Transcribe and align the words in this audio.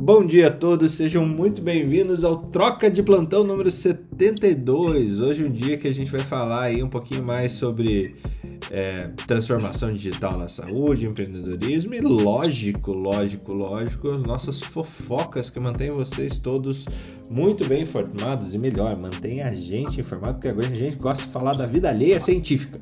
Bom 0.00 0.24
dia 0.24 0.46
a 0.46 0.50
todos, 0.52 0.92
sejam 0.92 1.26
muito 1.26 1.60
bem-vindos 1.60 2.22
ao 2.22 2.36
Troca 2.36 2.88
de 2.88 3.02
Plantão 3.02 3.42
número 3.42 3.68
72. 3.68 5.20
Hoje 5.20 5.42
é 5.42 5.46
um 5.48 5.50
dia 5.50 5.76
que 5.76 5.88
a 5.88 5.92
gente 5.92 6.08
vai 6.08 6.20
falar 6.20 6.66
aí 6.66 6.80
um 6.84 6.88
pouquinho 6.88 7.24
mais 7.24 7.50
sobre 7.50 8.14
é, 8.70 9.08
transformação 9.26 9.92
digital 9.92 10.38
na 10.38 10.48
saúde, 10.48 11.04
empreendedorismo 11.04 11.94
e 11.94 12.00
lógico, 12.00 12.92
lógico, 12.92 13.52
lógico, 13.52 14.08
as 14.10 14.22
nossas 14.22 14.62
fofocas 14.62 15.50
que 15.50 15.58
mantêm 15.58 15.90
vocês 15.90 16.38
todos 16.38 16.84
muito 17.28 17.66
bem 17.66 17.82
informados 17.82 18.54
e 18.54 18.58
melhor, 18.58 18.96
mantém 18.96 19.42
a 19.42 19.52
gente 19.52 20.00
informado, 20.00 20.34
porque 20.34 20.48
agora 20.48 20.68
a 20.68 20.74
gente 20.74 20.96
gosta 20.96 21.24
de 21.24 21.30
falar 21.30 21.54
da 21.54 21.66
vida 21.66 21.88
alheia 21.88 22.20
científica. 22.20 22.80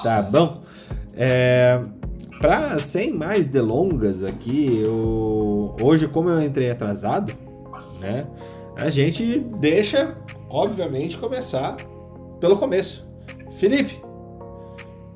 Tá 0.00 0.22
bom? 0.22 0.62
É, 1.16 1.82
Pra, 2.44 2.78
sem 2.78 3.16
mais 3.16 3.48
delongas 3.48 4.22
aqui, 4.22 4.78
eu, 4.78 5.74
hoje, 5.80 6.06
como 6.06 6.28
eu 6.28 6.42
entrei 6.42 6.70
atrasado, 6.70 7.34
né? 7.98 8.26
A 8.76 8.90
gente 8.90 9.38
deixa, 9.38 10.14
obviamente, 10.50 11.16
começar 11.16 11.74
pelo 12.38 12.58
começo. 12.58 13.02
Felipe, 13.58 13.98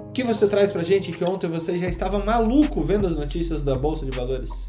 o 0.00 0.10
que 0.10 0.24
você 0.24 0.48
traz 0.48 0.72
pra 0.72 0.82
gente 0.82 1.12
que 1.12 1.22
ontem 1.22 1.48
você 1.48 1.78
já 1.78 1.86
estava 1.86 2.18
maluco 2.24 2.80
vendo 2.80 3.06
as 3.06 3.14
notícias 3.14 3.62
da 3.62 3.74
Bolsa 3.74 4.06
de 4.06 4.10
Valores? 4.10 4.66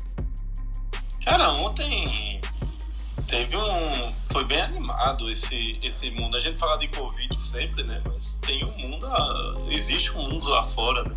Cara, 1.23 1.53
ontem 1.53 2.41
teve 3.25 3.55
um. 3.55 4.11
Foi 4.33 4.43
bem 4.43 4.59
animado 4.59 5.31
esse, 5.31 5.79
esse 5.81 6.11
mundo. 6.11 6.35
A 6.35 6.41
gente 6.41 6.57
fala 6.57 6.77
de 6.77 6.89
Covid 6.89 7.39
sempre, 7.39 7.83
né? 7.83 8.01
Mas 8.05 8.37
tem 8.41 8.65
um 8.65 8.77
mundo. 8.79 9.07
Existe 9.71 10.11
um 10.17 10.23
mundo 10.23 10.45
lá 10.49 10.63
fora, 10.63 11.03
né? 11.03 11.15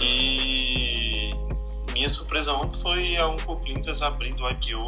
E 0.00 1.30
minha 1.92 2.08
surpresa 2.08 2.52
ontem 2.52 2.80
foi 2.80 3.16
a 3.16 3.28
Oncoclínicas 3.28 4.02
abrindo 4.02 4.42
o 4.42 4.50
IPO. 4.50 4.86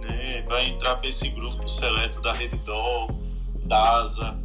Né? 0.00 0.42
Vai 0.48 0.68
entrar 0.68 0.96
para 0.96 1.08
esse 1.08 1.28
grupo 1.28 1.68
seleto 1.68 2.20
da 2.20 2.32
Redidol, 2.32 3.10
DASA, 3.64 4.38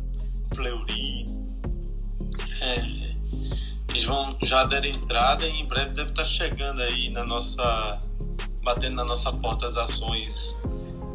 Fleury. 0.53 1.29
É, 2.61 3.15
eles 3.89 4.03
vão 4.03 4.35
já 4.43 4.65
deram 4.65 4.87
entrada 4.87 5.47
e 5.47 5.61
em 5.61 5.65
breve 5.65 5.93
deve 5.93 6.09
estar 6.09 6.23
chegando 6.23 6.81
aí 6.81 7.09
na 7.11 7.23
nossa. 7.23 7.99
batendo 8.63 8.97
na 8.97 9.05
nossa 9.05 9.31
porta 9.31 9.67
as 9.67 9.77
ações 9.77 10.57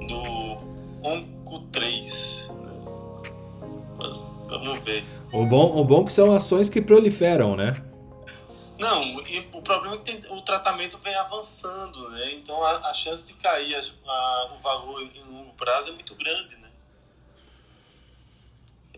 do 0.08 0.58
Onco 1.02 1.60
3. 1.72 2.48
Né? 2.48 2.70
Vamos 4.48 4.78
ver. 4.80 5.04
O 5.32 5.44
bom, 5.46 5.76
o 5.76 5.84
bom 5.84 6.02
é 6.02 6.04
que 6.06 6.12
são 6.12 6.32
ações 6.32 6.68
que 6.70 6.80
proliferam, 6.80 7.54
né? 7.54 7.89
Não, 8.80 9.16
o 9.52 9.62
problema 9.62 9.94
é 9.94 9.98
que 9.98 10.04
tem, 10.04 10.32
o 10.32 10.40
tratamento 10.40 10.98
vem 11.04 11.14
avançando, 11.14 12.08
né? 12.08 12.32
Então 12.32 12.64
a, 12.64 12.88
a 12.88 12.94
chance 12.94 13.26
de 13.26 13.34
cair 13.34 13.74
a, 13.74 14.10
a, 14.10 14.54
o 14.56 14.62
valor 14.62 15.02
em 15.02 15.22
longo 15.30 15.52
prazo 15.52 15.90
é 15.90 15.92
muito 15.92 16.14
grande, 16.14 16.56
né? 16.56 16.68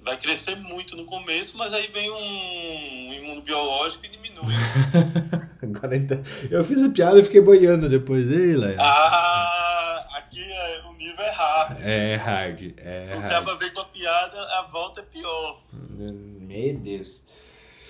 Vai 0.03 0.17
crescer 0.17 0.57
muito 0.57 0.97
no 0.97 1.05
começo, 1.05 1.59
mas 1.59 1.73
aí 1.73 1.89
vem 1.89 2.11
um 2.11 3.13
imunobiológico 3.13 4.07
e 4.07 4.09
diminui. 4.09 4.55
Agora 5.61 5.97
então, 5.97 6.23
eu 6.49 6.65
fiz 6.65 6.83
a 6.83 6.89
piada 6.89 7.19
e 7.19 7.25
fiquei 7.25 7.41
boiando 7.41 7.89
depois, 7.89 8.31
ei, 8.31 8.57
Léo. 8.57 8.81
Ah, 8.81 10.07
aqui 10.15 10.43
é, 10.43 10.83
o 10.87 10.93
nível 10.93 11.25
é 11.25 11.31
hard. 11.31 11.79
É 11.81 12.15
hard, 12.17 12.75
é 12.79 13.15
hard. 13.15 13.25
O 13.25 13.29
cara 13.29 13.55
vem 13.57 13.73
com 13.73 13.81
a 13.81 13.85
piada, 13.87 14.39
a 14.59 14.63
volta 14.63 15.01
é 15.01 15.05
pior. 15.05 15.61
Meu 15.73 16.79
Deus. 16.79 17.23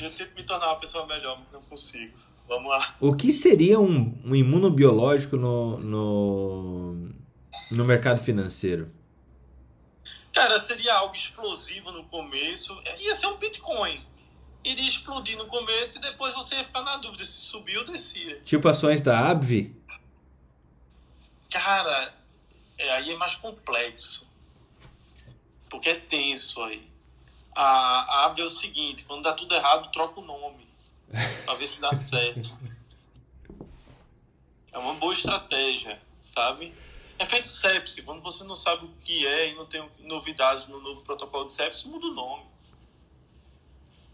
Eu 0.03 0.11
tento 0.11 0.34
me 0.34 0.42
tornar 0.42 0.67
uma 0.67 0.78
pessoa 0.81 1.06
melhor, 1.06 1.39
mas 1.39 1.53
não 1.53 1.62
consigo. 1.62 2.19
Vamos 2.48 2.69
lá. 2.69 2.97
O 3.00 3.14
que 3.14 3.33
seria 3.33 3.78
um, 3.78 4.20
um 4.25 4.34
imunobiológico 4.34 5.36
no, 5.36 5.78
no, 5.78 7.11
no 7.70 7.84
mercado 7.84 8.23
financeiro? 8.23 8.92
Cara, 10.33 10.61
seria 10.61 10.95
algo 10.95 11.14
explosivo 11.14 11.92
no 11.92 12.05
começo. 12.05 12.77
Ia 12.98 13.14
ser 13.14 13.27
um 13.27 13.36
Bitcoin. 13.36 14.05
Iria 14.64 14.86
explodir 14.86 15.36
no 15.39 15.46
começo 15.46 15.98
e 15.98 16.01
depois 16.01 16.34
você 16.34 16.57
ia 16.57 16.64
ficar 16.64 16.83
na 16.83 16.96
dúvida 16.96 17.24
se 17.24 17.40
subiu 17.40 17.80
ou 17.80 17.86
descia. 17.86 18.40
Tipo 18.42 18.69
ações 18.69 19.02
da 19.02 19.30
ABV? 19.30 19.74
Cara, 21.51 22.14
é, 22.79 22.92
aí 22.92 23.11
é 23.11 23.17
mais 23.17 23.34
complexo. 23.36 24.30
Porque 25.69 25.89
é 25.89 25.95
tenso 25.95 26.63
aí 26.63 26.92
a, 27.55 27.63
a 27.63 28.24
ave 28.27 28.42
é 28.42 28.45
o 28.45 28.51
seguinte, 28.51 29.05
quando 29.05 29.23
dá 29.23 29.33
tudo 29.33 29.55
errado, 29.55 29.90
troca 29.92 30.20
o 30.20 30.24
nome. 30.24 30.67
Pra 31.45 31.55
ver 31.55 31.67
se 31.67 31.80
dá 31.80 31.95
certo. 31.95 32.51
É 34.73 34.79
uma 34.79 34.95
boa 34.95 35.13
estratégia, 35.13 36.01
sabe? 36.20 36.73
É 37.18 37.27
feito 37.27 37.46
sepsi. 37.46 38.02
Quando 38.02 38.23
você 38.23 38.42
não 38.45 38.55
sabe 38.55 38.86
o 38.86 38.90
que 39.05 39.27
é 39.27 39.51
e 39.51 39.55
não 39.55 39.67
tem 39.67 39.86
novidades 40.01 40.67
no 40.67 40.80
novo 40.80 41.02
protocolo 41.02 41.46
de 41.46 41.52
sepsi, 41.52 41.89
muda 41.89 42.07
o 42.07 42.14
nome. 42.14 42.45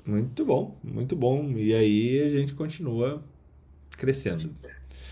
Muito 0.05 0.45
bom, 0.45 0.77
muito 0.83 1.15
bom. 1.15 1.53
E 1.53 1.75
aí 1.75 2.21
a 2.23 2.31
gente 2.31 2.55
continua 2.55 3.23
crescendo. 3.91 4.55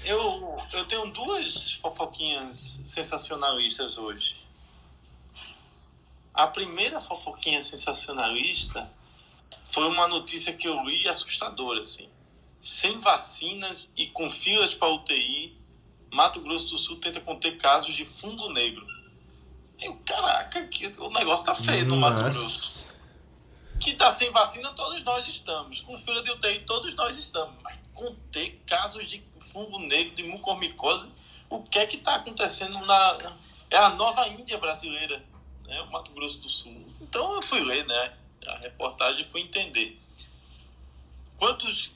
Eu, 0.04 0.56
eu 0.72 0.84
tenho 0.86 1.10
duas 1.12 1.74
fofoquinhas 1.74 2.80
sensacionalistas 2.84 3.98
hoje. 3.98 4.45
A 6.36 6.46
primeira 6.46 7.00
fofoquinha 7.00 7.62
sensacionalista 7.62 8.92
foi 9.70 9.88
uma 9.88 10.06
notícia 10.06 10.52
que 10.52 10.68
eu 10.68 10.84
li 10.84 11.08
assustadora, 11.08 11.80
assim. 11.80 12.10
Sem 12.60 13.00
vacinas 13.00 13.90
e 13.96 14.08
com 14.08 14.28
filas 14.28 14.74
para 14.74 14.92
UTI, 14.92 15.56
Mato 16.12 16.38
Grosso 16.42 16.68
do 16.68 16.76
Sul 16.76 17.00
tenta 17.00 17.22
conter 17.22 17.56
casos 17.56 17.94
de 17.94 18.04
fungo 18.04 18.52
negro. 18.52 18.86
Eu, 19.80 19.96
caraca, 20.04 20.66
que, 20.68 20.86
o 20.98 21.08
negócio 21.08 21.46
tá 21.46 21.54
feio 21.54 21.86
no 21.86 21.96
Mato 21.96 22.22
Grosso. 22.30 22.84
Que 23.80 23.94
tá 23.94 24.10
sem 24.10 24.30
vacina, 24.30 24.74
todos 24.74 25.02
nós 25.04 25.26
estamos. 25.26 25.80
Com 25.80 25.96
fila 25.96 26.22
de 26.22 26.30
UTI, 26.32 26.60
todos 26.66 26.94
nós 26.94 27.18
estamos. 27.18 27.54
Mas 27.62 27.78
conter 27.94 28.62
casos 28.66 29.06
de 29.06 29.24
fungo 29.40 29.78
negro, 29.78 30.14
de 30.14 30.22
mucormicose, 30.24 31.10
o 31.48 31.62
que 31.62 31.78
é 31.78 31.86
que 31.86 31.96
tá 31.96 32.16
acontecendo 32.16 32.78
na. 32.84 33.38
É 33.70 33.78
a 33.78 33.90
nova 33.90 34.28
Índia 34.28 34.58
brasileira 34.58 35.24
né, 35.66 35.80
o 35.82 35.90
Mato 35.90 36.12
Grosso 36.12 36.40
do 36.40 36.48
Sul. 36.48 36.86
Então 37.00 37.34
eu 37.34 37.42
fui 37.42 37.60
ler 37.60 37.86
né, 37.86 38.16
a 38.46 38.58
reportagem 38.58 39.22
e 39.22 39.24
fui 39.24 39.40
entender. 39.42 39.98
Quantos 41.36 41.92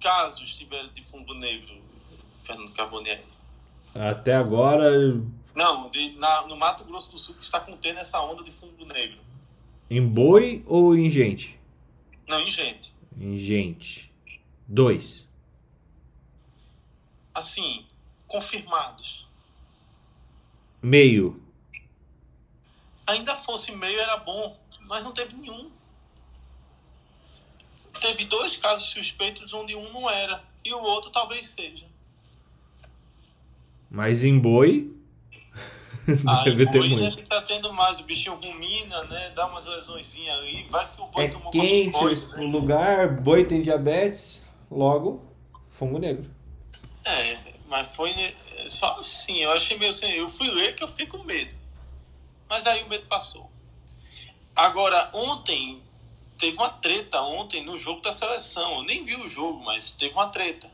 casos 0.00 0.54
tiveram 0.54 0.88
de 0.90 1.02
fungo 1.02 1.34
negro, 1.34 1.80
Fernando 2.42 2.72
Carbonieri? 2.72 3.24
Até 3.94 4.34
agora. 4.34 4.90
Não, 5.54 5.88
de, 5.88 6.10
na, 6.16 6.46
no 6.46 6.56
Mato 6.56 6.84
Grosso 6.84 7.10
do 7.10 7.18
Sul 7.18 7.34
que 7.36 7.44
está 7.44 7.60
contendo 7.60 8.00
essa 8.00 8.20
onda 8.20 8.42
de 8.42 8.50
fungo 8.50 8.84
negro. 8.84 9.18
Em 9.88 10.04
boi 10.04 10.62
ou 10.66 10.96
em 10.96 11.08
gente? 11.08 11.58
Não, 12.26 12.40
em 12.40 12.50
gente. 12.50 12.92
Em 13.16 13.36
gente. 13.36 14.12
Dois. 14.66 15.28
Assim, 17.32 17.86
confirmados. 18.26 19.28
Meio 20.82 21.43
ainda 23.06 23.34
fosse 23.34 23.72
meio 23.72 23.98
era 24.00 24.16
bom, 24.16 24.58
mas 24.82 25.04
não 25.04 25.12
teve 25.12 25.36
nenhum. 25.36 25.70
Teve 28.00 28.24
dois 28.24 28.56
casos 28.56 28.86
suspeitos 28.90 29.52
onde 29.54 29.74
um 29.74 29.92
não 29.92 30.10
era 30.10 30.42
e 30.64 30.72
o 30.72 30.82
outro 30.82 31.10
talvez 31.10 31.46
seja. 31.46 31.86
Mas 33.90 34.24
em 34.24 34.38
boi 34.38 34.92
ah, 36.26 36.44
deve 36.44 36.70
ter 36.70 36.80
muito. 36.80 36.96
Deve 36.96 37.22
estar 37.22 37.40
tá 37.40 37.42
tendo 37.42 37.72
mais, 37.72 38.00
o 38.00 38.04
bichinho 38.04 38.34
rumina, 38.34 39.04
né? 39.04 39.32
Dá 39.34 39.46
umas 39.46 39.64
lesõezinhas 39.64 40.38
ali, 40.38 40.66
vai 40.68 40.90
que 40.90 41.00
o 41.00 41.06
boi 41.06 41.24
é 41.24 41.28
tomou 41.28 41.50
quente 41.50 41.96
o 41.96 42.08
né? 42.08 42.46
lugar, 42.46 43.20
boi 43.20 43.44
tem 43.44 43.62
diabetes, 43.62 44.42
logo 44.70 45.22
fungo 45.70 45.98
negro. 45.98 46.30
É, 47.04 47.38
mas 47.66 47.94
foi 47.94 48.12
só 48.66 48.98
assim, 48.98 49.42
eu 49.42 49.50
achei 49.52 49.78
meio 49.78 49.90
assim, 49.90 50.10
eu 50.10 50.28
fui 50.28 50.50
ler 50.50 50.74
que 50.74 50.82
eu 50.82 50.88
fiquei 50.88 51.06
com 51.06 51.22
medo. 51.24 51.54
Mas 52.48 52.66
aí 52.66 52.82
o 52.82 52.88
medo 52.88 53.06
passou. 53.06 53.50
Agora, 54.54 55.10
ontem, 55.12 55.82
teve 56.38 56.56
uma 56.56 56.70
treta 56.70 57.20
ontem 57.22 57.64
no 57.64 57.76
jogo 57.78 58.00
da 58.00 58.12
seleção. 58.12 58.76
Eu 58.76 58.82
nem 58.82 59.02
vi 59.02 59.16
o 59.16 59.28
jogo, 59.28 59.62
mas 59.64 59.92
teve 59.92 60.14
uma 60.14 60.28
treta. 60.28 60.70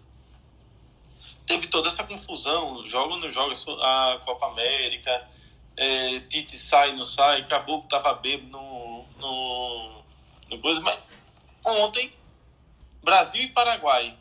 Teve 1.46 1.66
toda 1.66 1.88
essa 1.88 2.04
confusão, 2.04 2.86
joga 2.86 3.14
ou 3.14 3.20
não 3.20 3.30
joga 3.30 3.54
a 3.82 4.20
Copa 4.24 4.46
América, 4.46 5.28
é, 5.76 6.20
Tite 6.20 6.56
sai, 6.56 6.94
não 6.94 7.02
sai, 7.02 7.40
acabou 7.40 7.82
que 7.82 7.88
tava 7.88 8.12
bebo 8.14 8.46
no, 8.46 9.04
no, 9.18 10.02
no 10.48 10.58
coisa, 10.60 10.80
mas 10.80 11.00
ontem, 11.64 12.12
Brasil 13.02 13.42
e 13.42 13.48
Paraguai. 13.48 14.16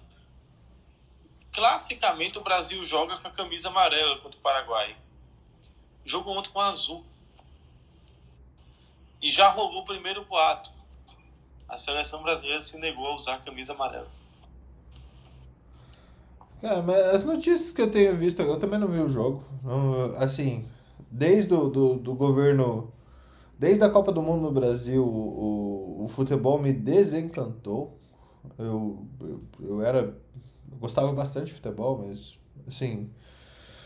Classicamente 1.51 2.37
o 2.37 2.41
Brasil 2.41 2.83
joga 2.85 3.17
com 3.17 3.27
a 3.27 3.31
camisa 3.31 3.67
amarela 3.67 4.17
contra 4.19 4.39
o 4.39 4.41
Paraguai. 4.41 4.95
Jogo 6.05 6.31
ontem 6.31 6.49
com 6.49 6.61
azul. 6.61 7.05
E 9.21 9.29
já 9.29 9.49
rolou 9.49 9.81
o 9.81 9.85
primeiro 9.85 10.23
boato. 10.25 10.71
A 11.67 11.77
seleção 11.77 12.23
brasileira 12.23 12.61
se 12.61 12.77
negou 12.77 13.07
a 13.07 13.15
usar 13.15 13.35
a 13.35 13.39
camisa 13.39 13.73
amarela. 13.73 14.09
Cara, 16.61 16.81
mas 16.81 16.97
as 16.97 17.25
notícias 17.25 17.71
que 17.71 17.81
eu 17.81 17.89
tenho 17.89 18.17
visto, 18.17 18.41
eu 18.41 18.59
também 18.59 18.79
não 18.79 18.87
vi 18.87 18.99
o 18.99 19.09
jogo. 19.09 19.43
Assim, 20.17 20.67
desde 21.09 21.53
o 21.53 21.69
do, 21.69 21.95
do 21.95 22.13
governo, 22.15 22.93
desde 23.57 23.83
a 23.83 23.89
Copa 23.89 24.11
do 24.11 24.21
Mundo 24.21 24.41
no 24.41 24.51
Brasil, 24.51 25.05
o, 25.05 26.03
o 26.03 26.07
futebol 26.09 26.59
me 26.59 26.73
desencantou. 26.73 27.97
Eu, 28.57 29.07
eu, 29.21 29.43
eu 29.61 29.81
era. 29.81 29.99
Eu 30.71 30.77
gostava 30.77 31.11
bastante 31.13 31.47
de 31.47 31.53
futebol, 31.53 31.99
mas 32.05 32.39
assim. 32.67 33.09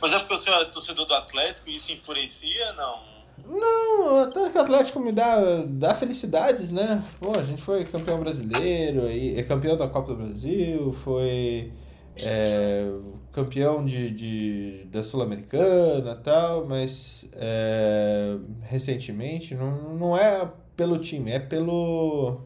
Mas 0.02 0.14
é 0.14 0.20
porque 0.20 0.34
o 0.34 0.38
senhor 0.38 0.62
é 0.62 0.66
torcedor 0.66 1.06
do 1.06 1.14
Atlético 1.14 1.70
e 1.70 1.76
isso 1.76 1.92
influencia, 1.92 2.74
não? 2.74 3.13
Não, 3.46 4.20
até 4.20 4.50
que 4.50 4.58
o 4.58 4.62
Atlético 4.62 5.00
me 5.00 5.12
dá, 5.12 5.64
dá 5.68 5.94
felicidades, 5.94 6.72
né? 6.72 7.04
Pô, 7.20 7.32
a 7.38 7.44
gente 7.44 7.62
foi 7.62 7.84
campeão 7.86 8.20
brasileiro, 8.20 9.08
é 9.08 9.44
campeão 9.44 9.76
da 9.76 9.88
Copa 9.88 10.14
do 10.14 10.24
Brasil, 10.24 10.94
foi 10.94 11.72
é, 12.16 12.88
campeão 13.32 13.84
de, 13.84 14.12
de, 14.12 14.86
da 14.86 15.02
Sul-Americana 15.02 16.16
tal, 16.16 16.66
mas 16.66 17.26
é, 17.34 18.38
recentemente 18.62 19.56
não, 19.56 19.96
não 19.96 20.18
é 20.18 20.50
pelo 20.76 20.98
time, 20.98 21.32
é 21.32 21.40
pelo. 21.40 22.42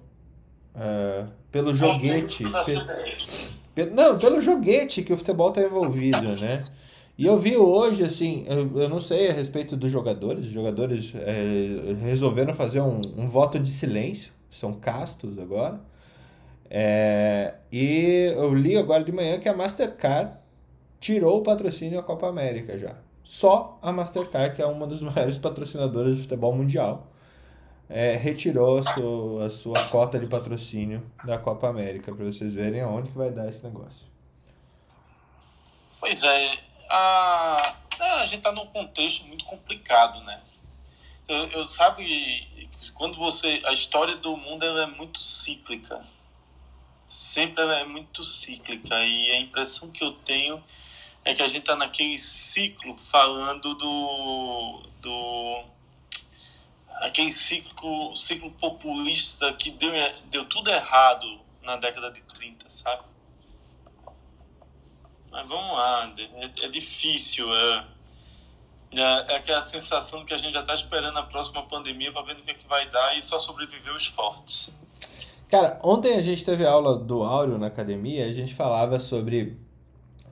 É, 0.75 1.25
pelo 1.51 1.75
joguete. 1.75 2.45
Pe, 3.75 3.85
não, 3.85 4.17
pelo 4.17 4.41
joguete 4.41 5.03
que 5.03 5.13
o 5.13 5.17
futebol 5.17 5.49
está 5.49 5.61
envolvido, 5.61 6.35
né? 6.35 6.61
E 7.17 7.25
eu 7.25 7.37
vi 7.39 7.57
hoje, 7.57 8.03
assim, 8.03 8.45
eu, 8.47 8.79
eu 8.79 8.87
não 8.87 9.01
sei 9.01 9.29
a 9.29 9.33
respeito 9.33 9.75
dos 9.75 9.89
jogadores, 9.89 10.45
os 10.45 10.51
jogadores 10.51 11.13
é, 11.15 11.95
resolveram 11.99 12.53
fazer 12.53 12.79
um, 12.79 13.01
um 13.17 13.27
voto 13.27 13.59
de 13.59 13.71
silêncio, 13.71 14.31
são 14.51 14.73
castos 14.73 15.39
agora. 15.39 15.81
É, 16.69 17.55
e 17.71 18.33
eu 18.35 18.53
li 18.53 18.77
agora 18.77 19.03
de 19.03 19.11
manhã 19.11 19.39
que 19.39 19.49
a 19.49 19.55
Mastercard 19.55 20.37
tirou 20.99 21.39
o 21.39 21.43
patrocínio 21.43 21.97
da 21.97 22.03
Copa 22.03 22.27
América 22.27 22.77
já. 22.77 22.95
Só 23.23 23.79
a 23.81 23.91
Mastercard, 23.91 24.55
que 24.55 24.61
é 24.61 24.65
uma 24.65 24.85
das 24.85 25.01
maiores 25.03 25.39
patrocinadoras 25.39 26.17
de 26.17 26.21
futebol 26.23 26.53
mundial, 26.53 27.07
é, 27.89 28.15
retirou 28.15 28.77
a 28.77 28.83
sua, 28.83 29.45
a 29.45 29.49
sua 29.49 29.83
cota 29.85 30.19
de 30.19 30.27
patrocínio 30.27 31.01
da 31.25 31.39
Copa 31.39 31.67
América, 31.67 32.13
para 32.13 32.25
vocês 32.25 32.53
verem 32.53 32.81
aonde 32.81 33.09
que 33.09 33.17
vai 33.17 33.31
dar 33.31 33.47
esse 33.49 33.63
negócio. 33.63 34.05
Pois 35.99 36.21
é, 36.23 36.66
a, 36.89 37.75
a 37.99 38.25
gente 38.25 38.37
está 38.37 38.51
num 38.51 38.67
contexto 38.67 39.25
muito 39.25 39.45
complicado, 39.45 40.21
né? 40.23 40.41
Eu, 41.27 41.47
eu 41.49 41.63
sabe 41.63 42.47
quando 42.93 43.17
você 43.17 43.61
a 43.65 43.71
história 43.71 44.15
do 44.15 44.37
mundo 44.37 44.63
ela 44.63 44.83
é 44.83 44.85
muito 44.85 45.19
cíclica, 45.19 46.01
sempre 47.05 47.63
ela 47.63 47.79
é 47.79 47.83
muito 47.85 48.23
cíclica 48.23 48.95
e 49.03 49.31
a 49.31 49.39
impressão 49.39 49.89
que 49.91 50.03
eu 50.03 50.13
tenho 50.13 50.63
é 51.25 51.33
que 51.33 51.41
a 51.41 51.47
gente 51.47 51.61
está 51.61 51.75
naquele 51.75 52.17
ciclo 52.17 52.97
falando 52.97 53.73
do 53.73 54.83
do 55.01 55.63
aquele 57.01 57.31
ciclo 57.31 58.15
ciclo 58.15 58.51
populista 58.51 59.51
que 59.53 59.71
deu 59.71 59.91
deu 60.25 60.45
tudo 60.45 60.69
errado 60.69 61.41
na 61.61 61.75
década 61.75 62.09
de 62.11 62.21
30, 62.21 62.69
sabe? 62.69 63.03
Mas 65.31 65.47
vamos 65.47 65.71
lá, 65.73 66.13
é, 66.17 66.65
é 66.65 66.69
difícil. 66.69 67.53
É, 67.53 67.85
é, 68.91 69.01
é 69.01 69.35
aquela 69.35 69.61
sensação 69.61 70.25
que 70.25 70.33
a 70.33 70.37
gente 70.37 70.53
já 70.53 70.61
está 70.61 70.73
esperando 70.73 71.17
a 71.17 71.23
próxima 71.23 71.63
pandemia 71.63 72.11
para 72.11 72.21
ver 72.21 72.35
no 72.35 72.41
que, 72.41 72.51
é 72.51 72.53
que 72.53 72.67
vai 72.67 72.89
dar 72.89 73.17
e 73.17 73.21
só 73.21 73.37
sobreviver 73.37 73.93
os 73.93 74.05
fortes. 74.05 74.69
Cara, 75.49 75.79
ontem 75.83 76.15
a 76.15 76.21
gente 76.21 76.43
teve 76.43 76.65
aula 76.65 76.97
do 76.97 77.23
Áureo 77.23 77.57
na 77.57 77.67
academia, 77.67 78.25
a 78.25 78.33
gente 78.33 78.53
falava 78.53 78.99
sobre, 78.99 79.57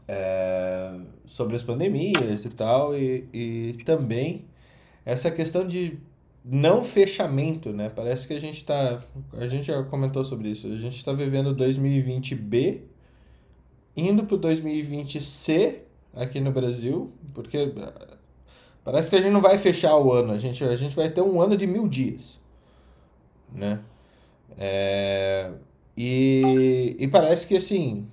é, 0.08 1.00
sobre 1.26 1.56
as 1.56 1.64
pandemias 1.64 2.44
e 2.44 2.50
tal, 2.50 2.98
e, 2.98 3.28
e 3.34 3.84
também 3.86 4.46
essa 5.06 5.32
questão 5.32 5.66
de 5.66 6.00
não 6.44 6.84
fechamento, 6.84 7.72
né? 7.72 7.90
Parece 7.90 8.28
que 8.28 8.34
a 8.34 8.40
gente 8.40 8.58
está. 8.58 9.02
A 9.34 9.48
gente 9.48 9.66
já 9.66 9.82
comentou 9.84 10.24
sobre 10.24 10.50
isso. 10.50 10.68
A 10.68 10.76
gente 10.76 10.98
está 10.98 11.12
vivendo 11.12 11.56
2020B 11.56 12.82
indo 13.96 14.24
para 14.26 14.36
o 14.36 14.40
2020C 14.40 15.80
aqui 16.14 16.40
no 16.40 16.52
Brasil, 16.52 17.12
porque 17.34 17.58
eh, 17.58 18.18
parece 18.84 19.10
que 19.10 19.16
a 19.16 19.22
gente 19.22 19.32
não 19.32 19.42
vai 19.42 19.58
fechar 19.58 19.96
o 19.98 20.12
ano, 20.12 20.34
a 20.34 20.38
gente, 20.38 20.64
a 20.64 20.76
gente 20.76 20.96
vai 20.96 21.10
ter 21.10 21.22
um 21.22 21.42
ano 21.42 21.56
de 21.56 21.68
mil 21.68 21.88
dias, 21.88 22.40
né? 23.54 23.82
É, 24.58 25.52
e, 25.98 26.96
e 26.98 27.08
parece 27.08 27.46
que 27.48 27.58
assim, 27.58 28.08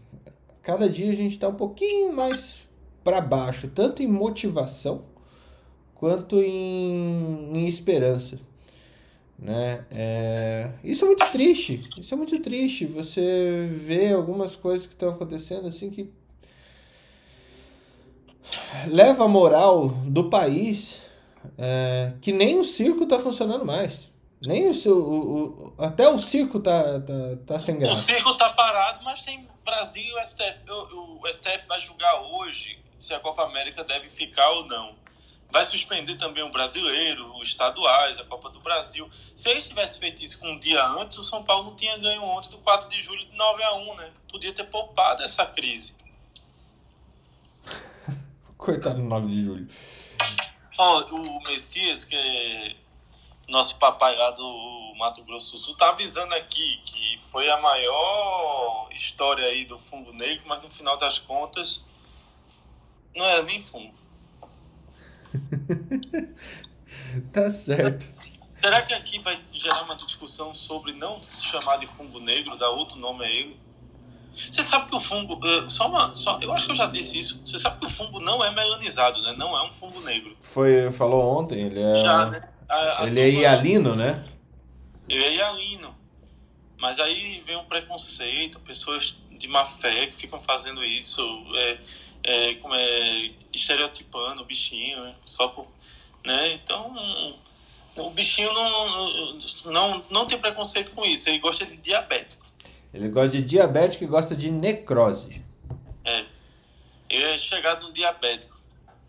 cada 0.60 0.88
dia 0.88 1.10
a 1.10 1.14
gente 1.14 1.32
está 1.32 1.48
um 1.48 1.54
pouquinho 1.54 2.12
mais 2.12 2.62
para 3.04 3.20
baixo, 3.20 3.68
tanto 3.68 4.02
em 4.02 4.06
motivação 4.06 5.04
quanto 5.94 6.40
em, 6.40 7.52
em 7.54 7.68
esperança. 7.68 8.38
Né? 9.42 9.84
É... 9.90 10.70
Isso 10.84 11.04
é 11.04 11.08
muito 11.08 11.28
triste. 11.32 11.84
Isso 11.98 12.14
é 12.14 12.16
muito 12.16 12.38
triste. 12.40 12.86
Você 12.86 13.68
vê 13.72 14.12
algumas 14.12 14.54
coisas 14.54 14.86
que 14.86 14.92
estão 14.92 15.08
acontecendo 15.10 15.66
assim 15.66 15.90
que 15.90 16.08
leva 18.86 19.24
a 19.24 19.28
moral 19.28 19.88
do 19.88 20.30
país 20.30 21.02
é... 21.58 22.12
que 22.22 22.32
nem 22.32 22.56
o 22.60 22.64
circo 22.64 23.02
está 23.02 23.18
funcionando 23.18 23.64
mais. 23.64 24.12
Nem 24.40 24.68
o 24.68 24.74
seu. 24.74 24.96
O, 24.96 25.46
o, 25.46 25.74
até 25.78 26.08
o 26.08 26.18
circo 26.18 26.60
tá, 26.60 27.00
tá, 27.00 27.14
tá 27.46 27.58
sem 27.58 27.78
graça. 27.78 28.00
O 28.00 28.02
circo 28.02 28.36
tá 28.36 28.50
parado, 28.50 29.02
mas 29.04 29.22
tem 29.22 29.44
Brasil 29.64 30.02
e 30.02 30.12
o 30.12 30.24
STF. 30.24 30.58
O, 30.68 31.20
o 31.20 31.32
STF 31.32 31.66
vai 31.68 31.80
julgar 31.80 32.20
hoje 32.22 32.78
se 32.98 33.12
a 33.14 33.20
Copa 33.20 33.42
América 33.44 33.82
deve 33.84 34.08
ficar 34.08 34.48
ou 34.50 34.66
não. 34.66 35.01
Vai 35.52 35.66
suspender 35.66 36.14
também 36.16 36.42
o 36.42 36.50
brasileiro, 36.50 37.36
os 37.36 37.48
estaduais, 37.48 38.18
a 38.18 38.24
Copa 38.24 38.48
do 38.48 38.58
Brasil. 38.60 39.06
Se 39.36 39.50
eles 39.50 39.68
tivessem 39.68 40.00
feito 40.00 40.24
isso 40.24 40.42
um 40.46 40.58
dia 40.58 40.82
antes, 40.82 41.18
o 41.18 41.22
São 41.22 41.44
Paulo 41.44 41.64
não 41.64 41.76
tinha 41.76 41.98
ganho 41.98 42.22
ontem 42.22 42.48
do 42.48 42.56
4 42.56 42.88
de 42.88 42.98
julho 42.98 43.22
de 43.26 43.36
9 43.36 43.62
a 43.62 43.74
1, 43.74 43.94
né? 43.96 44.12
Podia 44.30 44.50
ter 44.54 44.64
poupado 44.64 45.22
essa 45.22 45.44
crise. 45.44 45.94
Coitado 48.56 48.96
do 48.96 49.02
9 49.02 49.26
de 49.26 49.44
julho. 49.44 49.68
Ó, 50.78 51.02
o 51.10 51.42
Messias, 51.42 52.06
que 52.06 52.16
é 52.16 52.74
nosso 53.46 53.76
papai 53.76 54.16
lá 54.16 54.30
do 54.30 54.94
Mato 54.96 55.22
Grosso 55.22 55.52
do 55.52 55.58
Sul, 55.58 55.76
tá 55.76 55.90
avisando 55.90 56.34
aqui 56.34 56.80
que 56.82 57.20
foi 57.30 57.50
a 57.50 57.60
maior 57.60 58.88
história 58.90 59.44
aí 59.44 59.66
do 59.66 59.78
fungo 59.78 60.14
negro, 60.14 60.44
mas 60.46 60.62
no 60.62 60.70
final 60.70 60.96
das 60.96 61.18
contas 61.18 61.84
não 63.14 63.26
era 63.26 63.42
nem 63.42 63.60
fungo. 63.60 64.01
tá 67.32 67.50
certo. 67.50 68.06
Será 68.60 68.82
que 68.82 68.94
aqui 68.94 69.18
vai 69.18 69.40
gerar 69.50 69.82
uma 69.82 69.96
discussão 69.96 70.54
sobre 70.54 70.92
não 70.92 71.22
se 71.22 71.44
chamar 71.44 71.78
de 71.78 71.86
fungo 71.86 72.20
negro, 72.20 72.56
dar 72.56 72.70
outro 72.70 72.98
nome 72.98 73.24
a 73.24 73.28
ele? 73.28 73.60
Você 74.34 74.62
sabe 74.62 74.88
que 74.88 74.94
o 74.94 75.00
fungo. 75.00 75.38
Eh, 75.44 75.68
só 75.68 75.88
uma, 75.88 76.14
só, 76.14 76.38
eu 76.40 76.52
acho 76.52 76.66
que 76.66 76.70
eu 76.70 76.76
já 76.76 76.86
disse 76.86 77.18
isso. 77.18 77.40
Você 77.44 77.58
sabe 77.58 77.80
que 77.80 77.86
o 77.86 77.88
fungo 77.88 78.18
não 78.18 78.42
é 78.42 78.54
melanizado, 78.54 79.20
né? 79.20 79.34
Não 79.36 79.56
é 79.56 79.64
um 79.64 79.72
fungo 79.72 80.00
negro. 80.00 80.36
Foi, 80.40 80.90
falou 80.92 81.38
ontem, 81.38 81.60
ele 81.60 81.80
é. 81.80 81.96
Já, 81.96 82.26
né? 82.26 82.48
A, 82.68 83.02
a 83.02 83.06
ele 83.06 83.20
é 83.20 83.28
hialino, 83.28 83.94
né? 83.94 84.24
Ele 85.08 85.22
é 85.22 85.34
hialino. 85.34 85.94
Mas 86.80 86.98
aí 86.98 87.42
vem 87.46 87.56
um 87.56 87.64
preconceito, 87.64 88.58
pessoas 88.60 89.18
de 89.30 89.48
má 89.48 89.64
fé 89.64 90.06
que 90.06 90.16
ficam 90.16 90.40
fazendo 90.40 90.82
isso. 90.82 91.22
É, 91.54 91.78
é, 92.24 92.54
como 92.56 92.74
é, 92.74 93.30
estereotipando 93.52 94.42
o 94.42 94.44
bichinho, 94.44 95.02
né? 95.02 95.14
só 95.24 95.48
por, 95.48 95.66
né? 96.24 96.52
Então, 96.54 96.94
o 97.96 98.10
bichinho 98.10 98.52
não, 98.52 99.38
não, 99.66 100.04
não 100.10 100.26
tem 100.26 100.38
preconceito 100.38 100.92
com 100.92 101.04
isso, 101.04 101.28
ele 101.28 101.38
gosta 101.38 101.66
de 101.66 101.76
diabético. 101.76 102.46
Ele 102.92 103.08
gosta 103.08 103.36
de 103.36 103.42
diabético 103.42 104.04
e 104.04 104.06
gosta 104.06 104.36
de 104.36 104.50
necrose. 104.50 105.42
É, 106.04 106.24
ele 107.08 107.24
é 107.24 107.38
chegado 107.38 107.86
no 107.86 107.92
diabético. 107.92 108.60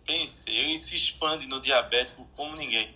Pense, 0.05 0.50
ele 0.50 0.77
se 0.77 0.96
expande 0.96 1.48
no 1.48 1.60
diabético 1.60 2.27
como 2.36 2.55
ninguém. 2.55 2.93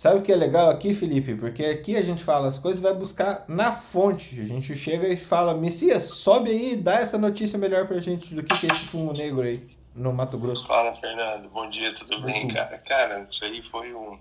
Sabe 0.00 0.20
o 0.20 0.22
que 0.22 0.32
é 0.32 0.34
legal 0.34 0.70
aqui, 0.70 0.94
Felipe? 0.94 1.34
Porque 1.34 1.62
aqui 1.62 1.94
a 1.94 2.00
gente 2.00 2.24
fala 2.24 2.48
as 2.48 2.58
coisas 2.58 2.80
e 2.80 2.82
vai 2.82 2.94
buscar 2.94 3.44
na 3.46 3.70
fonte. 3.70 4.40
A 4.40 4.46
gente 4.46 4.74
chega 4.74 5.06
e 5.06 5.14
fala, 5.14 5.52
Messias, 5.52 6.04
sobe 6.04 6.48
aí 6.48 6.72
e 6.72 6.76
dá 6.76 6.94
essa 6.94 7.18
notícia 7.18 7.58
melhor 7.58 7.86
pra 7.86 8.00
gente 8.00 8.34
do 8.34 8.42
que, 8.42 8.58
que 8.58 8.66
é 8.66 8.70
esse 8.72 8.86
fumo 8.86 9.12
negro 9.12 9.42
aí 9.42 9.62
no 9.94 10.10
Mato 10.10 10.38
Grosso. 10.38 10.66
Fala, 10.66 10.94
Fernando. 10.94 11.50
Bom 11.50 11.68
dia, 11.68 11.92
tudo 11.92 12.22
bem, 12.22 12.48
cara? 12.48 12.78
Cara, 12.78 13.28
isso 13.30 13.44
aí 13.44 13.60
foi 13.60 13.92
um, 13.92 14.18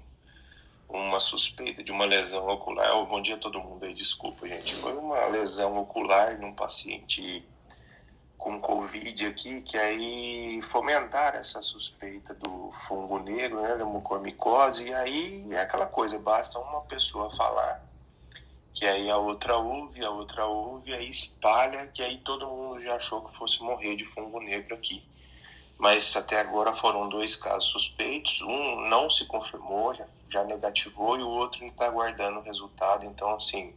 uma 0.90 1.22
suspeita 1.22 1.82
de 1.82 1.94
uma 1.94 2.04
lesão 2.04 2.46
ocular. 2.50 2.98
Oh, 2.98 3.06
bom 3.06 3.22
dia 3.22 3.36
a 3.36 3.40
todo 3.40 3.62
mundo 3.62 3.86
aí, 3.86 3.94
desculpa, 3.94 4.50
gente. 4.50 4.76
Foi 4.76 4.98
uma 4.98 5.28
lesão 5.28 5.78
ocular 5.78 6.38
num 6.42 6.52
paciente 6.52 7.42
com 8.40 8.60
Covid 8.60 9.28
aqui, 9.28 9.62
que 9.62 9.78
aí 9.78 10.60
fomentaram 10.64 11.40
essa 11.40 11.62
suspeita 11.62 12.34
do 12.34 12.72
fungo 12.88 13.20
negro, 13.20 13.62
né, 13.62 13.76
da 13.76 13.86
mucormicose, 13.86 14.88
e 14.88 14.94
aí 14.94 15.46
é 15.52 15.62
aquela 15.62 15.86
coisa, 15.86 16.18
basta 16.18 16.58
uma 16.58 16.82
pessoa 16.82 17.30
falar 17.30 17.88
que 18.80 18.86
aí 18.86 19.10
a 19.10 19.18
outra 19.18 19.58
ouve, 19.58 20.04
a 20.06 20.10
outra 20.10 20.46
ouve, 20.46 20.94
aí 20.94 21.10
espalha, 21.10 21.88
que 21.88 22.02
aí 22.02 22.18
todo 22.20 22.48
mundo 22.48 22.82
já 22.82 22.96
achou 22.96 23.22
que 23.26 23.36
fosse 23.36 23.62
morrer 23.62 23.98
de 23.98 24.06
fungo 24.06 24.40
negro 24.40 24.74
aqui. 24.74 25.04
Mas 25.78 26.16
até 26.16 26.40
agora 26.40 26.72
foram 26.74 27.10
dois 27.10 27.36
casos 27.36 27.72
suspeitos, 27.72 28.42
um 28.42 28.88
não 28.88 29.10
se 29.10 29.26
confirmou, 29.26 29.94
já, 29.94 30.06
já 30.30 30.44
negativou, 30.46 31.20
e 31.20 31.24
o 31.24 31.28
outro 31.28 31.66
está 31.66 31.88
aguardando 31.88 32.40
o 32.40 32.44
resultado. 32.44 33.06
Então, 33.06 33.36
assim, 33.36 33.74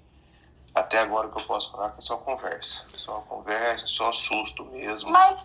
até 0.75 1.01
agora 1.01 1.29
o 1.29 1.33
que 1.33 1.39
eu 1.39 1.47
posso 1.47 1.71
falar 1.71 1.89
é 1.89 1.91
que 1.93 1.99
é 1.99 2.03
só 2.03 2.17
conversa. 2.17 2.85
Só 2.95 3.21
conversa, 3.23 3.87
só 3.87 4.13
susto 4.13 4.65
mesmo. 4.67 5.11
Mas, 5.11 5.41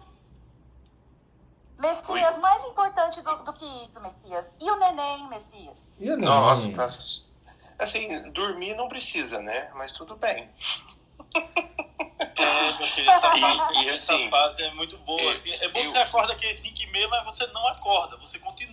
Messias, 1.78 2.36
Oi? 2.36 2.42
mais 2.42 2.66
importante 2.66 3.22
do, 3.22 3.36
do, 3.44 3.54
que 3.54 3.66
isso, 3.66 4.00
Messias. 4.00 4.48
E 4.60 4.72
o 4.72 4.76
neném, 4.78 5.28
Messias? 5.28 5.78
E 6.00 6.10
o 6.10 6.18
neném? 6.18 6.26
Nossa, 6.26 6.74
tá 6.74 6.86
Assim, 7.80 8.32
dormir 8.32 8.76
não 8.76 8.90
precisa, 8.90 9.40
né? 9.40 9.70
Mas 9.76 9.94
tudo 9.94 10.16
bem. 10.16 10.50
É, 12.36 12.78
meu 12.78 12.88
filho, 12.88 13.10
essa, 13.10 13.38
e, 13.38 13.84
e, 13.84 13.90
essa 13.90 14.16
assim, 14.16 14.30
fase 14.30 14.64
é 14.64 14.74
muito 14.74 14.98
boa. 15.00 15.32
Assim. 15.34 15.52
É 15.64 15.68
bom 15.70 15.80
eu, 15.80 15.86
que 15.86 15.92
você 15.92 16.00
acorda 16.00 16.34
aqui 16.34 16.48
às 16.48 16.60
5 16.60 16.82
e 16.82 16.88
meia, 16.88 17.08
mas 17.10 17.26
você 17.26 17.46
não 17.48 17.68
acorda, 17.68 18.18
você 18.18 18.40
continua. 18.40 18.67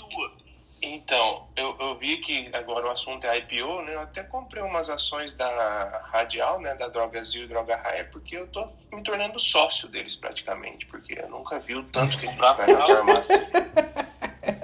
Então, 0.86 1.46
eu, 1.56 1.76
eu 1.80 1.96
vi 1.96 2.18
que 2.18 2.50
agora 2.52 2.86
o 2.86 2.90
assunto 2.90 3.26
é 3.26 3.38
IPO, 3.38 3.82
né? 3.82 3.94
Eu 3.94 4.00
até 4.00 4.22
comprei 4.22 4.62
umas 4.62 4.90
ações 4.90 5.32
da 5.32 6.02
Radial, 6.12 6.60
né? 6.60 6.74
Da 6.74 6.88
Drogazil 6.88 7.44
e 7.44 7.48
Droga 7.48 7.76
Raia, 7.76 8.08
porque 8.12 8.36
eu 8.36 8.46
tô 8.48 8.68
me 8.92 9.02
tornando 9.02 9.38
sócio 9.40 9.88
deles 9.88 10.14
praticamente, 10.14 10.84
porque 10.86 11.18
eu 11.18 11.28
nunca 11.28 11.58
vi 11.58 11.74
o 11.74 11.84
tanto 11.84 12.18
que 12.18 12.26
a 12.26 12.30
gente 12.30 12.38
vai 12.38 12.66
na 12.66 12.86
farmácia. 12.86 13.48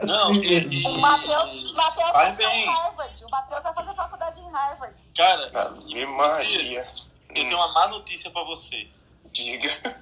Não, 0.07 0.35
e, 0.35 0.61
e, 0.61 0.87
o 0.87 0.99
Matheus 0.99 1.73
vai 1.73 2.37
bem. 2.37 2.67
Harvard. 2.67 3.25
O 3.25 3.31
Matheus 3.31 3.62
vai 3.62 3.75
fazer 3.75 3.95
faculdade 3.95 4.41
em 4.41 4.50
Harvard. 4.50 4.95
Cara, 5.17 5.50
ah, 5.55 6.07
Maria. 6.07 6.85
eu 7.31 7.47
tenho 7.47 7.57
uma 7.57 7.73
má 7.73 7.89
notícia 7.89 8.31
para 8.31 8.45
você. 8.45 8.89
Diga. 9.33 10.00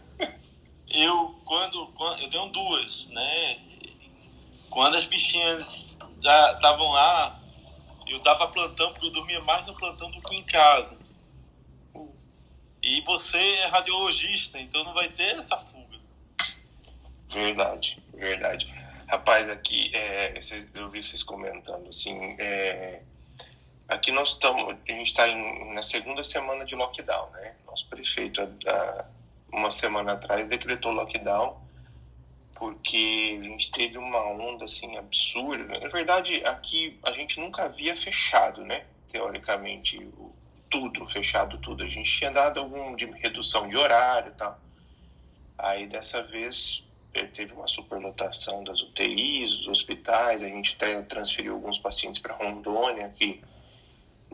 Eu, 0.90 1.38
quando, 1.44 1.86
quando. 1.88 2.22
Eu 2.22 2.30
tenho 2.30 2.46
duas, 2.46 3.08
né? 3.08 3.58
Quando 4.70 4.96
as 4.96 5.04
bichinhas 5.04 5.97
estavam 6.18 6.90
lá, 6.90 7.38
eu 8.06 8.20
dava 8.20 8.48
plantão, 8.48 8.90
porque 8.92 9.06
eu 9.06 9.12
dormia 9.12 9.40
mais 9.40 9.66
no 9.66 9.74
plantão 9.74 10.10
do 10.10 10.20
que 10.22 10.34
em 10.34 10.44
casa. 10.44 10.98
E 12.82 13.00
você 13.02 13.38
é 13.38 13.66
radiologista, 13.66 14.58
então 14.58 14.84
não 14.84 14.94
vai 14.94 15.08
ter 15.08 15.36
essa 15.36 15.56
fuga. 15.56 15.98
Verdade, 17.30 18.02
verdade. 18.14 18.72
Rapaz, 19.08 19.48
aqui, 19.48 19.90
é, 19.94 20.38
eu 20.74 20.90
vi 20.90 21.04
vocês 21.04 21.22
comentando, 21.22 21.88
assim, 21.88 22.36
é, 22.38 23.02
aqui 23.88 24.12
nós 24.12 24.30
estamos, 24.30 24.68
a 24.68 24.92
gente 24.92 25.06
está 25.06 25.26
na 25.26 25.82
segunda 25.82 26.22
semana 26.22 26.64
de 26.64 26.74
lockdown, 26.74 27.30
né? 27.30 27.54
Nosso 27.66 27.88
prefeito, 27.88 28.40
uma 29.52 29.70
semana 29.70 30.12
atrás, 30.12 30.46
decretou 30.46 30.92
lockdown, 30.92 31.58
porque 32.58 33.38
a 33.40 33.44
gente 33.44 33.70
teve 33.70 33.98
uma 33.98 34.22
onda, 34.26 34.64
assim, 34.64 34.96
absurda. 34.96 35.78
Na 35.78 35.88
verdade, 35.88 36.42
aqui 36.44 36.98
a 37.06 37.12
gente 37.12 37.38
nunca 37.40 37.64
havia 37.64 37.94
fechado, 37.94 38.64
né? 38.64 38.84
Teoricamente, 39.10 40.06
tudo, 40.68 41.06
fechado 41.06 41.58
tudo. 41.58 41.84
A 41.84 41.86
gente 41.86 42.10
tinha 42.10 42.30
dado 42.30 42.60
algum 42.60 42.96
de 42.96 43.06
redução 43.06 43.68
de 43.68 43.76
horário 43.76 44.34
tal. 44.36 44.60
Aí, 45.56 45.86
dessa 45.86 46.22
vez, 46.22 46.86
teve 47.34 47.52
uma 47.52 47.66
superlotação 47.66 48.62
das 48.64 48.80
UTIs, 48.80 49.56
dos 49.56 49.68
hospitais, 49.68 50.42
a 50.42 50.48
gente 50.48 50.74
até 50.74 51.00
transferiu 51.02 51.54
alguns 51.54 51.78
pacientes 51.78 52.20
para 52.20 52.34
Rondônia 52.34 53.06
aqui. 53.06 53.40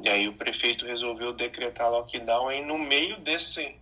E 0.03 0.09
aí 0.09 0.29
o 0.29 0.35
prefeito 0.35 0.85
resolveu 0.85 1.33
decretar 1.33 1.91
lockdown 1.91 2.49
aí 2.49 2.65
no 2.65 2.79
meio 2.79 3.19
desse 3.21 3.77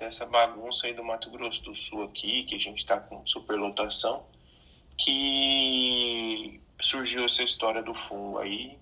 dessa 0.00 0.26
bagunça 0.26 0.86
aí 0.86 0.94
do 0.94 1.04
Mato 1.04 1.30
Grosso 1.30 1.62
do 1.62 1.74
Sul 1.74 2.02
aqui, 2.02 2.42
que 2.42 2.56
a 2.56 2.58
gente 2.58 2.78
está 2.78 2.98
com 2.98 3.24
superlotação, 3.24 4.24
que 4.96 6.60
surgiu 6.80 7.24
essa 7.24 7.42
história 7.42 7.82
do 7.82 7.94
fungo 7.94 8.38
aí. 8.38 8.76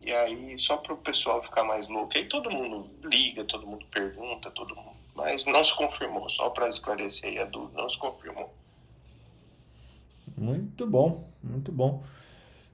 E 0.00 0.12
aí, 0.12 0.58
só 0.58 0.76
para 0.76 0.92
o 0.92 0.98
pessoal 0.98 1.42
ficar 1.42 1.64
mais 1.64 1.88
louco, 1.88 2.16
aí 2.16 2.28
todo 2.28 2.50
mundo 2.50 2.88
liga, 3.04 3.44
todo 3.44 3.66
mundo 3.66 3.86
pergunta, 3.86 4.50
todo 4.50 4.76
mundo 4.76 5.02
mas 5.14 5.44
não 5.44 5.62
se 5.62 5.74
confirmou, 5.74 6.28
só 6.28 6.50
para 6.50 6.68
esclarecer 6.68 7.30
aí 7.30 7.38
a 7.38 7.44
dúvida, 7.44 7.80
não 7.80 7.88
se 7.88 7.98
confirmou. 7.98 8.52
Muito 10.36 10.86
bom, 10.86 11.24
muito 11.42 11.70
bom. 11.70 12.02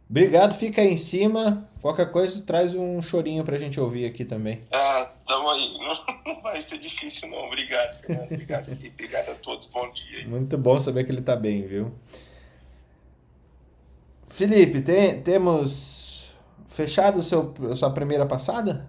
Obrigado, 0.08 0.54
fica 0.54 0.80
aí 0.80 0.92
em 0.92 0.96
cima. 0.96 1.68
Qualquer 1.82 2.10
coisa, 2.10 2.40
traz 2.40 2.74
um 2.74 3.02
chorinho 3.02 3.44
pra 3.44 3.58
gente 3.58 3.78
ouvir 3.78 4.06
aqui 4.06 4.24
também. 4.24 4.62
Ah, 4.72 5.10
tamo 5.28 5.50
aí. 5.50 5.78
Não 6.26 6.42
vai 6.42 6.60
ser 6.60 6.78
difícil, 6.78 7.28
não. 7.28 7.38
Obrigado, 7.46 8.00
Fernando. 8.00 8.32
Obrigado, 8.32 8.72
Obrigado 8.72 9.30
a 9.30 9.34
todos. 9.36 9.66
Bom 9.68 9.92
dia. 9.92 10.26
Muito 10.26 10.58
bom 10.58 10.80
saber 10.80 11.04
que 11.04 11.12
ele 11.12 11.22
tá 11.22 11.36
bem, 11.36 11.66
viu? 11.66 11.94
Felipe, 14.26 14.80
tem, 14.80 15.22
temos 15.22 16.34
fechado 16.66 17.22
seu, 17.22 17.54
a 17.70 17.76
sua 17.76 17.90
primeira 17.90 18.26
passada? 18.26 18.88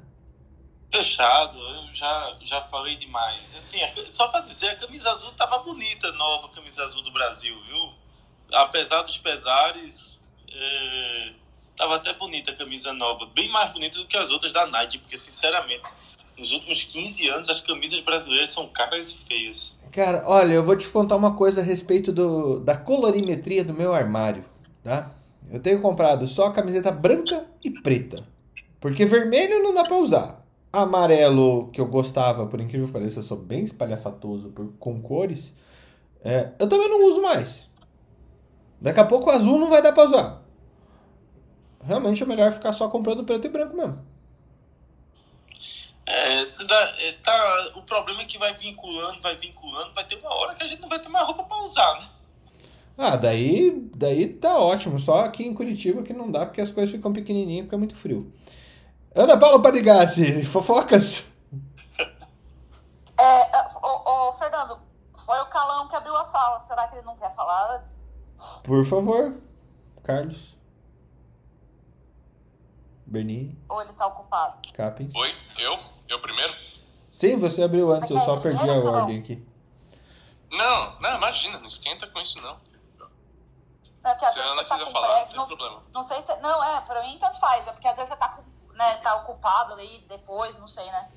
Fechado, 0.91 1.58
eu 1.58 1.93
já, 1.93 2.38
já 2.41 2.62
falei 2.62 2.96
demais. 2.96 3.55
Assim, 3.55 3.79
só 4.08 4.27
para 4.29 4.41
dizer, 4.41 4.69
a 4.69 4.75
camisa 4.75 5.12
azul 5.12 5.31
tava 5.34 5.60
bonita, 5.60 6.12
nova 6.13 6.50
camisa 6.50 6.84
azul 6.84 7.03
do 7.03 7.12
Brasil, 7.12 7.55
viu? 7.67 7.93
Apesar 8.51 9.03
dos 9.03 9.17
pesares, 9.17 10.19
é, 10.51 11.34
tava 11.75 11.96
até 11.96 12.13
bonita 12.13 12.51
a 12.51 12.55
camisa 12.55 12.91
nova, 12.93 13.25
bem 13.27 13.48
mais 13.50 13.72
bonita 13.72 14.00
do 14.00 14.08
que 14.08 14.17
as 14.17 14.31
outras 14.31 14.51
da 14.51 14.65
Nike, 14.65 14.98
porque 14.98 15.15
sinceramente, 15.15 15.84
nos 16.39 16.51
últimos 16.51 16.84
15 16.84 17.29
anos 17.29 17.50
as 17.50 17.62
camisas 17.62 18.00
brasileiras 18.00 18.50
são 18.50 18.67
caras 18.67 19.12
e 19.12 19.17
feias. 19.27 19.77
Cara, 19.91 20.24
olha, 20.25 20.53
eu 20.53 20.63
vou 20.63 20.75
te 20.75 20.88
contar 20.88 21.15
uma 21.15 21.36
coisa 21.36 21.62
a 21.62 21.63
respeito 21.63 22.12
do, 22.12 22.60
da 22.60 22.77
colorimetria 22.77 23.63
do 23.63 23.74
meu 23.74 23.93
armário, 23.93 24.46
tá? 24.84 25.12
Eu 25.51 25.60
tenho 25.60 25.81
comprado 25.81 26.27
só 26.27 26.50
camiseta 26.51 26.91
branca 26.91 27.46
e 27.63 27.69
preta. 27.69 28.17
Porque 28.79 29.05
vermelho 29.05 29.62
não 29.62 29.74
dá 29.74 29.84
pra 29.84 29.98
usar 29.98 30.39
amarelo 30.72 31.69
que 31.72 31.81
eu 31.81 31.88
gostava, 31.88 32.46
por 32.46 32.62
incrível 32.62 32.88
que 32.88 32.93
pareça, 32.93 33.19
eu 33.19 33.24
sou 33.24 33.38
bem 33.38 33.63
espalhafatoso 33.63 34.50
por, 34.50 34.72
com 34.79 35.01
cores, 35.01 35.53
é, 36.24 36.51
eu 36.60 36.67
também 36.67 36.89
não 36.89 37.08
uso 37.08 37.22
mais. 37.22 37.67
Daqui 38.79 39.00
a 39.00 39.05
pouco 39.05 39.29
o 39.29 39.31
azul 39.31 39.60
não 39.60 39.69
vai 39.69 39.81
dar 39.81 39.91
pra 39.91 40.05
usar. 40.05 40.43
Realmente 41.84 42.22
é 42.22 42.25
melhor 42.25 42.51
ficar 42.51 42.74
só 42.74 42.88
comprando 42.88 43.24
preto 43.24 43.48
e 43.48 43.50
branco 43.50 43.75
mesmo. 43.75 44.00
É, 46.12 46.42
é, 46.42 47.12
tá, 47.24 47.72
o 47.75 47.84
problema 47.84 48.24
é 48.24 48.25
que 48.25 48.39
vai 48.39 48.51
vinculando, 48.56 49.22
vai 49.22 49.36
vinculando, 49.36 49.94
vai 49.94 50.04
ter 50.06 50.16
uma 50.16 50.34
hora 50.34 50.56
que 50.56 50.63
a 50.63 50.68
gente 50.68 50.82
não 50.82 50.89
vai 50.89 50.98
ter 50.98 51.08
mais 51.08 51.24
roupa 51.24 51.44
para 51.44 51.63
usar, 51.63 52.00
né? 52.00 52.08
Ah, 52.98 53.16
daí, 53.16 53.89
daí 53.96 54.28
tá 54.28 54.58
ótimo. 54.58 54.98
Só 54.98 55.24
aqui 55.24 55.46
em 55.46 55.54
Curitiba 55.54 56.01
que 56.01 56.12
não 56.12 56.32
dá 56.32 56.48
porque 56.48 56.62
as 56.62 56.72
coisas 56.72 56.94
ficam 56.94 57.13
pequenininhas 57.13 57.66
porque 57.66 57.75
é 57.75 57.78
muito 57.78 57.96
frio. 57.96 58.34
Ana 59.16 59.38
Paula 59.38 59.62
Panigassi, 59.62 60.44
fofocas? 60.50 61.25
É, 63.18 63.68
ô, 63.82 64.30
ô, 64.30 64.34
Fernando, 64.34 64.80
foi 65.25 65.39
o 65.39 65.46
Calão 65.46 65.88
que 65.88 65.96
abriu 65.96 66.16
a 66.16 66.25
sala. 66.25 66.66
Será 66.68 66.88
que 66.88 66.96
ele 66.96 67.06
não 67.06 67.16
quer 67.18 67.34
falar 67.36 67.75
antes? 67.75 67.94
Por 68.63 68.84
favor, 68.84 69.36
Carlos. 70.04 70.59
Berni. 73.10 73.58
Ou 73.68 73.82
ele 73.82 73.94
tá 73.94 74.08
ocupado? 74.08 74.60
Capins. 74.74 75.13
Oi, 75.16 75.36
eu? 75.58 75.80
Eu 76.08 76.20
primeiro? 76.20 76.54
Sim, 77.10 77.38
você 77.38 77.63
abriu 77.63 77.92
antes, 77.92 78.10
eu 78.10 78.20
só 78.20 78.38
perdi 78.38 78.70
a 78.70 78.74
ordem 78.74 79.20
aqui. 79.20 79.46
Não, 80.51 80.98
não, 81.01 81.18
imagina, 81.18 81.60
não 81.60 81.68
esquenta 81.68 82.08
com 82.08 82.20
isso 82.20 82.42
não. 82.42 82.58
não 83.04 84.28
se 84.28 84.39
a 84.39 84.44
Ana 84.44 84.63
tá 84.63 84.78
quiser 84.78 84.92
falar, 84.92 85.08
pré, 85.08 85.20
não 85.20 85.28
tem 85.28 85.38
não, 85.38 85.48
problema. 85.48 85.84
Não 85.94 86.04
sei 86.04 86.24
se. 86.24 86.36
Não, 86.38 86.63
é, 86.63 86.82
pra 86.82 87.01
mim 87.04 87.18
tanto 87.20 87.39
faz, 87.39 87.68
é 87.68 87.72
porque 87.72 87.88
às 87.88 87.96
vezes 87.96 88.10
você 88.10 88.18
tá 88.18 88.39
né, 88.80 88.96
tá 89.04 89.16
ocupado 89.16 89.74
aí 89.74 90.06
depois, 90.08 90.58
não 90.58 90.68
sei, 90.68 90.86
né? 90.86 91.12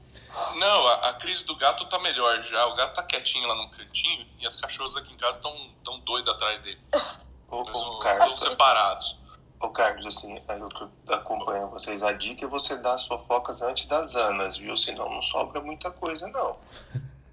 Não, 0.56 0.88
a, 0.88 0.94
a, 1.10 1.14
crise 1.14 1.44
do 1.44 1.54
gato 1.54 1.84
tá 1.86 1.98
melhor 2.00 2.42
já. 2.42 2.66
O 2.66 2.74
gato 2.74 2.94
tá 2.94 3.04
quietinho 3.04 3.46
lá 3.46 3.54
no 3.54 3.70
cantinho 3.70 4.26
e 4.40 4.46
as 4.46 4.56
cachorras 4.56 4.96
aqui 4.96 5.12
em 5.12 5.16
casa 5.16 5.38
estão 5.38 5.54
tão 5.84 6.00
doidas 6.00 6.34
atrás 6.34 6.60
dele. 6.62 6.80
Ô, 7.48 7.64
Mas 7.64 8.02
Carlos, 8.02 8.34
estão 8.34 8.50
separados. 8.50 9.21
Ô, 9.62 9.68
Carlos, 9.70 10.04
assim, 10.04 10.36
eu 10.36 10.66
que 10.66 11.12
acompanho 11.12 11.68
vocês, 11.68 12.02
a 12.02 12.12
dica 12.12 12.44
é 12.44 12.48
você 12.48 12.76
dar 12.76 12.94
as 12.94 13.06
fofocas 13.06 13.62
antes 13.62 13.86
das 13.86 14.16
anas, 14.16 14.56
viu? 14.56 14.76
Senão 14.76 15.08
não 15.08 15.22
sobra 15.22 15.60
muita 15.60 15.90
coisa, 15.90 16.26
não. 16.28 16.58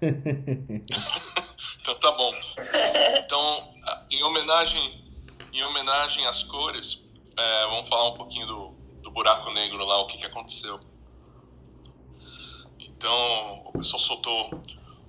então 0.00 1.94
tá 1.98 2.12
bom. 2.12 2.32
Então, 3.18 3.74
em 4.08 4.22
homenagem, 4.22 5.04
em 5.52 5.64
homenagem 5.64 6.24
às 6.26 6.44
cores, 6.44 7.02
é, 7.36 7.66
vamos 7.66 7.88
falar 7.88 8.08
um 8.08 8.14
pouquinho 8.14 8.46
do, 8.46 8.68
do 9.02 9.10
buraco 9.10 9.50
negro 9.50 9.84
lá, 9.84 10.00
o 10.00 10.06
que, 10.06 10.18
que 10.18 10.26
aconteceu. 10.26 10.80
Então, 12.78 13.62
o 13.66 13.72
pessoal 13.72 13.98
soltou 13.98 14.50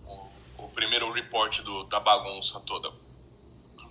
o, 0.07 0.63
o 0.63 0.69
primeiro 0.69 1.11
report 1.11 1.61
do, 1.61 1.83
da 1.83 1.99
bagunça 1.99 2.59
toda. 2.61 2.91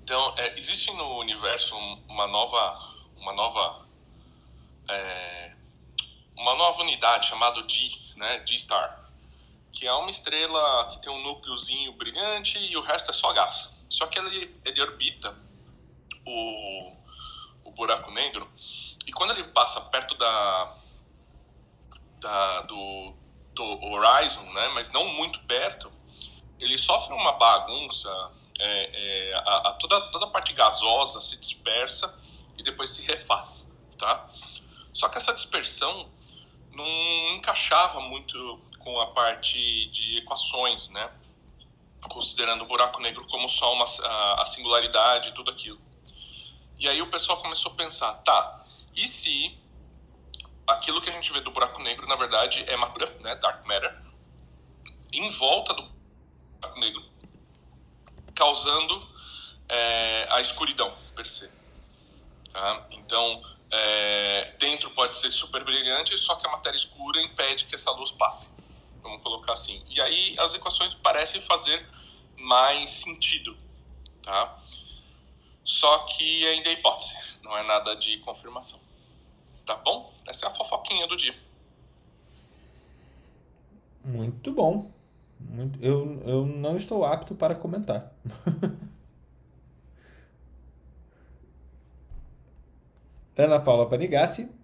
Então, 0.03 0.35
é, 0.39 0.59
existe 0.59 0.93
no 0.95 1.19
universo 1.19 1.77
uma 2.09 2.27
nova, 2.27 2.79
uma 3.21 3.33
nova, 3.33 3.87
é, 4.89 5.53
uma 6.37 6.57
nova 6.57 6.81
unidade 6.83 7.29
chamada 7.29 7.63
D, 7.63 8.01
né, 8.17 8.39
D-Star, 8.41 9.11
que 9.73 9.87
é 9.87 9.93
uma 9.93 10.11
estrela 10.11 10.89
que 10.91 11.01
tem 11.01 11.13
um 11.13 11.23
núcleozinho 11.23 11.93
brilhante 11.93 12.59
e 12.59 12.77
o 12.77 12.81
resto 12.81 13.11
é 13.11 13.15
só 13.15 13.33
gás. 13.33 13.73
Só 13.89 14.07
que 14.07 14.19
ele, 14.19 14.61
ele 14.65 14.81
orbita 14.83 15.37
o, 16.27 16.97
o 17.65 17.71
buraco 17.73 18.11
negro 18.11 18.51
e 19.07 19.13
quando 19.13 19.31
ele 19.31 19.45
passa 19.45 19.81
perto 19.83 20.15
da, 20.15 20.77
da 22.21 22.63
do, 22.63 23.15
do 23.53 23.85
Horizon, 23.85 24.45
né, 24.53 24.69
mas 24.75 24.91
não 24.91 25.07
muito 25.09 25.41
perto, 25.43 25.93
ele 26.59 26.77
sofre 26.77 27.15
uma 27.15 27.33
bagunça, 27.33 28.33
é, 28.59 29.31
é, 29.31 29.35
a, 29.35 29.69
a, 29.69 29.73
toda, 29.75 30.01
toda 30.11 30.27
a 30.27 30.31
parte 30.31 30.53
gasosa 30.53 31.21
se 31.21 31.37
dispersa 31.37 32.15
e 32.61 32.63
depois 32.63 32.91
se 32.91 33.03
refaz, 33.03 33.73
tá? 33.99 34.31
Só 34.93 35.09
que 35.09 35.17
essa 35.17 35.33
dispersão 35.33 36.11
não 36.73 36.87
encaixava 37.37 38.01
muito 38.01 38.61
com 38.79 39.01
a 39.01 39.07
parte 39.09 39.87
de 39.87 40.19
equações, 40.19 40.91
né? 40.91 41.11
Considerando 42.03 42.63
o 42.63 42.67
buraco 42.67 43.01
negro 43.01 43.27
como 43.29 43.49
só 43.49 43.73
uma, 43.73 43.85
a, 43.85 44.45
singularidade 44.45 45.31
e 45.31 45.33
tudo 45.33 45.51
aquilo. 45.51 45.81
E 46.79 46.87
aí 46.87 47.01
o 47.01 47.11
pessoal 47.11 47.41
começou 47.41 47.73
a 47.73 47.75
pensar, 47.75 48.13
tá, 48.15 48.65
e 48.95 49.07
se 49.07 49.59
aquilo 50.67 51.01
que 51.01 51.09
a 51.09 51.13
gente 51.13 51.33
vê 51.33 51.41
do 51.41 51.51
buraco 51.51 51.81
negro, 51.83 52.07
na 52.07 52.17
verdade, 52.17 52.65
é 52.69 52.77
matéria, 52.77 53.11
né, 53.21 53.35
dark 53.37 53.65
matter, 53.65 54.03
em 55.13 55.29
volta 55.31 55.75
do 55.75 55.83
buraco 56.61 56.79
negro, 56.79 57.05
causando 58.35 59.09
é, 59.69 60.27
a 60.31 60.41
escuridão, 60.41 60.95
per 61.15 61.27
se. 61.27 61.60
Tá? 62.53 62.87
Então, 62.93 63.43
é, 63.71 64.53
dentro 64.59 64.91
pode 64.91 65.17
ser 65.17 65.31
super 65.31 65.65
brilhante, 65.65 66.17
só 66.19 66.35
que 66.35 66.47
a 66.47 66.51
matéria 66.51 66.77
escura 66.77 67.21
impede 67.23 67.65
que 67.65 67.75
essa 67.75 67.91
luz 67.93 68.11
passe. 68.11 68.53
Vamos 69.03 69.23
colocar 69.23 69.53
assim. 69.53 69.83
E 69.89 70.01
aí 70.01 70.35
as 70.39 70.55
equações 70.55 70.95
parecem 70.95 71.41
fazer 71.41 71.87
mais 72.37 72.91
sentido, 72.91 73.57
tá? 74.23 74.59
Só 75.65 76.01
que 76.01 76.47
ainda 76.49 76.69
é 76.69 76.73
hipótese, 76.73 77.15
não 77.43 77.57
é 77.57 77.63
nada 77.63 77.95
de 77.95 78.19
confirmação. 78.19 78.81
Tá 79.65 79.77
bom? 79.77 80.13
Essa 80.27 80.47
é 80.47 80.49
a 80.49 80.53
fofoquinha 80.53 81.07
do 81.07 81.17
dia. 81.17 81.35
Muito 84.05 84.53
bom. 84.53 84.91
Muito, 85.39 85.79
eu, 85.83 86.23
eu 86.27 86.47
não 86.47 86.77
estou 86.77 87.05
apto 87.05 87.35
para 87.35 87.55
comentar. 87.55 88.13
Ana 93.41 93.59
Paula 93.59 93.89
Panigassi. 93.89 94.55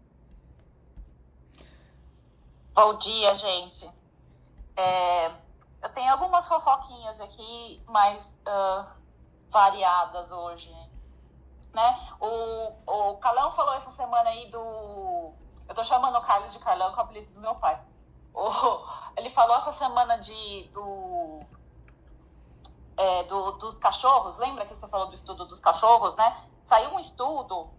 Bom 2.75 2.99
dia, 2.99 3.35
gente. 3.35 3.90
É, 4.76 5.28
eu 5.83 5.88
tenho 5.95 6.12
algumas 6.12 6.47
fofoquinhas 6.47 7.18
aqui 7.21 7.83
mais 7.88 8.23
uh, 8.23 8.87
variadas 9.50 10.30
hoje. 10.30 10.71
Né? 11.73 12.09
O, 12.21 12.73
o 12.87 13.16
Calão 13.16 13.52
falou 13.52 13.75
essa 13.75 13.90
semana 13.92 14.28
aí 14.28 14.50
do. 14.50 15.33
Eu 15.66 15.75
tô 15.75 15.83
chamando 15.83 16.18
o 16.18 16.23
Carlos 16.23 16.52
de 16.52 16.59
Carlão, 16.59 16.92
que 16.92 16.99
é 16.99 17.02
o 17.02 17.04
apelido 17.06 17.33
do 17.33 17.40
meu 17.40 17.54
pai. 17.54 17.80
O, 18.35 18.50
ele 19.16 19.30
falou 19.30 19.56
essa 19.56 19.73
semana 19.73 20.18
de 20.18 20.68
do, 20.75 21.40
é, 22.95 23.25
do, 23.25 23.52
dos 23.52 23.78
cachorros. 23.78 24.37
Lembra 24.37 24.66
que 24.66 24.75
você 24.75 24.87
falou 24.87 25.06
do 25.06 25.14
estudo 25.14 25.47
dos 25.47 25.61
cachorros, 25.61 26.14
né? 26.16 26.45
Saiu 26.66 26.90
um 26.90 26.99
estudo 26.99 27.71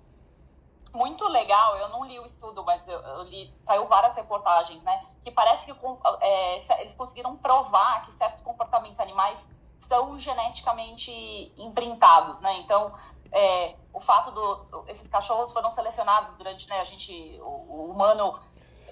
muito 0.93 1.27
legal, 1.27 1.75
eu 1.77 1.89
não 1.89 2.05
li 2.05 2.19
o 2.19 2.25
estudo, 2.25 2.63
mas 2.63 2.87
eu, 2.87 2.99
eu 2.99 3.23
li, 3.23 3.53
saiu 3.65 3.87
várias 3.87 4.15
reportagens, 4.15 4.81
né? 4.83 5.05
Que 5.23 5.31
parece 5.31 5.65
que 5.65 5.79
é, 6.21 6.81
eles 6.81 6.95
conseguiram 6.95 7.35
provar 7.37 8.05
que 8.05 8.13
certos 8.13 8.41
comportamentos 8.41 8.99
animais 8.99 9.47
são 9.87 10.17
geneticamente 10.19 11.11
imprintados, 11.57 12.39
né? 12.39 12.59
Então, 12.59 12.93
é, 13.31 13.75
o 13.93 13.99
fato 13.99 14.31
do 14.31 14.85
esses 14.87 15.07
cachorros 15.07 15.51
foram 15.51 15.69
selecionados 15.69 16.33
durante, 16.33 16.67
né? 16.69 16.79
A 16.79 16.83
gente, 16.83 17.39
o, 17.41 17.45
o 17.45 17.91
humano, 17.91 18.39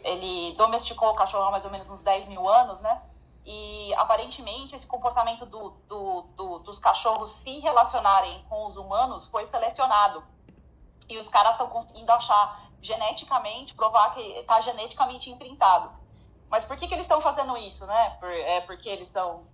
ele 0.03 0.53
domesticou 0.55 1.09
o 1.11 1.15
cachorro 1.15 1.45
há 1.45 1.51
mais 1.51 1.65
ou 1.65 1.71
menos 1.71 1.89
uns 1.89 2.01
10 2.01 2.27
mil 2.27 2.47
anos, 2.47 2.79
né? 2.81 3.01
E 3.45 3.93
aparentemente 3.95 4.75
esse 4.75 4.87
comportamento 4.87 5.45
do, 5.45 5.69
do, 5.87 6.21
do, 6.35 6.59
dos 6.59 6.79
cachorros 6.79 7.31
se 7.31 7.59
relacionarem 7.59 8.43
com 8.49 8.65
os 8.65 8.75
humanos 8.75 9.27
foi 9.27 9.45
selecionado 9.45 10.23
e 11.07 11.17
os 11.17 11.27
caras 11.27 11.53
estão 11.53 11.67
conseguindo 11.69 12.11
achar 12.11 12.65
geneticamente, 12.81 13.73
provar 13.73 14.13
que 14.13 14.21
está 14.21 14.61
geneticamente 14.61 15.29
imprintado. 15.29 15.91
Mas 16.49 16.63
por 16.63 16.77
que, 16.77 16.87
que 16.87 16.93
eles 16.93 17.05
estão 17.05 17.19
fazendo 17.19 17.57
isso, 17.57 17.85
né? 17.85 18.11
Por, 18.19 18.29
é 18.29 18.61
porque 18.61 18.87
eles 18.87 19.07
são 19.09 19.47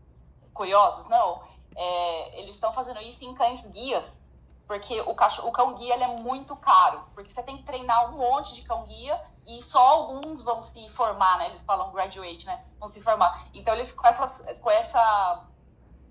curiosos? 0.54 1.08
Não. 1.08 1.42
É, 1.76 2.40
eles 2.40 2.56
estão 2.56 2.74
fazendo 2.74 3.02
isso 3.02 3.24
em 3.24 3.34
cães 3.34 3.66
guias, 3.68 4.20
porque 4.68 5.00
o, 5.02 5.16
cachorro, 5.16 5.50
o 5.50 5.52
cão 5.52 5.76
guia 5.76 5.96
é 5.96 6.08
muito 6.08 6.56
caro, 6.58 7.04
porque 7.14 7.34
você 7.34 7.42
tem 7.42 7.58
que 7.58 7.64
treinar 7.64 8.14
um 8.14 8.18
monte 8.18 8.54
de 8.54 8.62
cão 8.64 8.84
guia 8.86 9.20
e 9.48 9.62
só 9.62 9.80
alguns 9.80 10.42
vão 10.42 10.62
se 10.62 10.90
formar, 10.90 11.38
né? 11.38 11.48
Eles 11.48 11.64
falam 11.64 11.92
graduate, 11.92 12.46
né? 12.46 12.64
Vão 12.78 12.90
se 12.90 13.02
formar. 13.02 13.48
Então 13.54 13.74
eles 13.74 13.92
com 13.94 14.08
essa, 14.08 14.54
com 14.56 14.70
essa 14.70 15.46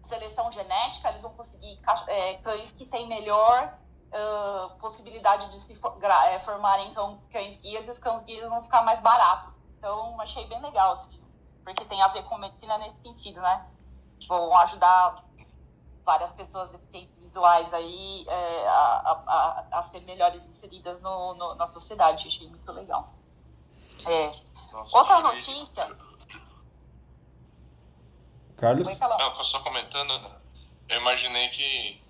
seleção 0.09 0.51
genética 0.51 1.09
eles 1.11 1.23
vão 1.23 1.33
conseguir 1.35 1.79
é, 2.09 2.35
cães 2.39 2.73
que 2.73 2.85
têm 2.87 3.07
melhor 3.07 3.79
uh, 4.13 4.71
possibilidade 4.79 5.51
de 5.51 5.59
se 5.61 5.75
for, 5.77 5.97
é, 6.03 6.39
formarem 6.41 6.91
então, 6.91 7.21
cães 7.31 7.61
guias 7.61 7.87
e 7.87 7.91
os 7.91 7.99
cães 7.99 8.23
guias 8.23 8.49
vão 8.49 8.63
ficar 8.63 8.83
mais 8.83 9.01
baratos. 9.01 9.59
Então, 9.79 10.21
achei 10.21 10.47
bem 10.47 10.61
legal, 10.61 10.95
assim, 10.95 11.21
porque 11.65 11.85
tem 11.85 12.03
a 12.03 12.09
ver 12.09 12.25
com 12.25 12.37
medicina 12.39 12.79
nesse 12.79 13.01
sentido, 13.01 13.41
né? 13.41 13.67
Vão 14.29 14.55
ajudar 14.59 15.25
várias 16.05 16.33
pessoas 16.33 16.71
deficientes 16.71 17.19
visuais 17.19 17.73
aí 17.73 18.25
é, 18.29 18.69
a, 18.69 19.23
a, 19.27 19.79
a, 19.79 19.83
ser 19.85 20.01
melhores 20.01 20.45
inseridas 20.45 21.01
no, 21.01 21.35
no, 21.35 21.55
na 21.55 21.67
sociedade. 21.69 22.27
Achei 22.27 22.49
muito 22.49 22.73
legal. 22.73 23.13
É. 24.07 24.33
Nossa, 24.73 24.99
Outra 24.99 25.21
notícia. 25.21 25.87
Carlos? 28.57 28.87
Não, 28.99 29.35
só 29.37 29.61
comentando, 29.61 30.13
eu 30.89 31.01
imaginei 31.01 31.49
que 31.49 32.03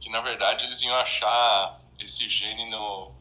que 0.00 0.08
na 0.10 0.20
verdade 0.20 0.64
eles 0.64 0.80
iam 0.82 0.96
achar 0.96 1.80
esse 1.98 2.28
gene 2.28 2.68
no, 2.70 3.12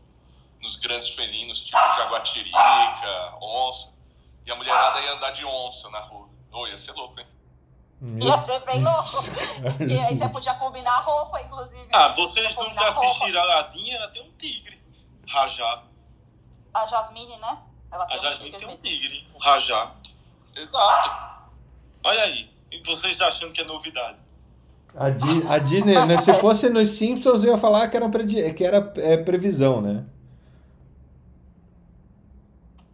nos 0.62 0.76
grandes 0.78 1.10
felinos, 1.10 1.64
tipo 1.64 1.78
jaguatirica, 1.96 3.38
onça, 3.42 3.94
e 4.46 4.52
a 4.52 4.56
mulherada 4.56 5.02
ia 5.02 5.14
andar 5.14 5.32
de 5.32 5.46
onça 5.46 5.90
na 5.90 6.00
rua. 6.00 6.30
Oh, 6.52 6.66
ia 6.68 6.78
ser 6.78 6.94
louco, 6.94 7.20
hein? 7.20 7.28
Ia 8.02 8.42
ser 8.44 8.60
bem 8.66 8.82
louco. 8.82 9.84
e 9.84 10.00
aí 10.00 10.18
você 10.18 10.30
podia 10.30 10.54
combinar 10.56 10.94
a 10.94 11.02
roupa, 11.02 11.42
inclusive. 11.42 11.88
Ah, 11.94 12.10
vocês 12.10 12.56
nunca 12.56 12.88
assistiram 12.88 13.42
a 13.42 13.46
Ladinha? 13.46 13.98
Ela 13.98 14.08
tem 14.08 14.24
um 14.24 14.32
tigre, 14.38 14.82
Rajá. 15.28 15.84
A 16.74 16.86
Jasmine, 16.86 17.38
né? 17.38 17.58
Ela 17.92 18.06
a 18.10 18.18
Jasmine 18.18 18.56
um 18.56 18.58
tem 18.58 18.68
um 18.70 18.78
tigre, 18.78 19.28
um 19.36 19.38
Rajá. 19.38 19.96
Exato. 20.56 21.52
Olha 22.04 22.24
aí. 22.24 22.50
E 22.72 22.82
vocês 22.84 23.20
achando 23.20 23.52
que 23.52 23.62
é 23.62 23.66
novidade? 23.66 24.18
A, 24.96 25.10
Di, 25.10 25.48
a 25.48 25.58
Disney, 25.60 26.06
né? 26.06 26.18
Se 26.18 26.34
fosse 26.40 26.70
nos 26.70 26.90
Simpsons, 26.90 27.44
eu 27.44 27.52
ia 27.52 27.58
falar 27.58 27.88
que 27.88 27.98
era, 27.98 28.10
que 28.54 28.64
era 28.64 28.94
é, 28.98 29.18
previsão, 29.18 29.82
né? 29.82 30.06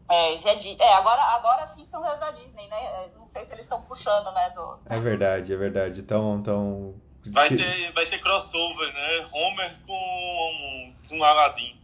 É, 0.10 0.36
é, 0.36 0.76
é, 0.80 0.94
agora, 0.94 1.22
agora 1.22 1.68
Simpsons 1.68 2.06
é 2.06 2.18
da 2.18 2.32
Disney, 2.32 2.68
né? 2.68 2.78
É, 2.78 3.10
não 3.18 3.28
sei 3.28 3.44
se 3.44 3.52
eles 3.52 3.64
estão 3.64 3.82
puxando, 3.82 4.32
né? 4.34 4.52
Do... 4.56 4.80
É 4.88 5.00
verdade, 5.00 5.54
é 5.54 5.58
verdade. 5.58 6.00
Então. 6.02 6.38
então... 6.40 6.96
Vai, 7.28 7.50
ter, 7.50 7.92
vai 7.94 8.06
ter 8.06 8.20
crossover, 8.20 8.94
né? 8.94 9.26
Homer 9.32 9.72
com, 9.88 10.94
com 11.10 11.24
Aladdin. 11.24 11.76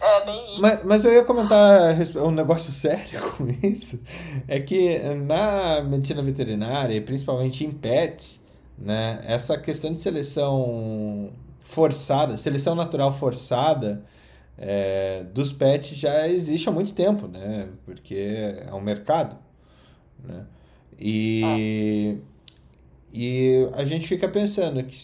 É, 0.00 0.24
bem 0.24 0.52
isso. 0.52 0.62
Mas, 0.62 0.82
mas 0.82 1.04
eu 1.04 1.12
ia 1.12 1.24
comentar 1.24 1.94
um 2.24 2.30
negócio 2.30 2.72
sério 2.72 3.30
com 3.32 3.46
isso. 3.62 4.02
É 4.48 4.58
que 4.58 4.98
na 4.98 5.82
medicina 5.82 6.22
veterinária, 6.22 7.00
principalmente 7.02 7.66
em 7.66 7.70
pets, 7.70 8.39
né? 8.80 9.20
Essa 9.24 9.58
questão 9.58 9.92
de 9.92 10.00
seleção 10.00 11.30
forçada, 11.62 12.36
seleção 12.38 12.74
natural 12.74 13.12
forçada 13.12 14.02
é, 14.56 15.24
dos 15.32 15.52
pets 15.52 15.96
já 15.96 16.26
existe 16.28 16.68
há 16.68 16.72
muito 16.72 16.94
tempo, 16.94 17.28
né? 17.28 17.68
Porque 17.84 18.54
é 18.66 18.72
um 18.74 18.80
mercado, 18.80 19.36
né? 20.24 20.46
E, 20.98 21.42
ah. 21.44 22.24
e 23.12 23.68
a 23.74 23.84
gente 23.84 24.06
fica 24.06 24.28
pensando 24.28 24.82
que 24.84 24.96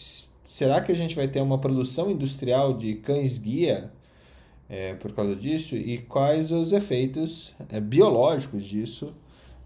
será 0.43 0.79
que 0.81 0.91
a 0.91 0.95
gente 0.95 1.15
vai 1.15 1.27
ter 1.27 1.41
uma 1.41 1.57
produção 1.57 2.11
industrial 2.11 2.73
de 2.77 2.95
cães 2.95 3.37
guia 3.37 3.91
é, 4.69 4.93
por 4.95 5.13
causa 5.13 5.35
disso 5.35 5.75
e 5.75 5.97
quais 5.99 6.51
os 6.51 6.71
efeitos 6.71 7.53
é, 7.71 7.79
biológicos 7.79 8.63
disso 8.63 9.13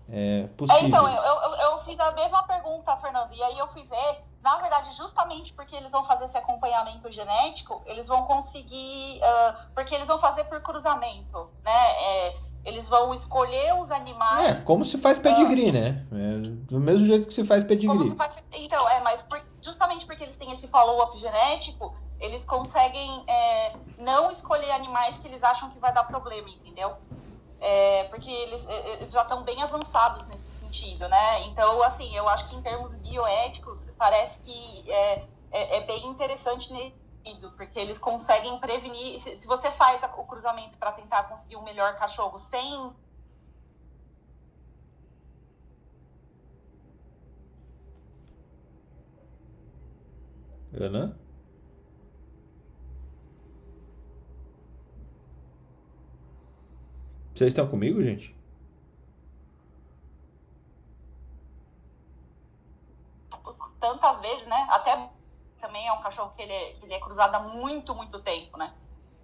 é, 0.10 0.48
possíveis? 0.56 0.86
É, 0.86 0.88
então, 0.88 1.08
eu, 1.08 1.16
eu, 1.16 1.42
eu 1.44 1.51
fiz 1.92 2.00
a 2.00 2.12
mesma 2.14 2.44
pergunta, 2.44 2.96
Fernando, 2.98 3.34
e 3.34 3.44
aí 3.44 3.58
eu 3.58 3.68
fui 3.68 3.84
ver, 3.84 4.24
na 4.42 4.56
verdade, 4.58 4.96
justamente 4.96 5.54
porque 5.54 5.76
eles 5.76 5.92
vão 5.92 6.06
fazer 6.06 6.26
esse 6.26 6.38
acompanhamento 6.38 7.12
genético, 7.12 7.82
eles 7.86 8.08
vão 8.08 8.24
conseguir, 8.24 9.20
uh, 9.20 9.58
porque 9.76 9.94
eles 9.94 10.08
vão 10.08 10.18
fazer 10.18 10.46
por 10.46 10.62
cruzamento, 10.62 11.50
né? 11.64 11.92
É, 12.02 12.36
eles 12.64 12.88
vão 12.88 13.14
escolher 13.14 13.74
os 13.76 13.92
animais. 13.92 14.48
É, 14.48 14.56
como 14.62 14.86
se 14.86 14.98
faz 14.98 15.20
pedigree, 15.20 15.72
né? 15.72 16.06
É, 16.12 16.48
do 16.72 16.80
mesmo 16.80 17.06
jeito 17.06 17.28
que 17.28 17.34
se 17.34 17.44
faz 17.44 17.64
pedigree. 17.64 18.10
Se 18.10 18.16
faz... 18.16 18.32
Então, 18.54 18.88
é, 18.88 19.02
mas 19.02 19.22
por... 19.24 19.42
justamente 19.62 20.06
porque 20.06 20.24
eles 20.24 20.38
têm 20.38 20.52
esse 20.52 20.68
follow-up 20.68 21.18
genético, 21.18 21.94
eles 22.20 22.46
conseguem 22.46 23.24
é, 23.28 23.74
não 23.98 24.32
escolher 24.32 24.72
animais 24.72 25.18
que 25.18 25.28
eles 25.28 25.44
acham 25.44 25.70
que 25.70 25.80
vai 25.80 25.92
dar 25.92 26.06
problema, 26.06 26.50
entendeu? 26.50 26.96
É, 27.60 28.06
porque 28.06 28.30
eles, 28.30 28.66
é, 28.68 28.94
eles 28.94 29.12
já 29.12 29.24
estão 29.24 29.44
bem 29.44 29.62
avançados 29.62 30.28
nesse 30.28 30.41
sentido, 30.72 31.08
né? 31.10 31.44
Então, 31.48 31.84
assim, 31.84 32.16
eu 32.16 32.28
acho 32.30 32.50
que 32.50 32.56
em 32.56 32.62
termos 32.62 32.96
bioéticos, 32.96 33.86
parece 33.98 34.40
que 34.40 34.90
é, 34.90 35.28
é, 35.52 35.78
é 35.78 35.86
bem 35.86 36.08
interessante 36.08 36.72
nesse 36.72 36.96
sentido, 37.24 37.52
porque 37.52 37.78
eles 37.78 37.98
conseguem 37.98 38.58
prevenir. 38.60 39.20
Se, 39.20 39.36
se 39.36 39.46
você 39.46 39.70
faz 39.72 40.02
o 40.04 40.24
cruzamento 40.24 40.78
para 40.78 40.94
tentar 40.94 41.24
conseguir 41.24 41.58
um 41.58 41.64
melhor 41.64 41.98
cachorro 41.98 42.38
sem 42.38 42.92
Ana? 50.74 51.20
Vocês 57.36 57.50
estão 57.50 57.68
comigo, 57.68 58.02
gente? 58.02 58.41
Tantas 63.82 64.20
vezes, 64.22 64.48
né? 64.48 64.68
Até 64.72 65.10
também 65.60 65.86
é 65.88 65.92
um 65.92 66.02
cachorro 66.02 66.30
que 66.30 66.42
ele 66.42 66.54
é, 66.54 66.78
ele 66.82 66.94
é 66.94 67.00
cruzado 67.00 67.36
há 67.36 67.40
muito, 67.40 67.94
muito 67.94 68.20
tempo, 68.22 68.58
né? 68.58 68.74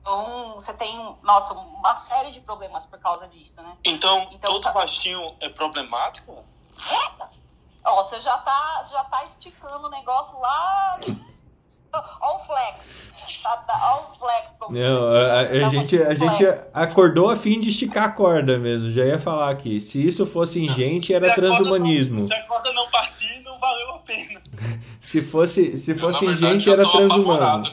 Então, 0.01 0.55
você 0.55 0.73
tem, 0.73 1.17
nossa, 1.21 1.53
uma 1.53 1.95
série 1.97 2.31
de 2.31 2.41
problemas 2.41 2.85
por 2.85 2.99
causa 2.99 3.27
disso, 3.27 3.61
né? 3.61 3.77
Então, 3.85 4.19
então 4.31 4.51
todo 4.53 4.63
tá... 4.63 4.71
baixinho 4.71 5.35
é 5.39 5.49
problemático? 5.49 6.43
Ó, 7.85 8.03
você 8.03 8.19
já 8.19 8.37
tá, 8.37 8.83
já 8.89 9.03
tá 9.05 9.23
esticando 9.25 9.87
o 9.87 9.89
negócio 9.89 10.37
lá 10.39 10.99
Olha 11.93 12.35
o 12.35 12.45
flex. 12.45 13.45
Olha 13.45 13.95
o 13.95 14.15
flex. 14.17 14.47
Não, 14.69 15.07
a, 15.07 15.19
a, 15.19 15.39
a 15.41 15.69
gente, 15.69 15.97
a 16.01 16.13
gente 16.13 16.45
acordou 16.73 17.29
a 17.29 17.35
fim 17.35 17.59
de 17.59 17.69
esticar 17.69 18.05
a 18.05 18.11
corda 18.11 18.57
mesmo. 18.57 18.89
Já 18.89 19.05
ia 19.05 19.19
falar 19.19 19.49
aqui. 19.49 19.79
Se 19.79 20.05
isso 20.05 20.25
fosse 20.25 20.63
ingente, 20.63 21.13
era 21.13 21.29
se 21.29 21.35
transhumanismo. 21.35 22.19
Não, 22.19 22.27
se 22.27 22.33
a 22.33 22.43
corda 22.45 22.71
não 22.73 22.89
partir, 22.89 23.39
não 23.41 23.57
valeu 23.57 23.95
a 23.95 23.99
pena. 23.99 24.41
se 24.99 25.21
fosse, 25.21 25.77
se 25.77 25.95
fosse 25.95 26.25
eu, 26.25 26.31
ingente, 26.31 26.69
era 26.69 26.89
transhumano. 26.89 27.65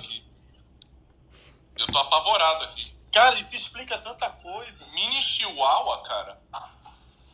Eu 1.77 1.87
tô 1.87 1.99
apavorado 1.99 2.65
aqui. 2.65 2.95
Cara, 3.13 3.35
isso 3.39 3.55
explica 3.55 3.99
tanta 3.99 4.31
coisa. 4.31 4.85
Mini 4.95 5.21
Chihuahua, 5.21 6.03
cara. 6.03 6.39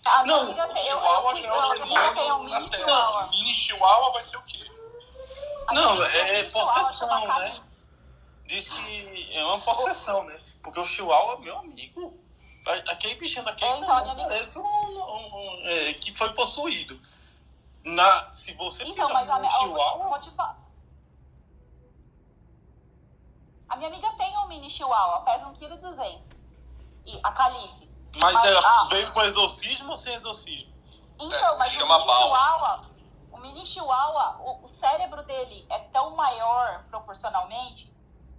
Ah, 0.06 0.24
não, 0.26 0.44
não 0.44 0.74
Chihuahua 0.74 1.36
já 1.36 2.22
é 2.22 2.34
um 2.34 3.30
Mini 3.30 3.54
Chihuahua 3.54 4.12
vai 4.12 4.22
ser 4.22 4.38
o 4.38 4.42
quê? 4.42 4.58
Não, 5.72 6.04
é, 6.04 6.40
é 6.40 6.44
possessão, 6.44 7.26
né? 7.26 7.54
Diz 8.46 8.68
que 8.68 9.36
é 9.36 9.44
uma 9.44 9.60
possessão, 9.60 10.24
né? 10.24 10.40
Porque 10.62 10.80
o 10.80 10.84
Chihuahua, 10.84 11.38
meu 11.38 11.56
amigo, 11.58 12.18
aquele 12.90 13.14
bichinho 13.14 13.44
daquele 13.44 13.84
é, 13.84 13.86
parece 13.86 14.58
um, 14.58 14.62
um, 14.62 15.36
um 15.36 15.60
é, 15.68 15.92
que 15.94 16.12
foi 16.12 16.32
possuído. 16.32 17.00
Na, 17.84 18.32
se 18.32 18.52
você 18.54 18.84
então, 18.84 19.06
fizer 19.06 19.34
um 19.34 19.48
Chihuahua... 19.48 20.20
A 23.68 23.76
minha 23.76 23.88
amiga 23.88 24.10
tem 24.18 24.36
um 24.38 24.48
mini 24.48 24.68
Chihuahua, 24.68 25.20
pesa 25.20 25.44
1,2 25.46 25.78
kg. 25.78 26.20
E 27.06 27.20
a 27.22 27.32
Calice. 27.32 27.88
Mas, 28.16 28.34
mas 28.34 28.44
ela 28.44 28.60
ah, 28.60 28.86
veio 28.90 29.12
com 29.12 29.22
exorcismo 29.22 29.90
ou 29.90 29.96
sem 29.96 30.12
exorcismo? 30.14 30.72
Então, 31.20 31.54
é, 31.54 31.58
mas 31.58 31.70
chama 31.70 31.96
o 31.98 32.00
mini 32.00 32.18
Chihuahua 32.18 32.89
mini 33.40 33.64
chihuahua, 33.64 34.36
o, 34.40 34.64
o, 34.64 34.68
cérebro 34.68 35.22
dele 35.24 35.66
é 35.70 35.78
tão 35.92 36.14
maior 36.16 36.84
proporcionalmente, 36.90 37.92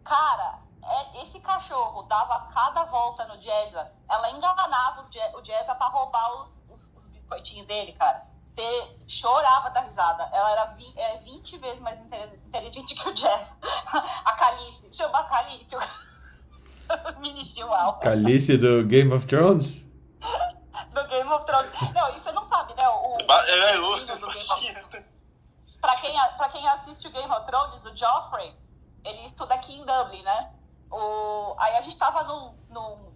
cara, 0.03 0.59
é, 0.83 1.23
esse 1.23 1.39
cachorro 1.39 2.03
dava 2.03 2.47
cada 2.53 2.85
volta 2.85 3.25
no 3.25 3.39
Jazza, 3.41 3.91
ela 4.09 4.31
enganava 4.31 5.01
o 5.35 5.41
Jazza 5.41 5.75
pra 5.75 5.87
roubar 5.87 6.41
os, 6.41 6.63
os, 6.69 6.93
os, 6.95 7.05
biscoitinhos 7.07 7.67
dele, 7.67 7.93
cara. 7.93 8.25
Você 8.53 8.97
chorava 9.07 9.69
da 9.69 9.79
risada. 9.79 10.23
Ela 10.33 10.51
era 10.51 10.65
20, 10.65 10.99
é, 10.99 11.17
20 11.19 11.57
vezes 11.57 11.79
mais 11.79 11.97
inteligente 11.99 12.95
que 12.95 13.09
o 13.09 13.13
Jazz. 13.13 13.55
A 14.25 14.33
Calice, 14.33 14.93
chama 14.93 15.19
a 15.19 15.23
Calice. 15.23 15.77
mini 17.19 17.45
chihuahua. 17.45 17.99
Calice 17.99 18.57
do 18.57 18.83
Game 18.83 19.13
of 19.13 19.25
Thrones? 19.25 19.85
do 20.91 21.07
Game 21.07 21.29
of 21.31 21.45
Thrones. 21.45 21.71
Não, 21.93 22.09
isso 22.09 22.23
você 22.23 22.31
não 22.31 22.43
sabe, 22.43 22.73
né? 22.73 22.87
O, 22.87 23.13
é, 23.19 23.75
eu, 23.75 23.81
pra, 25.79 25.95
quem, 25.95 26.13
pra 26.37 26.49
quem 26.49 26.67
assiste 26.67 27.07
o 27.07 27.11
Game 27.11 27.31
of 27.31 27.45
Thrones, 27.45 27.85
o 27.85 27.95
Joffrey, 27.95 28.55
ele 29.03 29.25
estuda 29.25 29.55
aqui 29.55 29.73
em 29.73 29.85
Dublin, 29.85 30.23
né? 30.23 30.53
O, 30.91 31.55
aí 31.57 31.77
a 31.77 31.81
gente 31.81 31.97
tava 31.97 32.23
num, 32.23 32.55
num, 32.69 33.13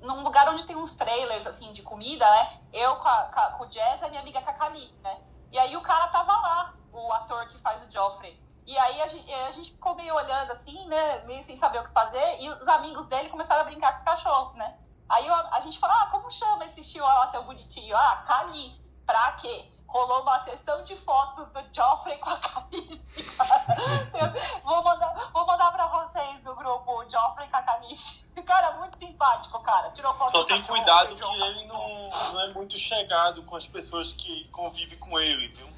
num 0.00 0.22
lugar 0.22 0.48
onde 0.48 0.64
tem 0.64 0.76
uns 0.76 0.94
trailers, 0.94 1.46
assim, 1.46 1.72
de 1.72 1.82
comida, 1.82 2.28
né? 2.30 2.60
Eu 2.72 2.96
com, 2.96 3.08
a, 3.08 3.54
com 3.56 3.64
o 3.64 3.68
Jazz 3.68 4.00
e 4.00 4.04
a 4.04 4.08
minha 4.08 4.20
amiga 4.20 4.42
com 4.42 4.50
a 4.50 4.54
Calice, 4.54 4.94
né? 5.02 5.18
E 5.50 5.58
aí 5.58 5.76
o 5.76 5.80
cara 5.80 6.08
tava 6.08 6.32
lá, 6.32 6.74
o 6.92 7.12
ator 7.12 7.48
que 7.48 7.58
faz 7.58 7.82
o 7.86 7.90
Joffrey. 7.90 8.38
E 8.66 8.76
aí 8.76 9.00
a 9.00 9.06
gente, 9.06 9.32
a 9.32 9.50
gente 9.52 9.70
ficou 9.72 9.94
meio 9.94 10.14
olhando 10.14 10.52
assim, 10.52 10.86
né? 10.88 11.20
Meio 11.24 11.42
sem 11.42 11.56
saber 11.56 11.78
o 11.78 11.84
que 11.84 11.90
fazer. 11.90 12.38
E 12.38 12.50
os 12.50 12.68
amigos 12.68 13.06
dele 13.06 13.30
começaram 13.30 13.62
a 13.62 13.64
brincar 13.64 13.92
com 13.92 13.98
os 13.98 14.02
cachorros, 14.02 14.54
né? 14.56 14.76
Aí 15.08 15.26
eu, 15.26 15.34
a 15.34 15.60
gente 15.60 15.78
fala, 15.78 16.02
ah, 16.02 16.06
como 16.10 16.30
chama 16.30 16.66
esse 16.66 16.84
chihuahua 16.84 17.28
tão 17.28 17.44
bonitinho? 17.44 17.96
Ah, 17.96 18.22
Calice. 18.26 18.88
Pra 19.06 19.32
quê? 19.32 19.64
Rolou 19.86 20.20
uma 20.20 20.44
sessão 20.44 20.84
de 20.84 20.94
fotos 20.96 21.48
do 21.48 21.74
Joffrey 21.74 22.18
com 22.18 22.28
a 22.28 22.36
Calice, 22.36 23.22
vou, 24.62 24.82
mandar, 24.82 25.30
vou 25.32 25.46
mandar 25.46 25.72
pra 25.72 25.86
vocês 25.86 26.42
do 26.44 26.54
grupo 26.54 26.92
o 26.92 27.10
Joffrey 27.10 27.48
com 27.48 27.56
a 27.56 27.62
Calice. 27.62 28.28
Cara, 28.44 28.72
muito 28.72 28.98
simpático, 28.98 29.58
cara. 29.62 29.90
Tirou 29.90 30.14
foto 30.14 30.30
Só 30.30 30.44
tem 30.44 30.62
cuidado 30.62 31.16
que 31.16 31.42
ele 31.42 31.64
não, 31.64 32.10
não 32.32 32.40
é 32.42 32.48
muito 32.52 32.76
chegado 32.76 33.42
com 33.44 33.56
as 33.56 33.66
pessoas 33.66 34.12
que 34.12 34.44
convivem 34.48 34.98
com 34.98 35.18
ele, 35.18 35.48
viu? 35.48 35.68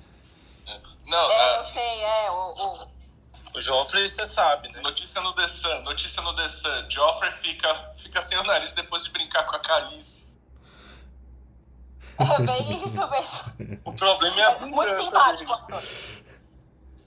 Não, 1.07 1.31
é, 1.31 1.35
é... 1.35 1.59
eu 1.59 1.65
sei, 1.67 2.05
é. 2.05 2.31
O, 2.33 2.83
o 2.83 3.00
o 3.55 3.61
Joffrey, 3.61 4.09
você 4.09 4.27
sabe, 4.27 4.69
né? 4.71 4.81
Notícia 4.81 5.21
no 5.21 5.33
The 5.35 5.49
Sun, 5.49 5.83
notícia 5.83 6.23
no 6.23 6.35
The 6.35 6.49
Sun. 6.49 6.89
Joffrey 6.89 7.33
fica, 7.33 7.93
fica 7.97 8.21
sem 8.21 8.39
o 8.39 8.43
nariz 8.45 8.73
depois 8.73 9.05
de 9.05 9.11
brincar 9.11 9.45
com 9.45 9.57
a 9.57 9.61
Calice. 9.61 10.39
É 12.19 12.43
bem 12.43 12.85
isso 12.85 13.09
mesmo. 13.09 13.81
O 13.85 13.93
problema 13.93 14.41
é 14.41 14.45
a 14.45 14.55
vingança. 14.55 14.97
Muito 14.97 15.05
simpático. 15.05 15.83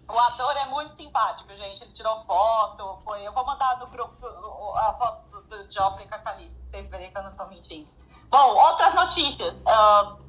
O 0.10 0.20
ator 0.20 0.58
é 0.58 0.66
muito 0.66 0.96
simpático, 0.96 1.50
gente. 1.56 1.84
Ele 1.84 1.94
tirou 1.94 2.24
foto. 2.24 3.00
Foi... 3.04 3.22
Eu 3.26 3.32
vou 3.32 3.46
mandar 3.46 3.78
no 3.78 3.88
grupo 3.88 4.28
a 4.76 4.94
foto 4.94 5.42
do 5.44 5.72
Joffrey 5.72 6.08
com 6.08 6.16
a 6.16 6.20
Calice. 6.20 6.50
Pra 6.50 6.80
vocês 6.80 6.90
verem 6.90 7.12
que 7.12 7.18
eu 7.18 7.24
não 7.24 7.36
tô 7.36 7.46
mentindo. 7.46 7.88
Bom, 8.30 8.56
outras 8.56 8.94
notícias. 8.96 9.54
Uh, 9.54 10.20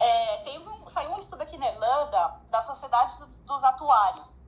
é, 0.00 0.36
tem 0.38 0.58
um, 0.58 0.88
saiu 0.88 1.12
um 1.12 1.18
estudo 1.18 1.42
aqui 1.42 1.56
na 1.56 1.68
Irlanda 1.68 2.36
da 2.50 2.60
Sociedade 2.62 3.14
dos 3.46 3.62
Atuários 3.62 4.39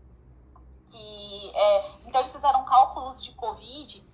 que 0.93 1.53
é, 1.55 1.91
então 2.07 2.21
eles 2.21 2.33
fizeram 2.33 2.65
cálculos 2.65 3.23
de 3.25 3.33
Covid 3.33 4.01
de, 4.01 4.07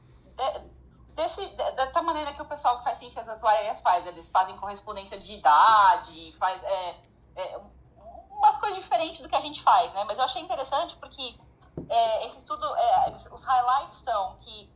desse, 1.14 1.44
dessa 1.48 2.00
maneira 2.00 2.32
que 2.32 2.40
o 2.40 2.44
pessoal 2.44 2.78
que 2.78 2.84
faz 2.84 2.98
ciências 2.98 3.28
atuais 3.28 3.80
faz. 3.80 4.06
Eles 4.06 4.30
fazem 4.30 4.56
correspondência 4.56 5.18
de 5.18 5.32
idade, 5.32 6.34
faz 6.38 6.62
é, 6.62 6.96
é, 7.34 7.60
umas 8.30 8.56
coisas 8.58 8.78
diferentes 8.78 9.20
do 9.20 9.28
que 9.28 9.34
a 9.34 9.40
gente 9.40 9.60
faz, 9.60 9.92
né? 9.92 10.04
Mas 10.04 10.16
eu 10.16 10.24
achei 10.24 10.40
interessante 10.40 10.96
porque 10.96 11.36
é, 11.88 12.26
esse 12.26 12.38
estudo, 12.38 12.64
é, 12.76 13.14
os 13.32 13.42
highlights 13.42 13.98
são 14.04 14.36
que 14.36 14.70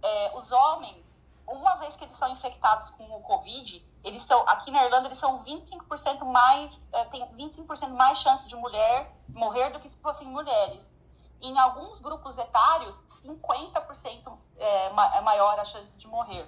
é, 0.00 0.32
os 0.36 0.52
homens, 0.52 1.20
uma 1.46 1.74
vez 1.76 1.96
que 1.96 2.04
eles 2.04 2.16
são 2.16 2.30
infectados 2.30 2.88
com 2.90 3.04
o 3.10 3.20
Covid, 3.22 3.84
eles 4.04 4.22
são, 4.22 4.40
aqui 4.48 4.70
na 4.70 4.84
Irlanda, 4.84 5.08
eles 5.08 5.18
são 5.18 5.42
25% 5.42 6.24
mais, 6.24 6.80
tem 7.10 7.26
25% 7.34 7.88
mais 7.88 8.18
chance 8.18 8.48
de 8.48 8.54
mulher 8.54 9.12
morrer 9.28 9.70
do 9.70 9.80
que 9.80 9.88
se 9.88 9.96
fossem 9.98 10.26
mulheres 10.28 10.94
em 11.40 11.58
alguns 11.58 12.00
grupos 12.00 12.36
etários, 12.38 13.02
50% 13.24 14.38
é, 14.56 14.86
é 14.86 15.20
maior 15.20 15.58
a 15.58 15.64
chance 15.64 15.96
de 15.96 16.06
morrer. 16.06 16.46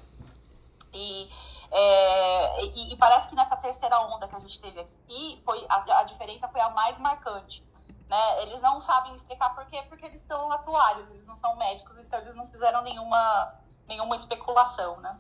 E, 0.92 1.31
é, 1.70 2.64
e, 2.64 2.92
e, 2.92 2.96
parece 2.96 3.28
que 3.28 3.35
nessa 3.35 3.57
terceira 3.57 3.98
onda 4.00 4.28
que 4.28 4.37
a 4.37 4.38
gente 4.38 4.61
teve 4.61 4.81
aqui, 4.81 5.42
foi, 5.44 5.64
a, 5.68 6.00
a 6.00 6.02
diferença 6.05 6.46
foi 6.48 6.61
a 6.61 6.68
mais 6.70 6.98
marcante. 6.98 7.64
Né? 8.09 8.42
Eles 8.42 8.61
não 8.61 8.81
sabem 8.81 9.14
explicar 9.14 9.55
por 9.55 9.64
quê, 9.66 9.83
porque 9.88 10.05
eles 10.05 10.22
são 10.26 10.52
atuários, 10.52 11.09
eles 11.11 11.26
não 11.26 11.37
são 11.37 11.57
médicos, 11.57 11.98
então 11.98 12.18
eles 12.20 12.37
não 12.37 12.46
fizeram 12.48 12.83
nenhuma, 12.83 13.55
nenhuma 13.88 14.14
especulação. 14.16 15.00
Né? 15.00 15.18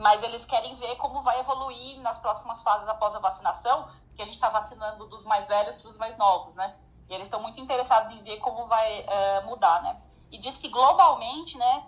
Mas 0.00 0.22
eles 0.22 0.44
querem 0.44 0.74
ver 0.76 0.96
como 0.96 1.22
vai 1.22 1.40
evoluir 1.40 1.98
nas 2.00 2.18
próximas 2.18 2.62
fases 2.62 2.86
após 2.88 3.14
a 3.14 3.18
vacinação, 3.18 3.90
que 4.14 4.20
a 4.20 4.24
gente 4.26 4.34
está 4.34 4.50
vacinando 4.50 5.06
dos 5.06 5.24
mais 5.24 5.48
velhos 5.48 5.80
para 5.80 5.90
os 5.90 5.96
mais 5.96 6.16
novos, 6.18 6.54
né? 6.54 6.76
E 7.08 7.14
eles 7.14 7.26
estão 7.26 7.40
muito 7.40 7.60
interessados 7.60 8.10
em 8.12 8.22
ver 8.22 8.38
como 8.38 8.66
vai 8.66 9.00
uh, 9.00 9.46
mudar, 9.46 9.82
né? 9.82 10.00
E 10.30 10.38
diz 10.38 10.58
que 10.58 10.68
globalmente, 10.68 11.56
né, 11.56 11.86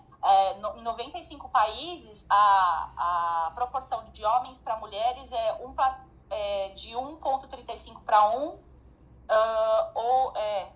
no, 0.61 0.79
em 0.79 0.83
95 0.83 1.49
países, 1.49 2.25
a, 2.29 3.47
a 3.47 3.53
proporção 3.55 4.05
de 4.11 4.25
homens 4.25 4.59
para 4.59 4.77
mulheres 4.77 5.31
é, 5.31 5.53
um 5.65 5.73
pra, 5.73 6.01
é 6.31 6.69
de 6.71 6.91
1,35 6.91 8.03
para 8.05 8.31
1, 8.31 8.71
uh, 9.31 9.91
ou 9.95 10.37
é, 10.37 10.73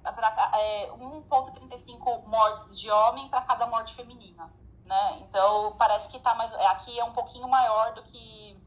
é 0.54 0.90
1,35 0.92 2.24
mortes 2.24 2.78
de 2.78 2.90
homem 2.90 3.28
para 3.28 3.42
cada 3.42 3.66
morte 3.66 3.94
feminina. 3.94 4.50
Né? 4.84 5.18
Então, 5.22 5.74
parece 5.78 6.08
que 6.08 6.18
tá 6.18 6.34
mais, 6.34 6.52
aqui 6.54 6.98
é 6.98 7.04
um 7.04 7.12
pouquinho 7.12 7.48
maior 7.48 7.94
do 7.94 8.02
que, 8.02 8.58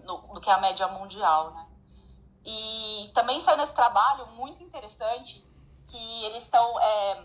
no, 0.00 0.18
do 0.18 0.40
que 0.40 0.50
a 0.50 0.58
média 0.58 0.86
mundial. 0.88 1.50
Né? 1.52 1.66
E 2.44 3.10
também 3.14 3.40
saiu 3.40 3.56
nesse 3.56 3.74
trabalho 3.74 4.26
muito 4.28 4.62
interessante 4.62 5.44
que 5.88 6.24
eles 6.24 6.42
estão, 6.42 6.80
é, 6.80 7.24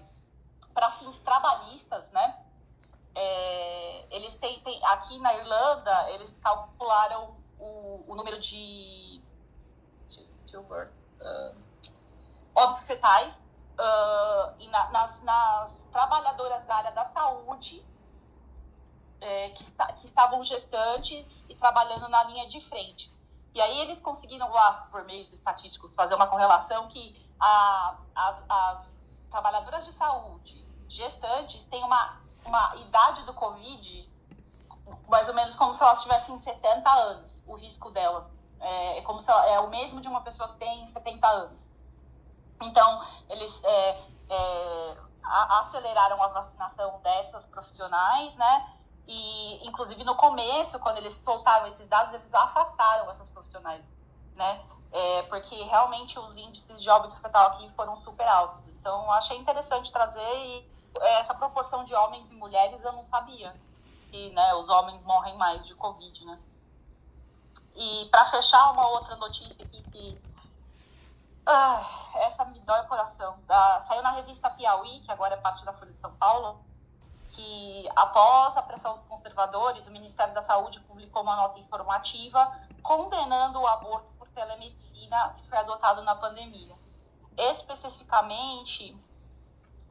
para 0.74 0.92
fins 0.92 1.20
trabalhistas, 1.20 2.12
né? 2.12 2.44
É, 3.16 4.16
eles 4.16 4.36
têm, 4.36 4.60
têm, 4.60 4.80
aqui 4.86 5.18
na 5.20 5.34
Irlanda, 5.34 6.12
eles 6.12 6.38
calcularam 6.38 7.36
o, 7.60 8.04
o 8.08 8.16
número 8.16 8.40
de, 8.40 9.22
de, 10.10 10.26
de 10.46 10.58
uh, 10.58 11.56
óbitos 12.54 12.86
fetais 12.86 13.34
uh, 13.34 14.70
na, 14.70 14.92
nas, 14.92 15.24
nas, 15.24 15.88
trabalhadoras 15.92 16.64
da 16.66 16.76
área 16.76 16.92
da 16.92 17.06
saúde 17.06 17.84
é, 19.20 19.50
que, 19.50 19.64
que, 19.64 20.06
estavam 20.06 20.44
gestantes 20.44 21.44
e 21.50 21.56
trabalhando 21.56 22.08
na 22.08 22.24
linha 22.26 22.48
de 22.48 22.62
frente. 22.62 23.12
E 23.58 23.62
aí 23.62 23.82
eles 23.82 24.00
conseguiram 24.00 24.52
lá, 24.52 24.88
por 24.92 25.04
meios 25.06 25.34
estatísticos, 25.34 25.94
fazer 25.96 26.14
uma 26.14 26.28
correlação 26.28 26.88
que 26.88 27.20
a, 27.40 27.96
as, 28.16 28.46
as 28.48 28.88
trabalhadoras 29.32 29.84
de 29.84 29.92
saúde 29.92 30.64
gestantes 30.88 31.66
têm 31.66 31.84
uma 31.84 32.28
uma 32.46 32.76
idade 32.78 33.24
do 33.24 33.34
Covid 33.34 34.10
mais 35.10 35.28
ou 35.28 35.34
menos 35.34 35.56
como 35.56 35.74
se 35.74 35.84
elas 35.84 36.02
tivessem 36.02 36.40
70 36.40 36.90
anos, 36.90 37.44
o 37.46 37.56
risco 37.56 37.90
delas. 37.92 38.30
É, 38.60 39.00
é 39.00 39.02
como 39.02 39.20
se 39.20 39.32
é 39.32 39.60
o 39.60 39.70
mesmo 39.70 40.00
de 40.00 40.08
uma 40.08 40.22
pessoa 40.22 40.50
que 40.50 40.60
tem 40.60 40.86
70 40.88 41.28
anos. 41.28 41.68
Então, 42.62 43.04
eles 43.30 43.64
é, 43.64 44.02
é, 44.30 44.98
aceleraram 45.24 46.22
a 46.24 46.28
vacinação 46.28 47.00
dessas 47.02 47.46
profissionais, 47.48 48.36
né? 48.36 48.77
E, 49.08 49.66
inclusive, 49.68 50.04
no 50.04 50.16
começo, 50.16 50.78
quando 50.80 50.98
eles 50.98 51.14
soltaram 51.14 51.68
esses 51.68 51.88
dados, 51.88 52.14
eles 52.14 52.34
afastaram 52.34 53.10
essas 53.12 53.28
profissionais, 53.30 53.84
né? 54.36 54.62
É, 54.92 55.24
porque 55.24 55.56
realmente 55.64 56.20
os 56.20 56.38
índices 56.38 56.82
de 56.82 56.90
óbito 56.90 57.16
fetal 57.18 57.48
aqui 57.48 57.70
foram 57.72 57.96
super 57.98 58.28
altos. 58.28 58.68
Então, 58.68 59.12
achei 59.14 59.38
interessante 59.38 59.92
trazer 59.92 60.36
e 60.36 60.70
essa 61.02 61.34
proporção 61.34 61.84
de 61.84 61.94
homens 61.94 62.30
e 62.32 62.36
mulheres 62.36 62.84
eu 62.84 62.92
não 62.92 63.04
sabia. 63.04 63.56
E 64.12 64.30
né, 64.32 64.54
os 64.56 64.70
homens 64.70 65.04
morrem 65.04 65.36
mais 65.38 65.66
de 65.66 65.76
Covid, 65.76 66.26
né? 66.26 66.40
E 67.76 68.08
para 68.10 68.26
fechar, 68.26 68.72
uma 68.72 68.88
outra 68.90 69.16
notícia 69.16 69.64
aqui 69.64 69.82
que. 69.84 70.22
Ah, 71.46 71.86
essa 72.16 72.44
me 72.46 72.60
dói 72.62 72.82
o 72.82 72.88
coração. 72.88 73.38
Ah, 73.48 73.80
saiu 73.82 74.02
na 74.02 74.12
revista 74.12 74.50
Piauí, 74.50 75.02
que 75.02 75.12
agora 75.12 75.36
é 75.36 75.38
parte 75.38 75.64
da 75.64 75.74
Folha 75.74 75.94
de 75.94 76.00
São 76.00 76.14
Paulo, 76.16 76.60
que 77.38 77.88
após 77.96 78.58
a 78.58 78.64
pressão 78.64 78.96
dos 78.96 79.04
conservadores, 79.04 79.86
o 79.86 79.92
Ministério 79.92 80.34
da 80.34 80.42
Saúde 80.42 80.80
publicou 80.80 81.22
uma 81.22 81.36
nota 81.36 81.60
informativa 81.60 82.52
condenando 82.82 83.60
o 83.60 83.68
aborto 83.68 84.12
por 84.18 84.28
telemedicina 84.30 85.36
que 85.38 85.48
foi 85.48 85.60
adotado 85.60 86.02
na 86.02 86.16
pandemia. 86.16 86.76
Especificamente, 87.38 88.98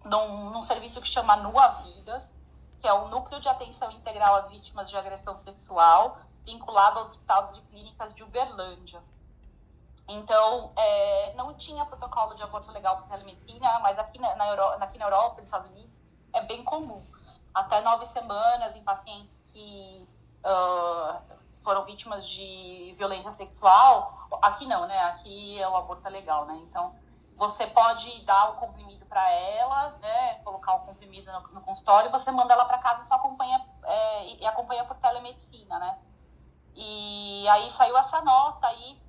num, 0.04 0.50
num 0.50 0.62
serviço 0.62 1.00
que 1.00 1.06
chama 1.06 1.36
Nua 1.36 1.68
Vidas, 1.84 2.34
que 2.80 2.88
é 2.88 2.92
o 2.92 3.06
Núcleo 3.06 3.40
de 3.40 3.48
Atenção 3.48 3.92
Integral 3.92 4.34
às 4.34 4.48
Vítimas 4.48 4.90
de 4.90 4.96
Agressão 4.96 5.36
Sexual, 5.36 6.18
vinculado 6.44 6.98
ao 6.98 7.04
Hospital 7.04 7.52
de 7.52 7.60
Clínicas 7.62 8.12
de 8.12 8.24
Uberlândia. 8.24 9.00
Então, 10.08 10.72
é, 10.76 11.34
não 11.34 11.54
tinha 11.54 11.84
protocolo 11.86 12.34
de 12.34 12.42
aborto 12.42 12.72
legal 12.72 12.96
para 12.96 13.16
telemedicina, 13.16 13.78
mas 13.78 13.96
aqui 14.00 14.18
na, 14.18 14.34
na, 14.34 14.48
Euro, 14.48 14.82
aqui 14.82 14.98
na 14.98 15.04
Europa, 15.04 15.36
nos 15.36 15.44
Estados 15.44 15.70
Unidos, 15.70 16.02
é 16.32 16.40
bem 16.42 16.64
comum. 16.64 17.04
Até 17.56 17.80
nove 17.80 18.04
semanas 18.04 18.76
em 18.76 18.82
pacientes 18.82 19.40
que 19.50 20.06
uh, 20.44 21.18
foram 21.64 21.86
vítimas 21.86 22.28
de 22.28 22.94
violência 22.98 23.30
sexual. 23.30 24.28
Aqui 24.42 24.66
não, 24.66 24.86
né? 24.86 24.98
Aqui 25.04 25.58
é 25.58 25.66
o 25.66 25.74
aborto 25.74 26.06
legal, 26.10 26.44
né? 26.44 26.54
Então, 26.68 26.94
você 27.34 27.66
pode 27.66 28.22
dar 28.26 28.50
o 28.50 28.56
comprimido 28.56 29.06
para 29.06 29.30
ela, 29.30 29.96
né, 30.02 30.34
colocar 30.44 30.74
o 30.74 30.80
comprimido 30.80 31.32
no, 31.32 31.40
no 31.48 31.60
consultório, 31.62 32.10
você 32.10 32.30
manda 32.30 32.52
ela 32.52 32.66
para 32.66 32.76
casa 32.76 33.02
e 33.02 33.06
só 33.06 33.14
acompanha 33.14 33.64
é, 33.84 34.34
e, 34.34 34.46
acompanha 34.46 34.84
por 34.84 34.96
telemedicina, 34.98 35.78
né? 35.78 35.98
E 36.74 37.48
aí 37.48 37.70
saiu 37.70 37.96
essa 37.96 38.20
nota 38.20 38.66
aí 38.66 39.00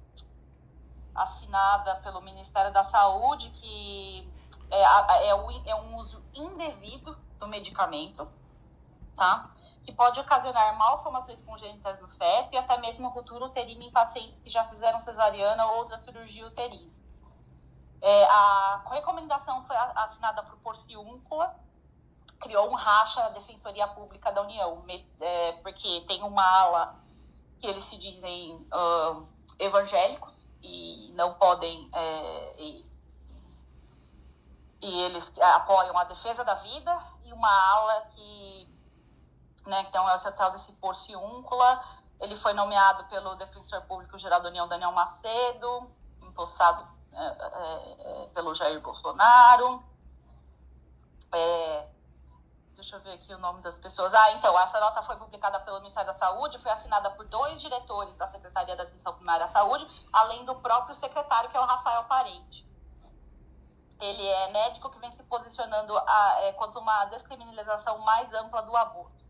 assinada 1.13 1.95
pelo 1.97 2.21
Ministério 2.21 2.71
da 2.71 2.83
Saúde 2.83 3.49
que 3.49 4.31
é, 4.71 4.81
é, 4.81 5.29
é 5.65 5.75
um 5.75 5.97
uso 5.97 6.23
indevido 6.33 7.26
do 7.37 7.47
medicamento, 7.47 8.27
tá? 9.15 9.51
Que 9.83 9.93
pode 9.93 10.19
ocasionar 10.19 10.77
malformações 10.77 11.41
congênitas 11.41 11.99
no 12.01 12.07
feto 12.09 12.53
e 12.53 12.57
até 12.57 12.77
mesmo 12.77 13.07
ruptura 13.09 13.45
uterina 13.45 13.83
em 13.83 13.91
pacientes 13.91 14.39
que 14.39 14.49
já 14.49 14.65
fizeram 14.65 14.99
cesariana 14.99 15.65
ou 15.67 15.77
outra 15.77 15.99
cirurgia 15.99 16.45
uterina. 16.45 16.91
É, 18.01 18.25
a 18.25 18.83
recomendação 18.91 19.65
foi 19.65 19.75
assinada 19.75 20.43
por 20.43 20.57
Porciúncula, 20.57 21.55
criou 22.39 22.69
um 22.69 22.75
racha 22.75 23.23
na 23.23 23.29
Defensoria 23.29 23.87
Pública 23.87 24.31
da 24.31 24.41
União, 24.41 24.83
é, 25.19 25.53
porque 25.63 26.01
tem 26.07 26.21
uma 26.21 26.43
ala 26.43 27.07
que 27.59 27.67
eles 27.67 27.83
se 27.85 27.97
dizem 27.97 28.55
uh, 28.71 29.27
evangélicos 29.57 30.33
e 30.61 31.11
não 31.15 31.33
podem. 31.35 31.89
É, 31.93 32.55
e, 32.61 32.85
e, 34.81 35.01
eles 35.01 35.31
apoiam 35.55 35.97
a 35.97 36.03
defesa 36.03 36.43
da 36.43 36.55
vida, 36.55 36.95
e 37.27 37.33
uma 37.33 37.49
ala 37.73 38.01
que. 38.15 38.77
Né, 39.65 39.81
então, 39.81 40.09
é 40.09 40.15
o 40.15 40.31
tal 40.31 40.51
desse 40.51 40.71
Porciúncula. 40.73 41.83
Ele 42.19 42.37
foi 42.37 42.53
nomeado 42.53 43.03
pelo 43.05 43.35
Defensor 43.35 43.81
Público 43.83 44.17
Geral 44.17 44.41
da 44.41 44.49
União, 44.49 44.67
Daniel 44.67 44.91
Macedo, 44.91 45.91
empossado 46.21 46.87
é, 47.13 47.25
é, 47.25 48.23
é, 48.23 48.27
pelo 48.27 48.55
Jair 48.55 48.79
Bolsonaro. 48.81 49.83
É, 51.33 51.87
deixa 52.73 52.95
eu 52.95 53.01
ver 53.01 53.13
aqui 53.13 53.33
o 53.33 53.37
nome 53.37 53.61
das 53.61 53.77
pessoas. 53.77 54.13
Ah, 54.13 54.31
então, 54.31 54.57
essa 54.57 54.79
nota 54.79 55.03
foi 55.03 55.17
publicada 55.17 55.59
pelo 55.59 55.79
Ministério 55.79 56.11
da 56.11 56.17
Saúde, 56.17 56.57
foi 56.59 56.71
assinada 56.71 57.11
por 57.11 57.25
dois 57.25 57.59
diretores 57.59 58.15
da 58.15 58.25
Secretaria 58.25 58.75
da 58.75 58.83
Atenção 58.83 59.13
Primária 59.15 59.45
à 59.45 59.49
Saúde, 59.49 59.85
além 60.13 60.45
do 60.45 60.55
próprio 60.55 60.95
secretário, 60.95 61.49
que 61.49 61.57
é 61.57 61.59
o 61.59 61.65
Rafael 61.65 62.05
Parente. 62.05 62.66
Ele 63.99 64.25
é 64.25 64.51
médico 64.51 64.89
que 64.89 64.99
vem 64.99 65.11
se 65.11 65.23
posicionando 65.23 65.97
a, 65.97 66.37
é, 66.41 66.53
quanto 66.53 66.79
uma 66.79 67.05
descriminalização 67.05 67.97
mais 67.99 68.31
ampla 68.33 68.61
do 68.61 68.75
aborto. 68.75 69.25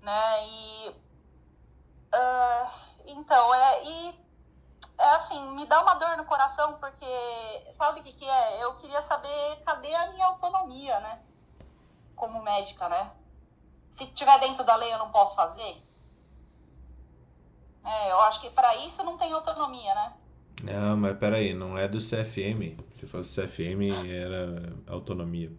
Né? 0.00 0.46
E, 0.46 0.88
uh, 2.14 2.70
então, 3.06 3.54
é, 3.54 3.84
e 3.84 4.24
é 4.98 5.08
assim, 5.14 5.40
me 5.54 5.66
dá 5.66 5.82
uma 5.82 5.94
dor 5.94 6.16
no 6.16 6.24
coração, 6.24 6.74
porque 6.74 7.72
sabe 7.72 8.00
o 8.00 8.02
que, 8.02 8.12
que 8.12 8.24
é? 8.24 8.62
Eu 8.62 8.76
queria 8.76 9.02
saber 9.02 9.62
cadê 9.64 9.94
a 9.94 10.10
minha 10.12 10.26
autonomia, 10.26 10.98
né? 11.00 11.22
Como 12.14 12.42
médica, 12.42 12.88
né? 12.88 13.12
Se 13.96 14.06
tiver 14.06 14.38
dentro 14.40 14.64
da 14.64 14.76
lei 14.76 14.92
eu 14.92 14.98
não 14.98 15.10
posso 15.10 15.34
fazer? 15.34 15.82
É, 17.84 18.10
eu 18.10 18.20
acho 18.20 18.40
que 18.40 18.50
para 18.50 18.76
isso 18.76 19.02
não 19.02 19.18
tem 19.18 19.32
autonomia, 19.32 19.94
né? 19.94 20.16
Não, 20.62 20.96
mas 20.96 21.18
peraí, 21.18 21.52
não 21.52 21.76
é 21.76 21.86
do 21.88 21.98
CFM. 21.98 22.78
Se 22.94 23.06
fosse 23.06 23.40
CFM, 23.40 23.90
era 24.08 24.72
autonomia. 24.86 25.52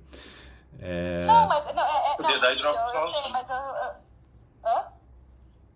É... 0.80 1.26
Não, 1.26 1.48
mas. 1.48 1.76
Não, 1.76 1.84
é, 1.84 2.12
é, 2.12 2.16
podia 2.16 2.34
não, 2.34 2.42
dar 2.42 2.54
hidroxicloroquina. 2.54 3.30
Mas 3.30 3.50
eu, 3.50 3.56
eu, 3.56 3.96
hã? 4.66 4.86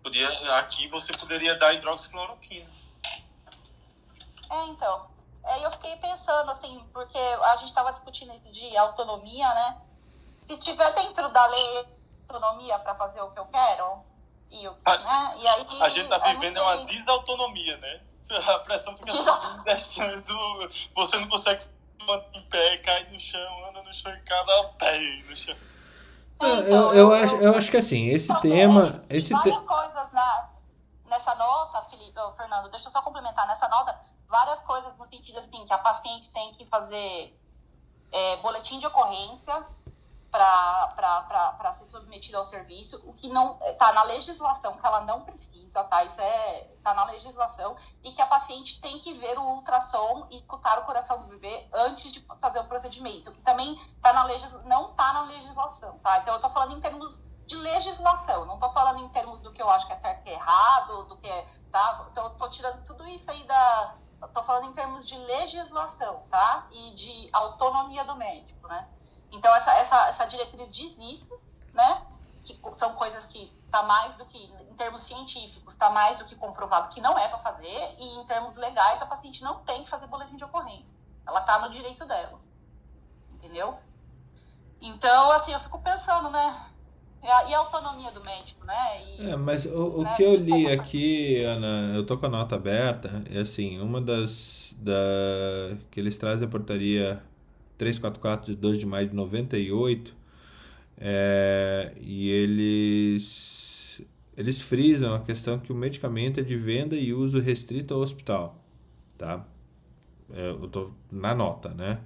Podia, 0.02 0.56
aqui 0.58 0.88
você 0.88 1.12
poderia 1.16 1.54
dar 1.56 1.72
hidroxicloroquina. 1.74 2.68
É, 4.50 4.64
então. 4.66 5.08
Aí 5.44 5.62
eu 5.62 5.70
fiquei 5.72 5.96
pensando, 5.96 6.50
assim, 6.50 6.84
porque 6.92 7.18
a 7.18 7.56
gente 7.56 7.68
estava 7.68 7.92
discutindo 7.92 8.34
isso 8.34 8.50
de 8.52 8.76
autonomia, 8.76 9.48
né? 9.54 9.80
Se 10.46 10.56
tiver 10.58 10.92
dentro 10.94 11.28
da 11.30 11.46
lei 11.46 11.86
autonomia 12.28 12.78
para 12.78 12.94
fazer 12.94 13.20
o 13.22 13.30
que 13.30 13.38
eu 13.38 13.46
quero, 13.46 14.04
e, 14.50 14.68
o, 14.68 14.76
a, 14.84 14.98
né? 14.98 15.34
e 15.38 15.48
aí. 15.48 15.66
A 15.80 15.88
gente 15.88 16.08
tá 16.08 16.18
vivendo 16.18 16.58
é 16.58 16.62
uma 16.62 16.84
desautonomia, 16.84 17.76
né? 17.78 18.00
A 18.30 18.58
pressão 18.60 18.96
fica 18.96 19.12
descendo, 19.64 20.22
você 20.94 21.18
não 21.18 21.28
consegue 21.28 21.64
em 22.32 22.42
pé, 22.42 22.76
cai 22.78 23.04
no 23.04 23.18
chão, 23.18 23.68
anda 23.68 23.82
no 23.82 23.92
chão 23.92 24.14
e 24.14 24.20
cada 24.20 24.64
pé 24.78 24.98
no 25.28 25.36
chão. 25.36 25.56
É, 26.40 26.60
então, 26.60 26.94
eu, 26.94 26.94
eu, 26.94 27.12
acho, 27.12 27.34
eu 27.36 27.54
acho 27.54 27.70
que 27.70 27.76
assim, 27.76 28.08
esse 28.08 28.32
tema. 28.40 29.02
Esse 29.10 29.32
várias 29.32 29.60
te... 29.60 29.66
coisas 29.66 30.12
na, 30.12 30.50
nessa 31.06 31.34
nota, 31.34 31.82
Felipe, 31.90 32.18
oh, 32.18 32.32
Fernando, 32.32 32.70
deixa 32.70 32.88
eu 32.88 32.92
só 32.92 33.02
complementar. 33.02 33.46
Nessa 33.46 33.68
nota, 33.68 33.98
várias 34.26 34.62
coisas 34.62 34.96
no 34.96 35.04
sentido 35.06 35.38
assim, 35.38 35.66
que 35.66 35.72
a 35.72 35.78
paciente 35.78 36.30
tem 36.30 36.54
que 36.54 36.64
fazer 36.66 37.36
é, 38.10 38.36
boletim 38.38 38.78
de 38.78 38.86
ocorrência, 38.86 39.66
para 40.30 41.74
ser 41.78 41.86
submetida 41.86 42.38
ao 42.38 42.44
serviço, 42.44 43.02
o 43.04 43.12
que 43.12 43.28
não 43.28 43.58
está 43.62 43.92
na 43.92 44.04
legislação, 44.04 44.76
que 44.76 44.86
ela 44.86 45.00
não 45.00 45.22
precisa, 45.22 45.82
tá? 45.84 46.04
Isso 46.04 46.20
é 46.20 46.70
está 46.76 46.94
na 46.94 47.04
legislação 47.04 47.76
e 48.02 48.12
que 48.12 48.22
a 48.22 48.26
paciente 48.26 48.80
tem 48.80 48.98
que 48.98 49.12
ver 49.14 49.38
o 49.38 49.42
ultrassom 49.42 50.26
e 50.30 50.36
escutar 50.36 50.78
o 50.78 50.84
coração 50.84 51.20
do 51.20 51.28
bebê 51.28 51.68
antes 51.72 52.10
de 52.12 52.20
fazer 52.40 52.60
o 52.60 52.64
procedimento, 52.64 53.32
que 53.32 53.42
também 53.42 53.78
tá 54.00 54.12
na 54.12 54.24
legis, 54.24 54.50
não 54.64 54.90
está 54.90 55.12
na 55.12 55.22
legislação, 55.22 55.98
tá? 55.98 56.18
Então 56.18 56.34
eu 56.34 56.38
estou 56.38 56.50
falando 56.50 56.76
em 56.76 56.80
termos 56.80 57.22
de 57.46 57.56
legislação, 57.56 58.46
não 58.46 58.54
estou 58.54 58.72
falando 58.72 59.00
em 59.00 59.08
termos 59.08 59.40
do 59.40 59.52
que 59.52 59.60
eu 59.60 59.68
acho 59.68 59.86
que 59.86 59.92
é 59.92 59.96
certo 59.96 60.26
e 60.26 60.30
errado, 60.30 61.04
do 61.04 61.16
que 61.16 61.28
é, 61.28 61.46
tá? 61.70 62.06
Então 62.10 62.24
eu 62.24 62.30
tô 62.30 62.48
tirando 62.48 62.82
tudo 62.84 63.06
isso 63.06 63.30
aí 63.30 63.42
da 63.44 63.96
estou 64.22 64.44
falando 64.44 64.68
em 64.68 64.72
termos 64.74 65.06
de 65.06 65.16
legislação, 65.16 66.22
tá? 66.30 66.66
E 66.70 66.94
de 66.94 67.28
autonomia 67.32 68.04
do 68.04 68.14
médico, 68.16 68.68
né? 68.68 68.88
Então, 69.32 69.54
essa, 69.54 69.72
essa, 69.74 70.08
essa 70.08 70.24
diretriz 70.26 70.72
diz 70.74 70.98
isso, 70.98 71.38
né? 71.72 72.02
Que 72.44 72.58
são 72.76 72.94
coisas 72.94 73.26
que 73.26 73.52
está 73.64 73.82
mais 73.82 74.14
do 74.14 74.24
que, 74.26 74.38
em 74.38 74.74
termos 74.74 75.02
científicos, 75.02 75.74
está 75.74 75.90
mais 75.90 76.18
do 76.18 76.24
que 76.24 76.34
comprovado 76.34 76.92
que 76.92 77.00
não 77.00 77.16
é 77.18 77.28
para 77.28 77.38
fazer, 77.38 77.94
e 77.98 78.16
em 78.18 78.26
termos 78.26 78.56
legais, 78.56 79.00
a 79.00 79.06
paciente 79.06 79.42
não 79.42 79.60
tem 79.60 79.84
que 79.84 79.90
fazer 79.90 80.06
boletim 80.06 80.36
de 80.36 80.44
ocorrência. 80.44 80.84
Ela 81.26 81.40
está 81.40 81.58
no 81.60 81.70
direito 81.70 82.04
dela. 82.04 82.40
Entendeu? 83.34 83.78
Então, 84.80 85.30
assim, 85.32 85.52
eu 85.52 85.60
fico 85.60 85.78
pensando, 85.80 86.30
né? 86.30 86.66
E 87.22 87.52
a, 87.52 87.58
autonomia 87.58 88.10
do 88.10 88.24
médico, 88.24 88.64
né? 88.64 89.04
E, 89.04 89.30
é, 89.30 89.36
mas 89.36 89.66
o, 89.66 89.98
o 89.98 90.02
né? 90.02 90.14
que 90.16 90.22
eu 90.22 90.36
li 90.36 90.66
aqui, 90.72 91.44
Ana, 91.44 91.94
eu 91.94 92.06
tô 92.06 92.16
com 92.16 92.26
a 92.26 92.30
nota 92.30 92.56
aberta, 92.56 93.22
é 93.30 93.40
assim, 93.40 93.78
uma 93.78 94.00
das 94.00 94.74
da, 94.78 94.92
que 95.90 96.00
eles 96.00 96.16
trazem 96.16 96.48
a 96.48 96.50
portaria 96.50 97.22
344 97.80 98.54
de 98.54 98.60
2 98.60 98.78
de 98.78 98.84
maio 98.84 99.08
de 99.08 99.16
98, 99.16 100.14
é, 100.98 101.94
e 101.98 102.28
eles, 102.28 104.02
eles 104.36 104.60
frisam 104.60 105.14
a 105.14 105.20
questão 105.20 105.58
que 105.58 105.72
o 105.72 105.74
medicamento 105.74 106.38
é 106.38 106.42
de 106.42 106.58
venda 106.58 106.94
e 106.94 107.14
uso 107.14 107.40
restrito 107.40 107.94
ao 107.94 108.00
hospital, 108.00 108.56
tá? 109.16 109.46
É, 110.30 110.50
eu 110.50 110.68
tô 110.68 110.90
na 111.10 111.34
nota, 111.34 111.70
né? 111.70 112.00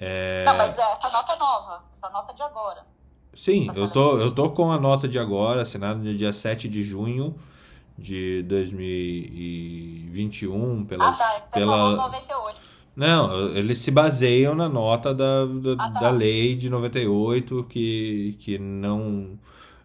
É... 0.00 0.46
Não, 0.46 0.56
mas 0.56 0.78
é, 0.78 0.92
essa 0.92 1.10
nota 1.10 1.34
é 1.34 1.38
nova, 1.38 1.84
essa 1.94 2.08
nota 2.10 2.32
é 2.32 2.34
de 2.34 2.42
agora. 2.42 2.86
Sim, 3.34 3.70
eu 3.76 3.92
tô, 3.92 4.18
eu 4.18 4.34
tô 4.34 4.50
com 4.50 4.72
a 4.72 4.78
nota 4.78 5.06
de 5.06 5.18
agora, 5.18 5.60
assinada 5.60 5.98
no 5.98 6.14
dia 6.14 6.32
7 6.32 6.70
de 6.70 6.82
junho 6.82 7.38
de 7.98 8.42
2021 8.44 10.86
pela, 10.86 11.10
ah, 11.10 11.12
tá, 11.12 11.34
é 11.36 11.40
pela 11.52 11.96
98. 11.96 12.75
Não, 12.96 13.54
eles 13.54 13.78
se 13.80 13.90
baseiam 13.90 14.54
na 14.54 14.70
nota 14.70 15.14
da, 15.14 15.44
da, 15.44 15.72
ah, 15.78 15.90
tá. 15.92 16.00
da 16.00 16.10
lei 16.10 16.56
de 16.56 16.70
98, 16.70 17.64
que, 17.64 18.38
que 18.40 18.58
não. 18.58 19.38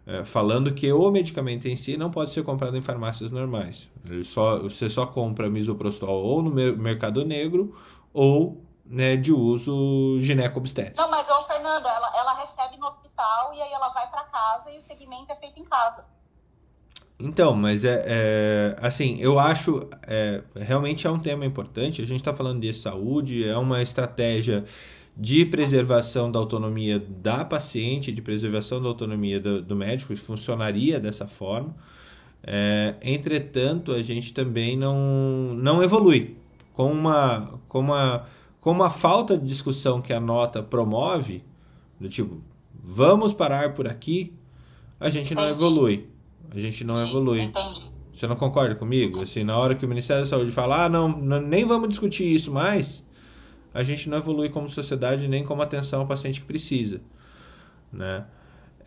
É, 0.07 0.23
falando 0.23 0.73
que 0.73 0.91
o 0.91 1.11
medicamento 1.11 1.67
em 1.67 1.75
si 1.75 1.97
não 1.97 2.09
pode 2.09 2.31
ser 2.31 2.43
comprado 2.43 2.75
em 2.75 2.81
farmácias 2.81 3.29
normais. 3.29 3.89
Ele 4.05 4.23
só, 4.23 4.59
você 4.59 4.89
só 4.89 5.05
compra 5.05 5.49
misoprostol 5.49 6.23
ou 6.23 6.41
no 6.41 6.49
mercado 6.49 7.23
negro 7.25 7.75
ou 8.13 8.63
né, 8.85 9.15
de 9.15 9.31
uso 9.31 10.17
gineco-obstétrico. 10.19 10.99
Não, 10.99 11.09
mas, 11.09 11.29
ô, 11.29 11.43
Fernanda, 11.43 11.87
ela, 11.89 12.11
ela 12.17 12.33
recebe 12.33 12.77
no 12.77 12.87
hospital 12.87 13.53
e 13.53 13.61
aí 13.61 13.71
ela 13.71 13.89
vai 13.89 14.09
para 14.09 14.23
casa 14.23 14.71
e 14.71 14.77
o 14.77 14.81
segmento 14.81 15.31
é 15.31 15.35
feito 15.35 15.59
em 15.59 15.65
casa. 15.65 16.03
Então, 17.23 17.55
mas 17.55 17.85
é, 17.85 18.03
é 18.05 18.75
assim, 18.79 19.17
eu 19.19 19.39
acho 19.39 19.87
é, 20.07 20.41
realmente 20.55 21.05
é 21.05 21.09
um 21.09 21.19
tema 21.19 21.45
importante. 21.45 22.01
A 22.01 22.05
gente 22.05 22.19
está 22.19 22.33
falando 22.33 22.59
de 22.59 22.73
saúde, 22.73 23.47
é 23.47 23.55
uma 23.57 23.81
estratégia 23.81 24.65
de 25.15 25.45
preservação 25.45 26.31
da 26.31 26.39
autonomia 26.39 26.99
da 26.99 27.45
paciente, 27.45 28.11
de 28.11 28.21
preservação 28.21 28.81
da 28.81 28.87
autonomia 28.87 29.39
do, 29.39 29.61
do 29.61 29.75
médico, 29.75 30.15
funcionaria 30.15 30.99
dessa 30.99 31.27
forma. 31.27 31.75
É, 32.43 32.95
entretanto, 33.03 33.91
a 33.91 34.01
gente 34.01 34.33
também 34.33 34.75
não, 34.75 35.53
não 35.53 35.83
evolui. 35.83 36.37
Com 36.73 36.91
uma, 36.91 37.59
com, 37.67 37.79
uma, 37.79 38.25
com 38.59 38.71
uma 38.71 38.89
falta 38.89 39.37
de 39.37 39.45
discussão 39.45 40.01
que 40.01 40.13
a 40.13 40.19
nota 40.19 40.63
promove, 40.63 41.43
do 41.99 42.09
tipo, 42.09 42.41
vamos 42.73 43.33
parar 43.33 43.75
por 43.75 43.87
aqui, 43.87 44.33
a 44.99 45.09
gente 45.09 45.35
não 45.35 45.49
evolui. 45.49 46.07
A 46.53 46.59
gente 46.59 46.83
não 46.83 46.97
Sim, 46.97 47.09
evolui. 47.09 47.41
Entendi. 47.41 47.91
Você 48.13 48.27
não 48.27 48.35
concorda 48.35 48.75
comigo? 48.75 49.23
Assim, 49.23 49.43
na 49.43 49.57
hora 49.57 49.73
que 49.73 49.85
o 49.85 49.89
Ministério 49.89 50.23
da 50.23 50.29
Saúde 50.29 50.51
fala, 50.51 50.85
ah, 50.85 50.89
não, 50.89 51.07
não, 51.07 51.39
nem 51.39 51.65
vamos 51.65 51.89
discutir 51.89 52.25
isso 52.25 52.51
mais, 52.51 53.03
a 53.73 53.83
gente 53.83 54.09
não 54.09 54.17
evolui 54.17 54.49
como 54.49 54.69
sociedade 54.69 55.27
nem 55.27 55.43
como 55.43 55.61
atenção 55.61 56.01
ao 56.01 56.07
paciente 56.07 56.41
que 56.41 56.45
precisa, 56.45 57.01
né? 57.91 58.25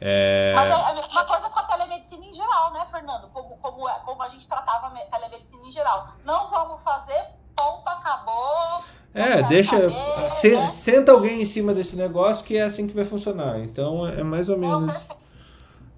É... 0.01 0.53
Mas 0.55 0.69
é 0.69 0.73
a 0.73 0.95
mesma 0.95 1.25
coisa 1.25 1.49
com 1.49 1.59
a 1.59 1.63
telemedicina 1.63 2.25
em 2.25 2.33
geral, 2.33 2.73
né, 2.75 2.87
Fernando? 2.91 3.29
Como, 3.33 3.57
como, 3.57 3.89
é, 3.89 3.95
como 4.05 4.23
a 4.23 4.29
gente 4.29 4.47
tratava 4.47 4.89
a 4.89 4.91
telemedicina 4.91 5.67
em 5.67 5.73
geral. 5.73 6.13
Não 6.25 6.51
vamos 6.51 6.83
fazer, 6.83 7.25
ponto, 7.57 7.89
acabou. 7.89 8.85
É, 9.15 9.43
deixa. 9.45 9.81
Saber, 9.81 10.31
se, 10.31 10.51
né? 10.51 10.71
Senta 10.71 11.13
alguém 11.13 11.41
em 11.41 11.45
cima 11.45 11.73
desse 11.73 11.97
negócio 11.97 12.45
que 12.45 12.57
é 12.57 12.63
assim 12.63 12.87
que 12.87 12.95
vai 12.95 13.05
funcionar. 13.05 13.61
Então 13.61 14.07
é 14.07 14.23
mais 14.23 14.49
ou 14.49 14.59
menos. 14.59 14.95
Não, 14.95 15.17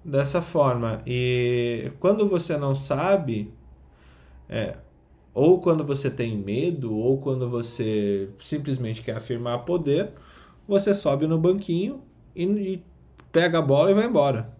dessa 0.07 0.41
forma. 0.41 1.01
E 1.05 1.91
quando 1.99 2.27
você 2.27 2.55
não 2.57 2.73
sabe, 2.73 3.53
é, 4.47 4.77
ou 5.33 5.59
quando 5.59 5.85
você 5.85 6.09
tem 6.09 6.37
medo, 6.37 6.95
ou 6.95 7.19
quando 7.19 7.49
você 7.49 8.33
simplesmente 8.39 9.03
quer 9.03 9.17
afirmar 9.17 9.59
poder, 9.59 10.13
você 10.65 10.93
sobe 10.95 11.27
no 11.27 11.37
banquinho 11.37 12.01
e, 12.33 12.45
e 12.45 12.85
pega 13.31 13.59
a 13.59 13.61
bola 13.61 13.91
e 13.91 13.93
vai 13.93 14.05
embora. 14.05 14.55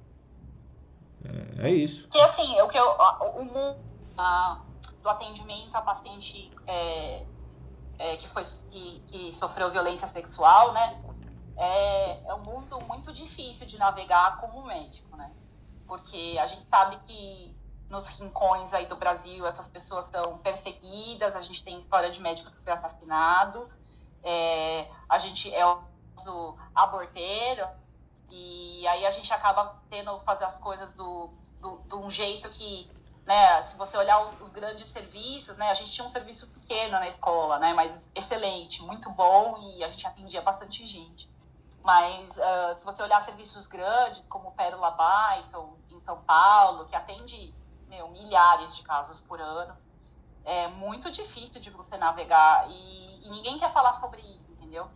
É, 1.60 1.70
é 1.70 1.74
isso. 1.74 2.10
Que 2.10 2.20
assim, 2.20 2.60
o 2.62 2.68
que 2.68 2.78
eu, 2.78 2.90
o 3.38 3.46
mundo 3.46 3.78
do 5.02 5.10
atendimento 5.10 5.74
a 5.76 5.82
paciente 5.82 6.52
é, 6.68 7.24
é, 7.98 8.18
que, 8.18 8.28
foi, 8.28 8.44
que, 8.70 9.02
que 9.08 9.34
sofreu 9.34 9.72
violência 9.72 10.08
sexual, 10.08 10.74
né? 10.74 11.02
É, 11.58 12.24
é 12.28 12.34
um 12.36 12.43
mundo 12.43 12.80
muito 12.82 13.12
difícil 13.12 13.65
de 13.65 13.78
navegar 13.78 14.39
como 14.39 14.65
médico, 14.65 15.17
né? 15.17 15.32
Porque 15.88 16.38
a 16.39 16.46
gente 16.46 16.65
sabe 16.70 16.98
que 17.08 17.58
nos 17.89 18.08
rincões 18.08 18.74
aí 18.74 18.86
do 18.86 18.96
Brasil 18.96 19.48
essas 19.48 19.67
pessoas 19.67 20.06
são 20.06 20.38
perseguidas, 20.39 21.36
a 21.36 21.41
gente 21.41 21.63
tem 21.63 21.80
história 21.80 22.12
de 22.12 22.20
médico 22.20 22.52
que 22.52 22.62
foi 22.62 22.74
assassinado, 22.74 23.70
é, 24.24 24.88
a 25.10 25.17
gente 25.17 25.54
é 25.54 25.65
o 25.65 26.58
aborteiro, 26.76 27.65
e 28.30 28.86
aí 28.88 29.06
a 29.06 29.10
gente 29.10 29.32
acaba 29.32 29.82
tendo 29.89 30.20
fazer 30.20 30.43
as 30.43 30.56
coisas 30.58 30.93
do, 30.93 31.32
do, 31.62 31.78
de 31.88 31.96
um 31.96 32.10
jeito 32.10 32.50
que, 32.50 32.89
né, 33.26 33.62
se 33.63 33.78
você 33.78 33.98
olhar 33.98 34.22
os, 34.22 34.41
os, 34.41 34.52
grandes 34.52 34.89
serviços, 34.89 35.58
né, 35.58 35.70
a 35.70 35.74
gente 35.74 35.91
tinha 35.91 36.06
um 36.06 36.10
serviço 36.10 36.48
pequeno 36.50 36.91
na 36.91 37.08
escola, 37.08 37.58
né, 37.60 37.74
mas 37.74 37.98
excelente, 38.13 38.82
muito 38.84 39.10
bom, 39.12 39.58
e 39.60 39.84
a 39.84 39.89
gente 39.89 40.06
atendia 40.06 40.41
bastante 40.41 40.86
gente. 40.86 41.30
Mas 41.88 42.36
uh, 42.36 42.78
se 42.78 42.84
você 42.84 43.02
olhar 43.02 43.21
serviços 43.21 43.65
grandes, 43.65 44.21
como 44.28 44.52
Pérola 44.52 44.91
Byton, 44.91 45.78
em 45.89 46.02
São 46.02 46.21
Paulo, 46.23 46.86
que 46.86 46.93
atende 46.93 47.56
meu, 47.88 48.10
milhares 48.10 48.76
de 48.76 48.84
casos 48.84 49.21
por 49.21 49.39
ano, 49.39 49.73
é 50.43 50.67
muito 50.67 51.10
difícil 51.10 51.62
de 51.62 51.69
você 51.69 51.95
navegar 51.95 52.69
e, 52.69 53.26
e 53.26 53.30
ninguém 53.30 53.58
quer 53.58 53.71
falar 53.71 53.93
sobre 53.93 54.19
isso, 54.19 54.52
entendeu? 54.52 54.89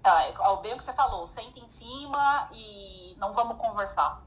Tá, 0.00 0.22
é, 0.22 0.30
é 0.30 0.56
bem 0.62 0.74
o 0.74 0.76
que 0.78 0.84
você 0.84 0.92
falou, 0.92 1.26
senta 1.26 1.58
em 1.58 1.68
cima 1.70 2.48
e 2.52 3.16
não 3.18 3.32
vamos 3.32 3.58
conversar, 3.58 4.22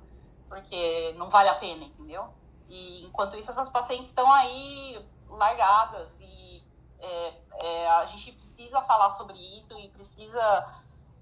porque 0.50 1.14
não 1.14 1.30
vale 1.30 1.48
a 1.48 1.56
pena, 1.56 1.86
entendeu? 1.86 2.28
E 2.68 3.06
enquanto 3.06 3.38
isso, 3.38 3.52
essas 3.52 3.70
pacientes 3.70 4.10
estão 4.10 4.30
aí 4.30 5.02
largadas 5.30 6.20
e 6.20 6.62
é, 7.00 7.34
é, 7.64 7.90
a 7.92 8.06
gente 8.06 8.34
precisa 8.34 8.82
falar 8.82 9.12
sobre 9.12 9.38
isso 9.58 9.80
e 9.80 9.88
precisa 9.92 10.68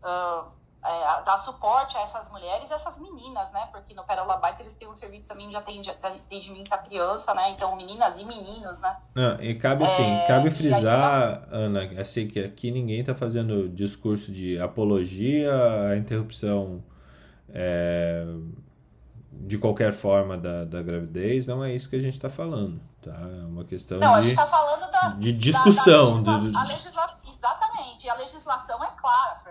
uh, 0.04 0.52
é, 0.84 1.24
dar 1.24 1.38
suporte 1.40 1.98
a 1.98 2.02
essas 2.02 2.30
mulheres 2.30 2.70
e 2.70 2.74
essas 2.74 2.98
meninas, 3.00 3.52
né? 3.52 3.68
Porque 3.72 3.94
no 3.94 4.04
Pérola 4.04 4.38
Bike 4.38 4.62
eles 4.62 4.74
têm 4.74 4.88
um 4.88 4.96
serviço 4.96 5.26
também 5.26 5.50
de 5.50 5.56
atendimento 5.90 6.72
à 6.72 6.78
criança, 6.78 7.34
né? 7.34 7.52
Então, 7.52 7.76
meninas 7.76 8.18
e 8.18 8.24
meninos, 8.24 8.80
né? 8.80 8.96
Não, 9.14 9.42
e 9.42 9.56
cabe 9.56 9.84
assim, 9.84 10.10
é, 10.10 10.28
cabe 10.28 10.50
frisar, 10.50 11.44
aí, 11.44 11.50
Ana, 11.52 12.02
assim, 12.02 12.28
que 12.28 12.40
aqui 12.40 12.72
ninguém 12.72 13.02
está 13.02 13.14
fazendo 13.14 13.68
discurso 13.68 14.32
de 14.32 14.60
apologia 14.62 15.52
à 15.92 15.98
interrupção 15.98 16.84
é, 17.50 18.26
de 19.32 19.58
qualquer 19.58 19.92
forma 19.92 20.38
da, 20.38 20.64
da 20.64 20.82
gravidez, 20.82 21.48
não 21.48 21.64
é 21.64 21.74
isso 21.74 21.90
que 21.90 21.96
a 21.96 22.02
gente 22.02 22.14
está 22.14 22.30
falando, 22.30 22.80
tá? 23.02 23.12
É 23.12 23.46
uma 23.46 23.66
questão 23.66 24.00
não, 24.00 24.14
de, 24.14 24.20
a 24.20 24.22
gente 24.22 24.36
tá 24.36 24.48
falando 24.48 24.92
da, 24.92 25.10
de 25.10 25.34
discussão. 25.34 26.24
Da, 26.24 26.32
da 26.34 26.38
legisla, 26.38 26.62
do, 26.62 26.68
legisla, 26.70 27.20
exatamente, 27.28 28.10
a 28.10 28.14
legislação 28.16 28.84
é 28.84 28.92
clara. 28.96 29.47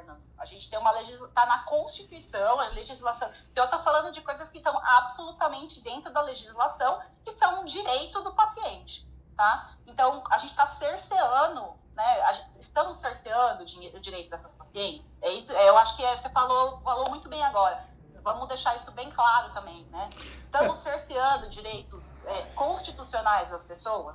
A 0.46 0.48
gente 0.48 0.70
tem 0.70 0.78
uma 0.78 0.92
legislação, 0.92 1.26
está 1.26 1.44
na 1.44 1.58
Constituição, 1.64 2.60
a 2.60 2.68
legislação. 2.68 3.28
Então, 3.50 3.64
eu 3.64 3.68
estou 3.68 3.82
falando 3.82 4.12
de 4.12 4.20
coisas 4.20 4.48
que 4.48 4.58
estão 4.58 4.78
absolutamente 4.78 5.80
dentro 5.80 6.12
da 6.12 6.22
legislação, 6.22 7.02
que 7.24 7.32
são 7.32 7.62
um 7.62 7.64
direito 7.64 8.22
do 8.22 8.32
paciente, 8.32 9.04
tá? 9.36 9.74
Então, 9.86 10.22
a 10.30 10.38
gente 10.38 10.50
está 10.50 10.64
cerceando, 10.66 11.74
né? 11.94 12.46
Estamos 12.60 12.98
cerceando 12.98 13.64
o 13.64 14.00
direito 14.00 14.30
dessas 14.30 14.52
pacientes? 14.52 15.04
É 15.20 15.32
isso, 15.32 15.52
é, 15.52 15.68
eu 15.68 15.76
acho 15.78 15.96
que 15.96 16.04
é, 16.04 16.16
você 16.16 16.28
falou, 16.28 16.80
falou 16.82 17.10
muito 17.10 17.28
bem 17.28 17.42
agora. 17.42 17.84
Vamos 18.22 18.46
deixar 18.46 18.76
isso 18.76 18.92
bem 18.92 19.10
claro 19.10 19.52
também, 19.52 19.84
né? 19.86 20.08
Estamos 20.14 20.76
cerceando 20.78 21.48
direitos 21.48 22.04
é, 22.24 22.42
constitucionais 22.54 23.50
das 23.50 23.64
pessoas? 23.64 24.14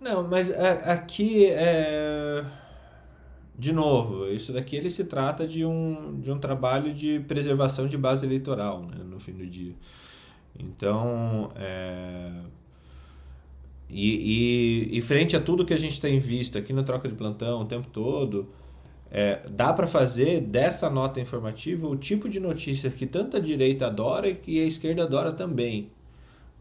Não, 0.00 0.22
mas 0.22 0.50
aqui 0.88 1.46
é 1.46 2.44
de 3.62 3.72
novo, 3.72 4.28
isso 4.28 4.52
daqui 4.52 4.74
ele 4.74 4.90
se 4.90 5.04
trata 5.04 5.46
de 5.46 5.64
um, 5.64 6.18
de 6.20 6.32
um 6.32 6.38
trabalho 6.38 6.92
de 6.92 7.20
preservação 7.20 7.86
de 7.86 7.96
base 7.96 8.26
eleitoral, 8.26 8.82
né, 8.82 9.04
no 9.04 9.20
fim 9.20 9.30
do 9.30 9.46
dia. 9.46 9.72
Então, 10.58 11.48
é... 11.54 12.32
e, 13.88 14.88
e, 14.90 14.98
e, 14.98 15.00
frente 15.00 15.36
a 15.36 15.40
tudo 15.40 15.64
que 15.64 15.72
a 15.72 15.78
gente 15.78 16.00
tem 16.00 16.18
visto 16.18 16.58
aqui 16.58 16.72
no 16.72 16.82
Troca 16.82 17.08
de 17.08 17.14
Plantão 17.14 17.60
o 17.60 17.64
tempo 17.64 17.86
todo, 17.92 18.48
é, 19.08 19.48
dá 19.48 19.72
para 19.72 19.86
fazer 19.86 20.40
dessa 20.40 20.90
nota 20.90 21.20
informativa 21.20 21.86
o 21.86 21.94
tipo 21.94 22.28
de 22.28 22.40
notícia 22.40 22.90
que 22.90 23.06
tanto 23.06 23.36
a 23.36 23.40
direita 23.40 23.86
adora 23.86 24.28
e 24.28 24.34
que 24.34 24.60
a 24.60 24.66
esquerda 24.66 25.04
adora 25.04 25.30
também 25.30 25.88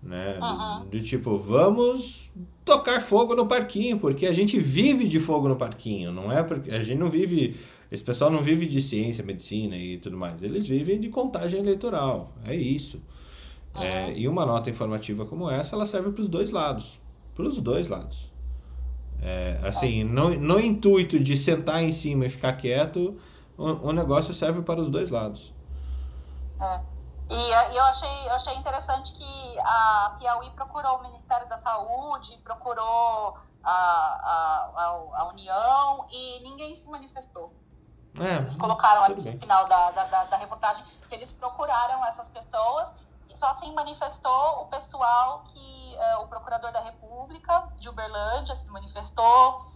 né? 0.01 0.39
Uhum. 0.41 0.85
Do, 0.85 0.97
do, 0.97 1.01
tipo, 1.01 1.37
vamos 1.37 2.31
tocar 2.65 3.01
fogo 3.01 3.35
no 3.35 3.45
parquinho, 3.45 3.99
porque 3.99 4.25
a 4.25 4.33
gente 4.33 4.59
vive 4.59 5.07
de 5.07 5.19
fogo 5.19 5.47
no 5.47 5.55
parquinho, 5.55 6.11
não 6.11 6.31
é 6.31 6.43
porque 6.43 6.71
a 6.71 6.81
gente 6.81 6.97
não 6.97 7.09
vive, 7.09 7.59
esse 7.91 8.03
pessoal 8.03 8.31
não 8.31 8.41
vive 8.41 8.65
de 8.65 8.81
ciência, 8.81 9.23
medicina 9.23 9.75
e 9.77 9.97
tudo 9.97 10.17
mais, 10.17 10.41
eles 10.41 10.67
vivem 10.67 10.99
de 10.99 11.09
contagem 11.09 11.59
eleitoral, 11.59 12.31
é 12.45 12.55
isso. 12.55 13.01
É, 13.73 14.11
e 14.17 14.27
uma 14.27 14.45
nota 14.45 14.69
informativa 14.69 15.25
como 15.25 15.49
essa, 15.49 15.75
ela 15.75 15.85
serve 15.85 16.11
para 16.11 16.21
os 16.21 16.27
dois 16.27 16.51
lados, 16.51 16.99
para 17.33 17.45
os 17.45 17.59
dois 17.61 17.87
lados. 17.87 18.29
É, 19.21 19.59
assim, 19.63 20.03
no, 20.03 20.37
no 20.37 20.59
intuito 20.59 21.19
de 21.19 21.37
sentar 21.37 21.81
em 21.81 21.91
cima 21.91 22.25
e 22.25 22.29
ficar 22.29 22.53
quieto, 22.53 23.15
o, 23.57 23.89
o 23.89 23.91
negócio 23.93 24.33
serve 24.33 24.61
para 24.61 24.81
os 24.81 24.89
dois 24.89 25.09
lados. 25.09 25.53
É. 26.59 26.90
E, 27.31 27.75
eu, 27.77 27.83
achei, 27.85 28.27
eu 28.27 28.33
achei 28.33 28.53
interessante 28.55 29.13
que 29.13 29.59
a 29.59 30.15
Piauí 30.19 30.51
procurou 30.51 30.97
o 30.97 31.01
Ministério 31.01 31.47
da 31.47 31.55
Saúde, 31.55 32.37
procurou 32.43 33.37
a, 33.63 33.71
a, 33.71 35.11
a, 35.13 35.27
União 35.29 36.05
e 36.09 36.41
ninguém 36.41 36.75
se 36.75 36.85
manifestou. 36.89 37.53
É, 38.19 38.35
eles 38.35 38.57
colocaram 38.57 39.03
ali 39.05 39.21
no 39.21 39.39
final 39.39 39.65
da, 39.65 39.91
da, 39.91 40.25
da, 40.25 40.35
reportagem 40.35 40.83
que 41.07 41.15
eles 41.15 41.31
procuraram 41.31 42.05
essas 42.05 42.27
pessoas 42.27 42.89
e 43.29 43.37
só 43.37 43.55
se 43.55 43.71
manifestou 43.71 44.63
o 44.63 44.65
pessoal 44.65 45.45
que 45.45 45.95
uh, 45.95 46.23
o 46.23 46.27
procurador 46.27 46.73
da 46.73 46.81
República 46.81 47.69
de 47.77 47.87
Uberlândia 47.87 48.57
se 48.57 48.67
manifestou. 48.69 49.71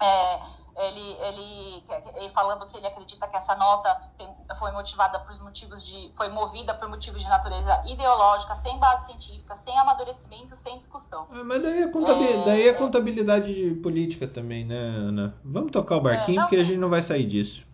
É, 0.00 0.40
ele, 0.76 1.16
ele, 1.20 1.84
ele 2.16 2.32
falando 2.32 2.66
que 2.68 2.76
ele 2.76 2.86
acredita 2.86 3.26
que 3.28 3.36
essa 3.36 3.54
nota 3.54 4.10
foi 4.58 4.72
motivada 4.72 5.18
por 5.20 5.38
motivos 5.42 5.84
de 5.84 6.10
foi 6.16 6.28
movida 6.28 6.74
por 6.74 6.88
motivos 6.88 7.20
de 7.20 7.28
natureza 7.28 7.82
ideológica, 7.86 8.58
sem 8.62 8.78
base 8.78 9.06
científica, 9.06 9.54
sem 9.54 9.78
amadurecimento, 9.78 10.56
sem 10.56 10.78
discussão. 10.78 11.26
É, 11.32 11.42
mas 11.42 11.62
daí 11.62 11.82
é, 11.82 11.88
contabilidade, 11.88 12.40
é, 12.40 12.44
daí 12.44 12.68
é 12.68 12.72
contabilidade 12.72 13.74
política 13.82 14.26
também, 14.26 14.64
né, 14.64 14.76
Ana? 14.76 15.34
Vamos 15.44 15.70
tocar 15.70 15.96
o 15.96 16.00
barquinho 16.00 16.40
é, 16.40 16.42
porque 16.42 16.56
a 16.56 16.64
gente 16.64 16.78
não 16.78 16.88
vai 16.88 17.02
sair 17.02 17.26
disso. 17.26 17.66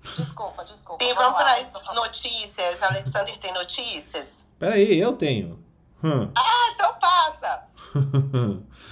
Desculpa, 0.00 0.64
desculpa. 0.64 1.04
Sim, 1.04 1.14
vamos 1.14 1.34
para 1.34 1.52
as 1.52 1.94
notícias. 1.94 2.82
Alexander 2.82 3.38
tem 3.38 3.52
notícias? 3.54 4.44
Peraí, 4.58 4.98
eu 4.98 5.12
tenho. 5.12 5.62
Hum. 6.02 6.30
Ah, 6.34 6.72
então 6.74 6.94
passa! 6.98 7.68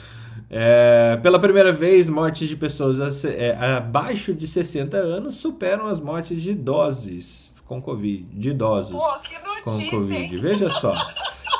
É, 0.52 1.16
pela 1.22 1.38
primeira 1.38 1.72
vez, 1.72 2.08
mortes 2.08 2.48
de 2.48 2.56
pessoas 2.56 3.24
é, 3.24 3.54
abaixo 3.56 4.34
de 4.34 4.48
60 4.48 4.96
anos 4.96 5.36
superam 5.36 5.86
as 5.86 6.00
mortes 6.00 6.42
de 6.42 6.50
idosos 6.50 7.52
com 7.64 7.80
Covid. 7.80 8.26
De 8.32 8.50
idosos 8.50 8.90
Pô, 8.90 9.20
que 9.20 9.38
notícia, 9.38 9.90
com 9.90 9.98
Covid. 9.98 10.34
Hein? 10.34 10.40
Veja 10.42 10.68
só. 10.68 10.92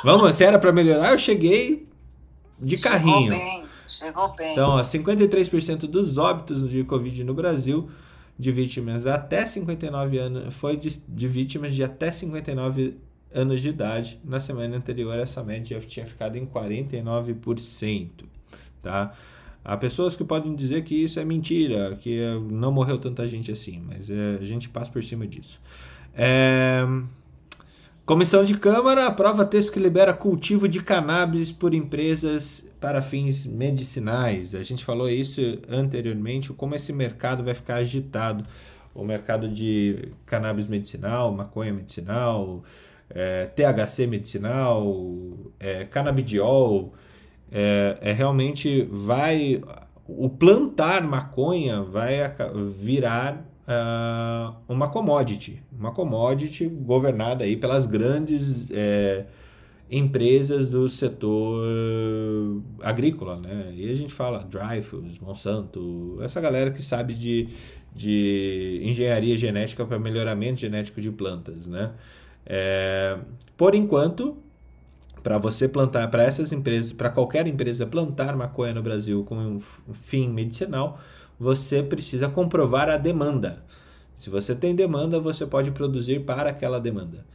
Vamos, 0.03 0.35
se 0.35 0.43
era 0.43 0.59
para 0.59 0.73
melhorar, 0.73 1.13
eu 1.13 1.17
cheguei 1.17 1.87
de 2.59 2.75
chegou 2.75 2.91
carrinho. 2.91 3.31
Bem, 3.31 3.65
chegou 3.87 4.35
bem. 4.35 4.51
Então, 4.51 4.71
ó, 4.71 4.81
53% 4.81 5.87
dos 5.87 6.17
óbitos 6.17 6.69
de 6.69 6.83
Covid 6.83 7.23
no 7.23 7.33
Brasil 7.33 7.89
de 8.37 8.51
vítimas 8.51 9.07
até 9.07 9.45
59 9.45 10.17
anos 10.17 10.53
foi 10.53 10.75
de, 10.75 11.01
de 11.07 11.27
vítimas 11.29 11.73
de 11.73 11.81
até 11.81 12.11
59 12.11 12.97
anos 13.33 13.61
de 13.61 13.69
idade. 13.69 14.19
Na 14.25 14.41
semana 14.41 14.75
anterior, 14.75 15.17
essa 15.17 15.41
média 15.41 15.79
tinha 15.79 16.05
ficado 16.05 16.35
em 16.35 16.45
49% 16.45 18.30
tá? 18.81 19.13
Há 19.63 19.77
pessoas 19.77 20.15
que 20.15 20.23
podem 20.23 20.55
dizer 20.55 20.83
que 20.83 20.95
isso 20.95 21.19
é 21.19 21.25
mentira, 21.25 21.95
que 22.01 22.19
não 22.49 22.71
morreu 22.71 22.97
tanta 22.97 23.27
gente 23.27 23.51
assim, 23.51 23.81
mas 23.87 24.09
é, 24.09 24.39
a 24.41 24.43
gente 24.43 24.67
passa 24.67 24.91
por 24.91 25.03
cima 25.03 25.27
disso. 25.27 25.61
É... 26.15 26.83
Comissão 28.03 28.43
de 28.43 28.57
Câmara 28.57 29.05
aprova 29.05 29.45
texto 29.45 29.71
que 29.71 29.79
libera 29.79 30.13
cultivo 30.13 30.67
de 30.67 30.81
cannabis 30.81 31.51
por 31.51 31.73
empresas 31.73 32.65
para 32.79 32.99
fins 32.99 33.45
medicinais. 33.45 34.55
A 34.55 34.63
gente 34.63 34.83
falou 34.83 35.07
isso 35.07 35.39
anteriormente, 35.69 36.51
como 36.51 36.75
esse 36.75 36.91
mercado 36.91 37.43
vai 37.43 37.53
ficar 37.53 37.75
agitado. 37.75 38.43
O 38.93 39.05
mercado 39.05 39.47
de 39.47 40.09
cannabis 40.25 40.67
medicinal, 40.67 41.31
maconha 41.31 41.71
medicinal, 41.71 42.63
é, 43.09 43.45
THC 43.45 44.07
medicinal, 44.07 45.37
é, 45.59 45.85
canabidiol, 45.85 46.93
é, 47.51 47.97
é 48.01 48.11
realmente 48.11 48.87
vai 48.91 49.61
o 50.07 50.29
plantar 50.29 51.03
maconha 51.03 51.81
vai 51.81 52.19
virar 52.73 53.45
uh, 53.67 54.55
uma 54.67 54.89
commodity, 54.89 55.61
uma 55.71 55.91
commodity 55.91 56.67
governada 56.67 57.43
aí 57.43 57.55
pelas 57.55 57.85
grandes 57.85 58.69
é, 58.71 59.25
empresas 59.89 60.69
do 60.69 60.87
setor 60.89 61.65
agrícola, 62.81 63.37
né? 63.37 63.73
E 63.75 63.91
a 63.91 63.95
gente 63.95 64.13
fala 64.13 64.39
Dreyfus, 64.39 65.19
Monsanto, 65.19 66.17
essa 66.21 66.39
galera 66.39 66.71
que 66.71 66.81
sabe 66.81 67.13
de, 67.13 67.49
de 67.93 68.81
engenharia 68.83 69.37
genética 69.37 69.85
para 69.85 69.99
melhoramento 69.99 70.61
genético 70.61 71.01
de 71.01 71.11
plantas, 71.11 71.67
né? 71.67 71.91
É, 72.45 73.17
por 73.57 73.75
enquanto, 73.75 74.37
para 75.23 75.37
você 75.37 75.67
plantar, 75.67 76.09
para 76.09 76.23
essas 76.23 76.51
empresas, 76.51 76.93
para 76.93 77.09
qualquer 77.09 77.47
empresa 77.47 77.85
plantar 77.85 78.35
maconha 78.35 78.73
no 78.73 78.81
Brasil 78.81 79.23
com 79.23 79.35
um 79.35 79.59
fim 79.93 80.29
medicinal, 80.29 80.99
você 81.39 81.81
precisa 81.81 82.29
comprovar 82.29 82.89
a 82.89 82.97
demanda. 82.97 83.63
Se 84.15 84.29
você 84.29 84.53
tem 84.53 84.75
demanda, 84.75 85.19
você 85.19 85.45
pode 85.45 85.71
produzir 85.71 86.19
para 86.21 86.49
aquela 86.49 86.79
demanda. 86.79 87.25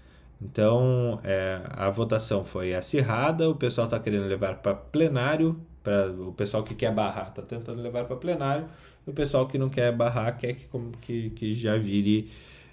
Então, 0.40 1.18
é, 1.24 1.60
a 1.70 1.90
votação 1.90 2.44
foi 2.44 2.74
acirrada, 2.74 3.48
o 3.48 3.54
pessoal 3.54 3.86
está 3.86 3.98
querendo 3.98 4.26
levar 4.26 4.56
para 4.56 4.74
plenário, 4.74 5.58
para 5.82 6.10
o 6.10 6.32
pessoal 6.32 6.62
que 6.62 6.74
quer 6.74 6.92
barrar 6.92 7.28
está 7.28 7.42
tentando 7.42 7.80
levar 7.80 8.04
para 8.04 8.16
plenário, 8.16 8.66
e 9.06 9.10
o 9.10 9.12
pessoal 9.12 9.46
que 9.46 9.56
não 9.56 9.68
quer 9.68 9.92
barrar 9.92 10.36
quer 10.36 10.54
que, 10.54 10.68
que, 11.00 11.30
que 11.30 11.54
já 11.54 11.76
vire, 11.76 12.30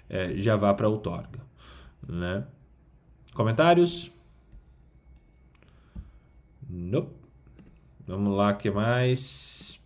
é, 0.08 0.36
já 0.36 0.56
vá 0.56 0.74
para 0.74 0.88
outorga. 0.88 1.40
Né? 2.06 2.44
Comentários? 3.34 4.13
Nope. 6.74 7.14
Vamos 8.04 8.36
lá, 8.36 8.52
que 8.52 8.68
mais? 8.68 9.80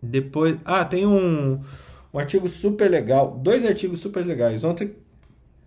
Depois. 0.00 0.58
Ah, 0.64 0.84
tem 0.84 1.04
um, 1.04 1.60
um 2.14 2.18
artigo 2.18 2.48
super 2.48 2.88
legal. 2.88 3.36
Dois 3.42 3.66
artigos 3.66 3.98
super 3.98 4.24
legais. 4.24 4.62
Ontem 4.62 4.94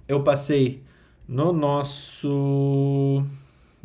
eu 0.07 0.23
passei 0.23 0.81
no 1.27 1.51
nosso. 1.51 3.25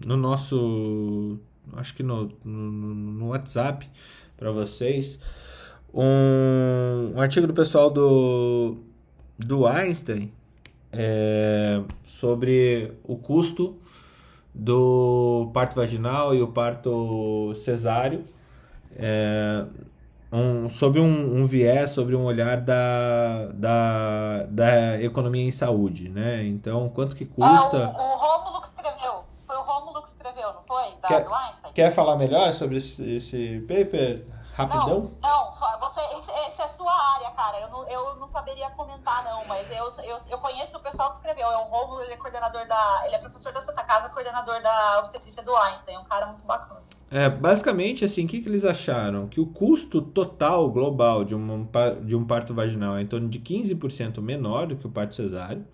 No 0.06 0.16
nosso. 0.16 1.38
Acho 1.72 1.94
que 1.96 2.04
no, 2.04 2.30
no, 2.44 2.70
no 2.70 3.28
WhatsApp 3.28 3.90
para 4.36 4.52
vocês. 4.52 5.18
Um, 5.92 7.14
um 7.16 7.20
artigo 7.20 7.48
do 7.48 7.52
pessoal 7.52 7.90
do, 7.90 8.76
do 9.36 9.66
Einstein 9.66 10.32
é, 10.92 11.82
sobre 12.04 12.92
o 13.02 13.16
custo 13.16 13.76
do 14.60 15.50
parto 15.54 15.74
vaginal 15.74 16.34
e 16.34 16.42
o 16.42 16.48
parto 16.48 17.54
cesáreo, 17.64 18.22
é, 18.94 19.64
um, 20.30 20.68
sobre 20.68 21.00
um, 21.00 21.40
um, 21.40 21.46
viés, 21.46 21.92
sobre 21.92 22.14
um 22.14 22.24
olhar 22.24 22.60
da, 22.60 23.46
da, 23.54 24.46
da 24.50 25.02
economia 25.02 25.42
em 25.42 25.50
saúde, 25.50 26.10
né? 26.10 26.44
Então, 26.44 26.90
quanto 26.90 27.16
que 27.16 27.24
custa... 27.24 27.86
Ah, 27.86 28.02
o, 28.02 28.12
o 28.12 28.16
Rômulo 28.18 28.60
que 28.60 28.68
escreveu, 28.68 29.24
foi 29.46 29.56
o 29.56 29.62
Rômulo 29.62 30.02
que 30.02 30.08
escreveu, 30.08 30.52
não 30.52 30.62
foi? 30.68 30.90
Da, 31.00 31.08
quer, 31.08 31.24
do 31.24 31.34
Einstein? 31.34 31.72
Quer 31.72 31.90
falar 31.90 32.16
melhor 32.16 32.52
sobre 32.52 32.76
esse, 32.76 33.16
esse 33.16 33.60
paper? 33.66 34.26
Rapidão? 34.52 35.10
Não, 35.22 35.30
não 35.30 35.80
você, 35.80 36.00
esse, 36.18 36.30
esse 36.48 36.60
é 36.60 36.68
sua 36.68 36.92
área, 37.14 37.30
cara. 37.50 37.64
eu 37.64 37.70
não, 37.70 37.88
eu 37.88 38.16
não 38.16 38.26
saberia 38.26 38.70
comentar, 38.70 39.24
não, 39.24 39.44
mas 39.46 39.68
eu, 39.70 39.88
eu, 40.04 40.16
eu 40.30 40.38
conheço 40.38 40.76
o 40.76 40.80
pessoal 40.80 41.10
que 41.10 41.16
escreveu. 41.16 41.46
É 41.46 41.56
o 41.56 41.64
Romulo, 41.64 42.02
ele 42.02 42.12
é 42.12 42.16
coordenador 42.16 42.66
da. 42.66 43.02
Ele 43.06 43.16
é 43.16 43.18
professor 43.18 43.52
da 43.52 43.60
Santa 43.60 43.82
Casa, 43.82 44.08
coordenador 44.08 44.62
da 44.62 45.00
obstetrícia 45.00 45.42
do 45.42 45.54
Einstein, 45.56 45.96
é 45.96 45.98
um 45.98 46.04
cara 46.04 46.26
muito 46.26 46.44
bacana. 46.44 46.80
É, 47.10 47.28
basicamente, 47.28 48.04
assim, 48.04 48.24
o 48.24 48.28
que, 48.28 48.40
que 48.40 48.48
eles 48.48 48.64
acharam? 48.64 49.26
Que 49.26 49.40
o 49.40 49.46
custo 49.46 50.00
total 50.00 50.70
global 50.70 51.24
de, 51.24 51.34
uma, 51.34 51.66
de 52.02 52.14
um 52.14 52.24
parto 52.24 52.54
vaginal 52.54 52.96
é 52.96 53.02
em 53.02 53.06
torno 53.06 53.28
de 53.28 53.40
15% 53.40 54.20
menor 54.20 54.68
do 54.68 54.76
que 54.76 54.86
o 54.86 54.90
parto 54.90 55.16
cesáreo, 55.16 55.66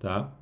tá? 0.00 0.32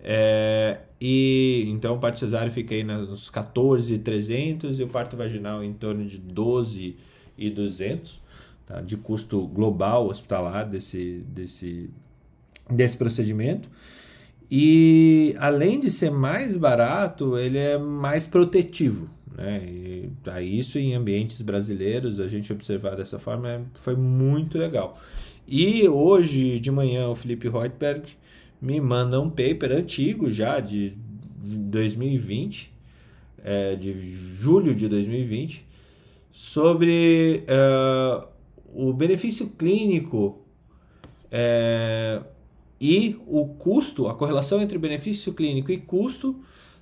É, 0.00 0.82
e 1.00 1.64
então 1.68 1.96
o 1.96 1.98
parto 1.98 2.18
cesáreo 2.18 2.52
fica 2.52 2.74
aí 2.74 2.84
nos 2.84 3.30
14,300 3.30 4.78
e 4.78 4.82
o 4.84 4.88
parto 4.88 5.16
vaginal 5.16 5.64
em 5.64 5.72
torno 5.72 6.06
de 6.06 6.18
12,200 6.18 8.20
tá? 8.68 8.82
de 8.82 8.96
custo 8.98 9.46
global 9.46 10.06
hospitalar 10.06 10.68
desse, 10.68 11.24
desse, 11.26 11.90
desse 12.70 12.96
procedimento. 12.96 13.68
E 14.50 15.34
além 15.38 15.80
de 15.80 15.90
ser 15.90 16.10
mais 16.10 16.56
barato, 16.56 17.38
ele 17.38 17.58
é 17.58 17.78
mais 17.78 18.26
protetivo. 18.26 19.08
Né? 19.36 19.64
E, 19.64 20.10
tá, 20.22 20.40
isso 20.42 20.78
em 20.78 20.94
ambientes 20.94 21.40
brasileiros, 21.40 22.20
a 22.20 22.28
gente 22.28 22.52
observar 22.52 22.94
dessa 22.94 23.18
forma 23.18 23.66
foi 23.74 23.96
muito 23.96 24.58
legal. 24.58 25.00
E 25.46 25.88
hoje 25.88 26.60
de 26.60 26.70
manhã 26.70 27.08
o 27.08 27.14
Felipe 27.14 27.48
Reutberg 27.48 28.02
me 28.60 28.80
manda 28.80 29.20
um 29.20 29.30
paper 29.30 29.72
antigo 29.72 30.30
já, 30.30 30.60
de 30.60 30.94
2020, 31.40 32.72
é, 33.42 33.76
de 33.76 33.94
julho 33.94 34.74
de 34.74 34.88
2020, 34.88 35.66
sobre 36.32 37.44
uh, 37.44 38.28
o 38.78 38.92
benefício 38.92 39.48
clínico 39.48 40.38
é, 41.32 42.20
e 42.80 43.20
o 43.26 43.44
custo, 43.44 44.06
a 44.06 44.14
correlação 44.14 44.62
entre 44.62 44.78
benefício 44.78 45.34
clínico 45.34 45.72
e 45.72 45.78
custo 45.78 46.36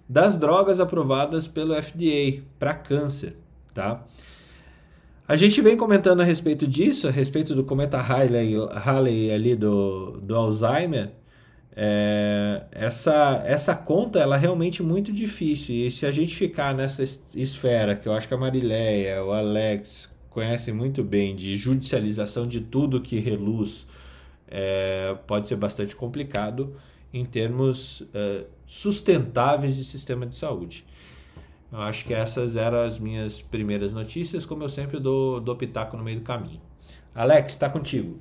das 0.07 0.37
drogas 0.37 0.79
aprovadas 0.79 1.49
pelo 1.49 1.75
FDA 1.75 2.43
para 2.59 2.75
câncer, 2.75 3.35
tá? 3.73 4.05
A 5.27 5.37
gente 5.37 5.63
vem 5.63 5.75
comentando 5.75 6.21
a 6.21 6.25
respeito 6.25 6.67
disso, 6.69 7.09
a 7.09 7.11
respeito 7.11 7.55
do 7.55 7.65
cometa 7.65 7.97
Halley, 7.97 8.57
Halley 8.75 9.33
ali 9.33 9.57
do, 9.57 10.21
do 10.21 10.37
Alzheimer, 10.37 11.13
é, 11.75 12.63
essa, 12.73 13.43
essa 13.47 13.75
conta 13.75 14.19
ela 14.19 14.37
é 14.37 14.39
realmente 14.39 14.83
muito 14.83 15.11
difícil. 15.11 15.75
E 15.75 15.91
se 15.91 16.05
a 16.05 16.13
gente 16.13 16.37
ficar 16.37 16.75
nessa 16.75 17.03
esfera, 17.35 17.97
que 17.97 18.07
eu 18.07 18.13
acho 18.13 18.29
que 18.29 18.35
a 18.35 18.37
Marileia, 18.37 19.25
o 19.25 19.33
Alex 19.33 20.15
conhecem 20.37 20.75
muito 20.75 21.03
bem, 21.03 21.35
de 21.35 21.57
judicialização 21.57 22.47
de 22.47 22.61
tudo 22.61 23.01
que 23.01 23.19
reluz, 23.19 23.87
é, 24.47 25.17
pode 25.27 25.49
ser 25.49 25.57
bastante 25.57 25.97
complicado 25.97 26.79
em 27.11 27.25
termos 27.25 28.03
é, 28.13 28.45
sustentáveis 28.67 29.77
de 29.77 29.85
sistema 29.85 30.27
de 30.27 30.37
saúde. 30.37 30.85
Eu 31.73 31.81
acho 31.81 32.05
que 32.05 32.13
essas 32.13 32.55
eram 32.55 32.81
as 32.81 32.99
minhas 32.99 33.41
primeiras 33.41 33.95
notícias, 33.95 34.45
como 34.45 34.63
eu 34.63 34.69
sempre 34.69 35.01
dou, 35.01 35.41
dou 35.41 35.57
pitaco 35.57 35.97
no 35.97 36.05
meio 36.05 36.19
do 36.19 36.23
caminho. 36.23 36.61
Alex, 37.15 37.55
está 37.55 37.71
contigo. 37.71 38.21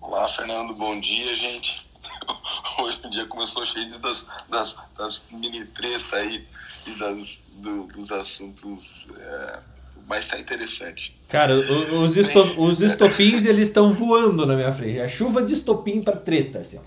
Olá, 0.00 0.28
Fernando, 0.28 0.74
bom 0.74 0.98
dia, 0.98 1.36
gente. 1.36 1.88
Hoje 2.82 3.00
o 3.04 3.08
dia 3.08 3.28
começou 3.28 3.64
cheio 3.64 3.88
das, 4.00 4.26
das, 4.48 4.82
das 4.98 5.24
mini 5.30 5.64
treta 5.66 6.16
aí 6.16 6.44
e 6.88 6.98
das, 6.98 7.40
do, 7.52 7.84
dos 7.84 8.10
assuntos, 8.10 9.08
é, 9.16 9.62
mas 10.06 10.28
tá 10.28 10.38
interessante. 10.38 11.18
Cara, 11.28 11.54
os, 11.54 12.16
esto, 12.16 12.60
os 12.60 12.80
estopins 12.80 13.44
eles 13.44 13.68
estão 13.68 13.92
voando 13.92 14.44
na 14.44 14.54
minha 14.54 14.72
frente. 14.72 15.00
A 15.00 15.08
chuva 15.08 15.42
de 15.42 15.54
estopim 15.54 16.02
para 16.02 16.16
treta, 16.16 16.58
assim. 16.58 16.80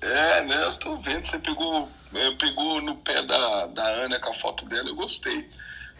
É, 0.00 0.42
né? 0.42 0.64
Eu 0.64 0.78
tô 0.78 0.96
vendo, 0.96 1.26
você 1.26 1.38
pegou, 1.38 1.88
é, 2.12 2.30
pegou 2.32 2.80
no 2.80 2.96
pé 2.96 3.22
da, 3.22 3.66
da 3.66 3.86
Ana 3.86 4.20
com 4.20 4.30
a 4.30 4.34
foto 4.34 4.66
dela, 4.66 4.88
eu 4.88 4.94
gostei. 4.94 5.48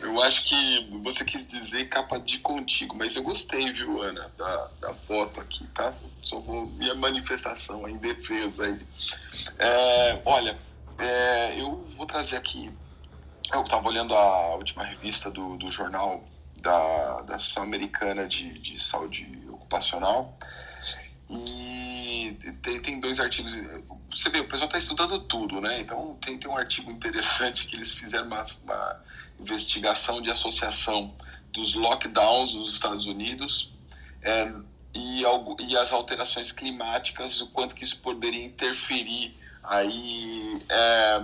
Eu 0.01 0.23
acho 0.23 0.45
que 0.45 0.89
você 1.03 1.25
quis 1.25 1.47
dizer 1.47 1.89
capa 1.89 2.19
de 2.19 2.39
contigo, 2.39 2.95
mas 2.97 3.17
eu 3.17 3.23
gostei, 3.23 3.73
viu, 3.73 4.03
Ana, 4.03 4.31
da, 4.37 4.71
da 4.81 4.93
foto 4.93 5.41
aqui, 5.41 5.67
tá? 5.69 5.95
Só 6.23 6.39
vou 6.41 6.67
minha 6.67 6.95
manifestação 6.95 7.89
em 7.89 7.97
defesa 7.97 8.65
aí. 8.65 8.79
É, 9.59 10.21
olha, 10.25 10.59
é, 10.99 11.61
eu 11.61 11.83
vou 11.97 12.07
trazer 12.07 12.37
aqui. 12.37 12.71
Eu 13.53 13.63
estava 13.63 13.89
olhando 13.89 14.15
a 14.15 14.55
última 14.57 14.85
revista 14.85 15.31
do, 15.31 15.57
do 15.57 15.71
jornal 15.71 16.25
da, 16.57 17.23
da 17.23 17.35
Associação 17.35 17.63
Americana 17.63 18.27
de, 18.27 18.59
de 18.59 18.83
Saúde 18.83 19.27
Ocupacional 19.51 20.37
e 21.29 22.37
tem, 22.63 22.81
tem 22.81 23.01
dois 23.01 23.21
artigos. 23.21 23.55
Você 24.11 24.29
vê, 24.31 24.41
o 24.41 24.49
pessoal 24.49 24.67
está 24.67 24.79
estudando 24.79 25.19
tudo, 25.21 25.61
né? 25.61 25.81
Então 25.81 26.17
tem, 26.21 26.39
tem 26.39 26.51
um 26.51 26.57
artigo 26.57 26.91
interessante 26.91 27.67
que 27.67 27.77
eles 27.77 27.95
fizeram 27.95 28.27
uma, 28.27 28.45
uma 28.63 29.01
investigação 29.41 30.21
de 30.21 30.31
associação 30.31 31.15
dos 31.53 31.75
lockdowns 31.75 32.53
nos 32.53 32.75
Estados 32.75 33.07
Unidos 33.07 33.73
é, 34.23 34.53
e, 34.93 35.23
e, 35.23 35.77
as 35.77 35.93
alterações 35.93 36.51
climáticas, 36.51 37.41
o 37.41 37.49
quanto 37.49 37.75
que 37.75 37.85
isso 37.85 37.99
poderia 37.99 38.45
interferir 38.45 39.37
aí, 39.63 40.63
é, 40.69 41.23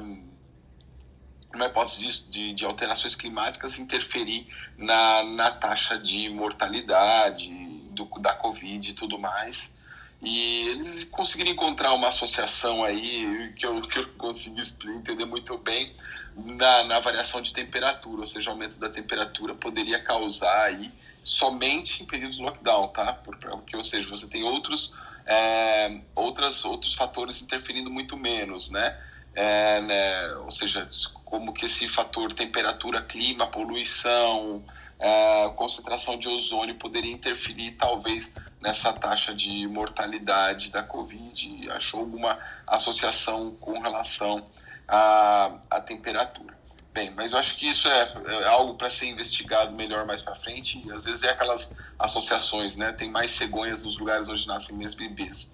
uma 1.55 1.67
hipótese 1.67 2.29
de, 2.29 2.55
de, 2.55 2.65
alterações 2.65 3.15
climáticas 3.15 3.79
interferir 3.79 4.47
na, 4.79 5.23
na 5.25 5.51
taxa 5.51 5.99
de 5.99 6.29
mortalidade 6.29 7.49
do, 7.91 8.05
da 8.21 8.33
Covid 8.33 8.91
e 8.91 8.95
tudo 8.95 9.19
mais. 9.19 9.75
E 10.23 10.69
eles 10.69 11.05
conseguiram 11.05 11.51
encontrar 11.51 11.95
uma 11.95 12.09
associação 12.09 12.85
aí 12.85 13.53
que 13.57 13.67
eu, 13.67 13.81
que 13.81 13.99
eu 13.99 14.07
consegui 14.19 14.61
entender 14.95 15.25
muito 15.25 15.57
bem 15.57 15.97
na, 16.37 16.85
na 16.85 17.01
variação 17.01 17.41
de 17.41 17.53
temperatura, 17.55 18.21
ou 18.21 18.27
seja, 18.27 18.51
o 18.51 18.53
aumento 18.53 18.79
da 18.79 18.89
temperatura 18.89 19.55
poderia 19.55 19.99
causar 20.03 20.65
aí 20.65 20.93
somente 21.23 22.03
em 22.03 22.07
períodos 22.07 22.37
de 22.37 22.43
lockdown, 22.43 22.89
tá? 22.89 23.13
Porque, 23.15 23.77
ou 23.77 23.85
seja, 23.85 24.09
você 24.09 24.27
tem 24.27 24.43
outros, 24.43 24.95
é, 25.27 26.01
outras, 26.15 26.65
outros 26.65 26.95
fatores 26.95 27.41
interferindo 27.41 27.91
muito 27.91 28.17
menos, 28.17 28.71
né? 28.71 28.99
É, 29.35 29.81
né? 29.81 30.35
Ou 30.37 30.51
seja, 30.51 30.89
como 31.25 31.53
que 31.53 31.67
esse 31.67 31.87
fator 31.87 32.33
temperatura, 32.33 33.01
clima, 33.03 33.47
poluição, 33.47 34.65
é, 34.99 35.49
concentração 35.57 36.19
de 36.19 36.29
ozônio 36.29 36.75
poderia 36.75 37.11
interferir 37.11 37.73
talvez 37.73 38.33
nessa 38.61 38.93
taxa 38.93 39.35
de 39.35 39.67
mortalidade 39.67 40.71
da 40.71 40.83
Covid. 40.83 41.71
Achou 41.71 42.01
alguma 42.01 42.39
associação 42.67 43.57
com 43.59 43.81
relação 43.81 44.47
à, 44.87 45.53
à 45.71 45.81
temperatura. 45.81 46.59
Bem, 46.93 47.13
mas 47.15 47.33
eu 47.33 47.39
acho 47.39 47.57
que 47.57 47.69
isso 47.69 47.87
é, 47.87 48.13
é 48.27 48.47
algo 48.49 48.75
para 48.75 48.91
ser 48.91 49.07
investigado 49.07 49.73
melhor 49.73 50.05
mais 50.05 50.23
para 50.23 50.35
frente. 50.35 50.85
E 50.85 50.93
às 50.93 51.05
vezes 51.05 51.23
é 51.23 51.31
aquelas 51.31 51.75
associações, 51.99 52.77
né? 52.77 52.93
Tem 52.93 53.09
mais 53.09 53.31
cegonhas 53.31 53.81
nos 53.81 53.97
lugares 53.97 54.29
onde 54.29 54.47
nascem 54.47 54.77
menos 54.77 54.95
bebês. 54.95 55.51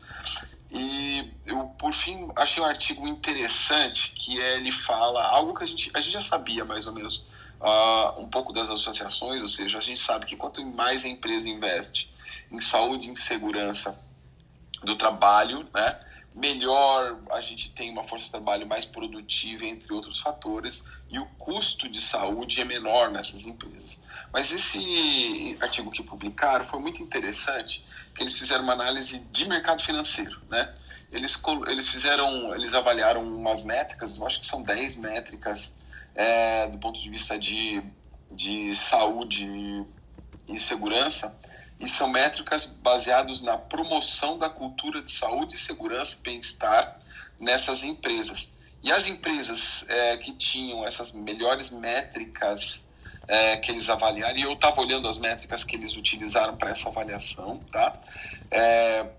E 0.70 1.32
eu, 1.46 1.64
por 1.78 1.92
fim, 1.92 2.28
achei 2.36 2.62
um 2.62 2.66
artigo 2.66 3.06
interessante 3.06 4.12
que 4.12 4.40
é, 4.40 4.56
ele 4.56 4.72
fala 4.72 5.24
algo 5.24 5.54
que 5.54 5.62
a 5.62 5.66
gente, 5.66 5.90
a 5.94 6.00
gente 6.00 6.12
já 6.12 6.20
sabia 6.20 6.64
mais 6.64 6.86
ou 6.86 6.92
menos 6.92 7.24
uh, 7.60 8.20
um 8.20 8.28
pouco 8.28 8.52
das 8.52 8.68
associações, 8.68 9.40
ou 9.40 9.48
seja, 9.48 9.78
a 9.78 9.80
gente 9.80 10.00
sabe 10.00 10.26
que 10.26 10.36
quanto 10.36 10.64
mais 10.64 11.04
a 11.04 11.08
empresa 11.08 11.48
investe 11.48 12.12
em 12.50 12.60
saúde 12.60 13.08
e 13.08 13.12
em 13.12 13.16
segurança 13.16 13.98
do 14.82 14.96
trabalho, 14.96 15.64
né, 15.74 16.00
melhor 16.36 17.18
a 17.30 17.40
gente 17.40 17.70
tem 17.72 17.90
uma 17.90 18.04
força 18.04 18.26
de 18.26 18.30
trabalho 18.32 18.66
mais 18.66 18.84
produtiva, 18.84 19.64
entre 19.64 19.90
outros 19.92 20.20
fatores, 20.20 20.86
e 21.08 21.18
o 21.18 21.24
custo 21.38 21.88
de 21.88 21.98
saúde 21.98 22.60
é 22.60 22.64
menor 22.64 23.10
nessas 23.10 23.46
empresas. 23.46 24.02
Mas 24.30 24.52
esse 24.52 25.56
artigo 25.60 25.90
que 25.90 26.02
publicaram 26.02 26.62
foi 26.62 26.78
muito 26.78 27.02
interessante, 27.02 27.86
que 28.14 28.22
eles 28.22 28.38
fizeram 28.38 28.64
uma 28.64 28.74
análise 28.74 29.18
de 29.32 29.48
mercado 29.48 29.82
financeiro, 29.82 30.38
né? 30.50 30.74
Eles, 31.10 31.40
eles 31.68 31.88
fizeram, 31.88 32.54
eles 32.54 32.74
avaliaram 32.74 33.22
umas 33.22 33.62
métricas, 33.62 34.18
eu 34.18 34.26
acho 34.26 34.40
que 34.40 34.46
são 34.46 34.62
10 34.62 34.96
métricas 34.96 35.74
é, 36.14 36.66
do 36.68 36.78
ponto 36.78 37.00
de 37.00 37.08
vista 37.08 37.38
de, 37.38 37.82
de 38.30 38.74
saúde 38.74 39.46
e 40.48 40.58
segurança, 40.58 41.38
e 41.78 41.88
são 41.88 42.08
métricas 42.08 42.66
baseadas 42.66 43.40
na 43.40 43.58
promoção 43.58 44.38
da 44.38 44.48
cultura 44.48 45.02
de 45.02 45.10
saúde, 45.10 45.58
segurança 45.58 46.16
e 46.18 46.22
bem-estar 46.22 46.98
nessas 47.38 47.84
empresas. 47.84 48.52
E 48.82 48.90
as 48.90 49.06
empresas 49.06 49.84
é, 49.88 50.16
que 50.16 50.32
tinham 50.32 50.86
essas 50.86 51.12
melhores 51.12 51.70
métricas 51.70 52.88
é, 53.28 53.56
que 53.56 53.70
eles 53.70 53.90
avaliaram, 53.90 54.36
e 54.36 54.42
eu 54.42 54.52
estava 54.52 54.80
olhando 54.80 55.08
as 55.08 55.18
métricas 55.18 55.64
que 55.64 55.76
eles 55.76 55.96
utilizaram 55.96 56.56
para 56.56 56.70
essa 56.70 56.88
avaliação, 56.88 57.58
tá? 57.72 57.92
É, 58.50 59.10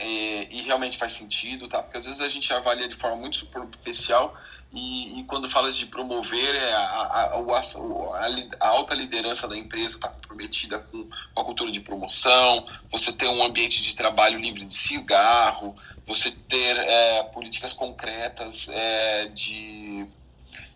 e, 0.00 0.48
e 0.50 0.62
realmente 0.62 0.96
faz 0.98 1.12
sentido, 1.12 1.68
tá? 1.68 1.82
Porque 1.82 1.98
às 1.98 2.06
vezes 2.06 2.20
a 2.20 2.28
gente 2.28 2.52
avalia 2.52 2.88
de 2.88 2.94
forma 2.94 3.16
muito 3.16 3.36
superficial 3.36 4.36
e, 4.72 5.20
e, 5.20 5.24
quando 5.24 5.50
falas 5.50 5.76
de 5.76 5.84
promover, 5.84 6.54
é 6.54 6.72
a, 6.72 6.78
a, 6.78 7.22
a, 7.24 7.60
a, 8.60 8.68
alta 8.68 8.94
liderança 8.94 9.46
da 9.46 9.56
empresa 9.56 9.96
está 9.96 10.08
comprometida 10.08 10.78
com 10.78 11.06
a 11.36 11.44
cultura 11.44 11.70
de 11.70 11.80
promoção, 11.80 12.66
você 12.90 13.12
ter 13.12 13.28
um 13.28 13.44
ambiente 13.44 13.82
de 13.82 13.94
trabalho 13.94 14.38
livre 14.38 14.64
de 14.64 14.74
cigarro, 14.74 15.76
você 16.06 16.30
ter 16.30 16.78
é, 16.78 17.22
políticas 17.24 17.74
concretas 17.74 18.66
é, 18.70 19.26
de, 19.26 20.06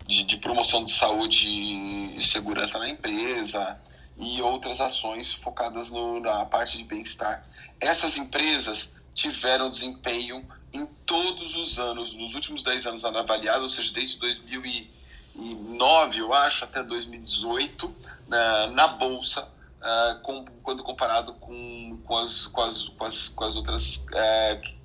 de, 0.07 0.24
de, 0.24 0.36
promoção 0.36 0.84
de 0.84 0.92
saúde 0.92 1.49
e 1.49 2.22
segurança 2.22 2.78
na 2.78 2.90
empresa 2.90 3.80
e 4.18 4.42
outras 4.42 4.78
ações 4.78 5.32
focadas 5.32 5.90
no, 5.90 6.20
na 6.20 6.44
parte 6.44 6.76
de 6.76 6.84
bem-estar. 6.84 7.47
Essas 7.80 8.18
empresas 8.18 8.94
tiveram 9.14 9.70
desempenho 9.70 10.47
em 10.76 10.86
todos 11.04 11.56
os 11.56 11.78
anos, 11.78 12.14
nos 12.14 12.34
últimos 12.34 12.62
10 12.62 12.86
anos 12.86 13.04
avaliado, 13.04 13.62
ou 13.62 13.68
seja, 13.68 13.92
desde 13.92 14.18
2009, 14.18 16.18
eu 16.18 16.32
acho, 16.32 16.64
até 16.64 16.82
2018, 16.82 17.94
na, 18.28 18.66
na 18.68 18.88
Bolsa, 18.88 19.48
uh, 19.80 20.20
com, 20.20 20.44
quando 20.62 20.82
comparado 20.82 21.34
com, 21.34 21.98
com, 22.04 22.18
as, 22.18 22.46
com, 22.46 22.62
as, 22.62 22.88
com, 22.88 23.04
as, 23.04 23.28
com 23.28 23.44
as 23.44 23.56
outras, 23.56 23.96
uh, 23.96 24.76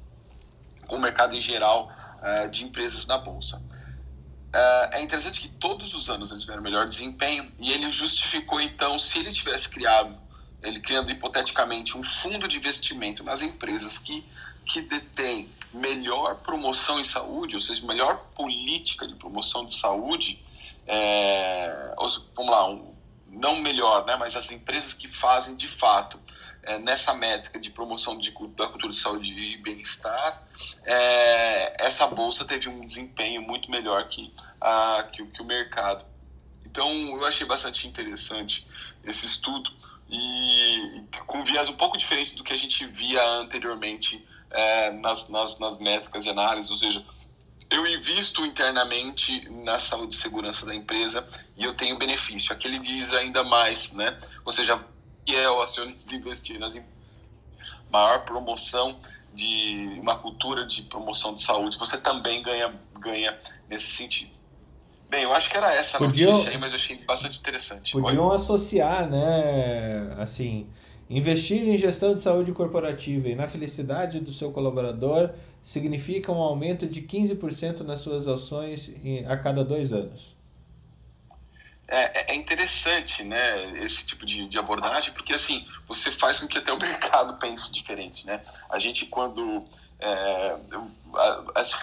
com 0.87 0.95
o 0.95 0.99
mercado 0.99 1.35
em 1.35 1.41
geral 1.41 1.91
uh, 2.21 2.49
de 2.49 2.63
empresas 2.63 3.05
na 3.05 3.17
Bolsa. 3.17 3.61
é 4.91 5.01
interessante 5.01 5.41
que 5.41 5.47
todos 5.47 5.93
os 5.93 6.09
anos 6.09 6.31
eles 6.31 6.43
tiveram 6.43 6.61
melhor 6.61 6.87
desempenho 6.87 7.51
e 7.59 7.71
ele 7.71 7.91
justificou, 7.91 8.59
então, 8.59 8.99
se 8.99 9.19
ele 9.19 9.31
tivesse 9.31 9.69
criado, 9.69 10.17
ele 10.61 10.79
criando 10.79 11.09
hipoteticamente 11.09 11.97
um 11.97 12.03
fundo 12.03 12.47
de 12.47 12.57
investimento 12.57 13.23
nas 13.23 13.41
empresas 13.41 13.97
que, 13.97 14.23
que 14.65 14.81
detêm 14.81 15.49
melhor 15.73 16.35
promoção 16.37 16.99
em 16.99 17.03
saúde, 17.03 17.55
ou 17.55 17.61
seja, 17.61 17.85
melhor 17.85 18.17
política 18.35 19.07
de 19.07 19.15
promoção 19.15 19.65
de 19.65 19.73
saúde, 19.73 20.43
é, 20.85 21.93
vamos 22.35 22.51
lá, 22.51 22.69
um, 22.69 22.93
não 23.27 23.61
melhor, 23.61 24.05
né, 24.05 24.15
mas 24.17 24.35
as 24.35 24.51
empresas 24.51 24.93
que 24.93 25.07
fazem 25.07 25.55
de 25.55 25.67
fato 25.67 26.19
é, 26.63 26.77
nessa 26.77 27.13
métrica 27.13 27.59
de 27.59 27.71
promoção 27.71 28.17
de, 28.17 28.31
da 28.55 28.67
cultura 28.67 28.91
de 28.91 28.99
saúde 28.99 29.31
e 29.31 29.57
bem-estar, 29.57 30.43
é, 30.83 31.85
essa 31.85 32.05
bolsa 32.07 32.45
teve 32.45 32.69
um 32.69 32.85
desempenho 32.85 33.41
muito 33.41 33.71
melhor 33.71 34.07
que, 34.09 34.33
a, 34.59 35.07
que, 35.11 35.25
que 35.25 35.41
o 35.41 35.45
mercado. 35.45 36.05
Então, 36.65 36.91
eu 37.17 37.25
achei 37.25 37.45
bastante 37.45 37.87
interessante 37.87 38.67
esse 39.03 39.25
estudo 39.25 39.71
e 40.09 41.03
com 41.25 41.43
viés 41.43 41.69
um 41.69 41.73
pouco 41.73 41.97
diferente 41.97 42.35
do 42.35 42.43
que 42.43 42.53
a 42.53 42.57
gente 42.57 42.85
via 42.85 43.23
anteriormente 43.23 44.25
é, 44.51 44.91
nas, 44.91 45.27
nas, 45.29 45.57
nas 45.59 45.77
métricas 45.77 46.23
de 46.23 46.29
análise, 46.29 46.69
ou 46.69 46.77
seja, 46.77 47.03
eu 47.69 47.87
invisto 47.87 48.45
internamente 48.45 49.49
na 49.49 49.79
saúde 49.79 50.13
e 50.13 50.17
segurança 50.17 50.65
da 50.65 50.75
empresa 50.75 51.25
e 51.55 51.63
eu 51.63 51.73
tenho 51.73 51.97
benefício. 51.97 52.51
Aquele 52.51 52.77
diz 52.79 53.13
ainda 53.13 53.43
mais, 53.43 53.93
né? 53.93 54.19
Ou 54.43 54.51
seja, 54.51 54.77
que 55.25 55.35
é 55.35 55.49
o 55.49 55.61
acionista 55.61 56.13
investir 56.13 56.59
nas 56.59 56.75
maior 57.89 58.23
promoção 58.25 58.99
de 59.33 59.97
uma 60.01 60.15
cultura 60.15 60.65
de 60.65 60.83
promoção 60.83 61.35
de 61.35 61.41
saúde, 61.41 61.77
você 61.77 61.97
também 61.97 62.41
ganha, 62.43 62.73
ganha 62.99 63.37
nesse 63.69 63.87
sentido. 63.87 64.31
Bem, 65.09 65.23
eu 65.23 65.33
acho 65.33 65.49
que 65.49 65.57
era 65.57 65.73
essa 65.73 65.97
a 65.97 65.99
podiam, 65.99 66.31
notícia 66.31 66.51
aí, 66.51 66.57
mas 66.57 66.71
eu 66.71 66.75
achei 66.75 66.97
bastante 67.03 67.39
interessante. 67.39 67.93
Podiam 67.93 68.27
Oi? 68.27 68.35
associar, 68.35 69.09
né, 69.09 70.15
assim, 70.17 70.69
Investir 71.13 71.67
em 71.67 71.77
gestão 71.77 72.15
de 72.15 72.21
saúde 72.21 72.53
corporativa 72.53 73.27
e 73.27 73.35
na 73.35 73.45
felicidade 73.45 74.21
do 74.21 74.31
seu 74.31 74.49
colaborador 74.49 75.31
significa 75.61 76.31
um 76.31 76.41
aumento 76.41 76.87
de 76.87 77.01
15% 77.01 77.81
nas 77.81 77.99
suas 77.99 78.29
ações 78.29 78.89
a 79.27 79.35
cada 79.35 79.61
dois 79.65 79.91
anos. 79.91 80.37
É, 81.85 82.31
é, 82.31 82.35
interessante, 82.35 83.25
né, 83.25 83.83
esse 83.83 84.05
tipo 84.05 84.25
de, 84.25 84.47
de, 84.47 84.57
abordagem, 84.57 85.13
porque 85.13 85.33
assim, 85.33 85.67
você 85.85 86.09
faz 86.09 86.39
com 86.39 86.47
que 86.47 86.57
até 86.57 86.71
o 86.71 86.79
mercado 86.79 87.37
pense 87.37 87.69
diferente, 87.73 88.25
né? 88.25 88.39
A 88.69 88.79
gente 88.79 89.07
quando 89.07 89.65
é, 89.99 90.55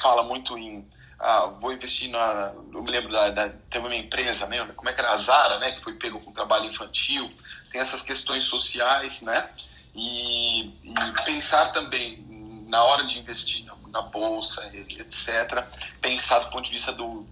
fala 0.01 0.23
muito 0.23 0.57
em 0.57 0.89
ah, 1.21 1.53
vou 1.61 1.73
investir 1.73 2.09
na, 2.11 2.53
eu 2.73 2.83
me 2.83 2.91
lembro 2.91 3.11
da, 3.11 3.29
da 3.29 3.53
uma 3.81 3.95
empresa, 3.95 4.47
né, 4.47 4.65
como 4.77 4.89
é 4.89 4.93
que 4.93 5.01
era 5.01 5.11
a 5.11 5.17
Zara, 5.17 5.59
né, 5.59 5.73
que 5.73 5.83
foi 5.83 5.95
pego 5.95 6.21
com 6.21 6.33
trabalho 6.33 6.67
infantil, 6.67 7.29
tem 7.71 7.81
essas 7.81 8.03
questões 8.03 8.43
sociais, 8.45 9.23
né? 9.23 9.49
E, 9.95 10.67
e 10.85 11.25
pensar 11.25 11.73
também 11.73 12.25
na 12.69 12.85
hora 12.85 13.05
de 13.05 13.19
investir 13.19 13.67
na, 13.91 14.03
bolsa, 14.03 14.71
etc. 14.75 15.65
Pensar 16.01 16.41
do 16.41 16.51
ponto 16.51 16.65
de 16.65 16.71
vista 16.71 16.93
do, 16.93 17.27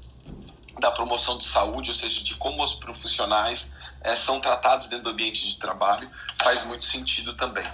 da 0.81 0.91
promoção 0.91 1.39
de 1.39 1.45
saúde, 1.45 1.91
ou 1.91 1.95
seja, 1.95 2.25
de 2.25 2.35
como 2.37 2.65
os 2.65 2.75
profissionais 2.75 3.75
é, 4.01 4.17
são 4.17 4.41
tratados 4.41 4.89
dentro 4.89 5.05
do 5.05 5.11
ambiente 5.11 5.47
de 5.47 5.59
trabalho, 5.59 6.11
faz 6.43 6.65
muito 6.65 6.85
sentido 6.85 7.35
também. 7.35 7.65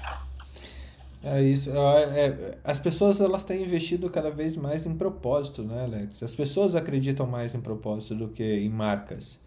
É 1.25 1.41
isso. 1.41 1.71
É, 1.71 2.59
as 2.65 2.81
pessoas 2.81 3.21
elas 3.21 3.45
têm 3.45 3.63
investido 3.63 4.11
cada 4.11 4.31
vez 4.31 4.57
mais 4.57 4.85
em 4.87 4.95
propósito, 4.97 5.63
né, 5.63 5.85
Alex? 5.85 6.23
As 6.23 6.35
pessoas 6.35 6.75
acreditam 6.75 7.27
mais 7.27 7.55
em 7.55 7.61
propósito 7.61 8.17
do 8.17 8.29
que 8.29 8.43
em 8.43 8.69
marcas. 8.69 9.39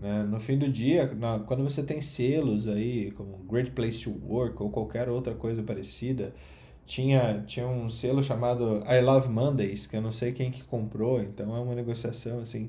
Né? 0.00 0.22
No 0.22 0.40
fim 0.40 0.56
do 0.56 0.68
dia, 0.68 1.12
na, 1.14 1.40
quando 1.40 1.62
você 1.62 1.82
tem 1.82 2.00
selos 2.00 2.66
aí, 2.66 3.10
como 3.12 3.36
Great 3.48 3.72
Place 3.72 4.02
to 4.02 4.18
Work 4.26 4.62
ou 4.62 4.70
qualquer 4.70 5.08
outra 5.08 5.34
coisa 5.34 5.62
parecida, 5.62 6.34
tinha, 6.86 7.44
tinha 7.46 7.68
um 7.68 7.88
selo 7.90 8.22
chamado 8.22 8.82
I 8.88 9.00
Love 9.00 9.28
Mondays, 9.28 9.86
que 9.86 9.96
eu 9.96 10.00
não 10.00 10.10
sei 10.10 10.32
quem 10.32 10.50
que 10.50 10.64
comprou, 10.64 11.22
então 11.22 11.54
é 11.54 11.60
uma 11.60 11.74
negociação 11.74 12.40
assim, 12.40 12.68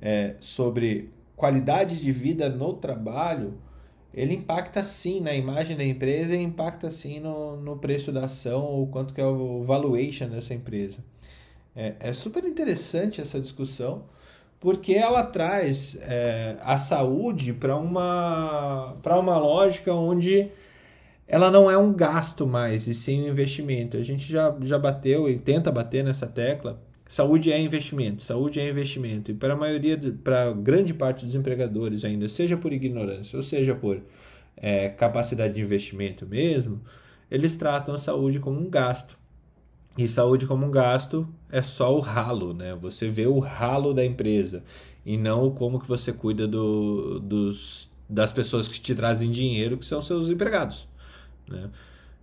é, 0.00 0.36
sobre 0.38 1.10
qualidade 1.34 2.00
de 2.00 2.12
vida 2.12 2.48
no 2.48 2.74
trabalho, 2.74 3.58
ele 4.12 4.34
impacta 4.34 4.84
sim 4.84 5.20
na 5.20 5.34
imagem 5.34 5.76
da 5.76 5.84
empresa 5.84 6.34
e 6.36 6.42
impacta 6.42 6.90
sim 6.90 7.20
no, 7.20 7.56
no 7.56 7.76
preço 7.78 8.12
da 8.12 8.24
ação 8.24 8.64
ou 8.64 8.86
quanto 8.88 9.14
que 9.14 9.20
é 9.20 9.26
o 9.26 9.62
valuation 9.62 10.28
dessa 10.28 10.54
empresa. 10.54 10.98
É, 11.74 11.94
é 12.00 12.12
super 12.12 12.44
interessante 12.44 13.20
essa 13.20 13.40
discussão, 13.40 14.04
porque 14.60 14.92
ela 14.94 15.22
traz 15.22 15.96
é, 16.02 16.56
a 16.62 16.76
saúde 16.76 17.52
para 17.52 17.76
uma, 17.76 18.94
uma 18.94 19.38
lógica 19.38 19.92
onde 19.94 20.50
ela 21.26 21.50
não 21.50 21.70
é 21.70 21.76
um 21.76 21.92
gasto 21.92 22.46
mais, 22.46 22.86
e 22.86 22.94
sim 22.94 23.22
um 23.24 23.28
investimento. 23.28 23.96
A 23.96 24.02
gente 24.02 24.30
já, 24.30 24.56
já 24.62 24.78
bateu 24.78 25.28
e 25.28 25.38
tenta 25.38 25.70
bater 25.70 26.02
nessa 26.02 26.26
tecla. 26.26 26.82
Saúde 27.06 27.52
é 27.52 27.60
investimento, 27.60 28.22
saúde 28.22 28.60
é 28.60 28.68
investimento. 28.68 29.30
E 29.30 29.34
para 29.34 29.54
a 29.54 29.56
maioria, 29.56 29.98
para 30.24 30.52
grande 30.52 30.92
parte 30.92 31.24
dos 31.24 31.34
empregadores 31.34 32.04
ainda, 32.04 32.28
seja 32.28 32.56
por 32.56 32.72
ignorância 32.72 33.36
ou 33.36 33.42
seja 33.42 33.74
por 33.74 34.02
é, 34.56 34.88
capacidade 34.88 35.54
de 35.54 35.60
investimento 35.60 36.26
mesmo, 36.26 36.82
eles 37.30 37.56
tratam 37.56 37.94
a 37.94 37.98
saúde 37.98 38.40
como 38.40 38.58
um 38.58 38.68
gasto. 38.68 39.18
E 39.98 40.06
saúde 40.06 40.46
como 40.46 40.64
um 40.64 40.70
gasto 40.70 41.28
é 41.50 41.60
só 41.60 41.92
o 41.92 41.98
ralo, 41.98 42.54
né? 42.54 42.72
Você 42.76 43.08
vê 43.08 43.26
o 43.26 43.40
ralo 43.40 43.92
da 43.92 44.04
empresa 44.04 44.62
e 45.04 45.16
não 45.16 45.50
como 45.50 45.80
que 45.80 45.88
você 45.88 46.12
cuida 46.12 46.46
do, 46.46 47.18
dos, 47.18 47.90
das 48.08 48.32
pessoas 48.32 48.68
que 48.68 48.80
te 48.80 48.94
trazem 48.94 49.28
dinheiro, 49.28 49.76
que 49.76 49.84
são 49.84 50.00
seus 50.00 50.30
empregados, 50.30 50.86
né? 51.48 51.68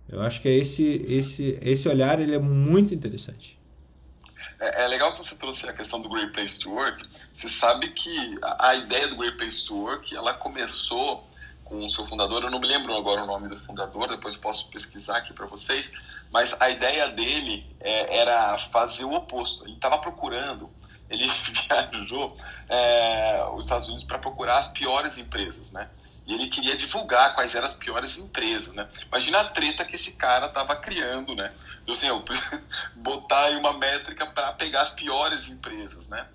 Eu 0.08 0.22
acho 0.22 0.40
que 0.40 0.48
é 0.48 0.54
esse, 0.54 1.04
esse, 1.06 1.58
esse 1.60 1.86
olhar 1.86 2.18
ele 2.18 2.34
é 2.34 2.38
muito 2.38 2.94
interessante. 2.94 3.58
É, 4.58 4.84
é, 4.84 4.88
legal 4.88 5.12
que 5.12 5.18
você 5.18 5.36
trouxe 5.36 5.68
a 5.68 5.72
questão 5.74 6.00
do 6.00 6.08
Great 6.08 6.32
Place 6.32 6.58
to 6.58 6.70
Work. 6.70 7.04
Você 7.34 7.48
sabe 7.48 7.88
que 7.88 8.38
a, 8.40 8.68
a 8.68 8.74
ideia 8.76 9.08
do 9.08 9.16
Great 9.16 9.36
Place 9.36 9.66
to 9.66 9.76
Work 9.76 10.16
ela 10.16 10.32
começou 10.32 11.25
com 11.66 11.84
o 11.84 11.90
seu 11.90 12.06
fundador. 12.06 12.42
Eu 12.42 12.50
não 12.50 12.58
me 12.58 12.66
lembro 12.66 12.96
agora 12.96 13.22
o 13.22 13.26
nome 13.26 13.48
do 13.48 13.56
fundador, 13.56 14.08
depois 14.08 14.36
posso 14.36 14.70
pesquisar 14.70 15.18
aqui 15.18 15.32
para 15.32 15.46
vocês 15.46 15.92
mas 16.30 16.54
a 16.60 16.70
ideia 16.70 17.08
dele 17.08 17.66
é, 17.80 18.18
era 18.18 18.58
fazer 18.58 19.04
o 19.04 19.12
oposto. 19.12 19.64
Ele 19.64 19.74
estava 19.74 19.98
procurando, 19.98 20.70
ele 21.08 21.26
viajou 21.68 22.36
é, 22.68 23.44
os 23.54 23.64
Estados 23.64 23.88
Unidos 23.88 24.04
para 24.04 24.18
procurar 24.18 24.58
as 24.58 24.68
piores 24.68 25.18
empresas, 25.18 25.70
né? 25.70 25.88
E 26.26 26.34
ele 26.34 26.48
queria 26.48 26.76
divulgar 26.76 27.36
quais 27.36 27.54
eram 27.54 27.66
as 27.66 27.74
piores 27.74 28.18
empresas, 28.18 28.74
né? 28.74 28.88
Imagina 29.06 29.40
a 29.40 29.44
treta 29.44 29.84
que 29.84 29.94
esse 29.94 30.16
cara 30.16 30.46
estava 30.46 30.74
criando, 30.74 31.36
né? 31.36 31.52
Eu, 31.86 31.92
assim, 31.92 32.08
eu 32.08 32.24
botar 32.96 33.44
aí 33.44 33.56
uma 33.56 33.72
métrica 33.78 34.26
para 34.26 34.52
pegar 34.54 34.82
as 34.82 34.90
piores 34.90 35.48
empresas, 35.48 36.08
né? 36.08 36.26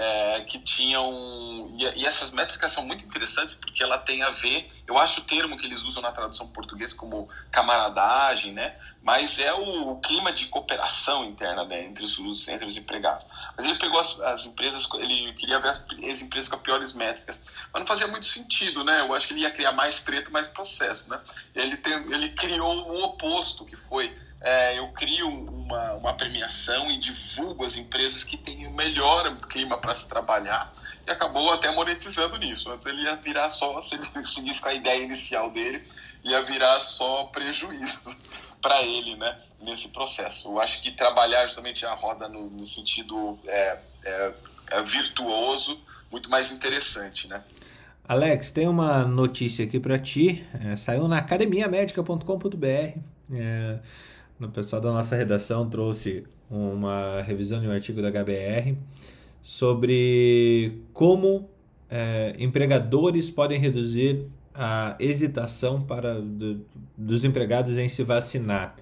É, 0.00 0.42
que 0.42 0.60
tinham. 0.60 1.74
E, 1.76 2.02
e, 2.02 2.06
essas 2.06 2.30
métricas 2.30 2.70
são 2.70 2.86
muito 2.86 3.04
interessantes 3.04 3.54
porque 3.54 3.82
ela 3.82 3.98
tem 3.98 4.22
a 4.22 4.30
ver. 4.30 4.70
Eu 4.86 4.96
acho 4.96 5.20
o 5.20 5.24
termo 5.24 5.56
que 5.56 5.66
eles 5.66 5.82
usam 5.82 6.00
na 6.00 6.12
tradução 6.12 6.46
portuguesa 6.48 6.96
como 6.96 7.28
camaradagem, 7.50 8.52
né? 8.52 8.76
mas 9.02 9.38
é 9.38 9.54
o, 9.54 9.92
o 9.92 10.00
clima 10.00 10.32
de 10.32 10.46
cooperação 10.48 11.24
interna 11.24 11.64
né, 11.64 11.84
entre, 11.86 12.04
os, 12.04 12.46
entre 12.48 12.66
os 12.66 12.76
empregados. 12.76 13.26
Mas 13.56 13.64
ele 13.64 13.78
pegou 13.78 13.98
as, 13.98 14.20
as 14.20 14.44
empresas, 14.44 14.86
ele 14.94 15.32
queria 15.34 15.58
ver 15.60 15.68
as, 15.68 15.86
as, 16.10 16.20
empresas 16.20 16.48
com 16.48 16.58
piores 16.58 16.92
métricas, 16.92 17.42
mas 17.72 17.80
não 17.80 17.86
fazia 17.86 18.06
muito 18.06 18.26
sentido, 18.26 18.84
né? 18.84 19.00
Eu 19.00 19.14
acho 19.14 19.28
que 19.28 19.34
ele 19.34 19.40
ia 19.40 19.50
criar 19.50 19.72
mais 19.72 20.04
treta, 20.04 20.30
mais 20.30 20.48
processo, 20.48 21.08
né? 21.08 21.20
Ele, 21.54 21.76
tem, 21.78 21.94
ele 22.12 22.30
criou 22.34 22.86
o 22.88 23.04
oposto, 23.04 23.64
que 23.64 23.76
foi 23.76 24.14
é, 24.40 24.78
eu 24.78 24.88
crio 24.88 25.28
uma, 25.28 25.94
uma 25.94 26.14
premiação 26.14 26.90
e 26.90 26.96
divulgo 26.96 27.64
as 27.64 27.76
empresas 27.76 28.22
que 28.22 28.36
têm 28.36 28.66
o 28.66 28.72
melhor 28.72 29.36
clima 29.48 29.78
para 29.78 29.94
se 29.94 30.08
trabalhar 30.08 30.72
e 31.06 31.10
acabou 31.10 31.52
até 31.52 31.70
monetizando 31.72 32.36
nisso. 32.36 32.70
Antes 32.70 32.86
ele 32.86 33.02
ia 33.02 33.16
virar 33.16 33.50
só, 33.50 33.80
se 33.82 33.96
ele 33.96 34.04
seguisse 34.24 34.60
com 34.60 34.68
a 34.68 34.74
ideia 34.74 35.02
inicial 35.02 35.50
dele, 35.50 35.82
ia 36.22 36.42
virar 36.42 36.78
só 36.80 37.24
prejuízo 37.24 38.16
para 38.62 38.82
ele, 38.82 39.16
né, 39.16 39.38
nesse 39.60 39.88
processo. 39.88 40.48
Eu 40.48 40.60
acho 40.60 40.82
que 40.82 40.92
trabalhar 40.92 41.46
justamente 41.46 41.84
a 41.84 41.94
roda 41.94 42.28
no, 42.28 42.48
no 42.48 42.66
sentido 42.66 43.38
é, 43.46 43.78
é, 44.04 44.32
é 44.70 44.82
virtuoso, 44.82 45.80
muito 46.10 46.30
mais 46.30 46.52
interessante, 46.52 47.26
né? 47.28 47.42
Alex, 48.08 48.50
tem 48.50 48.66
uma 48.66 49.04
notícia 49.04 49.66
aqui 49.66 49.78
para 49.78 49.98
ti. 49.98 50.46
É, 50.64 50.76
saiu 50.76 51.06
na 51.06 51.18
academiamedica.com.br. 51.18 52.98
É, 53.34 53.78
o 54.40 54.48
pessoal 54.48 54.80
da 54.80 54.92
nossa 54.92 55.16
redação 55.16 55.68
trouxe 55.68 56.24
uma 56.50 57.20
revisão 57.22 57.60
de 57.60 57.66
um 57.66 57.72
artigo 57.72 58.00
da 58.00 58.10
HBR 58.10 58.76
sobre 59.42 60.82
como 60.92 61.48
é, 61.90 62.34
empregadores 62.38 63.30
podem 63.30 63.58
reduzir 63.58 64.26
a 64.54 64.96
hesitação 64.98 65.82
para 65.82 66.20
do, 66.20 66.64
dos 66.96 67.24
empregados 67.24 67.76
em 67.76 67.88
se 67.88 68.02
vacinar. 68.02 68.76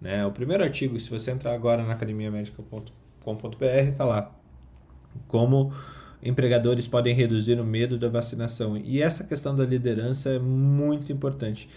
Né? 0.00 0.26
O 0.26 0.32
primeiro 0.32 0.62
artigo, 0.62 0.98
se 0.98 1.10
você 1.10 1.30
entrar 1.30 1.54
agora 1.54 1.82
na 1.82 1.92
academiamedica.com.br, 1.92 3.64
está 3.64 4.04
lá. 4.04 4.30
Como 5.28 5.72
empregadores 6.22 6.86
podem 6.86 7.14
reduzir 7.14 7.58
o 7.58 7.64
medo 7.64 7.98
da 7.98 8.08
vacinação. 8.08 8.76
E 8.76 9.02
essa 9.02 9.24
questão 9.24 9.54
da 9.54 9.64
liderança 9.64 10.30
é 10.30 10.38
muito 10.38 11.12
importante. 11.12 11.68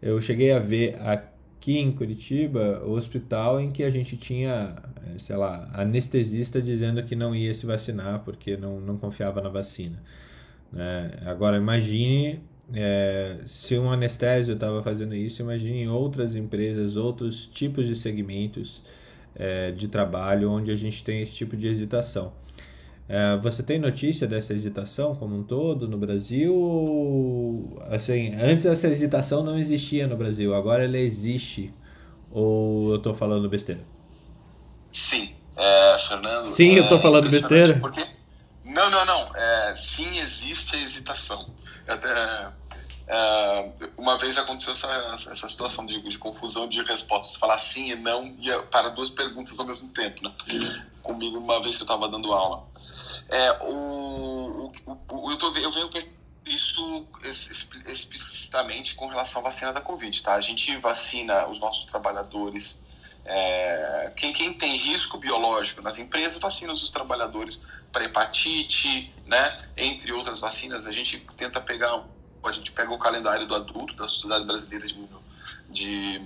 Eu 0.00 0.20
cheguei 0.20 0.52
a 0.52 0.58
ver 0.58 0.96
aqui 1.58 1.78
em 1.78 1.90
Curitiba 1.90 2.82
o 2.86 2.92
hospital 2.92 3.60
em 3.60 3.70
que 3.70 3.82
a 3.82 3.90
gente 3.90 4.16
tinha, 4.16 4.76
eh, 5.04 5.18
sei 5.18 5.36
lá, 5.36 5.68
anestesista 5.74 6.62
dizendo 6.62 7.02
que 7.02 7.16
não 7.16 7.34
ia 7.34 7.52
se 7.52 7.66
vacinar 7.66 8.20
porque 8.24 8.56
não, 8.56 8.80
não 8.80 8.96
confiava 8.96 9.42
na 9.42 9.48
vacina. 9.48 10.00
Né? 10.72 11.10
Agora 11.26 11.56
imagine 11.56 12.40
é, 12.72 13.38
se 13.46 13.76
um 13.76 13.90
anestésio 13.90 14.54
estava 14.54 14.82
fazendo 14.82 15.14
isso, 15.14 15.42
imagine 15.42 15.88
outras 15.88 16.34
empresas, 16.34 16.96
outros 16.96 17.46
tipos 17.46 17.86
de 17.86 17.96
segmentos 17.96 18.80
é, 19.34 19.72
de 19.72 19.88
trabalho 19.88 20.50
onde 20.50 20.70
a 20.70 20.76
gente 20.76 21.02
tem 21.02 21.20
esse 21.20 21.34
tipo 21.34 21.56
de 21.56 21.66
hesitação. 21.66 22.32
É, 23.08 23.38
você 23.38 23.62
tem 23.62 23.78
notícia 23.78 24.26
dessa 24.26 24.52
hesitação 24.52 25.14
como 25.14 25.34
um 25.34 25.42
todo 25.42 25.88
no 25.88 25.96
Brasil? 25.96 27.78
Assim, 27.90 28.34
antes 28.34 28.66
essa 28.66 28.86
hesitação 28.86 29.42
não 29.42 29.58
existia 29.58 30.06
no 30.06 30.16
Brasil, 30.16 30.54
agora 30.54 30.84
ela 30.84 30.98
existe. 30.98 31.72
Ou 32.30 32.90
eu 32.90 32.96
estou 32.96 33.14
falando 33.14 33.48
besteira? 33.48 33.80
Sim, 34.92 35.34
é, 35.56 35.96
Fernando. 35.98 36.42
Sim, 36.44 36.74
eu 36.74 36.82
estou 36.82 36.98
é 36.98 37.00
falando 37.00 37.30
besteira. 37.30 37.74
Porque... 37.78 38.04
Não, 38.64 38.90
não, 38.90 39.06
não. 39.06 39.34
É, 39.34 39.74
sim, 39.74 40.18
existe 40.18 40.76
a 40.76 40.80
hesitação. 40.80 41.46
Até, 41.86 42.08
é, 43.08 43.70
uma 43.96 44.18
vez 44.18 44.36
aconteceu 44.36 44.72
essa, 44.72 45.30
essa 45.30 45.48
situação 45.48 45.86
de, 45.86 45.98
de 46.00 46.18
confusão 46.18 46.68
de 46.68 46.82
respostas, 46.82 47.36
falar 47.36 47.56
sim 47.56 47.90
e 47.90 47.94
não 47.94 48.36
e 48.38 48.50
para 48.70 48.90
duas 48.90 49.08
perguntas 49.08 49.58
ao 49.58 49.66
mesmo 49.66 49.88
tempo, 49.94 50.22
né? 50.22 50.34
Comigo 51.02 51.38
uma 51.38 51.62
vez 51.62 51.76
que 51.76 51.82
eu 51.82 51.86
estava 51.86 52.06
dando 52.06 52.32
aula. 52.34 52.68
É, 53.30 53.52
o, 53.62 54.70
o, 54.86 54.98
o, 55.10 55.30
eu, 55.32 55.38
tô, 55.38 55.56
eu 55.56 55.72
venho 55.72 55.90
isso 56.44 57.06
explicitamente 57.24 58.94
com 58.94 59.06
relação 59.08 59.40
à 59.40 59.44
vacina 59.44 59.72
da 59.72 59.80
Covid, 59.80 60.22
tá? 60.22 60.34
A 60.34 60.40
gente 60.40 60.76
vacina 60.76 61.48
os 61.48 61.58
nossos 61.60 61.86
trabalhadores 61.86 62.86
é, 63.24 64.10
quem, 64.16 64.32
quem 64.32 64.54
tem 64.54 64.76
risco 64.76 65.18
biológico 65.18 65.82
nas 65.82 65.98
empresas 65.98 66.38
vacina 66.38 66.72
os 66.72 66.90
trabalhadores 66.90 67.62
para 67.92 68.04
hepatite, 68.04 69.14
né? 69.26 69.64
Entre 69.76 70.12
outras 70.12 70.40
vacinas, 70.40 70.86
a 70.86 70.92
gente 70.92 71.18
tenta 71.36 71.60
pegar 71.60 72.04
a 72.44 72.52
gente 72.52 72.72
pega 72.72 72.92
o 72.92 72.98
calendário 72.98 73.46
do 73.46 73.54
adulto 73.54 73.94
da 73.94 74.06
Sociedade 74.06 74.44
Brasileira 74.44 74.86
de, 74.86 75.08
de, 75.70 76.20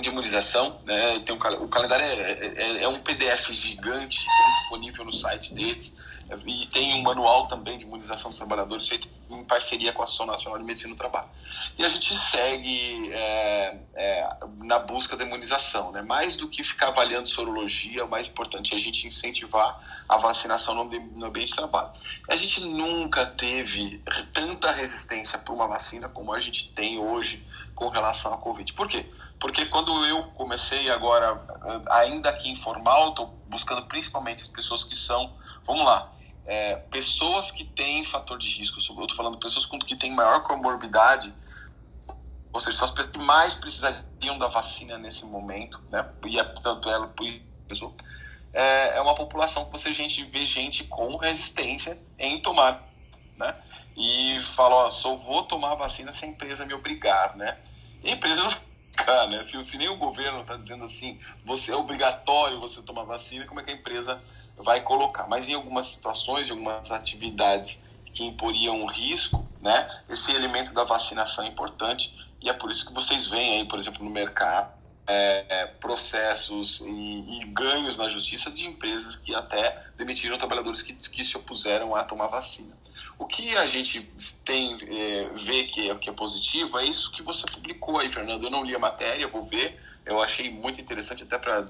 de 0.00 0.08
Imunização, 0.08 0.80
né? 0.84 1.20
Tem 1.20 1.34
um, 1.34 1.64
o 1.64 1.68
calendário 1.68 2.04
é, 2.04 2.46
é, 2.56 2.82
é 2.84 2.88
um 2.88 2.98
PDF 3.00 3.50
gigante 3.52 4.18
disponível 4.60 5.04
no 5.04 5.12
site 5.12 5.54
deles 5.54 5.96
e 6.46 6.66
tem 6.66 6.94
um 6.94 7.02
manual 7.02 7.48
também 7.48 7.78
de 7.78 7.84
imunização 7.84 8.30
dos 8.30 8.38
trabalhadores 8.38 8.86
feito 8.86 9.08
em 9.30 9.44
parceria 9.44 9.92
com 9.92 10.02
a 10.02 10.04
Associação 10.04 10.26
Nacional 10.26 10.58
de 10.58 10.64
Medicina 10.64 10.94
do 10.94 10.98
Trabalho. 10.98 11.28
E 11.78 11.84
a 11.84 11.88
gente 11.88 12.14
segue 12.14 13.10
é, 13.12 13.78
é, 13.94 14.36
na 14.58 14.78
busca 14.78 15.16
da 15.16 15.24
imunização. 15.24 15.90
Né? 15.90 16.02
Mais 16.02 16.36
do 16.36 16.48
que 16.48 16.62
ficar 16.62 16.88
avaliando 16.88 17.28
sorologia, 17.28 18.04
o 18.04 18.08
mais 18.08 18.28
importante 18.28 18.74
é 18.74 18.76
a 18.76 18.80
gente 18.80 19.06
incentivar 19.06 20.04
a 20.08 20.18
vacinação 20.18 20.74
no, 20.74 21.26
ambiente 21.26 21.48
de 21.48 21.56
trabalho. 21.56 21.90
A 22.28 22.36
gente 22.36 22.60
nunca 22.60 23.24
teve 23.24 24.02
tanta 24.32 24.70
resistência 24.70 25.38
para 25.38 25.54
uma 25.54 25.66
vacina 25.66 26.08
como 26.08 26.32
a 26.32 26.40
gente 26.40 26.68
tem 26.72 26.98
hoje 26.98 27.46
com 27.74 27.88
relação 27.88 28.34
à 28.34 28.36
Covid. 28.36 28.72
Por 28.74 28.88
quê? 28.88 29.06
Porque 29.40 29.66
quando 29.66 30.04
eu 30.04 30.24
comecei 30.32 30.90
agora, 30.90 31.40
ainda 31.90 32.28
aqui 32.28 32.50
informal, 32.50 33.10
estou 33.10 33.26
buscando 33.46 33.86
principalmente 33.86 34.42
as 34.42 34.48
pessoas 34.48 34.82
que 34.82 34.96
são, 34.96 35.32
vamos 35.64 35.84
lá, 35.84 36.12
é, 36.48 36.76
pessoas 36.76 37.50
que 37.50 37.62
têm 37.62 38.02
fator 38.02 38.38
de 38.38 38.48
risco, 38.56 38.78
eu 38.78 39.02
estou 39.02 39.14
falando 39.14 39.38
pessoas 39.38 39.66
que 39.66 39.94
têm 39.96 40.10
maior 40.10 40.44
comorbidade, 40.44 41.32
ou 42.50 42.58
seja, 42.58 42.78
são 42.78 42.86
as 42.86 42.90
pessoas 42.90 43.12
que 43.12 43.18
mais 43.18 43.54
precisariam 43.54 44.38
da 44.38 44.48
vacina 44.48 44.96
nesse 44.96 45.26
momento, 45.26 45.78
né? 45.90 46.08
E 46.24 46.40
é, 46.40 46.44
tanto 46.44 46.88
ela, 46.88 47.12
pessoa, 47.68 47.92
é, 48.54 48.96
é 48.96 49.00
uma 49.02 49.14
população 49.14 49.66
que 49.66 49.72
você 49.72 49.92
gente, 49.92 50.24
vê 50.24 50.46
gente 50.46 50.84
com 50.84 51.16
resistência 51.16 52.00
em 52.18 52.40
tomar, 52.40 52.82
né? 53.36 53.54
E 53.94 54.42
fala, 54.42 54.90
só 54.90 55.16
vou 55.16 55.42
tomar 55.42 55.74
vacina 55.74 56.12
se 56.12 56.24
a 56.24 56.28
empresa 56.28 56.64
me 56.64 56.72
obrigar, 56.72 57.36
né? 57.36 57.58
E 58.02 58.08
a 58.08 58.14
empresa 58.14 58.42
não 58.42 58.50
fica, 58.50 59.26
né? 59.26 59.44
Se, 59.44 59.62
se 59.64 59.76
nem 59.76 59.90
o 59.90 59.98
governo 59.98 60.40
está 60.40 60.56
dizendo 60.56 60.84
assim, 60.84 61.20
você 61.44 61.72
é 61.72 61.76
obrigatório 61.76 62.58
você 62.58 62.82
tomar 62.82 63.04
vacina, 63.04 63.44
como 63.44 63.60
é 63.60 63.64
que 63.64 63.70
a 63.70 63.74
empresa 63.74 64.22
vai 64.58 64.80
colocar. 64.80 65.26
Mas 65.26 65.48
em 65.48 65.54
algumas 65.54 65.86
situações, 65.86 66.48
em 66.48 66.52
algumas 66.52 66.90
atividades 66.90 67.84
que 68.12 68.24
imporiam 68.24 68.86
risco, 68.86 69.46
né, 69.60 70.02
esse 70.08 70.32
elemento 70.32 70.72
da 70.72 70.84
vacinação 70.84 71.44
é 71.44 71.48
importante 71.48 72.14
e 72.40 72.48
é 72.48 72.52
por 72.52 72.70
isso 72.70 72.86
que 72.86 72.92
vocês 72.92 73.26
veem 73.26 73.60
aí, 73.60 73.64
por 73.66 73.78
exemplo, 73.78 74.04
no 74.04 74.10
mercado, 74.10 74.72
é, 75.06 75.46
é, 75.48 75.66
processos 75.66 76.80
e, 76.80 76.84
e, 76.84 77.44
ganhos 77.46 77.96
na 77.96 78.08
justiça 78.08 78.50
de 78.50 78.66
empresas 78.66 79.16
que 79.16 79.34
até 79.34 79.82
demitiram 79.96 80.36
trabalhadores 80.36 80.82
que, 80.82 80.92
que 80.92 81.24
se 81.24 81.36
opuseram 81.36 81.96
a 81.96 82.04
tomar 82.04 82.26
vacina. 82.26 82.76
O 83.18 83.26
que 83.26 83.56
a 83.56 83.66
gente 83.66 84.02
tem 84.44 84.78
é, 84.82 85.30
vê 85.34 85.64
que 85.64 85.90
é, 85.90 85.94
que 85.94 86.10
é 86.10 86.12
positivo 86.12 86.78
é 86.78 86.84
isso 86.84 87.10
que 87.10 87.22
você 87.22 87.46
publicou 87.50 87.98
aí, 87.98 88.12
Fernando. 88.12 88.44
Eu 88.44 88.50
não 88.50 88.62
li 88.62 88.74
a 88.74 88.78
matéria, 88.78 89.26
vou 89.26 89.42
ver. 89.42 89.80
Eu 90.04 90.22
achei 90.22 90.50
muito 90.50 90.80
interessante 90.80 91.22
até 91.22 91.38
para 91.38 91.66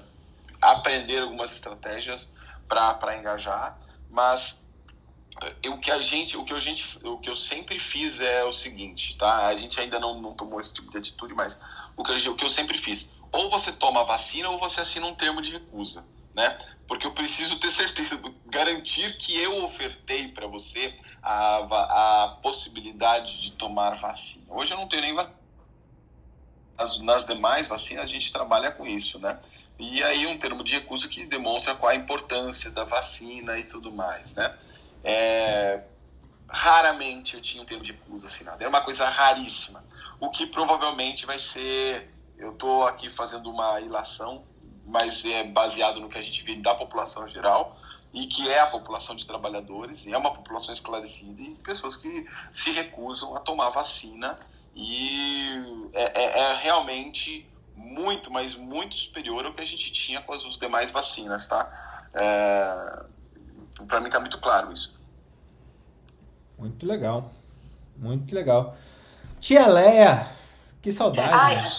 aprender 0.61 1.19
algumas 1.19 1.53
estratégias 1.53 2.29
para 2.69 3.17
engajar, 3.17 3.77
mas 4.09 4.63
o 5.67 5.77
que 5.77 5.91
a 5.91 6.01
gente, 6.01 6.37
o 6.37 6.43
que 6.43 6.53
a 6.53 6.59
gente, 6.59 6.99
o 7.05 7.17
que 7.17 7.29
eu 7.29 7.35
sempre 7.35 7.79
fiz 7.79 8.19
é 8.19 8.43
o 8.43 8.51
seguinte, 8.51 9.17
tá? 9.17 9.47
A 9.47 9.55
gente 9.55 9.79
ainda 9.79 9.99
não, 9.99 10.21
não 10.21 10.33
tomou 10.33 10.59
esse 10.59 10.73
tipo 10.73 10.91
de 10.91 10.97
atitude, 10.97 11.33
mas 11.33 11.61
o 11.95 12.03
que, 12.03 12.11
eu, 12.11 12.33
o 12.33 12.35
que 12.35 12.45
eu 12.45 12.49
sempre 12.49 12.77
fiz, 12.77 13.13
ou 13.31 13.49
você 13.49 13.71
toma 13.71 14.01
a 14.01 14.03
vacina 14.03 14.49
ou 14.49 14.59
você 14.59 14.81
assina 14.81 15.07
um 15.07 15.15
termo 15.15 15.41
de 15.41 15.51
recusa, 15.51 16.05
né? 16.33 16.59
Porque 16.87 17.07
eu 17.07 17.13
preciso 17.13 17.57
ter 17.57 17.71
certeza, 17.71 18.19
garantir 18.47 19.17
que 19.17 19.37
eu 19.37 19.63
ofertei 19.63 20.27
para 20.27 20.47
você 20.47 20.97
a, 21.23 22.25
a 22.25 22.27
possibilidade 22.41 23.39
de 23.39 23.53
tomar 23.53 23.95
vacina. 23.95 24.53
Hoje 24.53 24.73
eu 24.73 24.77
não 24.77 24.87
tenho 24.87 25.03
nem 25.03 25.13
vacina. 25.13 25.39
Nas, 26.77 26.99
nas 26.99 27.25
demais 27.25 27.67
vacinas 27.67 28.03
a 28.03 28.07
gente 28.07 28.31
trabalha 28.31 28.71
com 28.71 28.85
isso, 28.85 29.19
né? 29.19 29.39
E 29.79 30.03
aí 30.03 30.27
um 30.27 30.37
termo 30.37 30.63
de 30.63 30.73
recusa 30.73 31.07
que 31.07 31.25
demonstra 31.25 31.73
qual 31.73 31.91
a 31.91 31.95
importância 31.95 32.69
da 32.69 32.83
vacina 32.83 33.57
e 33.57 33.63
tudo 33.63 33.91
mais, 33.91 34.35
né? 34.35 34.53
É, 35.03 35.81
raramente 36.49 37.35
eu 37.35 37.41
tinha 37.41 37.63
um 37.63 37.65
termo 37.65 37.81
de 37.81 37.93
recusa 37.93 38.25
assinado. 38.25 38.61
Era 38.61 38.69
uma 38.69 38.81
coisa 38.81 39.07
raríssima. 39.07 39.83
O 40.19 40.29
que 40.29 40.45
provavelmente 40.45 41.25
vai 41.25 41.39
ser... 41.39 42.13
Eu 42.37 42.51
estou 42.51 42.85
aqui 42.85 43.09
fazendo 43.09 43.49
uma 43.49 43.79
ilação, 43.79 44.43
mas 44.85 45.23
é 45.23 45.45
baseado 45.45 45.99
no 46.01 46.09
que 46.09 46.17
a 46.17 46.21
gente 46.21 46.43
vê 46.43 46.55
da 46.55 46.75
população 46.75 47.27
geral, 47.27 47.79
e 48.13 48.27
que 48.27 48.49
é 48.49 48.59
a 48.59 48.67
população 48.67 49.15
de 49.15 49.25
trabalhadores, 49.25 50.05
e 50.05 50.13
é 50.13 50.17
uma 50.17 50.33
população 50.33 50.73
esclarecida, 50.73 51.41
e 51.41 51.55
pessoas 51.55 51.95
que 51.95 52.25
se 52.53 52.71
recusam 52.71 53.35
a 53.35 53.39
tomar 53.39 53.69
vacina, 53.69 54.39
e 54.75 55.89
é, 55.93 56.23
é, 56.23 56.39
é 56.39 56.53
realmente 56.55 57.47
muito, 57.79 58.29
mas 58.29 58.55
muito 58.55 58.95
superior 58.95 59.45
ao 59.45 59.53
que 59.53 59.61
a 59.61 59.65
gente 59.65 59.91
tinha 59.91 60.21
com 60.21 60.33
as 60.33 60.43
demais 60.57 60.91
vacinas, 60.91 61.47
tá? 61.47 61.71
É, 62.13 63.03
Para 63.87 64.01
mim 64.01 64.09
tá 64.09 64.19
muito 64.19 64.39
claro 64.39 64.71
isso. 64.73 64.99
Muito 66.57 66.85
legal. 66.85 67.31
Muito 67.95 68.35
legal. 68.35 68.75
Tia 69.39 69.67
Leia, 69.67 70.27
que 70.81 70.91
saudade. 70.91 71.33
Ai, 71.33 71.55
né? 71.55 71.69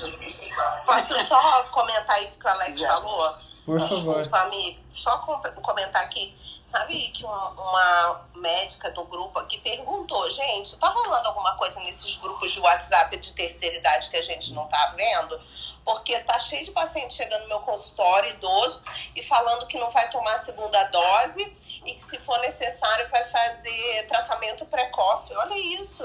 posso 0.87 1.27
só 1.27 1.63
comentar 1.65 2.23
isso 2.23 2.39
que 2.39 2.47
o 2.47 2.51
Alex 2.51 2.81
falou? 2.81 3.37
Por 3.79 3.89
favor. 3.89 4.15
Desculpa, 4.15 4.39
amigo. 4.41 4.81
Só 4.91 5.19
com- 5.19 5.41
comentar 5.63 6.03
aqui. 6.03 6.35
Sabe 6.63 7.09
que 7.09 7.25
uma, 7.25 7.49
uma 7.51 8.29
médica 8.37 8.91
do 8.91 9.03
grupo 9.05 9.39
aqui 9.41 9.59
perguntou, 9.59 10.31
gente, 10.31 10.77
tá 10.79 10.89
rolando 10.89 11.29
alguma 11.29 11.57
coisa 11.57 11.81
nesses 11.81 12.17
grupos 12.17 12.53
de 12.53 12.61
WhatsApp 12.61 13.17
de 13.17 13.33
terceira 13.33 13.77
idade 13.77 14.09
que 14.09 14.17
a 14.17 14.23
gente 14.23 14.53
não 14.53 14.67
tá 14.69 14.93
vendo? 14.95 15.41
Porque 15.85 16.19
tá 16.21 16.39
cheio 16.39 16.65
de 16.65 16.71
paciente 16.71 17.15
chegando 17.15 17.43
no 17.43 17.49
meu 17.49 17.61
consultório, 17.61 18.31
idoso, 18.31 18.83
e 19.17 19.23
falando 19.23 19.67
que 19.67 19.79
não 19.79 19.91
vai 19.91 20.11
tomar 20.11 20.35
a 20.35 20.39
segunda 20.39 20.85
dose 20.85 21.43
e 21.85 21.95
que 21.95 22.05
se 22.05 22.19
for 22.19 22.39
necessário 22.41 23.09
vai 23.09 23.25
fazer 23.25 24.07
tratamento 24.07 24.65
precoce. 24.67 25.35
Olha 25.35 25.55
isso. 25.81 26.05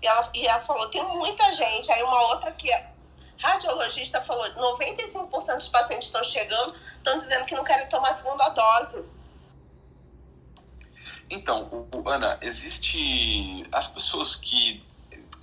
E 0.00 0.06
ela, 0.06 0.30
e 0.32 0.46
ela 0.46 0.60
falou, 0.60 0.88
tem 0.88 1.04
muita 1.04 1.52
gente. 1.52 1.90
Aí 1.92 2.02
uma 2.02 2.28
outra 2.28 2.50
que 2.52 2.72
radiologista 3.38 4.20
falou, 4.20 4.44
95% 4.54 5.56
dos 5.56 5.68
pacientes 5.68 6.08
estão 6.08 6.22
chegando, 6.24 6.74
estão 6.96 7.18
dizendo 7.18 7.44
que 7.44 7.54
não 7.54 7.64
querem 7.64 7.88
tomar 7.88 8.10
a 8.10 8.14
segunda 8.14 8.48
dose. 8.50 9.04
Então, 11.30 11.88
o, 11.92 11.98
o- 12.02 12.08
Ana, 12.08 12.38
existe 12.42 13.66
as 13.72 13.88
pessoas 13.88 14.36
que 14.36 14.84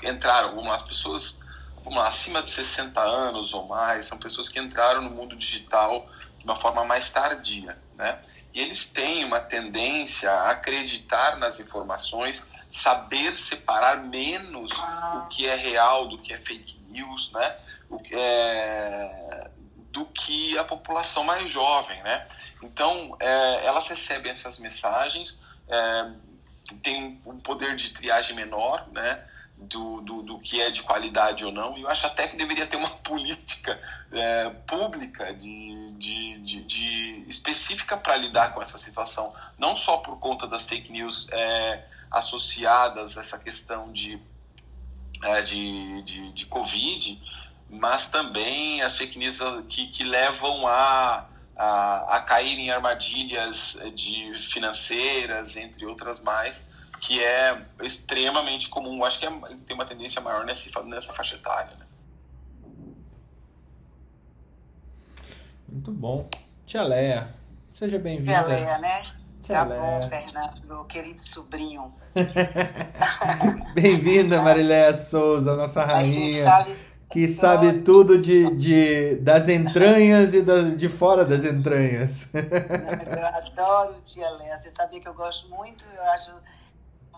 entraram, 0.04 0.50
vamos 0.50 0.68
lá, 0.68 0.76
as 0.76 0.82
pessoas, 0.84 1.40
vamos 1.84 1.98
lá, 1.98 2.08
acima 2.08 2.42
de 2.44 2.50
60 2.50 3.02
anos 3.02 3.54
ou 3.54 3.66
mais, 3.68 4.06
são 4.06 4.18
pessoas 4.18 4.50
que 4.50 4.60
entraram 4.60 5.02
no 5.02 5.10
mundo 5.10 5.36
digital 5.36 6.08
de 6.38 6.44
uma 6.46 6.56
forma 6.56 6.86
mais 6.86 7.12
tardia, 7.12 7.78
né? 7.96 8.20
E 8.54 8.62
eles 8.62 8.90
têm 8.90 9.26
uma 9.26 9.40
tendência 9.40 10.32
a 10.32 10.52
acreditar 10.52 11.38
nas 11.38 11.60
informações, 11.60 12.48
saber 12.70 13.38
separar 13.38 13.98
menos 13.98 14.72
o 14.72 15.28
que 15.30 15.48
é 15.48 15.56
real 15.56 16.08
do 16.08 16.18
que 16.18 16.34
é 16.34 16.38
fake 16.38 16.80
news, 16.90 17.32
né? 17.32 17.58
É, 18.12 19.50
do 19.92 20.06
que 20.06 20.58
a 20.58 20.64
população 20.64 21.24
mais 21.24 21.50
jovem, 21.50 22.02
né? 22.04 22.28
Então, 22.62 23.16
é, 23.20 23.66
elas 23.66 23.88
recebem 23.88 24.32
essas 24.32 24.60
mensagens, 24.60 25.42
é, 25.68 26.12
tem 26.82 27.22
um 27.26 27.40
poder 27.40 27.76
de 27.76 27.92
triagem 27.92 28.36
menor, 28.36 28.88
né? 28.92 29.26
Do, 29.58 30.00
do, 30.02 30.22
do 30.22 30.40
que 30.40 30.62
é 30.62 30.72
de 30.72 30.82
qualidade 30.84 31.44
ou 31.44 31.52
não. 31.52 31.78
E 31.78 31.82
eu 31.82 31.90
acho 31.90 32.08
até 32.08 32.30
que 32.30 32.38
deveria 32.38 32.66
ter 32.66 32.78
uma 32.78 32.92
política 33.04 33.78
é, 34.10 34.50
pública 34.66 35.34
de, 35.34 35.92
de, 35.98 36.40
de, 36.40 36.64
de 36.64 37.26
específica 37.28 37.98
para 37.98 38.16
lidar 38.16 38.54
com 38.54 38.62
essa 38.62 38.78
situação, 38.78 39.34
não 39.58 39.76
só 39.76 39.98
por 39.98 40.18
conta 40.18 40.48
das 40.48 40.66
fake 40.66 40.90
news 40.90 41.28
é, 41.32 41.86
associadas 42.10 43.18
a 43.18 43.22
essa 43.22 43.38
questão 43.38 43.92
de, 43.92 44.18
é, 45.24 45.42
de, 45.42 46.04
de, 46.04 46.32
de 46.32 46.46
Covid, 46.46 47.22
mas 47.70 48.10
também 48.10 48.82
as 48.82 48.98
fake 48.98 49.18
news 49.18 49.40
que, 49.68 49.88
que 49.88 50.04
levam 50.04 50.66
a, 50.68 51.28
a, 51.56 52.18
a 52.18 52.22
cair 52.22 52.58
em 52.58 52.72
armadilhas 52.72 53.78
de 53.96 54.34
financeiras, 54.42 55.56
entre 55.56 55.86
outras 55.86 56.20
mais, 56.20 56.68
que 57.00 57.24
é 57.24 57.62
extremamente 57.82 58.70
comum. 58.70 59.04
Acho 59.04 59.20
que 59.20 59.26
é, 59.26 59.32
tem 59.68 59.76
uma 59.76 59.86
tendência 59.86 60.22
maior 60.22 60.46
nessa, 60.46 60.82
nessa 60.84 61.14
faixa 61.14 61.36
etária. 61.36 61.76
Né? 61.78 61.86
Muito 65.68 65.92
bom. 65.92 66.28
Tia 66.66 66.84
Leia, 66.84 67.30
seja 67.72 67.92
Tia 67.92 68.00
bem-vinda. 68.00 68.46
Leia, 68.46 68.78
né? 68.80 69.02
Tia 69.42 69.56
tá 69.56 69.64
Leia. 69.64 69.82
bom, 69.82 70.10
Fernando, 70.10 70.62
meu 70.68 70.84
querido 70.86 71.22
sobrinho. 71.22 71.94
Bem-vinda, 73.74 74.42
Mariléia 74.42 74.94
Souza, 74.94 75.56
nossa 75.56 75.86
rainha, 75.86 76.44
sabe, 76.44 76.76
que 77.10 77.28
sabe 77.28 77.82
tudo 77.82 78.20
de, 78.20 78.56
de, 78.56 79.16
das 79.16 79.48
entranhas 79.48 80.36
e 80.36 80.44
da, 80.44 80.62
de 80.62 80.88
fora 80.88 81.26
das 81.26 81.44
entranhas. 81.44 82.30
eu 82.34 83.26
adoro 83.26 83.96
Tia 84.02 84.30
Leia. 84.30 84.60
Você 84.60 84.70
sabia 84.72 85.02
que 85.02 85.08
eu 85.08 85.14
gosto 85.16 85.50
muito, 85.50 85.84
eu 85.96 86.04
acho 86.12 86.32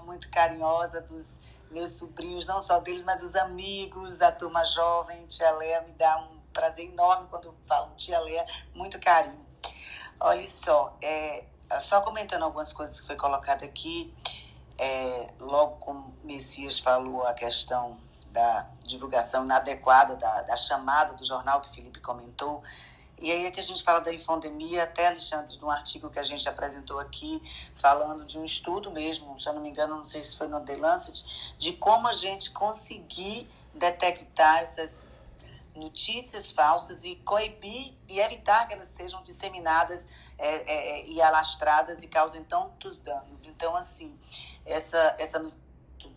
muito 0.06 0.30
carinhosa 0.30 1.02
dos 1.02 1.42
meus 1.70 1.92
sobrinhos, 1.92 2.48
não 2.48 2.62
só 2.62 2.80
deles, 2.80 3.04
mas 3.04 3.22
os 3.22 3.36
amigos, 3.36 4.22
a 4.22 4.32
turma 4.32 4.64
jovem. 4.66 5.26
Tia 5.28 5.52
Leia 5.52 5.82
me 5.82 5.92
dá 5.94 6.20
um 6.20 6.40
prazer 6.54 6.86
enorme 6.86 7.28
quando 7.30 7.54
falam 7.68 7.94
Tia 7.98 8.20
Leia, 8.20 8.46
muito 8.74 8.98
carinho. 8.98 9.46
Olha 10.22 10.48
só, 10.48 10.96
é, 11.02 11.44
só 11.80 12.00
comentando 12.00 12.44
algumas 12.44 12.72
coisas 12.72 13.02
que 13.02 13.08
foi 13.08 13.18
colocada 13.18 13.66
aqui, 13.66 14.14
é, 14.78 15.34
logo 15.38 15.78
como 15.78 16.16
o 16.24 16.28
Messias 16.28 16.80
falou 16.80 17.26
a 17.26 17.34
questão 17.34 17.98
da 18.32 18.70
divulgação 18.86 19.46
inadequada 19.46 20.16
da, 20.16 20.42
da 20.44 20.58
chamada 20.58 21.14
do 21.14 21.24
jornal 21.26 21.62
que 21.62 21.74
Felipe 21.74 22.00
comentou, 22.00 22.64
e 23.22 23.32
aí 23.32 23.46
é 23.46 23.52
que 23.52 23.60
a 23.60 23.64
gente 23.64 23.84
fala 23.84 24.02
da 24.02 24.12
infodemia, 24.12 24.84
até, 24.84 25.08
Alexandre, 25.08 25.56
num 25.62 25.70
artigo 25.70 26.10
que 26.10 26.18
a 26.18 26.24
gente 26.24 26.50
apresentou 26.50 27.00
aqui, 27.00 27.40
falando 27.76 28.26
de 28.26 28.40
um 28.40 28.44
estudo 28.44 28.92
mesmo, 28.92 29.40
se 29.40 29.48
eu 29.48 29.54
não 29.54 29.62
me 29.62 29.70
engano, 29.70 29.98
não 29.98 30.06
sei 30.06 30.24
se 30.24 30.36
foi 30.36 30.48
no 30.48 30.60
The 30.62 30.76
Lancet, 30.76 31.56
de 31.56 31.74
como 31.74 32.08
a 32.08 32.14
gente 32.14 32.50
conseguir 32.50 33.48
detectar 33.76 34.64
essas 34.64 35.06
notícias 35.76 36.52
falsas 36.52 37.06
e 37.06 37.16
coibir 37.18 37.94
e 38.10 38.20
evitar 38.20 38.68
que 38.68 38.74
elas 38.74 38.88
sejam 38.88 39.22
disseminadas 39.22 40.10
é, 40.38 40.48
é, 40.48 41.06
e 41.08 41.22
alastradas 41.22 42.04
e 42.04 42.08
causem 42.08 42.44
tantos 42.44 42.98
danos. 42.98 43.46
Então, 43.46 43.76
assim, 43.76 44.18
essa, 44.66 45.16
essa 45.20 45.52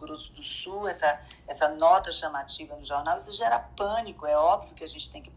Grosso 0.05 0.33
do 0.33 0.43
Sul, 0.43 0.89
essa, 0.89 1.21
essa 1.47 1.69
nota 1.69 2.13
chamativa 2.13 2.77
no 2.77 2.85
jornal, 2.85 3.17
isso 3.17 3.33
gera 3.33 3.59
pânico. 3.59 4.27
É 4.27 4.37
óbvio 4.37 4.75
que 4.75 4.85
a 4.85 4.89
gente 4.89 5.11
tem 5.11 5.23
que 5.23 5.33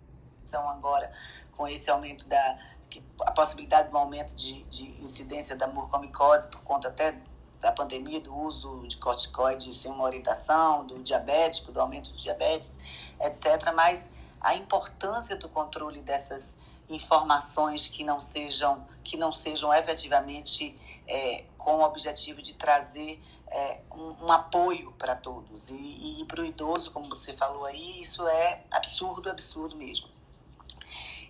então 0.47 0.67
agora 0.69 1.11
com 1.51 1.67
esse 1.67 1.89
aumento 1.89 2.25
da 2.27 2.59
que, 2.89 3.03
a 3.21 3.31
possibilidade 3.31 3.89
do 3.89 3.97
aumento 3.97 4.33
de, 4.33 4.63
de 4.63 4.85
incidência 5.01 5.55
da 5.57 5.67
mucormicose 5.67 6.47
por 6.47 6.61
conta 6.63 6.87
até 6.87 7.17
da 7.59 7.71
pandemia, 7.71 8.21
do 8.21 8.33
uso 8.33 8.87
de 8.87 8.97
corticoide 8.97 9.73
sem 9.73 9.91
uma 9.91 10.03
orientação, 10.03 10.85
do 10.85 10.99
diabético, 10.99 11.71
do 11.71 11.81
aumento 11.81 12.11
do 12.11 12.17
diabetes, 12.17 12.79
etc. 13.19 13.73
Mas 13.75 14.11
a 14.39 14.55
importância 14.55 15.35
do 15.35 15.49
controle 15.49 16.01
dessas 16.01 16.55
informações 16.87 17.87
que 17.87 18.03
não 18.03 18.21
sejam 18.21 18.85
que 19.03 19.17
não 19.17 19.33
sejam 19.33 19.73
efetivamente 19.73 20.77
é, 21.07 21.45
com 21.57 21.77
o 21.77 21.83
objetivo 21.83 22.41
de 22.41 22.53
trazer 22.53 23.21
é, 23.49 23.81
um, 23.91 24.25
um, 24.25 24.31
apoio 24.31 24.91
para 24.93 25.15
todos 25.15 25.69
e, 25.69 26.21
e 26.21 26.25
para 26.25 26.41
o 26.41 26.45
idoso, 26.45 26.91
como 26.91 27.09
você 27.09 27.33
falou 27.33 27.65
aí, 27.65 28.01
isso 28.01 28.27
é 28.27 28.63
absurdo, 28.71 29.29
absurdo 29.29 29.75
mesmo. 29.75 30.09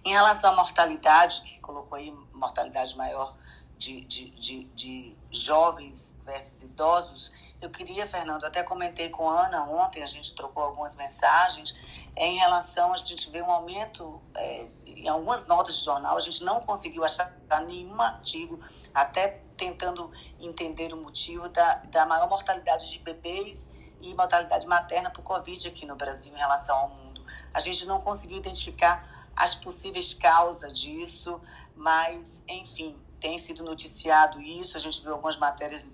Em 0.04 0.12
relação 0.12 0.54
à 0.54 0.56
mortalidade, 0.56 1.42
que 1.42 1.60
colocou 1.60 1.98
aí 1.98 2.12
mortalidade 2.34 2.96
maior 2.98 3.36
de, 3.78 4.02
de, 4.02 4.30
de, 4.32 4.64
de 4.66 5.16
jovens 5.30 6.16
versus 6.24 6.64
idosos, 6.64 7.32
eu 7.62 7.70
queria, 7.70 8.08
Fernando, 8.08 8.46
até 8.46 8.64
comentei 8.64 9.10
com 9.10 9.30
a 9.30 9.48
Ana 9.48 9.64
ontem, 9.64 10.04
a 10.04 10.06
gente 10.06 10.34
trocou 10.36 10.64
algumas 10.64 10.96
mensagens, 10.96 11.76
é, 12.16 12.26
em 12.28 12.38
relação, 12.38 12.94
a 12.94 12.98
gente 12.98 13.30
vê 13.30 13.42
um 13.42 13.52
aumento, 13.52 14.22
é, 14.36 14.68
em 14.86 15.08
algumas 15.08 15.46
notas 15.46 15.78
de 15.78 15.86
jornal, 15.86 16.18
a 16.18 16.20
gente 16.20 16.44
não 16.44 16.62
conseguiu 16.62 17.04
achar 17.04 17.32
nenhum 17.68 18.00
artigo, 18.02 18.60
até 18.94 19.44
tentando 19.58 20.12
entender 20.40 20.94
o 20.94 20.98
motivo 20.98 21.50
da, 21.50 21.76
da 21.86 22.06
maior 22.06 22.30
mortalidade 22.30 22.90
de 22.90 23.00
bebês 23.00 23.70
e 24.00 24.14
mortalidade 24.14 24.68
materna 24.68 25.10
por 25.10 25.24
Covid 25.24 25.68
aqui 25.68 25.86
no 25.86 25.96
Brasil 25.96 26.34
em 26.34 26.38
relação 26.38 26.78
ao 26.78 26.90
mundo. 26.90 27.26
A 27.54 27.60
gente 27.60 27.86
não 27.86 28.00
conseguiu 28.00 28.38
identificar 28.38 29.30
as 29.36 29.56
possíveis 29.56 30.14
causas 30.14 30.80
disso, 30.80 31.42
mas, 31.76 32.44
enfim, 32.48 32.98
tem 33.20 33.38
sido 33.40 33.64
noticiado 33.64 34.40
isso, 34.40 34.78
a 34.78 34.80
gente 34.80 35.02
viu 35.02 35.14
algumas 35.14 35.38
matérias 35.38 35.90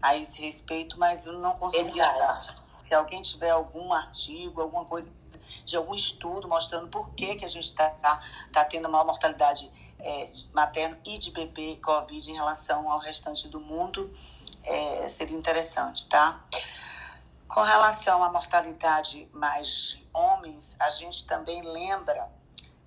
a 0.00 0.16
esse 0.16 0.42
respeito, 0.42 0.98
mas 0.98 1.26
eu 1.26 1.32
não 1.34 1.56
consegui 1.56 2.00
achar. 2.00 2.66
Se 2.74 2.94
alguém 2.94 3.22
tiver 3.22 3.50
algum 3.50 3.92
artigo, 3.92 4.60
alguma 4.60 4.84
coisa 4.84 5.10
de 5.64 5.76
algum 5.76 5.94
estudo 5.94 6.46
mostrando 6.46 6.88
por 6.88 7.10
que, 7.10 7.36
que 7.36 7.44
a 7.44 7.48
gente 7.48 7.64
está 7.64 7.90
tá 8.52 8.64
tendo 8.64 8.88
maior 8.88 9.06
mortalidade 9.06 9.70
é, 10.06 10.30
materna 10.52 10.96
e 11.04 11.18
de 11.18 11.32
bebê 11.32 11.76
Covid 11.82 12.30
em 12.30 12.34
relação 12.34 12.88
ao 12.88 12.98
restante 13.00 13.48
do 13.48 13.58
mundo, 13.58 14.14
é, 14.62 15.08
seria 15.08 15.36
interessante, 15.36 16.06
tá? 16.06 16.44
Com 17.48 17.60
relação 17.62 18.22
à 18.22 18.30
mortalidade 18.30 19.28
mais 19.32 19.68
de 19.68 20.08
homens, 20.12 20.76
a 20.78 20.88
gente 20.90 21.26
também 21.26 21.60
lembra, 21.62 22.30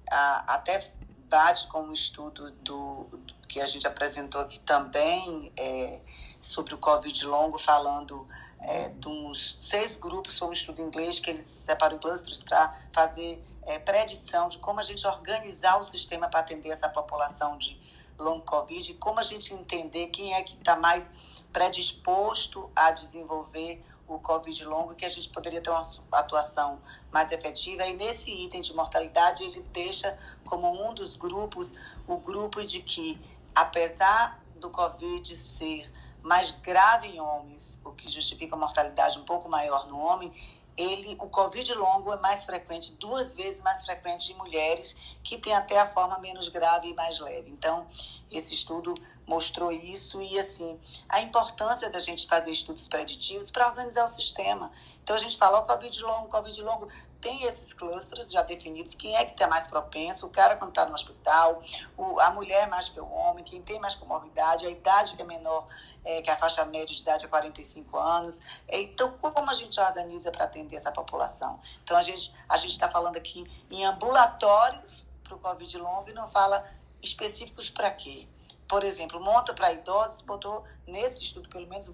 a, 0.09 0.55
até 0.55 0.91
bate 1.29 1.67
com 1.67 1.81
um 1.81 1.91
estudo 1.91 2.51
do, 2.53 3.01
do, 3.03 3.33
que 3.47 3.59
a 3.59 3.65
gente 3.65 3.85
apresentou 3.85 4.39
aqui 4.39 4.59
também 4.59 5.51
é, 5.57 5.99
sobre 6.41 6.73
o 6.73 6.77
Covid 6.77 7.25
longo, 7.25 7.57
falando 7.57 8.25
é, 8.61 8.91
uns 9.05 9.57
seis 9.59 9.97
grupos, 9.97 10.37
foi 10.37 10.47
um 10.47 10.53
estudo 10.53 10.81
em 10.81 10.85
inglês 10.85 11.19
que 11.19 11.29
eles 11.29 11.45
separam 11.45 11.97
em 11.97 11.99
clusters 11.99 12.43
para 12.43 12.77
fazer 12.93 13.43
é, 13.69 13.77
predição 13.77 14.49
de 14.49 14.57
como 14.57 14.79
a 14.79 14.83
gente 14.83 15.05
organizar 15.05 15.79
o 15.79 15.83
sistema 15.83 16.27
para 16.27 16.39
atender 16.39 16.71
essa 16.71 16.89
população 16.89 17.55
de 17.55 17.79
long 18.17 18.41
Covid, 18.41 18.95
como 18.95 19.19
a 19.19 19.23
gente 19.23 19.53
entender 19.53 20.07
quem 20.07 20.33
é 20.33 20.41
que 20.41 20.57
está 20.57 20.75
mais 20.75 21.11
predisposto 21.53 22.69
a 22.75 22.89
desenvolver 22.89 23.85
o 24.07 24.19
Covid 24.19 24.65
longo, 24.65 24.95
que 24.95 25.05
a 25.05 25.09
gente 25.09 25.29
poderia 25.29 25.61
ter 25.61 25.69
uma 25.69 25.85
atuação 26.13 26.81
mais 27.11 27.31
efetiva. 27.31 27.85
E 27.85 27.93
nesse 27.93 28.31
item 28.43 28.59
de 28.59 28.75
mortalidade, 28.75 29.43
ele 29.43 29.61
deixa 29.71 30.17
como 30.43 30.89
um 30.89 30.91
dos 30.95 31.15
grupos 31.15 31.75
o 32.07 32.17
grupo 32.17 32.65
de 32.65 32.81
que, 32.81 33.21
apesar 33.53 34.43
do 34.55 34.71
Covid 34.71 35.35
ser 35.35 35.91
mais 36.23 36.49
grave 36.51 37.07
em 37.07 37.21
homens, 37.21 37.79
o 37.85 37.91
que 37.91 38.09
justifica 38.09 38.55
a 38.55 38.59
mortalidade 38.59 39.19
um 39.19 39.25
pouco 39.25 39.47
maior 39.47 39.87
no 39.87 39.99
homem, 39.99 40.33
ele, 40.79 41.17
o 41.19 41.29
Covid 41.29 41.73
longo 41.73 42.13
é 42.13 42.19
mais 42.19 42.45
frequente, 42.45 42.93
duas 42.93 43.35
vezes 43.35 43.61
mais 43.61 43.85
frequente 43.85 44.31
em 44.31 44.35
mulheres 44.35 44.95
que 45.21 45.37
têm 45.37 45.53
até 45.53 45.77
a 45.77 45.85
forma 45.85 46.17
menos 46.19 46.47
grave 46.47 46.87
e 46.87 46.93
mais 46.93 47.19
leve. 47.19 47.51
Então, 47.51 47.85
esse 48.31 48.53
estudo 48.53 48.93
mostrou 49.27 49.71
isso 49.71 50.21
e, 50.21 50.39
assim, 50.39 50.79
a 51.09 51.19
importância 51.19 51.89
da 51.89 51.99
gente 51.99 52.25
fazer 52.27 52.51
estudos 52.51 52.87
preditivos 52.87 53.51
para 53.51 53.67
organizar 53.67 54.05
o 54.05 54.09
sistema. 54.09 54.71
Então, 55.03 55.15
a 55.15 55.19
gente 55.19 55.37
fala, 55.37 55.59
o 55.59 55.65
Covid 55.65 56.01
longo, 56.01 56.29
Covid 56.29 56.61
longo, 56.63 56.87
tem 57.21 57.43
esses 57.43 57.73
clusters 57.73 58.31
já 58.31 58.41
definidos, 58.43 58.95
quem 58.95 59.15
é 59.15 59.25
que 59.25 59.31
está 59.31 59.47
mais 59.47 59.67
propenso, 59.67 60.25
o 60.25 60.29
cara 60.29 60.55
quando 60.55 60.69
está 60.69 60.85
no 60.85 60.93
hospital, 60.93 61.61
o, 61.97 62.19
a 62.19 62.29
mulher 62.31 62.69
mais 62.69 62.89
que 62.89 62.99
o 62.99 63.09
homem, 63.09 63.43
quem 63.43 63.61
tem 63.61 63.79
mais 63.79 63.95
comorbidade, 63.95 64.65
a 64.65 64.69
idade 64.69 65.15
que 65.15 65.21
é 65.21 65.25
menor, 65.25 65.67
é, 66.05 66.21
que 66.21 66.29
a 66.29 66.37
faixa 66.37 66.63
média 66.65 66.95
de 66.95 67.01
idade 67.01 67.25
é 67.25 67.27
45 67.27 67.97
anos. 67.97 68.41
É, 68.67 68.81
então, 68.81 69.11
como 69.17 69.49
a 69.49 69.53
gente 69.53 69.79
organiza 69.79 70.31
para 70.31 70.45
atender 70.45 70.77
essa 70.77 70.91
população? 70.91 71.59
Então, 71.83 71.97
a 71.97 72.01
gente 72.01 72.33
a 72.47 72.55
está 72.55 72.89
falando 72.89 73.17
aqui 73.17 73.49
em 73.69 73.85
ambulatórios 73.85 75.05
para 75.23 75.35
o 75.35 75.39
Covid 75.39 75.77
longo 75.77 76.09
e 76.09 76.13
não 76.13 76.25
fala 76.25 76.65
específicos 77.01 77.69
para 77.69 77.91
quê? 77.91 78.27
Por 78.67 78.83
exemplo, 78.83 79.19
monta 79.19 79.53
para 79.53 79.73
idosos, 79.73 80.21
botou 80.21 80.63
nesse 80.85 81.21
estudo, 81.21 81.49
pelo 81.49 81.67
menos, 81.67 81.91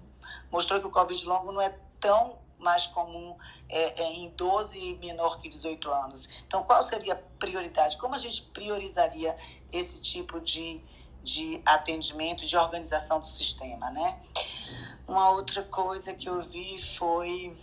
mostrou 0.50 0.78
que 0.80 0.86
o 0.86 0.90
Covid 0.90 1.24
longo 1.26 1.50
não 1.50 1.60
é 1.60 1.76
tão 1.98 2.38
mais 2.58 2.86
comum 2.86 3.36
é, 3.68 4.02
é 4.02 4.12
em 4.14 4.30
12 4.30 4.78
e 4.78 4.96
menor 4.98 5.38
que 5.38 5.48
18 5.48 5.90
anos. 5.90 6.28
Então, 6.46 6.62
qual 6.62 6.82
seria 6.82 7.14
a 7.14 7.16
prioridade? 7.38 7.96
Como 7.96 8.14
a 8.14 8.18
gente 8.18 8.42
priorizaria 8.42 9.36
esse 9.72 10.00
tipo 10.00 10.40
de, 10.40 10.80
de 11.22 11.60
atendimento, 11.64 12.46
de 12.46 12.56
organização 12.56 13.20
do 13.20 13.28
sistema, 13.28 13.90
né? 13.90 14.20
Uma 15.06 15.30
outra 15.30 15.62
coisa 15.62 16.14
que 16.14 16.28
eu 16.28 16.42
vi 16.42 16.82
foi 16.96 17.56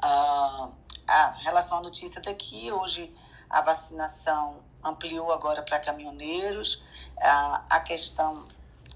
ah, 0.00 0.70
a 1.06 1.30
relação 1.30 1.78
à 1.78 1.80
notícia 1.80 2.20
daqui. 2.20 2.70
Hoje, 2.72 3.14
a 3.48 3.60
vacinação 3.60 4.62
ampliou 4.82 5.32
agora 5.32 5.62
para 5.62 5.78
caminhoneiros. 5.78 6.82
Ah, 7.20 7.64
a 7.70 7.80
questão 7.80 8.46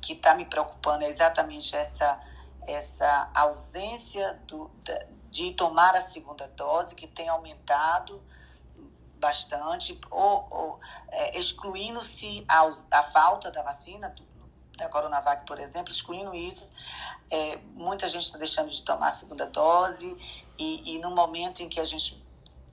que 0.01 0.15
está 0.15 0.35
me 0.35 0.45
preocupando 0.45 1.05
é 1.05 1.09
exatamente 1.09 1.75
essa 1.77 2.21
essa 2.67 3.31
ausência 3.35 4.41
do, 4.47 4.71
de 5.31 5.53
tomar 5.55 5.95
a 5.97 6.01
segunda 6.01 6.47
dose, 6.49 6.95
que 6.95 7.07
tem 7.07 7.29
aumentado 7.29 8.23
bastante, 9.19 9.99
ou, 10.11 10.47
ou 10.51 10.81
é, 11.09 11.39
excluindo-se 11.39 12.45
a, 12.49 12.69
a 12.91 13.03
falta 13.05 13.51
da 13.51 13.63
vacina, 13.63 14.15
da 14.77 14.89
Coronavac, 14.89 15.47
por 15.47 15.61
exemplo, 15.61 15.93
excluindo 15.93 16.35
isso, 16.35 16.69
é, 17.31 17.57
muita 17.75 18.09
gente 18.09 18.25
está 18.25 18.37
deixando 18.37 18.71
de 18.71 18.83
tomar 18.83 19.09
a 19.09 19.13
segunda 19.13 19.47
dose, 19.47 20.17
e, 20.59 20.95
e 20.95 20.99
no 20.99 21.11
momento 21.13 21.63
em 21.63 21.69
que 21.69 21.81
a 21.81 21.85
gente 21.85 22.23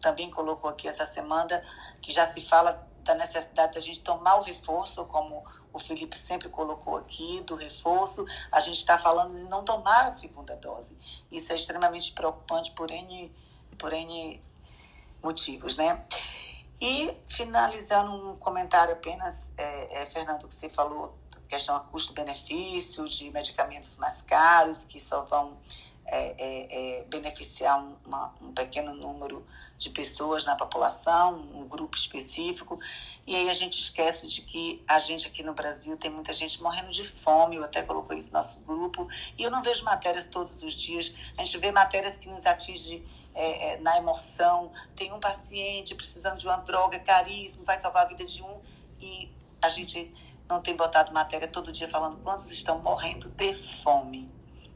também 0.02 0.30
colocou 0.30 0.70
aqui 0.70 0.88
essa 0.88 1.06
semana, 1.06 1.64
que 2.02 2.12
já 2.12 2.26
se 2.28 2.42
fala 2.42 2.88
da 3.04 3.14
necessidade 3.16 3.74
da 3.74 3.80
gente 3.80 4.02
tomar 4.02 4.36
o 4.36 4.42
reforço, 4.42 5.06
como 5.06 5.44
o 5.80 5.82
Felipe 5.82 6.18
sempre 6.18 6.50
colocou 6.50 6.98
aqui, 6.98 7.42
do 7.42 7.56
reforço, 7.56 8.26
a 8.52 8.60
gente 8.60 8.78
está 8.78 8.98
falando 8.98 9.36
de 9.36 9.50
não 9.50 9.64
tomar 9.64 10.06
a 10.06 10.12
segunda 10.12 10.56
dose. 10.56 10.98
Isso 11.32 11.52
é 11.52 11.56
extremamente 11.56 12.12
preocupante 12.12 12.72
por 12.72 12.92
N, 12.92 13.32
por 13.78 13.94
N 13.94 14.42
motivos, 15.24 15.76
né? 15.78 16.06
E 16.82 17.14
finalizando 17.28 18.12
um 18.12 18.38
comentário 18.38 18.94
apenas, 18.94 19.52
é, 19.58 20.02
é, 20.02 20.06
Fernando, 20.06 20.48
que 20.48 20.54
você 20.54 20.70
falou, 20.70 21.18
questão 21.48 21.76
a 21.76 21.80
custo-benefício, 21.80 23.06
de 23.06 23.30
medicamentos 23.32 23.98
mais 23.98 24.22
caros, 24.22 24.84
que 24.84 25.00
só 25.00 25.24
vão 25.24 25.58
é, 26.06 26.36
é, 26.38 27.00
é 27.02 27.04
beneficiar 27.06 27.82
um, 27.82 27.96
uma, 28.06 28.34
um 28.42 28.54
pequeno 28.54 28.94
número 28.96 29.46
de 29.78 29.90
pessoas 29.90 30.46
na 30.46 30.56
população, 30.56 31.36
um 31.36 31.68
grupo 31.68 31.98
específico. 31.98 32.78
E 33.30 33.36
aí 33.36 33.48
a 33.48 33.54
gente 33.54 33.80
esquece 33.80 34.28
de 34.28 34.42
que 34.42 34.84
a 34.88 34.98
gente 34.98 35.28
aqui 35.28 35.44
no 35.44 35.54
Brasil 35.54 35.96
tem 35.96 36.10
muita 36.10 36.34
gente 36.34 36.64
morrendo 36.64 36.90
de 36.90 37.04
fome, 37.04 37.58
eu 37.58 37.64
até 37.64 37.84
colocou 37.84 38.18
isso 38.18 38.30
no 38.30 38.34
nosso 38.34 38.60
grupo, 38.62 39.08
e 39.38 39.44
eu 39.44 39.52
não 39.52 39.62
vejo 39.62 39.84
matérias 39.84 40.28
todos 40.28 40.64
os 40.64 40.74
dias, 40.74 41.14
a 41.38 41.44
gente 41.44 41.56
vê 41.60 41.72
matérias 41.72 42.18
que 42.18 42.28
nos 42.28 42.48
atingem 42.48 43.06
é, 43.36 43.74
é, 43.74 43.80
na 43.82 43.98
emoção, 43.98 44.72
tem 44.96 45.14
um 45.14 45.20
paciente 45.20 45.94
precisando 45.94 46.38
de 46.38 46.48
uma 46.48 46.58
droga 46.58 46.98
caríssima, 46.98 47.66
vai 47.66 47.78
salvar 47.78 48.02
a 48.02 48.08
vida 48.08 48.26
de 48.26 48.42
um, 48.42 48.62
e 49.00 49.32
a 49.62 49.70
gente 49.70 50.12
não 50.50 50.60
tem 50.60 50.76
botado 50.76 51.14
matéria 51.14 51.48
todo 51.48 51.72
dia 51.72 51.88
falando 51.88 52.18
quantos 52.24 52.50
estão 52.50 52.80
morrendo 52.80 53.30
de 53.30 53.54
fome. 53.54 54.28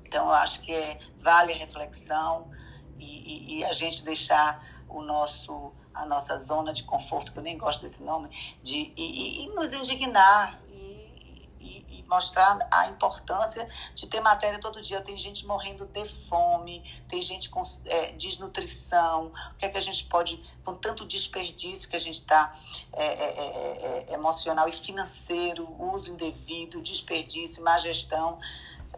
Então, 0.06 0.28
eu 0.28 0.34
acho 0.34 0.62
que 0.62 0.72
é, 0.72 1.00
vale 1.18 1.54
a 1.54 1.56
reflexão 1.56 2.52
e, 3.00 3.56
e, 3.56 3.58
e 3.58 3.66
a 3.66 3.74
gente 3.74 4.06
deixar 4.06 4.64
o 4.88 5.02
nosso 5.02 5.74
a 5.94 6.06
nossa 6.06 6.38
zona 6.38 6.74
de 6.74 6.84
conforto, 6.84 7.32
que 7.32 7.40
eu 7.40 7.44
nem 7.44 7.58
gosto 7.58 7.82
desse 7.82 8.04
nome, 8.04 8.30
de, 8.62 8.94
e, 8.96 9.44
e, 9.44 9.46
e 9.46 9.50
nos 9.50 9.74
indignar 9.74 10.60
e, 11.64 11.86
e, 11.90 12.06
mostrar 12.08 12.60
a 12.70 12.88
importância 12.88 13.68
de 13.96 14.08
ter 14.08 14.20
matéria 14.20 14.60
todo 14.60 14.82
dia. 14.82 15.02
Tem 15.02 15.18
gente 15.18 15.46
morrendo 15.46 15.86
de 15.86 16.06
fome, 16.06 16.84
tem 17.08 17.22
gente 17.22 17.50
com 17.50 17.64
é, 17.86 18.12
desnutrição, 18.14 19.32
o 19.52 19.56
que 19.58 19.66
é 19.66 19.70
que 19.70 19.78
a 19.78 19.82
gente 19.82 20.06
pode, 20.06 20.44
com 20.64 20.76
tanto 20.76 21.06
desperdício 21.06 21.90
que 21.90 21.96
a 21.96 22.00
gente 22.00 22.20
está 22.20 22.54
é 22.92 23.06
é, 23.06 23.14
é, 23.14 23.46
é, 23.46 24.06
é, 24.10 24.14
emocional 24.14 24.68
e 24.68 24.72
financeiro, 24.72 25.68
uso 25.80 26.12
indevido, 26.12 26.82
desperdício, 26.82 27.64
má 27.64 27.78
gestão, 27.78 28.40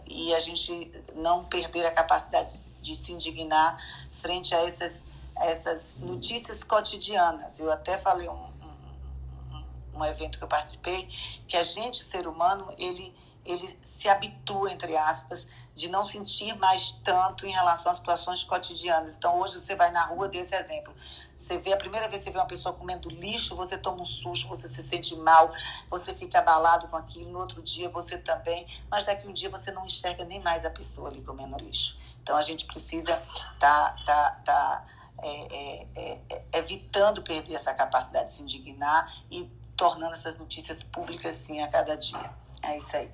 e 0.08 0.34
a 0.34 0.40
gente 0.40 0.92
não 1.16 1.46
perder 1.46 1.86
a 1.86 1.92
capacidade 1.92 2.54
de 2.82 2.94
se 2.96 3.12
indignar 3.12 3.78
frente 4.22 4.54
a 4.54 4.60
essas 4.60 5.08
essas 5.38 5.96
notícias 5.98 6.64
cotidianas. 6.64 7.60
Eu 7.60 7.72
até 7.72 7.98
falei 7.98 8.28
um, 8.30 8.34
um, 8.34 9.66
um 9.96 10.06
evento 10.06 10.38
que 10.38 10.44
eu 10.44 10.48
participei 10.48 11.08
que 11.48 11.58
a 11.58 11.64
gente, 11.64 12.04
ser 12.04 12.28
humano, 12.28 12.74
ele 12.78 13.14
ele 13.46 13.68
se 13.82 14.10
habitua, 14.10 14.72
entre 14.72 14.98
aspas, 14.98 15.48
de 15.76 15.88
não 15.88 16.04
sentir 16.04 16.58
mais 16.58 16.94
tanto 17.04 17.46
em 17.46 17.52
relação 17.52 17.92
às 17.92 17.98
situações 17.98 18.44
cotidianas. 18.44 19.14
Então, 19.14 19.40
hoje 19.40 19.60
você 19.60 19.76
vai 19.76 19.92
na 19.92 20.04
rua, 20.06 20.28
desse 20.28 20.56
exemplo. 20.56 20.94
Você 21.36 21.58
vê, 21.60 21.74
a 21.74 21.78
primeira 21.78 22.08
vez 22.08 22.22
que 22.22 22.26
você 22.26 22.32
vê 22.32 22.40
uma 22.40 22.48
pessoa 22.48 22.74
comendo 22.74 23.08
lixo, 23.08 23.56
você 23.56 23.78
toma 23.78 24.02
um 24.02 24.06
susto, 24.06 24.48
você 24.48 24.68
se 24.68 24.82
sente 24.82 25.16
mal, 25.18 25.52
você 25.90 26.14
fica 26.16 26.40
abalado 26.40 26.88
com 26.88 26.96
aquilo. 26.98 27.30
No 27.30 27.40
outro 27.40 27.62
dia, 27.62 27.88
você 27.90 28.18
também. 28.18 28.66
Mas 28.90 29.04
daqui 29.04 29.28
um 29.28 29.34
dia, 29.34 29.50
você 29.50 29.72
não 29.72 29.86
enxerga 29.86 30.26
nem 30.26 30.42
mais 30.42 30.66
a 30.66 30.72
pessoa 30.72 31.10
ali 31.10 31.22
comendo 31.22 31.56
lixo. 31.58 32.00
Então, 32.24 32.36
a 32.36 32.42
gente 32.42 32.66
precisa 32.66 33.22
tá, 33.60 33.96
tá, 34.06 34.42
tá 34.44 34.86
é, 35.22 35.56
é, 35.56 35.88
é, 35.96 36.22
é, 36.30 36.60
evitando 36.60 37.22
perder 37.22 37.56
essa 37.56 37.74
capacidade 37.74 38.28
de 38.28 38.32
se 38.34 38.44
indignar 38.44 39.24
e 39.32 39.50
tornando 39.76 40.14
essas 40.14 40.38
notícias 40.38 40.84
públicas 40.84 41.36
sim 41.36 41.62
a 41.62 41.70
cada 41.70 41.96
dia. 41.96 42.30
É 42.64 42.78
isso 42.78 42.96
aí. 42.96 43.10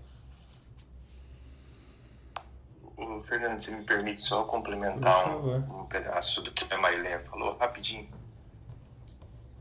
O 2.98 3.22
Fernando, 3.22 3.60
se 3.60 3.72
me 3.72 3.84
permite 3.84 4.22
só 4.22 4.44
complementar 4.44 5.36
um, 5.36 5.82
um, 5.82 5.86
pedaço 5.86 6.42
do 6.42 6.52
que 6.52 6.72
a 6.72 6.78
Marilé 6.78 7.20
falou 7.20 7.58
rapidinho. 7.58 8.08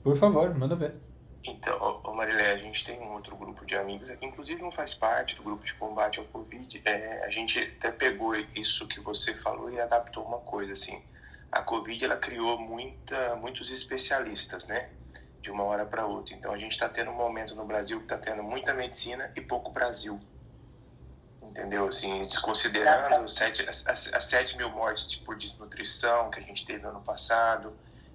Por 0.03 0.16
favor, 0.16 0.55
manda 0.55 0.76
ver. 0.76 0.95
Então, 1.43 2.01
ô 2.05 2.12
Marilé, 2.12 2.53
a 2.53 2.59
gente 2.59 2.84
tem 2.84 3.01
um 3.01 3.12
outro 3.12 3.34
grupo 3.34 3.64
de 3.64 3.76
amigos 3.76 4.11
aqui, 4.11 4.26
inclusive 4.26 4.61
não 4.61 4.70
faz 4.70 4.93
parte 4.93 5.36
do 5.36 5.43
grupo 5.43 5.64
de 5.64 5.72
combate 5.74 6.18
ao 6.18 6.26
Covid. 6.26 6.82
É, 6.84 7.24
a 7.24 7.30
gente 7.30 7.59
até 7.78 7.91
pegou 7.91 8.34
isso 8.55 8.86
que 8.86 9.01
você 9.01 9.32
falou 9.34 9.70
e 9.70 9.80
adaptou 9.80 10.22
uma 10.22 10.38
coisa, 10.38 10.72
assim 10.72 11.03
a 11.53 11.62
Covid 11.62 12.05
ela 12.05 12.16
criou 12.16 12.59
muita, 12.59 13.34
muitos 13.36 13.70
especialistas, 13.70 14.68
né? 14.68 14.88
De 15.40 15.51
uma 15.51 15.64
hora 15.64 15.84
para 15.84 16.07
outra. 16.07 16.34
Então 16.34 16.53
a 16.53 16.59
gente 16.59 16.72
está 16.72 16.88
tendo 16.88 17.11
um 17.11 17.16
momento 17.16 17.55
no 17.55 17.64
Brasil 17.64 17.98
que 17.98 18.05
está 18.05 18.18
tendo 18.18 18.42
muita 18.42 18.72
medicina 18.72 19.30
e 19.34 19.40
pouco 19.40 19.70
Brasil. 19.70 20.20
Entendeu? 21.42 21.88
Assim, 21.88 22.22
desconsiderando 22.22 23.28
sete, 23.28 23.68
as, 23.68 23.86
as 23.86 24.24
7 24.24 24.57
mil 24.57 24.70
mortes 24.70 25.16
por 25.16 25.36
desnutrição 25.36 26.30
que 26.30 26.38
a 26.38 26.42
gente 26.42 26.64
teve 26.64 26.86
ano 26.86 27.01
passado. 27.03 27.72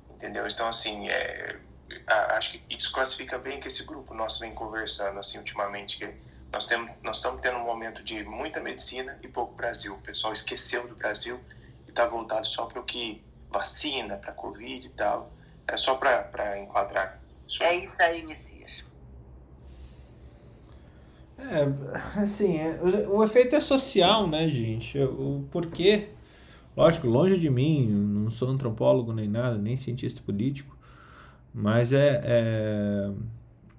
Entendeu? 0.10 0.48
Então, 0.48 0.68
assim, 0.68 1.10
é, 1.10 1.60
acho 2.08 2.54
que 2.54 2.64
isso 2.70 2.92
classifica 2.94 3.38
bem 3.38 3.60
que 3.60 3.68
esse 3.68 3.84
grupo 3.84 4.14
nosso 4.14 4.40
vem 4.40 4.54
conversando, 4.54 5.20
assim, 5.20 5.38
ultimamente, 5.38 5.98
que 5.98 6.14
nós, 6.52 6.66
temos, 6.66 6.90
nós 7.04 7.18
estamos 7.18 7.42
tendo 7.42 7.58
um 7.58 7.66
momento 7.66 8.02
de 8.02 8.24
muita 8.24 8.62
medicina 8.62 9.20
e 9.22 9.28
pouco 9.28 9.54
Brasil. 9.54 9.96
O 9.96 10.02
pessoal 10.02 10.32
esqueceu 10.32 10.88
do 10.88 10.96
Brasil 10.96 11.38
está 11.96 12.06
voltado 12.06 12.46
só 12.46 12.66
para 12.66 12.82
o 12.82 12.84
que 12.84 13.24
vacina, 13.50 14.18
para 14.18 14.34
Covid 14.34 14.86
e 14.86 14.90
tal. 14.92 15.32
É 15.66 15.78
só 15.78 15.96
para 15.96 16.60
enquadrar. 16.60 17.22
É 17.62 17.76
isso 17.76 18.02
aí, 18.02 18.24
Messias. 18.24 18.86
É, 21.38 22.20
assim, 22.20 22.58
é, 22.58 22.80
o, 22.82 23.18
o, 23.18 23.24
efeito 23.24 23.56
é 23.56 23.62
social, 23.62 24.28
né, 24.28 24.48
gente? 24.48 24.98
O 25.00 25.46
porquê, 25.52 26.10
lógico, 26.76 27.08
longe 27.08 27.40
de 27.40 27.50
mim, 27.50 27.88
não 27.90 28.30
sou 28.30 28.50
antropólogo 28.50 29.12
nem 29.12 29.28
nada, 29.28 29.58
nem 29.58 29.76
cientista 29.76 30.22
político, 30.22 30.78
mas 31.54 31.92
é, 31.92 32.22
é 32.24 33.12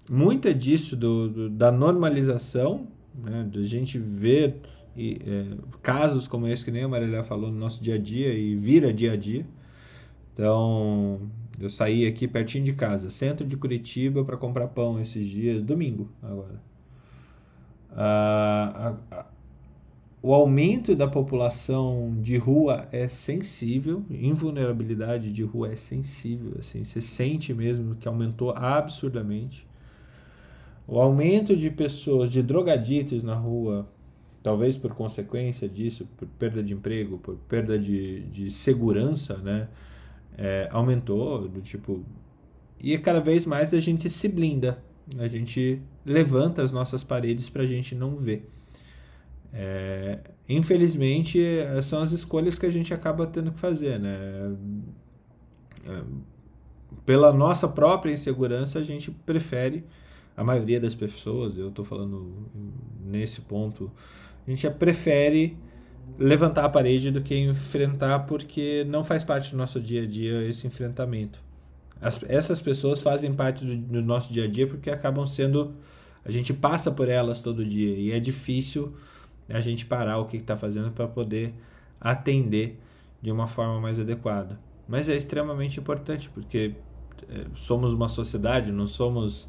muita 0.08 0.52
disso 0.52 0.96
do, 0.96 1.28
do, 1.28 1.50
da 1.50 1.72
normalização, 1.72 2.88
né, 3.14 3.48
da 3.50 3.62
gente 3.62 3.98
ver 3.98 4.60
e, 4.96 5.18
é, 5.26 5.56
casos 5.82 6.26
como 6.26 6.46
esse 6.48 6.64
que 6.64 6.70
nem 6.70 6.84
a 6.84 6.88
Marília 6.88 7.22
falou 7.22 7.50
no 7.50 7.58
nosso 7.58 7.82
dia 7.82 7.96
a 7.96 7.98
dia 7.98 8.32
e 8.34 8.54
vira 8.54 8.92
dia 8.92 9.12
a 9.12 9.16
dia. 9.16 9.46
Então, 10.32 11.20
eu 11.58 11.70
saí 11.70 12.06
aqui 12.06 12.28
pertinho 12.28 12.64
de 12.64 12.72
casa, 12.74 13.10
centro 13.10 13.46
de 13.46 13.56
Curitiba, 13.56 14.24
para 14.24 14.36
comprar 14.36 14.68
pão 14.68 15.00
esses 15.00 15.26
dias, 15.26 15.62
domingo 15.62 16.10
agora. 16.22 16.60
Ah, 17.90 18.96
a, 19.10 19.18
a, 19.20 19.26
o 20.22 20.34
aumento 20.34 20.94
da 20.94 21.06
população 21.06 22.16
de 22.20 22.36
rua 22.36 22.88
é 22.90 23.06
sensível, 23.06 24.04
invulnerabilidade 24.10 25.32
de 25.32 25.42
rua 25.42 25.72
é 25.72 25.76
sensível, 25.76 26.56
assim, 26.58 26.84
você 26.84 27.00
sente 27.00 27.54
mesmo 27.54 27.94
que 27.94 28.08
aumentou 28.08 28.50
absurdamente. 28.50 29.66
O 30.86 31.00
aumento 31.00 31.56
de 31.56 31.70
pessoas, 31.70 32.30
de 32.30 32.42
drogaditos 32.42 33.24
na 33.24 33.34
rua, 33.34 33.88
talvez 34.46 34.76
por 34.76 34.94
consequência 34.94 35.68
disso, 35.68 36.06
por 36.16 36.28
perda 36.38 36.62
de 36.62 36.72
emprego, 36.72 37.18
por 37.18 37.34
perda 37.48 37.76
de, 37.76 38.20
de 38.26 38.48
segurança, 38.48 39.38
né? 39.38 39.66
É, 40.38 40.68
aumentou, 40.70 41.48
do 41.48 41.60
tipo. 41.60 42.04
E 42.78 42.96
cada 42.96 43.20
vez 43.20 43.44
mais 43.44 43.74
a 43.74 43.80
gente 43.80 44.08
se 44.08 44.28
blinda, 44.28 44.78
a 45.18 45.26
gente 45.26 45.82
levanta 46.04 46.62
as 46.62 46.70
nossas 46.70 47.02
paredes 47.02 47.50
para 47.50 47.64
a 47.64 47.66
gente 47.66 47.96
não 47.96 48.16
ver. 48.16 48.48
É, 49.52 50.20
infelizmente, 50.48 51.40
são 51.82 52.00
as 52.00 52.12
escolhas 52.12 52.56
que 52.56 52.66
a 52.66 52.70
gente 52.70 52.94
acaba 52.94 53.26
tendo 53.26 53.50
que 53.50 53.58
fazer, 53.58 53.98
né? 53.98 54.56
É, 55.86 56.02
pela 57.04 57.32
nossa 57.32 57.66
própria 57.66 58.12
insegurança, 58.12 58.78
a 58.78 58.84
gente 58.84 59.10
prefere 59.10 59.84
a 60.36 60.44
maioria 60.44 60.78
das 60.78 60.94
pessoas, 60.94 61.56
eu 61.56 61.70
estou 61.70 61.84
falando 61.84 62.46
nesse 63.04 63.40
ponto, 63.40 63.90
a 64.46 64.50
gente 64.50 64.68
prefere 64.70 65.56
levantar 66.18 66.64
a 66.64 66.68
parede 66.68 67.10
do 67.10 67.20
que 67.20 67.36
enfrentar 67.36 68.20
porque 68.20 68.84
não 68.88 69.02
faz 69.02 69.24
parte 69.24 69.50
do 69.50 69.56
nosso 69.56 69.80
dia 69.80 70.02
a 70.02 70.06
dia 70.06 70.42
esse 70.48 70.66
enfrentamento. 70.66 71.40
As, 72.00 72.22
essas 72.28 72.60
pessoas 72.60 73.02
fazem 73.02 73.32
parte 73.34 73.64
do, 73.64 73.76
do, 73.76 74.02
nosso 74.02 74.32
dia 74.32 74.44
a 74.44 74.48
dia 74.48 74.66
porque 74.66 74.90
acabam 74.90 75.26
sendo. 75.26 75.74
A 76.24 76.30
gente 76.30 76.52
passa 76.52 76.90
por 76.90 77.08
elas 77.08 77.40
todo 77.40 77.64
dia 77.64 77.96
e 77.96 78.12
é 78.12 78.20
difícil 78.20 78.94
a 79.48 79.60
gente 79.60 79.86
parar 79.86 80.18
o 80.18 80.26
que 80.26 80.36
está 80.36 80.56
fazendo 80.56 80.90
para 80.90 81.06
poder 81.06 81.54
atender 82.00 82.80
de 83.22 83.30
uma 83.30 83.46
forma 83.46 83.80
mais 83.80 83.98
adequada. 83.98 84.58
Mas 84.88 85.08
é 85.08 85.16
extremamente 85.16 85.78
importante 85.80 86.28
porque 86.30 86.74
é, 87.28 87.46
somos 87.54 87.92
uma 87.92 88.08
sociedade, 88.08 88.72
não 88.72 88.86
somos 88.86 89.48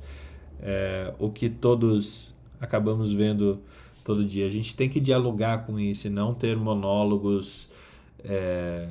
é, 0.60 1.14
o 1.20 1.30
que 1.30 1.50
todos 1.50 2.34
acabamos 2.60 3.12
vendo 3.14 3.62
todo 4.08 4.24
dia. 4.24 4.48
A 4.48 4.50
gente 4.50 4.74
tem 4.74 4.88
que 4.90 5.02
dialogar 5.02 5.66
com 5.66 5.78
isso 5.78 6.08
e 6.08 6.10
não 6.10 6.34
ter 6.34 6.56
monólogos 6.56 7.68
é, 8.24 8.88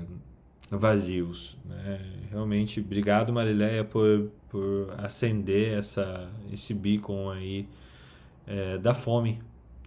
vazios. 0.70 1.56
Né? 1.64 2.00
Realmente, 2.30 2.80
obrigado 2.80 3.32
Marileia 3.32 3.82
por, 3.82 4.30
por 4.50 4.92
acender 4.98 5.78
essa, 5.78 6.30
esse 6.52 6.74
beacon 6.74 7.30
aí 7.30 7.66
é, 8.46 8.76
da 8.76 8.92
fome 8.92 9.40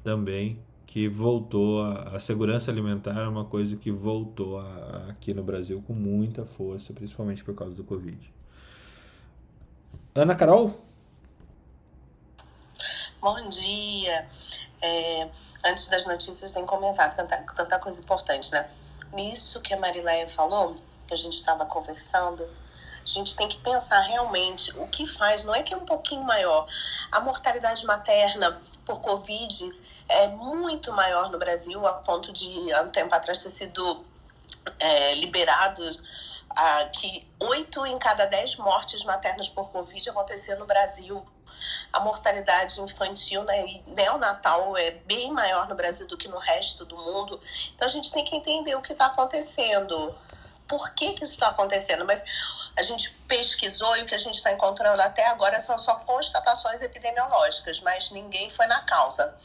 também, 0.03 0.57
que 0.87 1.07
voltou, 1.07 1.83
a, 1.83 2.15
a, 2.15 2.19
segurança 2.19 2.71
alimentar 2.71 3.19
é 3.19 3.27
uma 3.27 3.45
coisa 3.45 3.75
que 3.75 3.91
voltou 3.91 4.57
a, 4.57 4.63
a, 4.63 5.09
aqui 5.11 5.31
no 5.31 5.43
Brasil 5.43 5.83
com 5.85 5.93
muita 5.93 6.43
força, 6.43 6.91
principalmente 6.91 7.43
por 7.43 7.53
causa 7.53 7.75
do 7.75 7.83
Covid. 7.83 8.33
Ana 10.15 10.33
Carol? 10.33 10.83
Bom 13.21 13.47
dia. 13.49 14.27
É, 14.81 15.29
antes 15.65 15.87
das 15.87 16.05
notícias, 16.05 16.51
tem 16.51 16.65
comentado 16.65 17.15
tanta, 17.15 17.37
tanta 17.53 17.79
coisa 17.79 17.99
importante, 18.01 18.51
né? 18.51 18.69
Nisso 19.13 19.59
que 19.61 19.73
a 19.73 19.77
Marileia 19.77 20.27
falou, 20.29 20.77
que 21.07 21.13
a 21.13 21.17
gente 21.17 21.33
estava 21.33 21.65
conversando, 21.65 22.43
a 22.43 23.05
gente 23.05 23.35
tem 23.35 23.47
que 23.47 23.57
pensar 23.57 23.99
realmente 24.01 24.71
o 24.77 24.87
que 24.87 25.07
faz, 25.07 25.43
não 25.43 25.53
é 25.53 25.63
que 25.63 25.73
é 25.73 25.77
um 25.77 25.85
pouquinho 25.85 26.23
maior. 26.23 26.67
A 27.11 27.19
mortalidade 27.19 27.85
materna 27.85 28.59
por 28.85 29.01
Covid 29.01 29.73
é 30.07 30.27
muito 30.27 30.91
maior 30.93 31.29
no 31.31 31.37
Brasil, 31.37 31.85
a 31.85 31.93
ponto 31.93 32.31
de, 32.31 32.71
há 32.73 32.81
um 32.81 32.89
tempo 32.89 33.13
atrás, 33.13 33.41
ter 33.41 33.49
sido 33.49 34.05
é, 34.79 35.15
liberado 35.15 35.83
ah, 36.55 36.85
que 36.93 37.27
oito 37.39 37.85
em 37.85 37.97
cada 37.97 38.25
dez 38.25 38.55
mortes 38.57 39.03
maternas 39.03 39.47
por 39.47 39.69
Covid 39.69 40.09
aconteceram 40.09 40.59
no 40.59 40.65
Brasil 40.65 41.25
a 41.91 41.99
mortalidade 41.99 42.79
infantil 42.81 43.43
né, 43.43 43.65
e 43.67 43.83
neonatal 43.87 44.77
é 44.77 44.91
bem 44.91 45.31
maior 45.31 45.67
no 45.67 45.75
Brasil 45.75 46.07
do 46.07 46.17
que 46.17 46.27
no 46.27 46.37
resto 46.37 46.85
do 46.85 46.97
mundo. 46.97 47.39
Então 47.75 47.87
a 47.87 47.91
gente 47.91 48.11
tem 48.11 48.23
que 48.25 48.35
entender 48.35 48.75
o 48.75 48.81
que 48.81 48.93
está 48.93 49.07
acontecendo. 49.07 50.15
Por 50.67 50.91
que, 50.91 51.13
que 51.13 51.23
isso 51.23 51.33
está 51.33 51.47
acontecendo? 51.47 52.05
Mas 52.05 52.23
a 52.77 52.83
gente 52.83 53.09
pesquisou 53.27 53.97
e 53.97 54.03
o 54.03 54.05
que 54.05 54.15
a 54.15 54.19
gente 54.19 54.35
está 54.35 54.51
encontrando 54.51 55.01
até 55.01 55.25
agora 55.27 55.59
são 55.59 55.77
só 55.77 55.95
constatações 55.95 56.81
epidemiológicas, 56.81 57.81
mas 57.81 58.11
ninguém 58.11 58.49
foi 58.49 58.67
na 58.67 58.81
causa. 58.83 59.35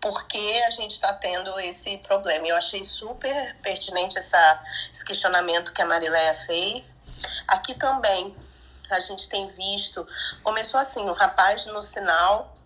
Por 0.00 0.26
que 0.26 0.62
a 0.62 0.70
gente 0.70 0.92
está 0.92 1.12
tendo 1.12 1.58
esse 1.60 1.98
problema? 1.98 2.46
Eu 2.46 2.56
achei 2.56 2.82
super 2.82 3.56
pertinente 3.62 4.18
essa, 4.18 4.62
esse 4.92 5.04
questionamento 5.04 5.72
que 5.72 5.82
a 5.82 5.86
Marileia 5.86 6.34
fez. 6.34 6.96
Aqui 7.46 7.74
também 7.74 8.34
a 8.94 9.00
gente 9.00 9.28
tem 9.28 9.46
visto. 9.48 10.06
Começou 10.42 10.78
assim, 10.78 11.02
um 11.02 11.12
rapaz 11.12 11.66
no 11.66 11.82
sinal. 11.82 12.56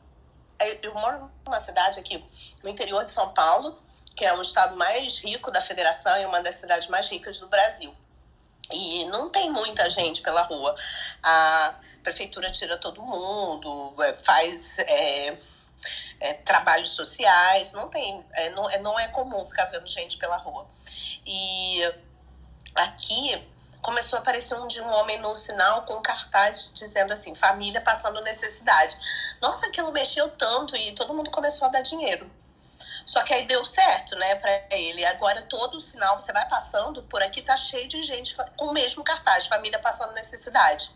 Eu 0.83 0.95
moro 0.95 1.31
numa 1.45 1.61
cidade 1.61 1.99
aqui 1.99 2.25
no 2.62 2.68
interior 2.68 3.05
de 3.05 3.11
São 3.11 3.33
Paulo, 3.33 3.79
que 4.14 4.25
é 4.25 4.33
o 4.35 4.41
estado 4.41 4.77
mais 4.77 5.18
rico 5.18 5.51
da 5.51 5.61
federação 5.61 6.16
e 6.18 6.27
uma 6.27 6.43
das 6.43 6.55
cidades 6.57 6.89
mais 6.89 7.09
ricas 7.09 7.39
do 7.39 7.49
Brasil. 7.49 7.95
E 8.72 9.05
não 9.07 9.29
tem 9.29 9.51
muita 9.51 9.91
gente 9.91 10.22
pela 10.22 10.43
rua. 10.43 10.75
A 11.22 11.75
prefeitura 12.03 12.51
tira 12.51 12.79
todo 12.79 13.03
mundo, 13.03 13.95
é, 14.03 14.14
faz 14.14 14.79
é, 14.79 15.37
é, 16.20 16.33
trabalhos 16.35 16.91
sociais, 16.91 17.72
não 17.72 17.89
tem, 17.89 18.25
é, 18.33 18.51
não, 18.51 18.70
é, 18.70 18.79
não 18.79 18.99
é 18.99 19.09
comum 19.09 19.45
ficar 19.45 19.66
vendo 19.66 19.87
gente 19.87 20.16
pela 20.16 20.37
rua. 20.37 20.66
E 21.27 21.83
aqui 22.75 23.43
começou 23.85 24.16
a 24.16 24.22
aparecer 24.22 24.59
um 24.59 24.66
de 24.66 24.80
um 24.80 24.91
homem 24.91 25.20
no 25.20 25.35
sinal 25.37 25.82
com 25.82 25.95
um 25.97 26.03
cartaz 26.03 26.70
dizendo 26.72 27.12
assim, 27.12 27.35
família 27.35 27.82
passando 27.82 28.20
necessidade. 28.22 28.97
Nossa, 29.43 29.66
aquilo 29.66 29.93
mexeu 29.93 30.30
tanto 30.30 30.74
e 30.74 30.93
todo 30.93 31.12
mundo 31.12 31.30
começou 31.30 31.68
a 31.68 31.70
dar 31.70 31.82
dinheiro. 31.82 32.28
Só 33.07 33.22
que 33.22 33.35
aí 33.35 33.45
deu 33.45 33.64
certo, 33.66 34.16
né, 34.16 34.37
para 34.37 34.51
ele. 34.70 35.05
Agora 35.05 35.43
todo 35.43 35.76
o 35.76 35.80
sinal 35.80 36.18
você 36.18 36.32
vai 36.32 36.49
passando 36.49 37.03
por 37.03 37.22
aqui 37.22 37.43
tá 37.43 37.57
cheio 37.59 37.87
de 37.87 38.03
gente 38.03 38.35
com 38.57 38.68
o 38.68 38.72
mesmo 38.72 39.05
cartaz, 39.05 39.47
família 39.47 39.78
passando 39.78 40.14
necessidade. 40.14 40.91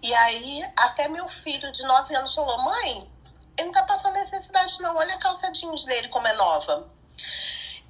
E 0.00 0.14
aí 0.14 0.72
até 0.76 1.08
meu 1.08 1.28
filho 1.28 1.72
de 1.72 1.82
9 1.82 2.14
anos 2.14 2.32
falou: 2.32 2.58
"Mãe, 2.58 3.10
ele 3.58 3.66
não 3.66 3.72
tá 3.72 3.82
passando 3.82 4.14
necessidade 4.14 4.80
não. 4.80 4.96
Olha 4.96 5.16
a 5.16 5.18
calça 5.18 5.50
jeans 5.50 5.84
dele 5.84 6.06
como 6.06 6.28
é 6.28 6.32
nova". 6.34 6.88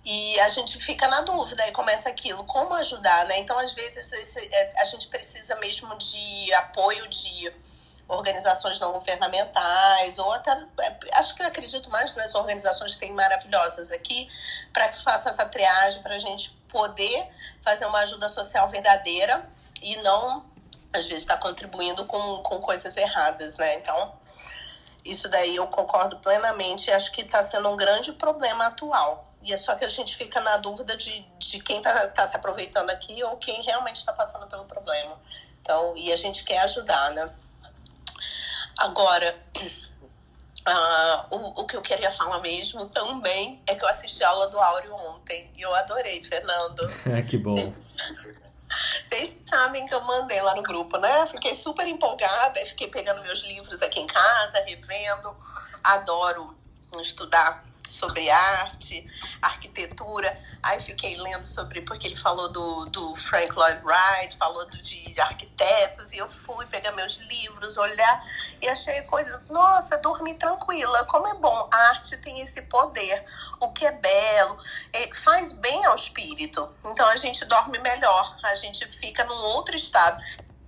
E 0.05 0.41
a 0.41 0.49
gente 0.49 0.79
fica 0.79 1.07
na 1.09 1.21
dúvida 1.21 1.67
e 1.69 1.73
começa 1.73 2.09
aquilo, 2.09 2.45
como 2.45 2.73
ajudar, 2.75 3.27
né? 3.27 3.39
Então, 3.39 3.59
às 3.59 3.73
vezes, 3.73 4.11
esse, 4.13 4.39
é, 4.51 4.73
a 4.81 4.85
gente 4.87 5.09
precisa 5.09 5.57
mesmo 5.57 5.95
de 5.99 6.55
apoio 6.55 7.07
de 7.09 7.53
organizações 8.09 8.81
não 8.81 8.93
governamentais, 8.93 10.19
ou 10.19 10.33
até, 10.33 10.51
é, 10.81 10.97
acho 11.15 11.35
que 11.35 11.43
eu 11.43 11.47
acredito 11.47 11.89
mais 11.91 12.15
nas 12.15 12.35
organizações 12.35 12.95
que 12.95 13.01
tem 13.01 13.13
maravilhosas 13.13 13.93
aqui, 13.93 14.29
para 14.73 14.89
que 14.89 15.03
façam 15.03 15.31
essa 15.31 15.45
triagem, 15.45 16.03
para 16.03 16.17
a 16.17 16.19
gente 16.19 16.51
poder 16.69 17.29
fazer 17.63 17.87
uma 17.87 18.01
ajuda 18.01 18.29
social 18.29 18.69
verdadeira 18.69 19.49
e 19.83 19.97
não, 19.97 20.45
às 20.93 21.07
vezes, 21.07 21.23
estar 21.23 21.37
tá 21.37 21.43
contribuindo 21.43 22.07
com, 22.07 22.39
com 22.39 22.59
coisas 22.59 22.97
erradas, 22.97 23.59
né? 23.59 23.75
Então, 23.77 24.19
isso 25.05 25.29
daí 25.29 25.57
eu 25.57 25.67
concordo 25.69 26.19
plenamente, 26.19 26.91
acho 26.91 27.13
que 27.13 27.21
está 27.21 27.43
sendo 27.43 27.69
um 27.69 27.77
grande 27.77 28.13
problema 28.13 28.67
atual. 28.67 29.30
E 29.43 29.53
é 29.53 29.57
só 29.57 29.75
que 29.75 29.85
a 29.85 29.89
gente 29.89 30.17
fica 30.17 30.41
na 30.41 30.59
dúvida 30.59 30.97
de, 30.97 31.21
de 31.39 31.61
quem 31.61 31.79
está 31.79 32.09
tá 32.09 32.27
se 32.27 32.37
aproveitando 32.37 32.91
aqui 32.91 33.23
ou 33.25 33.37
quem 33.39 33.63
realmente 33.63 33.97
está 33.97 34.13
passando 34.13 34.47
pelo 34.47 34.65
problema. 34.65 35.19
Então, 35.63 35.97
e 35.97 36.13
a 36.13 36.17
gente 36.17 36.45
quer 36.45 36.59
ajudar, 36.61 37.13
né? 37.13 37.31
Agora, 38.79 39.35
uh, 40.69 41.27
o, 41.35 41.63
o 41.63 41.67
que 41.67 41.77
eu 41.77 41.83
queria 41.83 42.11
falar 42.11 42.41
mesmo 42.41 42.87
também 42.87 43.63
é 43.67 43.75
que 43.75 43.85
eu 43.85 43.89
assisti 43.89 44.23
a 44.25 44.29
aula 44.29 44.49
do 44.49 44.59
Áureo 44.59 44.95
ontem 44.95 45.51
e 45.57 45.63
eu 45.63 45.75
adorei, 45.75 46.23
Fernando. 46.23 46.89
que 47.29 47.39
bom. 47.39 47.51
Vocês, 47.51 47.81
Vocês 49.05 49.39
sabem 49.47 49.87
que 49.87 49.95
eu 49.95 50.03
mandei 50.03 50.41
lá 50.43 50.55
no 50.55 50.63
grupo, 50.63 50.99
né? 50.99 51.27
Fiquei 51.27 51.55
super 51.55 51.87
empolgada, 51.87 52.61
fiquei 52.67 52.89
pegando 52.89 53.23
meus 53.23 53.43
livros 53.43 53.81
aqui 53.81 54.01
em 54.01 54.07
casa, 54.07 54.63
revendo. 54.65 55.35
Adoro 55.83 56.57
estudar 57.01 57.70
sobre 57.91 58.31
arte, 58.31 59.07
arquitetura. 59.43 60.39
Aí 60.63 60.81
fiquei 60.81 61.17
lendo 61.17 61.45
sobre, 61.45 61.81
porque 61.83 62.07
ele 62.07 62.17
falou 62.17 62.51
do, 62.51 62.85
do 62.87 63.15
Frank 63.17 63.53
Lloyd 63.55 63.83
Wright, 63.85 64.37
falou 64.37 64.67
do, 64.67 64.77
de, 64.77 65.13
de 65.13 65.21
arquitetos, 65.21 66.13
e 66.13 66.19
eu 66.19 66.29
fui 66.29 66.65
pegar 66.67 66.93
meus 66.93 67.17
livros, 67.17 67.77
olhar, 67.77 68.25
e 68.63 68.69
achei 68.69 69.03
coisas. 69.03 69.43
Nossa, 69.49 69.99
dormi 69.99 70.35
tranquila. 70.35 71.05
Como 71.05 71.27
é 71.27 71.35
bom. 71.35 71.69
A 71.73 71.77
arte 71.91 72.17
tem 72.19 72.41
esse 72.41 72.63
poder. 72.63 73.25
O 73.59 73.73
que 73.73 73.85
é 73.85 73.93
belo, 73.93 74.59
é, 74.93 75.13
faz 75.15 75.53
bem 75.53 75.85
ao 75.85 75.95
espírito. 75.95 76.73
Então 76.85 77.07
a 77.09 77.17
gente 77.17 77.45
dorme 77.45 77.79
melhor, 77.79 78.37
a 78.45 78.55
gente 78.55 78.87
fica 78.93 79.25
num 79.25 79.35
outro 79.35 79.75
estado. 79.75 80.23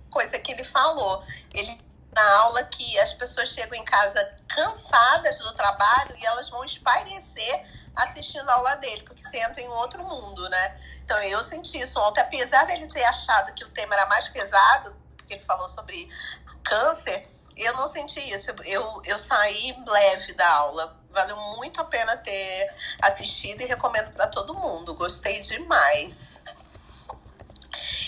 Coisa 0.09 0.37
que 0.37 0.51
ele 0.51 0.63
falou. 0.63 1.23
Ele 1.53 1.77
na 2.13 2.35
aula 2.39 2.63
que 2.63 2.97
as 2.99 3.13
pessoas 3.13 3.49
chegam 3.49 3.77
em 3.77 3.83
casa 3.83 4.35
cansadas 4.47 5.37
do 5.39 5.53
trabalho 5.53 6.15
e 6.17 6.25
elas 6.25 6.49
vão 6.49 6.63
espairecer 6.63 7.65
assistindo 7.95 8.49
a 8.49 8.53
aula 8.53 8.75
dele, 8.75 9.03
porque 9.03 9.21
você 9.21 9.37
entra 9.37 9.61
em 9.61 9.67
outro 9.67 10.03
mundo, 10.03 10.47
né? 10.49 10.81
Então 11.03 11.17
eu 11.23 11.41
senti 11.43 11.79
isso 11.79 11.99
ontem, 11.99 12.21
apesar 12.21 12.65
dele 12.65 12.87
ter 12.87 13.03
achado 13.03 13.53
que 13.53 13.63
o 13.63 13.69
tema 13.69 13.93
era 13.93 14.05
mais 14.07 14.27
pesado, 14.27 14.95
porque 15.17 15.33
ele 15.33 15.43
falou 15.43 15.67
sobre 15.67 16.09
câncer, 16.63 17.27
eu 17.55 17.73
não 17.73 17.87
senti 17.87 18.19
isso. 18.19 18.51
Eu, 18.63 19.01
eu 19.05 19.17
saí 19.17 19.75
leve 19.85 20.33
da 20.33 20.49
aula. 20.49 20.97
Valeu 21.11 21.37
muito 21.55 21.79
a 21.79 21.85
pena 21.85 22.17
ter 22.17 22.67
assistido 23.01 23.61
e 23.61 23.65
recomendo 23.65 24.11
para 24.11 24.27
todo 24.27 24.57
mundo. 24.57 24.95
Gostei 24.95 25.41
demais. 25.41 26.41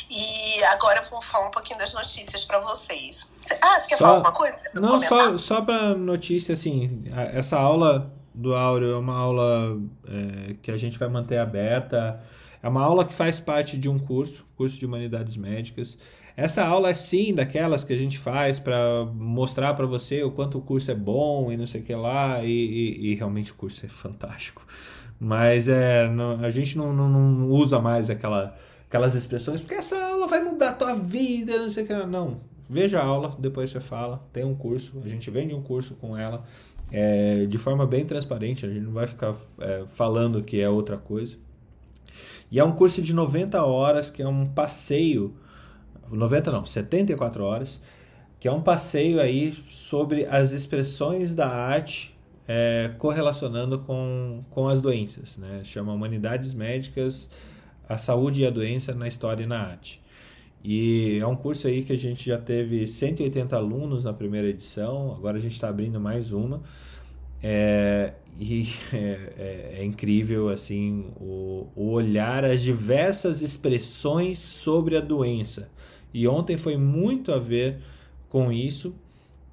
E 0.09 0.63
agora 0.65 0.99
eu 0.99 1.09
vou 1.09 1.21
falar 1.21 1.47
um 1.47 1.51
pouquinho 1.51 1.79
das 1.79 1.93
notícias 1.93 2.43
para 2.43 2.59
vocês. 2.59 3.29
Ah, 3.61 3.79
você 3.79 3.87
quer 3.87 3.97
só, 3.97 4.05
falar 4.05 4.17
alguma 4.17 4.33
coisa? 4.33 4.61
Não, 4.73 5.01
só, 5.01 5.37
só 5.37 5.61
para 5.61 5.95
notícia, 5.95 6.53
assim, 6.53 7.03
essa 7.33 7.57
aula 7.57 8.11
do 8.33 8.53
Áureo 8.53 8.91
é 8.91 8.97
uma 8.97 9.17
aula 9.17 9.79
é, 10.07 10.55
que 10.61 10.71
a 10.71 10.77
gente 10.77 10.99
vai 10.99 11.07
manter 11.07 11.37
aberta. 11.37 12.21
É 12.61 12.67
uma 12.67 12.83
aula 12.83 13.05
que 13.05 13.13
faz 13.13 13.39
parte 13.39 13.77
de 13.77 13.87
um 13.87 13.97
curso, 13.97 14.45
curso 14.55 14.77
de 14.77 14.85
Humanidades 14.85 15.37
Médicas. 15.37 15.97
Essa 16.37 16.65
aula 16.65 16.89
é 16.89 16.93
sim 16.93 17.33
daquelas 17.33 17.83
que 17.83 17.93
a 17.93 17.97
gente 17.97 18.17
faz 18.17 18.59
para 18.59 19.05
mostrar 19.13 19.73
para 19.73 19.85
você 19.85 20.21
o 20.23 20.31
quanto 20.31 20.57
o 20.57 20.61
curso 20.61 20.91
é 20.91 20.95
bom 20.95 21.49
e 21.51 21.55
não 21.55 21.65
sei 21.65 21.79
o 21.79 21.83
que 21.83 21.95
lá, 21.95 22.43
e, 22.43 22.49
e, 22.49 23.11
e 23.11 23.15
realmente 23.15 23.53
o 23.53 23.55
curso 23.55 23.85
é 23.85 23.89
fantástico. 23.89 24.65
Mas 25.17 25.69
é, 25.69 26.09
não, 26.09 26.43
a 26.43 26.49
gente 26.49 26.77
não, 26.77 26.91
não, 26.91 27.07
não 27.07 27.49
usa 27.49 27.79
mais 27.79 28.09
aquela 28.09 28.53
aquelas 28.87 29.15
expressões, 29.15 29.61
porque 29.61 29.75
essa 29.75 29.97
aula 29.97 30.27
vai 30.27 30.43
mudar 30.43 30.69
a 30.69 30.73
tua 30.73 30.95
vida, 30.95 31.57
não 31.57 31.69
sei 31.69 31.83
o 31.83 31.87
que. 31.87 31.93
Não, 31.93 32.39
veja 32.69 32.99
a 32.99 33.03
aula, 33.05 33.35
depois 33.39 33.69
você 33.69 33.79
fala. 33.79 34.23
Tem 34.31 34.43
um 34.43 34.55
curso, 34.55 35.01
a 35.03 35.07
gente 35.07 35.29
vende 35.29 35.53
um 35.53 35.61
curso 35.61 35.95
com 35.95 36.17
ela 36.17 36.43
é, 36.91 37.45
de 37.45 37.57
forma 37.57 37.85
bem 37.85 38.05
transparente, 38.05 38.65
a 38.65 38.69
gente 38.69 38.81
não 38.81 38.93
vai 38.93 39.07
ficar 39.07 39.35
é, 39.59 39.85
falando 39.87 40.43
que 40.43 40.61
é 40.61 40.69
outra 40.69 40.97
coisa. 40.97 41.35
E 42.51 42.59
é 42.59 42.63
um 42.63 42.71
curso 42.71 43.01
de 43.01 43.13
90 43.13 43.63
horas, 43.65 44.09
que 44.09 44.21
é 44.21 44.27
um 44.27 44.45
passeio, 44.45 45.35
90 46.11 46.51
não, 46.51 46.65
74 46.65 47.43
horas, 47.43 47.79
que 48.39 48.47
é 48.47 48.51
um 48.51 48.61
passeio 48.61 49.19
aí 49.19 49.51
sobre 49.67 50.25
as 50.25 50.51
expressões 50.51 51.33
da 51.33 51.47
arte 51.49 52.15
é, 52.47 52.91
correlacionando 52.99 53.79
com, 53.79 54.43
com 54.51 54.67
as 54.67 54.79
doenças, 54.79 55.35
né? 55.37 55.61
Chama 55.63 55.91
Humanidades 55.91 56.53
Médicas 56.53 57.27
a 57.87 57.97
saúde 57.97 58.41
e 58.41 58.45
a 58.45 58.49
doença 58.49 58.93
na 58.93 59.07
história 59.07 59.43
e 59.43 59.47
na 59.47 59.59
arte. 59.59 60.01
E 60.63 61.19
é 61.19 61.27
um 61.27 61.35
curso 61.35 61.67
aí 61.67 61.83
que 61.83 61.93
a 61.93 61.97
gente 61.97 62.25
já 62.25 62.39
teve 62.39 62.87
180 62.87 63.55
alunos 63.55 64.03
na 64.03 64.11
primeira 64.11 64.47
edição, 64.47 65.13
agora 65.15 65.37
a 65.37 65.39
gente 65.39 65.51
está 65.51 65.69
abrindo 65.69 65.99
mais 65.99 66.33
uma. 66.33 66.61
É, 67.43 68.13
e 68.39 68.67
é, 68.91 68.97
é, 68.97 69.75
é, 69.79 69.85
incrível 69.85 70.49
assim 70.49 71.11
o, 71.17 71.67
o 71.75 71.91
olhar 71.91 72.43
as 72.43 72.63
diversas 72.63 73.43
expressões 73.43 74.39
sobre 74.39 74.97
a 74.97 75.01
doença. 75.01 75.69
E 76.11 76.27
ontem 76.27 76.57
foi 76.57 76.77
muito 76.77 77.31
a 77.31 77.37
ver 77.37 77.77
com 78.27 78.51
isso. 78.51 78.95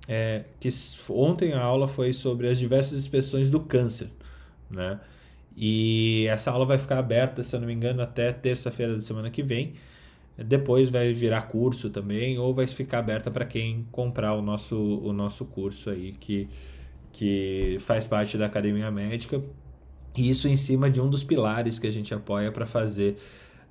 É, 0.08 0.44
que 0.58 0.68
ontem 1.10 1.52
a 1.52 1.62
aula 1.62 1.86
foi 1.86 2.12
sobre 2.12 2.48
as 2.48 2.58
diversas 2.58 2.98
expressões 2.98 3.50
do 3.50 3.60
câncer, 3.60 4.08
né? 4.68 4.98
E 5.56 6.26
essa 6.28 6.50
aula 6.50 6.64
vai 6.64 6.78
ficar 6.78 6.98
aberta, 6.98 7.42
se 7.42 7.54
eu 7.54 7.60
não 7.60 7.66
me 7.66 7.74
engano, 7.74 8.02
até 8.02 8.32
terça-feira 8.32 8.94
da 8.94 9.02
semana 9.02 9.30
que 9.30 9.42
vem. 9.42 9.74
Depois 10.36 10.88
vai 10.90 11.12
virar 11.12 11.42
curso 11.42 11.90
também, 11.90 12.38
ou 12.38 12.54
vai 12.54 12.66
ficar 12.66 13.00
aberta 13.00 13.30
para 13.30 13.44
quem 13.44 13.86
comprar 13.92 14.34
o 14.34 14.42
nosso, 14.42 14.76
o 14.76 15.12
nosso 15.12 15.44
curso 15.44 15.90
aí, 15.90 16.12
que, 16.12 16.48
que 17.12 17.76
faz 17.80 18.06
parte 18.06 18.38
da 18.38 18.46
Academia 18.46 18.90
Médica. 18.90 19.42
E 20.16 20.28
isso 20.30 20.48
em 20.48 20.56
cima 20.56 20.90
de 20.90 21.00
um 21.00 21.08
dos 21.08 21.24
pilares 21.24 21.78
que 21.78 21.86
a 21.86 21.90
gente 21.90 22.12
apoia 22.14 22.50
para 22.50 22.66
fazer 22.66 23.18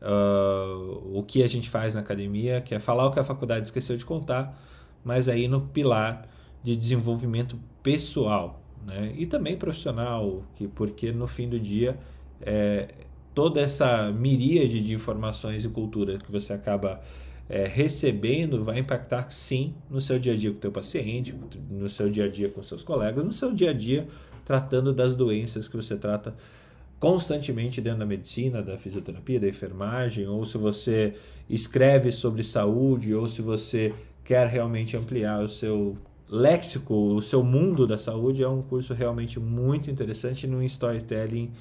uh, 0.01 1.17
o 1.17 1.23
que 1.23 1.43
a 1.43 1.47
gente 1.47 1.69
faz 1.69 1.93
na 1.93 2.01
academia, 2.01 2.61
que 2.61 2.73
é 2.73 2.79
falar 2.79 3.05
o 3.05 3.11
que 3.11 3.19
a 3.19 3.23
faculdade 3.23 3.65
esqueceu 3.65 3.95
de 3.95 4.05
contar, 4.05 4.59
mas 5.03 5.29
aí 5.29 5.47
no 5.47 5.61
pilar 5.61 6.27
de 6.63 6.75
desenvolvimento 6.75 7.59
pessoal 7.81 8.60
né? 8.85 9.13
e 9.17 9.25
também 9.25 9.57
profissional, 9.57 10.43
que, 10.55 10.67
porque 10.67 11.11
no 11.11 11.27
fim 11.27 11.47
do 11.47 11.59
dia 11.59 11.97
é, 12.41 12.87
toda 13.33 13.61
essa 13.61 14.11
miríade 14.11 14.83
de 14.83 14.93
informações 14.93 15.63
e 15.63 15.69
cultura 15.69 16.17
que 16.17 16.31
você 16.31 16.53
acaba 16.53 17.01
é, 17.49 17.67
recebendo 17.67 18.63
vai 18.63 18.79
impactar 18.79 19.29
sim 19.31 19.73
no 19.89 19.99
seu 19.99 20.17
dia 20.17 20.33
a 20.33 20.35
dia 20.35 20.51
com 20.51 20.57
o 20.57 20.61
teu 20.61 20.71
paciente, 20.71 21.35
no 21.69 21.89
seu 21.89 22.09
dia 22.09 22.25
a 22.25 22.29
dia 22.29 22.49
com 22.49 22.63
seus 22.63 22.83
colegas, 22.83 23.23
no 23.23 23.33
seu 23.33 23.53
dia 23.53 23.71
a 23.71 23.73
dia 23.73 24.07
tratando 24.45 24.93
das 24.93 25.15
doenças 25.15 25.67
que 25.67 25.75
você 25.75 25.95
trata 25.95 26.33
constantemente 26.99 27.81
dentro 27.81 27.99
da 27.99 28.05
medicina, 28.05 28.61
da 28.61 28.77
fisioterapia, 28.77 29.39
da 29.39 29.47
enfermagem, 29.47 30.27
ou 30.27 30.45
se 30.45 30.57
você 30.57 31.15
escreve 31.49 32.11
sobre 32.11 32.43
saúde, 32.43 33.13
ou 33.13 33.27
se 33.27 33.41
você 33.41 33.93
quer 34.23 34.47
realmente 34.47 34.95
ampliar 34.95 35.41
o 35.41 35.49
seu 35.49 35.97
léxico, 36.31 36.95
o 37.13 37.21
seu 37.21 37.43
mundo 37.43 37.85
da 37.85 37.97
saúde 37.97 38.41
é 38.41 38.47
um 38.47 38.61
curso 38.61 38.93
realmente 38.93 39.37
muito 39.37 39.91
interessante 39.91 40.47
no 40.47 40.63
storytelling 40.63 41.51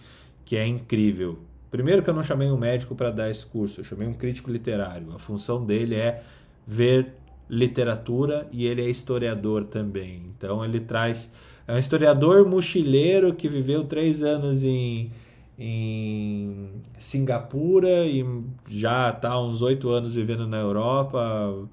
que 0.45 0.57
é 0.57 0.65
incrível. 0.65 1.39
Primeiro 1.73 2.03
que 2.03 2.11
eu 2.11 2.15
não 2.15 2.23
chamei 2.23 2.49
um 2.49 2.57
médico 2.57 2.95
para 2.95 3.11
dar 3.11 3.31
esse 3.31 3.45
curso, 3.45 3.81
eu 3.81 3.85
chamei 3.85 4.07
um 4.07 4.13
crítico 4.13 4.51
literário. 4.51 5.13
A 5.13 5.19
função 5.19 5.65
dele 5.65 5.97
é 5.97 6.23
ver 6.65 7.15
literatura 7.49 8.49
e 8.53 8.65
ele 8.65 8.81
é 8.81 8.89
historiador 8.89 9.65
também. 9.65 10.23
Então 10.37 10.65
ele 10.65 10.79
traz 10.79 11.29
é 11.67 11.75
um 11.75 11.79
historiador 11.79 12.49
mochileiro 12.49 13.35
que 13.35 13.49
viveu 13.49 13.85
três 13.85 14.23
anos 14.23 14.63
em, 14.63 15.11
em 15.59 16.71
Singapura 16.99 18.07
e 18.07 18.25
já 18.69 19.11
está 19.11 19.41
uns 19.41 19.63
oito 19.63 19.89
anos 19.91 20.15
vivendo 20.15 20.47
na 20.47 20.59
Europa 20.59 21.69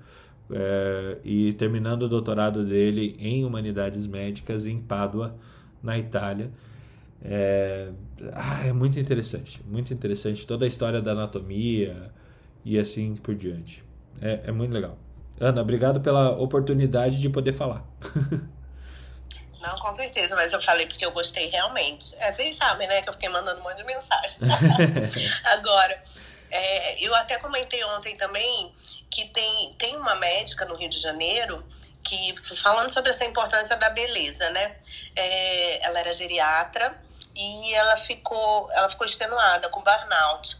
é, 0.51 1.17
e 1.23 1.53
terminando 1.53 2.03
o 2.03 2.09
doutorado 2.09 2.65
dele 2.65 3.15
em 3.19 3.45
Humanidades 3.45 4.05
Médicas 4.07 4.65
em 4.65 4.79
Pádua, 4.79 5.35
na 5.81 5.97
Itália. 5.97 6.51
É, 7.23 7.89
ah, 8.33 8.67
é 8.67 8.73
muito 8.73 8.99
interessante, 8.99 9.61
muito 9.65 9.93
interessante 9.93 10.45
toda 10.45 10.65
a 10.65 10.67
história 10.67 11.01
da 11.01 11.11
anatomia 11.11 12.11
e 12.63 12.77
assim 12.77 13.15
por 13.15 13.35
diante. 13.35 13.83
É, 14.21 14.41
é 14.45 14.51
muito 14.51 14.73
legal. 14.73 14.97
Ana, 15.39 15.61
obrigado 15.61 16.01
pela 16.01 16.31
oportunidade 16.31 17.19
de 17.19 17.29
poder 17.29 17.53
falar. 17.53 17.85
Não, 19.61 19.75
com 19.75 19.93
certeza, 19.93 20.35
mas 20.35 20.53
eu 20.53 20.61
falei 20.61 20.85
porque 20.85 21.05
eu 21.05 21.11
gostei 21.11 21.47
realmente. 21.47 22.15
É, 22.19 22.31
vocês 22.31 22.55
sabem, 22.55 22.87
né, 22.87 23.01
que 23.01 23.09
eu 23.09 23.13
fiquei 23.13 23.27
mandando 23.27 23.59
um 23.59 23.63
monte 23.63 23.77
de 23.77 23.83
mensagem. 23.83 24.39
Agora, 25.43 26.01
é, 26.51 27.03
eu 27.03 27.13
até 27.15 27.37
comentei 27.39 27.83
ontem 27.85 28.15
também 28.15 28.73
que 29.09 29.25
tem, 29.29 29.73
tem 29.73 29.95
uma 29.95 30.15
médica 30.15 30.65
no 30.65 30.75
Rio 30.75 30.89
de 30.89 30.99
Janeiro 30.99 31.65
que, 32.03 32.35
falando 32.55 32.93
sobre 32.93 33.09
essa 33.09 33.25
importância 33.25 33.75
da 33.75 33.89
beleza, 33.89 34.49
né? 34.51 34.77
É, 35.15 35.85
ela 35.85 35.99
era 35.99 36.13
geriatra 36.13 36.99
e 37.35 37.73
ela 37.73 37.95
ficou, 37.97 38.71
ela 38.71 38.89
ficou 38.89 39.05
extenuada 39.05 39.69
com 39.69 39.83
burnout. 39.83 40.57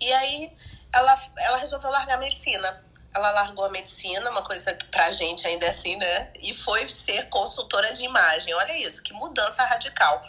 E 0.00 0.12
aí 0.12 0.52
ela, 0.92 1.18
ela 1.38 1.56
resolveu 1.56 1.90
largar 1.90 2.16
a 2.16 2.20
medicina 2.20 2.89
ela 3.14 3.30
largou 3.32 3.64
a 3.64 3.70
medicina, 3.70 4.30
uma 4.30 4.42
coisa 4.42 4.72
que 4.72 4.86
pra 4.86 5.10
gente 5.10 5.46
ainda 5.46 5.66
é 5.66 5.70
assim, 5.70 5.96
né? 5.96 6.32
E 6.40 6.54
foi 6.54 6.88
ser 6.88 7.28
consultora 7.28 7.92
de 7.92 8.04
imagem. 8.04 8.54
Olha 8.54 8.86
isso, 8.86 9.02
que 9.02 9.12
mudança 9.12 9.64
radical. 9.64 10.22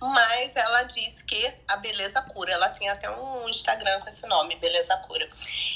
Mas 0.00 0.54
ela 0.54 0.84
diz 0.84 1.22
que 1.22 1.54
a 1.66 1.76
beleza 1.76 2.22
cura. 2.22 2.52
Ela 2.52 2.68
tem 2.68 2.88
até 2.88 3.10
um 3.10 3.48
Instagram 3.48 4.00
com 4.00 4.08
esse 4.08 4.26
nome, 4.26 4.54
Beleza 4.56 4.96
Cura. 4.98 5.28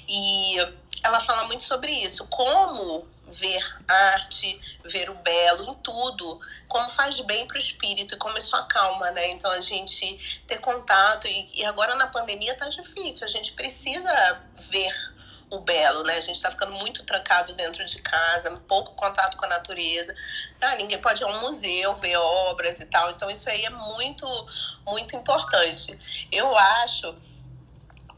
E 0.08 0.56
ela 1.02 1.18
fala 1.18 1.44
muito 1.44 1.64
sobre 1.64 1.90
isso. 1.90 2.26
Como 2.28 3.08
ver 3.26 3.76
arte, 3.88 4.60
ver 4.84 5.08
o 5.10 5.14
belo 5.14 5.64
em 5.64 5.74
tudo, 5.76 6.40
como 6.68 6.88
faz 6.90 7.18
bem 7.20 7.46
para 7.46 7.56
o 7.56 7.60
espírito 7.60 8.14
e 8.14 8.18
como 8.18 8.36
isso 8.36 8.54
acalma, 8.54 9.10
né? 9.10 9.30
Então 9.30 9.50
a 9.50 9.60
gente 9.60 10.42
ter 10.46 10.58
contato 10.58 11.26
e, 11.26 11.60
e 11.60 11.64
agora 11.64 11.94
na 11.94 12.08
pandemia 12.08 12.54
tá 12.54 12.68
difícil, 12.68 13.24
a 13.24 13.28
gente 13.28 13.52
precisa 13.52 14.42
ver 14.70 14.92
o 15.52 15.60
belo, 15.60 16.02
né? 16.02 16.16
A 16.16 16.20
gente 16.20 16.36
está 16.36 16.50
ficando 16.50 16.72
muito 16.72 17.04
trancado 17.04 17.52
dentro 17.52 17.84
de 17.84 18.00
casa, 18.00 18.50
pouco 18.66 18.94
contato 18.94 19.36
com 19.36 19.44
a 19.44 19.48
natureza. 19.48 20.14
Ah, 20.62 20.76
ninguém 20.76 20.98
pode 20.98 21.22
ir 21.22 21.24
a 21.24 21.28
um 21.28 21.42
museu, 21.42 21.92
ver 21.92 22.16
obras 22.16 22.80
e 22.80 22.86
tal. 22.86 23.10
Então 23.10 23.30
isso 23.30 23.50
aí 23.50 23.62
é 23.66 23.70
muito, 23.70 24.26
muito 24.86 25.14
importante. 25.14 25.98
Eu 26.32 26.56
acho 26.56 27.14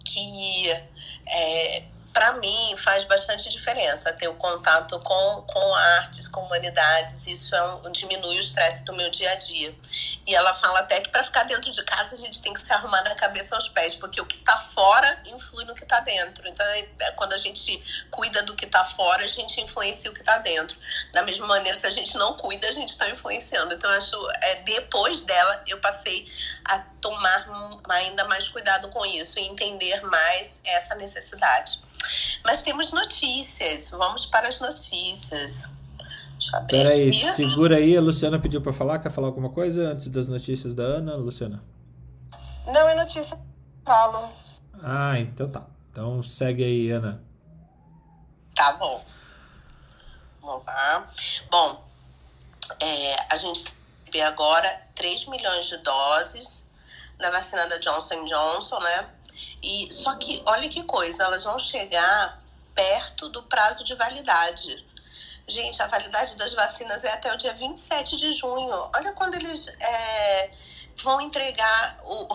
que 0.04 0.70
é, 1.26 1.84
para 2.14 2.34
mim 2.34 2.76
faz 2.76 3.02
bastante 3.02 3.50
diferença 3.50 4.12
ter 4.12 4.28
o 4.28 4.34
contato 4.36 5.00
com, 5.00 5.44
com 5.48 5.74
artes, 5.74 6.28
com 6.28 6.42
humanidades, 6.42 7.26
isso 7.26 7.56
é 7.56 7.74
um, 7.74 7.90
diminui 7.90 8.36
o 8.36 8.40
estresse 8.40 8.84
do 8.84 8.94
meu 8.94 9.10
dia 9.10 9.32
a 9.32 9.34
dia. 9.34 9.74
E 10.24 10.32
ela 10.32 10.54
fala 10.54 10.78
até 10.78 11.00
que 11.00 11.10
para 11.10 11.24
ficar 11.24 11.42
dentro 11.42 11.72
de 11.72 11.82
casa 11.82 12.14
a 12.14 12.18
gente 12.18 12.40
tem 12.40 12.52
que 12.52 12.64
se 12.64 12.72
arrumar 12.72 13.02
na 13.02 13.16
cabeça 13.16 13.56
aos 13.56 13.68
pés, 13.68 13.96
porque 13.96 14.20
o 14.20 14.26
que 14.26 14.36
está 14.36 14.56
fora 14.56 15.22
influi 15.26 15.64
no 15.64 15.74
que 15.74 15.82
está 15.82 15.98
dentro. 16.00 16.46
Então, 16.46 16.64
é, 16.64 16.88
é, 17.00 17.10
quando 17.12 17.32
a 17.32 17.36
gente 17.36 17.82
cuida 18.12 18.42
do 18.44 18.54
que 18.54 18.64
está 18.64 18.84
fora, 18.84 19.24
a 19.24 19.26
gente 19.26 19.60
influencia 19.60 20.08
o 20.08 20.14
que 20.14 20.20
está 20.20 20.38
dentro. 20.38 20.78
Da 21.12 21.22
mesma 21.22 21.48
maneira, 21.48 21.76
se 21.76 21.86
a 21.86 21.90
gente 21.90 22.16
não 22.16 22.34
cuida, 22.36 22.68
a 22.68 22.72
gente 22.72 22.90
está 22.90 23.10
influenciando. 23.10 23.74
Então, 23.74 23.90
acho, 23.90 24.16
é, 24.40 24.54
depois 24.62 25.22
dela, 25.22 25.64
eu 25.66 25.80
passei 25.80 26.26
a 26.64 26.78
tomar 27.00 27.82
ainda 27.88 28.24
mais 28.26 28.46
cuidado 28.46 28.88
com 28.88 29.04
isso 29.04 29.38
e 29.40 29.42
entender 29.42 30.00
mais 30.06 30.60
essa 30.64 30.94
necessidade. 30.94 31.82
Mas 32.44 32.62
temos 32.62 32.92
notícias. 32.92 33.90
Vamos 33.90 34.26
para 34.26 34.48
as 34.48 34.60
notícias. 34.60 35.64
Deixa 36.32 36.52
eu 36.52 36.58
abrir 36.58 36.76
Peraí, 36.76 37.08
aqui. 37.08 37.32
segura 37.34 37.76
aí. 37.76 37.96
A 37.96 38.00
Luciana 38.00 38.38
pediu 38.38 38.60
para 38.60 38.72
falar. 38.72 38.98
Quer 38.98 39.10
falar 39.10 39.28
alguma 39.28 39.50
coisa 39.50 39.92
antes 39.92 40.08
das 40.08 40.28
notícias 40.28 40.74
da 40.74 40.82
Ana, 40.82 41.14
Luciana? 41.16 41.62
Não, 42.66 42.88
é 42.88 42.94
notícia. 42.94 43.38
Falo. 43.84 44.32
Ah, 44.82 45.18
então 45.18 45.48
tá. 45.50 45.66
Então 45.90 46.22
segue 46.22 46.64
aí, 46.64 46.90
Ana. 46.90 47.22
Tá 48.54 48.72
bom. 48.72 49.04
Vamos 50.40 50.66
lá. 50.66 51.06
Bom, 51.50 51.84
é, 52.80 53.16
a 53.32 53.36
gente 53.36 53.72
vê 54.12 54.20
agora 54.22 54.68
3 54.94 55.26
milhões 55.28 55.66
de 55.66 55.76
doses 55.78 56.70
da 57.18 57.30
vacina 57.30 57.66
da 57.66 57.78
Johnson 57.78 58.24
Johnson, 58.24 58.78
né? 58.80 59.08
E 59.62 59.92
só 59.92 60.14
que 60.16 60.42
olha 60.46 60.68
que 60.68 60.82
coisa, 60.84 61.24
elas 61.24 61.44
vão 61.44 61.58
chegar 61.58 62.42
perto 62.74 63.28
do 63.28 63.42
prazo 63.44 63.84
de 63.84 63.94
validade. 63.94 64.84
Gente, 65.46 65.80
a 65.82 65.86
validade 65.86 66.36
das 66.36 66.54
vacinas 66.54 67.04
é 67.04 67.12
até 67.12 67.32
o 67.32 67.36
dia 67.36 67.52
27 67.52 68.16
de 68.16 68.32
junho. 68.32 68.90
Olha 68.94 69.12
quando 69.12 69.34
eles 69.34 69.68
é, 69.68 70.50
vão 71.02 71.20
entregar 71.20 71.98
o, 72.02 72.28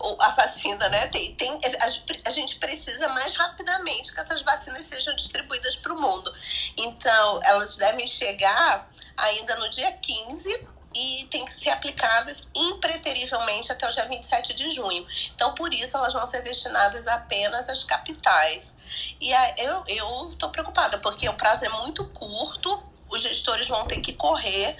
o, 0.00 0.22
a 0.22 0.30
vacina, 0.30 0.88
né? 0.88 1.06
Tem, 1.06 1.34
tem, 1.36 1.60
a, 1.80 2.28
a, 2.28 2.30
gente 2.30 2.58
precisa 2.58 3.08
mais 3.10 3.34
rapidamente 3.34 4.12
que 4.12 4.20
essas 4.20 4.42
vacinas 4.42 4.84
sejam 4.84 5.14
distribuídas 5.14 5.76
para 5.76 5.92
o 5.92 6.00
mundo. 6.00 6.32
Então, 6.76 7.40
elas 7.44 7.76
devem 7.76 8.06
chegar 8.06 8.88
ainda 9.16 9.56
no 9.56 9.68
dia 9.70 9.92
15 9.92 10.68
e 10.94 11.24
tem 11.30 11.44
que 11.44 11.52
ser 11.52 11.70
aplicadas 11.70 12.48
impreterivelmente 12.54 13.70
até 13.72 13.88
o 13.88 13.90
dia 13.90 14.06
27 14.06 14.54
de 14.54 14.70
junho. 14.70 15.06
Então, 15.34 15.54
por 15.54 15.72
isso, 15.72 15.96
elas 15.96 16.12
vão 16.12 16.24
ser 16.26 16.42
destinadas 16.42 17.06
apenas 17.06 17.68
às 17.68 17.82
capitais. 17.82 18.76
E 19.20 19.32
a, 19.32 19.54
eu 19.88 20.28
estou 20.30 20.50
preocupada, 20.50 20.98
porque 20.98 21.28
o 21.28 21.34
prazo 21.34 21.64
é 21.64 21.68
muito 21.68 22.04
curto 22.06 22.91
os 23.12 23.20
gestores 23.20 23.68
vão 23.68 23.86
ter 23.86 24.00
que 24.00 24.14
correr. 24.14 24.74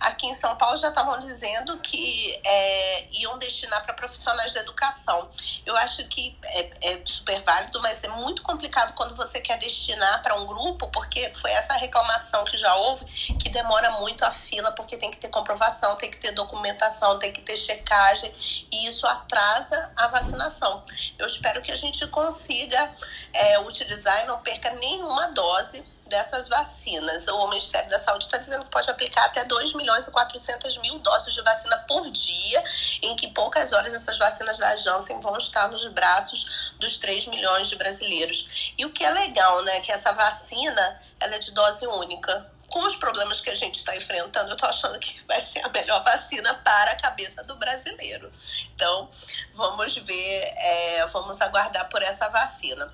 Aqui 0.00 0.26
em 0.26 0.34
São 0.34 0.54
Paulo 0.56 0.76
já 0.76 0.88
estavam 0.88 1.18
dizendo 1.18 1.78
que 1.78 2.38
é, 2.44 3.06
iam 3.12 3.38
destinar 3.38 3.82
para 3.84 3.94
profissionais 3.94 4.52
da 4.52 4.60
educação. 4.60 5.28
Eu 5.64 5.74
acho 5.76 6.04
que 6.06 6.38
é, 6.44 6.70
é, 6.82 7.02
super 7.04 7.40
válido, 7.42 7.80
mas 7.80 8.04
é 8.04 8.08
muito 8.08 8.42
complicado 8.42 8.94
quando 8.94 9.14
você 9.16 9.40
quer 9.40 9.58
destinar 9.58 10.22
para 10.22 10.34
um 10.34 10.46
grupo, 10.46 10.88
porque 10.90 11.32
foi 11.34 11.50
essa 11.52 11.74
reclamação 11.74 12.44
que 12.44 12.56
já 12.56 12.74
houve, 12.76 13.06
que 13.38 13.48
demora 13.48 13.90
muito 13.92 14.24
a 14.24 14.30
fila, 14.30 14.70
porque 14.72 14.96
tem 14.96 15.10
que 15.10 15.16
ter 15.16 15.28
comprovação, 15.28 15.96
tem 15.96 16.10
que 16.10 16.18
ter 16.18 16.32
documentação, 16.32 17.18
tem 17.18 17.32
que 17.32 17.40
ter 17.40 17.56
checagem, 17.56 18.34
e 18.70 18.86
isso 18.86 19.06
atrasa 19.06 19.92
a 19.96 20.08
vacinação. 20.08 20.84
Eu 21.18 21.26
espero 21.26 21.62
que 21.62 21.72
a 21.72 21.76
gente 21.76 22.06
consiga 22.08 22.94
é, 23.32 23.58
utilizar 23.60 24.22
e 24.22 24.26
não 24.26 24.40
perca 24.40 24.70
nenhuma 24.74 25.28
dose 25.28 25.84
dessas 26.08 26.48
vacinas. 26.48 27.26
O 27.28 27.48
Ministério 27.48 27.88
da 27.88 27.98
Saúde 27.98 28.24
está 28.24 28.38
dizendo 28.38 28.64
que 28.64 28.70
pode 28.70 28.90
aplicar 28.90 29.26
até 29.26 29.44
2 29.44 29.74
milhões 29.74 30.06
e 30.06 30.10
400 30.10 30.78
mil 30.78 30.98
doses 30.98 31.34
de 31.34 31.42
vacina 31.42 31.76
por 31.86 32.10
dia, 32.10 32.64
em 33.02 33.14
que 33.14 33.28
poucas 33.28 33.72
horas 33.72 33.94
essas 33.94 34.18
vacinas 34.18 34.58
da 34.58 34.74
Janssen 34.76 35.20
vão 35.20 35.36
estar 35.36 35.68
nos 35.68 35.86
braços 35.88 36.74
dos 36.78 36.98
3 36.98 37.26
milhões 37.26 37.68
de 37.68 37.76
brasileiros. 37.76 38.72
E 38.76 38.84
o 38.84 38.90
que 38.90 39.04
é 39.04 39.10
legal, 39.10 39.62
né, 39.62 39.80
que 39.80 39.92
essa 39.92 40.12
vacina 40.12 41.00
ela 41.20 41.34
é 41.34 41.38
de 41.38 41.52
dose 41.52 41.86
única. 41.86 42.46
Com 42.68 42.84
os 42.84 42.96
problemas 42.96 43.40
que 43.40 43.48
a 43.48 43.54
gente 43.54 43.76
está 43.76 43.96
enfrentando, 43.96 44.50
eu 44.50 44.54
estou 44.54 44.68
achando 44.68 44.98
que 44.98 45.18
vai 45.26 45.40
ser 45.40 45.60
a 45.60 45.70
melhor 45.70 46.04
vacina 46.04 46.52
para 46.52 46.90
a 46.90 46.96
cabeça 46.96 47.42
do 47.44 47.56
brasileiro. 47.56 48.30
Então, 48.74 49.08
vamos 49.54 49.96
ver, 49.96 50.52
é, 50.54 51.06
vamos 51.06 51.40
aguardar 51.40 51.88
por 51.88 52.02
essa 52.02 52.28
vacina. 52.28 52.92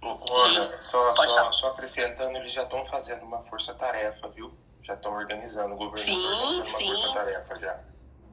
Olha, 0.00 0.82
só, 0.82 1.14
só, 1.14 1.52
só, 1.52 1.68
acrescentando, 1.68 2.36
eles 2.38 2.52
já 2.52 2.62
estão 2.62 2.86
fazendo 2.86 3.24
uma 3.24 3.42
força-tarefa, 3.44 4.28
viu? 4.28 4.52
Já 4.82 4.94
estão 4.94 5.12
organizando, 5.12 5.74
o 5.74 5.78
governo 5.78 6.06
sim, 6.06 6.62
sim. 6.62 6.94
força-tarefa 6.94 7.58
já. 7.58 7.78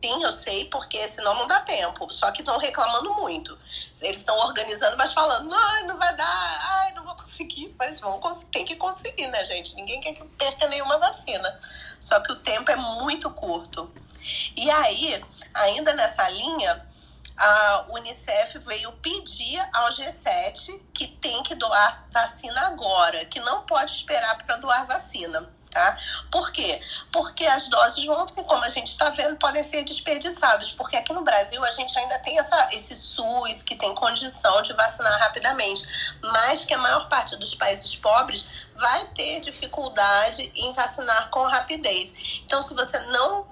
Sim, 0.06 0.22
eu 0.22 0.32
sei, 0.32 0.66
porque 0.66 1.08
senão 1.08 1.34
não 1.34 1.48
dá 1.48 1.62
tempo. 1.62 2.08
Só 2.12 2.32
que 2.32 2.42
estão 2.42 2.60
reclamando 2.60 3.14
muito. 3.16 3.58
Eles 4.02 4.18
estão 4.18 4.38
organizando, 4.40 4.96
mas 4.98 5.14
falando, 5.14 5.50
não, 5.50 5.88
não 5.88 5.98
vai 5.98 6.16
dar, 6.16 6.60
ai, 6.62 6.92
não 6.94 7.04
vou 7.04 7.16
conseguir. 7.16 7.76
Mas 7.80 8.00
vão 8.00 8.20
tem 8.52 8.64
que 8.66 8.76
conseguir, 8.76 9.28
né, 9.28 9.44
gente? 9.46 9.76
Ninguém 9.76 10.00
quer 10.00 10.14
que 10.14 10.24
perca 10.24 10.68
nenhuma 10.68 11.00
vacina. 11.00 11.60
Só 12.00 12.20
que 12.20 12.32
o 12.32 12.36
tempo 12.36 12.70
é 12.70 12.76
muito 12.76 13.32
curto. 13.32 13.92
E 14.56 14.70
aí, 14.70 15.24
ainda 15.56 15.94
nessa 15.94 16.30
linha, 16.30 16.86
a 17.38 17.86
Unicef 17.90 18.60
veio 18.60 18.92
pedir 18.94 19.60
ao 19.74 19.90
G7 19.90 20.82
que 20.94 21.08
tem 21.08 21.44
que 21.44 21.56
doar 21.56 22.06
vacina 22.10 22.68
agora, 22.68 23.26
que 23.26 23.40
não 23.40 23.64
pode 23.64 23.92
esperar 23.92 24.38
para 24.44 24.58
doar 24.58 24.86
vacina. 24.86 25.54
Tá? 25.76 25.98
Por 26.32 26.54
quê? 26.54 26.82
Porque 27.12 27.46
as 27.46 27.68
doses 27.68 28.06
vão, 28.06 28.26
como 28.28 28.64
a 28.64 28.70
gente 28.70 28.94
está 28.94 29.10
vendo, 29.10 29.36
podem 29.36 29.62
ser 29.62 29.84
desperdiçadas. 29.84 30.72
Porque 30.72 30.96
aqui 30.96 31.12
no 31.12 31.22
Brasil 31.22 31.62
a 31.66 31.72
gente 31.72 32.00
ainda 32.00 32.18
tem 32.20 32.40
essa, 32.40 32.70
esse 32.74 32.96
SUS 32.96 33.62
que 33.62 33.76
tem 33.76 33.94
condição 33.94 34.62
de 34.62 34.72
vacinar 34.72 35.20
rapidamente, 35.20 35.86
mas 36.22 36.64
que 36.64 36.74
a 36.74 36.78
maior 36.78 37.10
parte 37.10 37.36
dos 37.36 37.54
países 37.56 37.94
pobres 37.98 38.68
vai 38.74 39.04
ter 39.08 39.42
dificuldade 39.42 40.50
em 40.56 40.72
vacinar 40.72 41.30
com 41.30 41.44
rapidez. 41.44 42.42
Então, 42.46 42.62
se 42.62 42.74
você 42.74 42.98
não 43.08 43.46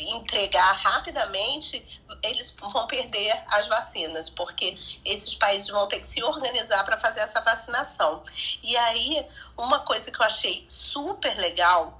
entregar 0.00 0.72
rapidamente, 0.72 1.84
eles 2.22 2.54
vão 2.72 2.86
perder 2.86 3.42
as 3.48 3.66
vacinas, 3.66 4.30
porque 4.30 4.76
esses 5.04 5.34
países 5.34 5.68
vão 5.68 5.86
ter 5.86 6.00
que 6.00 6.06
se 6.06 6.22
organizar 6.22 6.84
para 6.84 6.98
fazer 6.98 7.20
essa 7.20 7.40
vacinação. 7.40 8.22
E 8.62 8.76
aí, 8.76 9.26
uma 9.56 9.80
coisa 9.80 10.10
que 10.10 10.20
eu 10.20 10.26
achei 10.26 10.64
super 10.68 11.36
legal 11.38 11.98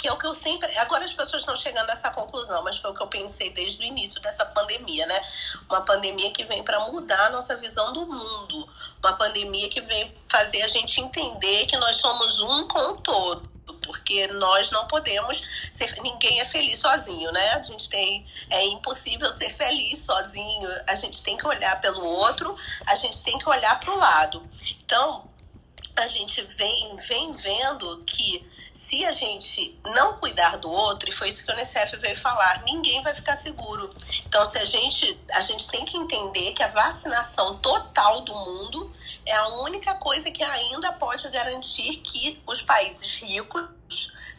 que 0.00 0.08
é 0.08 0.12
o 0.12 0.16
que 0.16 0.26
eu 0.26 0.32
sempre. 0.32 0.76
Agora 0.78 1.04
as 1.04 1.12
pessoas 1.12 1.42
estão 1.42 1.54
chegando 1.54 1.90
a 1.90 1.92
essa 1.92 2.10
conclusão, 2.10 2.62
mas 2.62 2.76
foi 2.76 2.90
o 2.90 2.94
que 2.94 3.02
eu 3.02 3.06
pensei 3.06 3.50
desde 3.50 3.82
o 3.82 3.84
início 3.84 4.20
dessa 4.22 4.46
pandemia, 4.46 5.06
né? 5.06 5.20
Uma 5.68 5.82
pandemia 5.82 6.30
que 6.32 6.44
vem 6.44 6.62
para 6.62 6.80
mudar 6.90 7.26
a 7.26 7.30
nossa 7.30 7.54
visão 7.56 7.92
do 7.92 8.06
mundo, 8.06 8.68
uma 9.02 9.12
pandemia 9.14 9.68
que 9.68 9.80
vem 9.80 10.14
fazer 10.28 10.62
a 10.62 10.68
gente 10.68 11.00
entender 11.00 11.66
que 11.66 11.76
nós 11.76 11.96
somos 11.96 12.40
um 12.40 12.66
com 12.66 12.92
o 12.92 12.96
todo 12.96 13.59
porque 13.74 14.26
nós 14.28 14.70
não 14.70 14.86
podemos 14.86 15.66
ser. 15.70 15.94
Ninguém 16.02 16.40
é 16.40 16.44
feliz 16.44 16.78
sozinho, 16.78 17.30
né? 17.32 17.52
A 17.52 17.62
gente 17.62 17.88
tem. 17.88 18.26
É 18.50 18.64
impossível 18.66 19.30
ser 19.30 19.50
feliz 19.50 19.98
sozinho. 19.98 20.68
A 20.88 20.94
gente 20.94 21.22
tem 21.22 21.36
que 21.36 21.46
olhar 21.46 21.80
pelo 21.80 22.04
outro, 22.04 22.56
a 22.86 22.94
gente 22.94 23.22
tem 23.22 23.38
que 23.38 23.48
olhar 23.48 23.78
para 23.78 23.92
o 23.92 23.98
lado. 23.98 24.42
Então, 24.84 25.29
a 25.96 26.08
gente 26.08 26.42
vem, 26.42 26.96
vem 26.96 27.32
vendo 27.32 28.02
que 28.06 28.48
se 28.72 29.04
a 29.04 29.12
gente 29.12 29.78
não 29.94 30.16
cuidar 30.16 30.56
do 30.56 30.70
outro, 30.70 31.08
e 31.08 31.12
foi 31.12 31.28
isso 31.28 31.44
que 31.44 31.50
o 31.50 31.54
Unicef 31.54 31.96
veio 31.96 32.16
falar, 32.16 32.62
ninguém 32.62 33.02
vai 33.02 33.14
ficar 33.14 33.36
seguro. 33.36 33.92
Então, 34.26 34.44
se 34.46 34.58
a 34.58 34.64
gente, 34.64 35.18
a 35.32 35.40
gente 35.42 35.68
tem 35.68 35.84
que 35.84 35.96
entender 35.96 36.52
que 36.52 36.62
a 36.62 36.68
vacinação 36.68 37.58
total 37.58 38.22
do 38.22 38.34
mundo 38.34 38.90
é 39.26 39.34
a 39.34 39.48
única 39.60 39.94
coisa 39.94 40.30
que 40.30 40.42
ainda 40.42 40.92
pode 40.92 41.28
garantir 41.28 41.96
que 41.96 42.40
os 42.46 42.62
países 42.62 43.20
ricos 43.20 43.68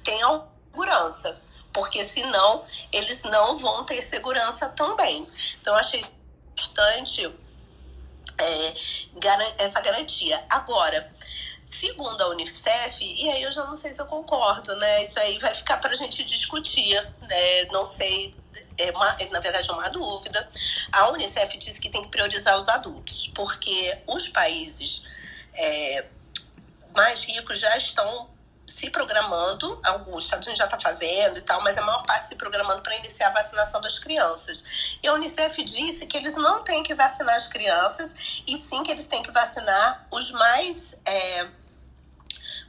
tenham 0.03 0.49
segurança. 0.71 1.39
Porque 1.73 2.03
senão 2.03 2.65
eles 2.91 3.23
não 3.23 3.57
vão 3.57 3.85
ter 3.85 4.01
segurança 4.01 4.69
também. 4.69 5.27
Então, 5.61 5.75
achei 5.75 6.01
importante 6.53 7.33
é, 8.41 8.73
essa 9.57 9.81
garantia. 9.81 10.43
Agora, 10.49 11.11
Segundo 11.71 12.21
a 12.21 12.27
Unicef, 12.27 13.01
e 13.01 13.29
aí 13.29 13.43
eu 13.43 13.51
já 13.51 13.63
não 13.63 13.77
sei 13.77 13.93
se 13.93 14.01
eu 14.01 14.05
concordo, 14.05 14.75
né? 14.75 15.03
Isso 15.03 15.17
aí 15.19 15.37
vai 15.37 15.53
ficar 15.53 15.77
para 15.77 15.91
a 15.91 15.95
gente 15.95 16.21
discutir, 16.25 17.01
né? 17.21 17.65
Não 17.71 17.85
sei, 17.85 18.35
é 18.77 18.91
uma, 18.91 19.05
na 19.31 19.39
verdade 19.39 19.69
é 19.69 19.73
uma 19.73 19.89
dúvida. 19.89 20.49
A 20.91 21.09
Unicef 21.11 21.57
diz 21.57 21.79
que 21.79 21.89
tem 21.89 22.01
que 22.01 22.09
priorizar 22.09 22.57
os 22.57 22.67
adultos, 22.67 23.31
porque 23.33 23.97
os 24.05 24.27
países 24.27 25.03
é, 25.55 26.05
mais 26.93 27.23
ricos 27.23 27.57
já 27.57 27.77
estão 27.77 28.29
se 28.71 28.89
programando, 28.89 29.79
alguns 29.83 30.23
Estados 30.23 30.47
Unidos 30.47 30.59
já 30.59 30.65
está 30.65 30.79
fazendo 30.79 31.37
e 31.37 31.41
tal, 31.41 31.61
mas 31.61 31.77
a 31.77 31.81
maior 31.81 32.03
parte 32.03 32.27
se 32.27 32.35
programando 32.35 32.81
para 32.81 32.95
iniciar 32.95 33.27
a 33.27 33.33
vacinação 33.33 33.81
das 33.81 33.99
crianças. 33.99 34.63
E 35.03 35.07
a 35.07 35.13
Unicef 35.13 35.61
disse 35.63 36.07
que 36.07 36.17
eles 36.17 36.35
não 36.35 36.63
têm 36.63 36.81
que 36.81 36.95
vacinar 36.95 37.35
as 37.35 37.47
crianças, 37.47 38.43
e 38.47 38.55
sim 38.57 38.81
que 38.81 38.91
eles 38.91 39.07
têm 39.07 39.21
que 39.21 39.31
vacinar 39.31 40.07
os 40.09 40.31
mais. 40.31 40.97
É, 41.05 41.47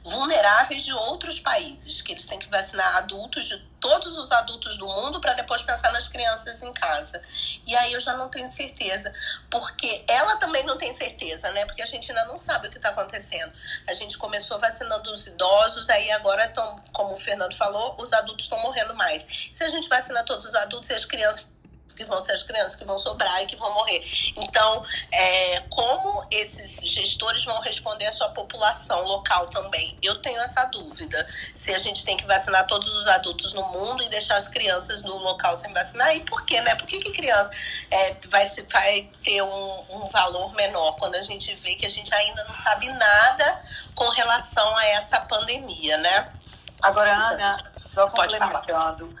vulneráveis 0.05 0.83
de 0.83 0.91
outros 0.91 1.39
países, 1.39 2.01
que 2.01 2.11
eles 2.11 2.27
têm 2.27 2.37
que 2.37 2.49
vacinar 2.49 2.97
adultos 2.97 3.45
de 3.45 3.57
todos 3.83 4.17
os 4.17 4.31
adultos 4.31 4.77
do 4.77 4.87
mundo 4.87 5.19
para 5.19 5.33
depois 5.33 5.61
pensar 5.61 5.91
nas 5.91 6.07
crianças 6.07 6.61
em 6.61 6.71
casa. 6.71 7.21
E 7.67 7.75
aí 7.75 7.91
eu 7.91 7.99
já 7.99 8.15
não 8.15 8.29
tenho 8.29 8.47
certeza, 8.47 9.11
porque 9.49 10.05
ela 10.07 10.37
também 10.37 10.63
não 10.63 10.77
tem 10.77 10.95
certeza, 10.95 11.51
né? 11.51 11.65
Porque 11.65 11.81
a 11.81 11.85
gente 11.85 12.09
ainda 12.09 12.23
não 12.23 12.37
sabe 12.37 12.69
o 12.69 12.71
que 12.71 12.77
está 12.77 12.89
acontecendo. 12.89 13.51
A 13.85 13.91
gente 13.91 14.17
começou 14.17 14.57
vacinando 14.57 15.11
os 15.11 15.27
idosos, 15.27 15.89
aí 15.89 16.09
agora 16.11 16.45
estão, 16.45 16.81
como 16.93 17.11
o 17.11 17.17
Fernando 17.17 17.53
falou, 17.57 18.01
os 18.01 18.13
adultos 18.13 18.45
estão 18.45 18.57
morrendo 18.59 18.95
mais. 18.95 19.49
Se 19.51 19.65
a 19.65 19.67
gente 19.67 19.89
vacinar 19.89 20.23
todos 20.23 20.45
os 20.45 20.55
adultos 20.55 20.89
e 20.89 20.93
as 20.93 21.03
crianças 21.03 21.52
que 21.95 22.03
vão 22.05 22.19
ser 22.19 22.33
as 22.33 22.43
crianças 22.43 22.75
que 22.75 22.83
vão 22.83 22.97
sobrar 22.97 23.41
e 23.41 23.45
que 23.45 23.55
vão 23.55 23.73
morrer. 23.73 24.03
Então, 24.35 24.83
é, 25.11 25.61
como 25.69 26.25
esses 26.31 26.81
gestores 26.91 27.43
vão 27.45 27.59
responder 27.61 28.05
à 28.07 28.11
sua 28.11 28.29
população 28.29 29.03
local 29.03 29.47
também? 29.47 29.97
Eu 30.01 30.21
tenho 30.21 30.39
essa 30.41 30.65
dúvida. 30.65 31.27
Se 31.53 31.73
a 31.73 31.77
gente 31.77 32.03
tem 32.03 32.17
que 32.17 32.25
vacinar 32.25 32.65
todos 32.67 32.95
os 32.95 33.07
adultos 33.07 33.53
no 33.53 33.63
mundo 33.69 34.03
e 34.03 34.09
deixar 34.09 34.37
as 34.37 34.47
crianças 34.47 35.01
no 35.01 35.17
local 35.17 35.55
sem 35.55 35.73
vacinar, 35.73 36.15
e 36.15 36.21
por 36.21 36.45
quê, 36.45 36.59
né? 36.61 36.75
Por 36.75 36.87
que, 36.87 36.99
que 36.99 37.11
criança 37.11 37.51
é, 37.89 38.15
vai, 38.27 38.49
vai 38.71 39.09
ter 39.23 39.41
um, 39.41 39.85
um 39.89 40.05
valor 40.05 40.53
menor 40.53 40.95
quando 40.97 41.15
a 41.15 41.21
gente 41.21 41.53
vê 41.55 41.75
que 41.75 41.85
a 41.85 41.89
gente 41.89 42.13
ainda 42.13 42.43
não 42.45 42.55
sabe 42.55 42.89
nada 42.89 43.61
com 43.95 44.09
relação 44.09 44.75
a 44.77 44.85
essa 44.87 45.19
pandemia, 45.19 45.97
né? 45.97 46.33
Agora, 46.81 47.15
Ana, 47.15 47.57
só 47.79 48.09
complementando, 48.09 49.13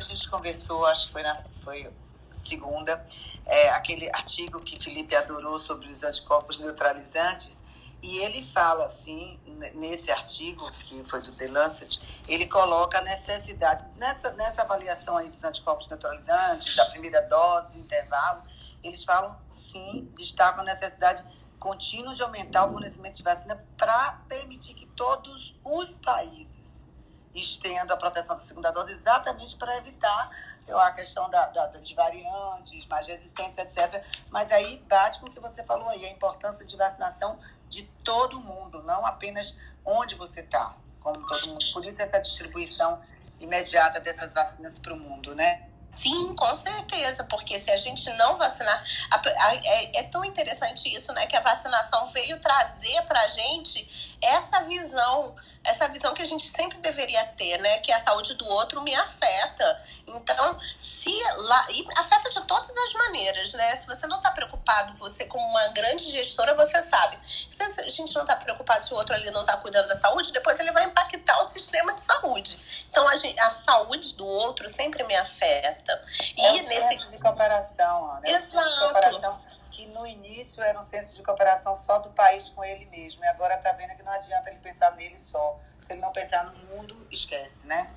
a 0.00 0.02
gente 0.02 0.28
conversou, 0.30 0.86
acho 0.86 1.06
que 1.06 1.12
foi 1.12 1.22
na 1.22 1.34
foi 1.62 1.90
segunda, 2.32 3.04
é, 3.44 3.70
aquele 3.70 4.08
artigo 4.08 4.60
que 4.62 4.78
Felipe 4.78 5.14
adorou 5.14 5.58
sobre 5.58 5.88
os 5.88 6.02
anticorpos 6.02 6.58
neutralizantes, 6.58 7.62
e 8.02 8.18
ele 8.18 8.42
fala 8.42 8.86
assim, 8.86 9.38
nesse 9.74 10.10
artigo, 10.10 10.64
que 10.72 11.04
foi 11.04 11.20
do 11.20 11.36
The 11.36 11.48
Lancet, 11.48 12.00
ele 12.26 12.46
coloca 12.46 12.98
a 12.98 13.02
necessidade, 13.02 13.84
nessa, 13.96 14.30
nessa 14.30 14.62
avaliação 14.62 15.18
aí 15.18 15.28
dos 15.28 15.44
anticorpos 15.44 15.86
neutralizantes, 15.88 16.74
da 16.74 16.86
primeira 16.86 17.20
dose, 17.20 17.70
do 17.70 17.78
intervalo, 17.78 18.42
eles 18.82 19.04
falam, 19.04 19.38
sim, 19.50 20.10
destacam 20.16 20.62
a 20.62 20.64
necessidade 20.64 21.22
contínua 21.58 22.14
de 22.14 22.22
aumentar 22.22 22.64
o 22.64 22.72
fornecimento 22.72 23.16
de 23.16 23.22
vacina 23.22 23.62
para 23.76 24.12
permitir 24.26 24.72
que 24.72 24.86
todos 24.86 25.54
os 25.62 25.98
países 25.98 26.88
estendam 27.34 27.94
a 27.94 27.98
proteção 27.98 28.36
da 28.36 28.42
segunda 28.42 28.70
dose, 28.70 28.92
exatamente 28.92 29.56
para 29.56 29.76
evitar 29.76 30.30
a 30.68 30.90
questão 30.92 31.28
da, 31.30 31.46
da, 31.46 31.66
de 31.66 31.94
variantes 31.94 32.86
mais 32.86 33.06
resistentes, 33.06 33.58
etc. 33.58 34.04
Mas 34.30 34.52
aí 34.52 34.78
bate 34.88 35.18
com 35.20 35.26
o 35.26 35.30
que 35.30 35.40
você 35.40 35.64
falou 35.64 35.88
aí, 35.88 36.04
a 36.04 36.10
importância 36.10 36.64
de 36.64 36.76
vacinação 36.76 37.38
de 37.68 37.84
todo 38.04 38.40
mundo, 38.40 38.82
não 38.82 39.04
apenas 39.06 39.58
onde 39.84 40.14
você 40.14 40.40
está, 40.40 40.74
como 41.00 41.26
todo 41.26 41.48
mundo. 41.48 41.64
Por 41.72 41.84
isso 41.84 42.02
essa 42.02 42.20
distribuição 42.20 43.00
imediata 43.40 44.00
dessas 44.00 44.32
vacinas 44.32 44.78
para 44.78 44.92
o 44.92 44.98
mundo, 44.98 45.34
né? 45.34 45.66
Sim, 45.94 46.34
com 46.34 46.54
certeza, 46.54 47.24
porque 47.24 47.58
se 47.58 47.70
a 47.70 47.76
gente 47.76 48.10
não 48.14 48.36
vacinar. 48.36 48.82
A, 49.10 49.16
a, 49.16 49.54
é, 49.54 49.98
é, 49.98 50.02
tão 50.04 50.24
interessante 50.24 50.88
isso, 50.94 51.12
né? 51.12 51.26
Que 51.26 51.36
a 51.36 51.40
vacinação 51.40 52.06
veio 52.08 52.40
trazer 52.40 53.02
para 53.02 53.20
a 53.20 53.26
gente 53.26 54.16
essa 54.22 54.62
visão, 54.64 55.34
essa 55.64 55.88
visão 55.88 56.14
que 56.14 56.22
a 56.22 56.26
gente 56.26 56.48
sempre 56.48 56.78
deveria 56.78 57.24
ter, 57.36 57.58
né? 57.58 57.78
Que 57.78 57.92
a 57.92 58.00
saúde 58.00 58.34
do 58.34 58.46
outro 58.46 58.80
me 58.82 58.94
afeta. 58.94 59.82
Então, 60.06 60.58
se 60.78 61.12
lá. 61.36 61.66
E 61.70 61.84
afeta 61.96 62.30
de 62.30 62.40
todas 62.42 62.76
as 62.76 62.92
maneiras, 62.94 63.52
né? 63.52 63.76
Se 63.76 63.86
você 63.86 64.06
não 64.06 64.16
está 64.16 64.30
preocupado, 64.30 64.96
você, 64.96 65.26
como 65.26 65.44
uma 65.44 65.68
grande 65.68 66.10
gestora, 66.10 66.54
você 66.54 66.82
sabe. 66.82 67.18
Se 67.26 67.62
a 67.62 67.88
gente 67.88 68.14
não 68.14 68.22
está 68.22 68.36
preocupado 68.36 68.84
se 68.84 68.92
o 68.94 68.96
outro 68.96 69.14
ali 69.14 69.30
não 69.30 69.42
está 69.42 69.56
cuidando 69.58 69.88
da 69.88 69.94
saúde, 69.94 70.32
depois 70.32 70.58
ele 70.58 70.72
vai 70.72 70.84
impactar 70.84 71.40
o 71.40 71.44
sistema 71.44 71.92
de 71.92 72.00
saúde. 72.00 72.86
Então, 72.90 73.06
a, 73.08 73.16
gente, 73.16 73.38
a 73.40 73.50
saúde 73.50 74.14
do 74.14 74.26
outro 74.26 74.68
sempre 74.68 75.04
me 75.04 75.14
afeta. 75.14 76.02
E 76.36 76.40
é 76.40 76.52
um 76.52 76.62
nesse 76.66 77.08
de 77.08 77.18
cooperação, 77.18 78.12
Ana. 78.12 78.28
Exato. 78.28 78.66
É 78.66 78.84
um 78.84 78.86
de 78.86 78.92
cooperação 78.92 79.49
que 79.80 79.86
no 79.86 80.06
início 80.06 80.62
era 80.62 80.78
um 80.78 80.82
senso 80.82 81.14
de 81.14 81.22
cooperação 81.22 81.74
só 81.74 81.98
do 81.98 82.10
país 82.10 82.50
com 82.50 82.62
ele 82.62 82.84
mesmo. 82.86 83.24
E 83.24 83.28
agora 83.28 83.54
está 83.54 83.72
vendo 83.72 83.94
que 83.94 84.02
não 84.02 84.12
adianta 84.12 84.50
ele 84.50 84.58
pensar 84.58 84.94
nele 84.96 85.18
só. 85.18 85.58
Se 85.80 85.94
ele 85.94 86.02
não 86.02 86.12
pensar 86.12 86.44
no 86.44 86.58
mundo, 86.66 87.06
esquece, 87.10 87.66
né? 87.66 87.90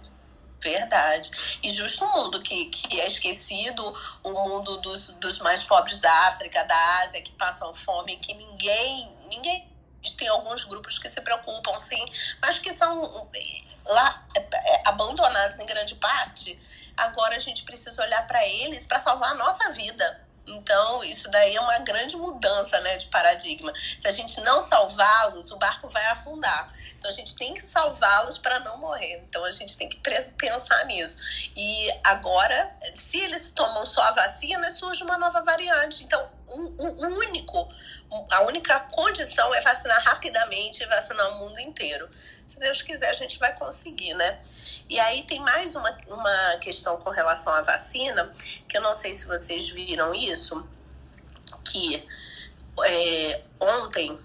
Verdade. 0.61 1.59
E 1.61 1.69
justo 1.69 2.05
o 2.05 2.11
mundo 2.13 2.41
que, 2.41 2.67
que 2.67 3.01
é 3.01 3.07
esquecido, 3.07 3.93
o 4.23 4.31
mundo 4.31 4.77
dos, 4.77 5.11
dos 5.13 5.39
mais 5.39 5.63
pobres 5.63 5.99
da 5.99 6.27
África, 6.27 6.63
da 6.63 6.99
Ásia, 7.01 7.21
que 7.21 7.33
passam 7.33 7.73
fome, 7.73 8.15
que 8.15 8.33
ninguém, 8.33 9.13
ninguém 9.27 9.69
tem 10.17 10.29
alguns 10.29 10.63
grupos 10.63 10.99
que 10.99 11.09
se 11.09 11.19
preocupam, 11.19 11.77
sim, 11.77 12.05
mas 12.41 12.59
que 12.59 12.73
são 12.73 13.29
lá 13.87 14.25
é, 14.35 14.39
é, 14.39 14.81
abandonados 14.85 15.59
em 15.59 15.65
grande 15.65 15.95
parte. 15.95 16.57
Agora 16.95 17.35
a 17.35 17.39
gente 17.39 17.63
precisa 17.63 18.01
olhar 18.01 18.25
para 18.25 18.45
eles 18.47 18.87
para 18.87 18.99
salvar 18.99 19.31
a 19.31 19.35
nossa 19.35 19.71
vida. 19.73 20.32
Então, 20.45 21.03
isso 21.03 21.29
daí 21.31 21.55
é 21.55 21.61
uma 21.61 21.79
grande 21.79 22.17
mudança 22.17 22.79
né, 22.81 22.97
de 22.97 23.05
paradigma. 23.05 23.71
Se 23.97 24.07
a 24.07 24.11
gente 24.11 24.41
não 24.41 24.59
salvá-los, 24.59 25.51
o 25.51 25.57
barco 25.57 25.87
vai 25.87 26.05
afundar. 26.07 26.73
Então, 26.97 27.09
a 27.09 27.13
gente 27.13 27.35
tem 27.35 27.53
que 27.53 27.61
salvá-los 27.61 28.37
para 28.37 28.59
não 28.59 28.77
morrer. 28.77 29.23
Então, 29.25 29.43
a 29.45 29.51
gente 29.51 29.77
tem 29.77 29.87
que 29.87 29.99
pensar 30.37 30.85
nisso. 30.85 31.19
E 31.55 31.91
agora, 32.03 32.75
se 32.95 33.19
eles 33.19 33.51
tomam 33.51 33.85
só 33.85 34.01
a 34.01 34.11
vacina, 34.11 34.69
surge 34.71 35.03
uma 35.03 35.17
nova 35.17 35.41
variante. 35.43 36.03
Então, 36.03 36.29
o, 36.47 37.05
o 37.05 37.19
único 37.19 37.67
a 38.31 38.41
única 38.41 38.79
condição 38.91 39.53
é 39.53 39.61
vacinar 39.61 40.03
rapidamente 40.03 40.83
e 40.83 40.85
vacinar 40.85 41.29
o 41.29 41.39
mundo 41.39 41.59
inteiro. 41.59 42.09
Se 42.47 42.59
Deus 42.59 42.81
quiser, 42.81 43.09
a 43.09 43.13
gente 43.13 43.39
vai 43.39 43.55
conseguir, 43.55 44.13
né? 44.13 44.39
E 44.89 44.99
aí 44.99 45.23
tem 45.23 45.39
mais 45.39 45.75
uma, 45.75 45.89
uma 46.07 46.57
questão 46.57 46.97
com 46.97 47.09
relação 47.09 47.53
à 47.53 47.61
vacina, 47.61 48.31
que 48.67 48.77
eu 48.77 48.81
não 48.81 48.93
sei 48.93 49.13
se 49.13 49.25
vocês 49.25 49.69
viram 49.69 50.13
isso, 50.13 50.67
que 51.65 52.05
é, 52.85 53.41
ontem, 53.59 54.19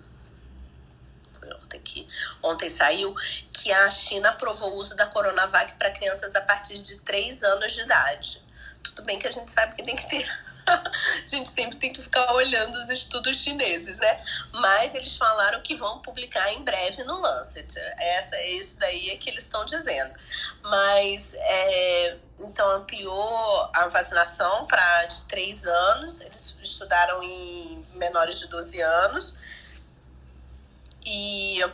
ontem 1.63 1.81
que 1.81 2.09
ontem 2.43 2.69
saiu 2.69 3.15
que 3.53 3.73
a 3.73 3.91
China 3.91 4.31
aprovou 4.31 4.73
o 4.73 4.77
uso 4.77 4.95
da 4.97 5.07
Coronavac 5.07 5.75
para 5.75 5.91
crianças 5.91 6.35
a 6.35 6.41
partir 6.41 6.75
de 6.75 7.01
3 7.01 7.43
anos 7.43 7.73
de 7.73 7.81
idade. 7.81 8.43
Tudo 8.83 9.03
bem 9.03 9.19
que 9.19 9.27
a 9.27 9.33
gente 9.33 9.51
sabe 9.51 9.75
que 9.75 9.83
tem 9.83 9.97
que 9.97 10.09
ter 10.09 10.48
a 10.69 11.25
gente 11.25 11.49
sempre 11.49 11.79
tem 11.79 11.93
que 11.93 12.03
ficar 12.03 12.33
olhando 12.33 12.75
os 12.75 12.91
estudos 12.91 13.37
chineses, 13.37 13.99
né? 13.99 14.21
Mas 14.53 14.95
eles 14.95 15.17
falaram 15.17 15.61
que 15.61 15.75
vão 15.75 16.01
publicar 16.01 16.53
em 16.53 16.63
breve 16.63 17.03
no 17.05 17.21
Lancet. 17.21 17.79
Essa, 17.99 18.41
isso 18.45 18.79
daí 18.79 19.11
é 19.11 19.17
que 19.17 19.31
eles 19.31 19.45
estão 19.45 19.65
dizendo. 19.65 20.15
Mas, 20.63 21.35
é, 21.35 22.19
então, 22.41 22.71
ampliou 22.73 23.71
a 23.75 23.89
vacinação 23.89 24.67
para 24.67 25.07
de 25.07 25.23
3 25.23 25.67
anos. 25.67 26.21
Eles 26.21 26.57
estudaram 26.63 27.23
em 27.23 27.87
menores 27.95 28.39
de 28.39 28.49
12 28.49 28.81
anos. 28.81 29.37
E 31.11 31.65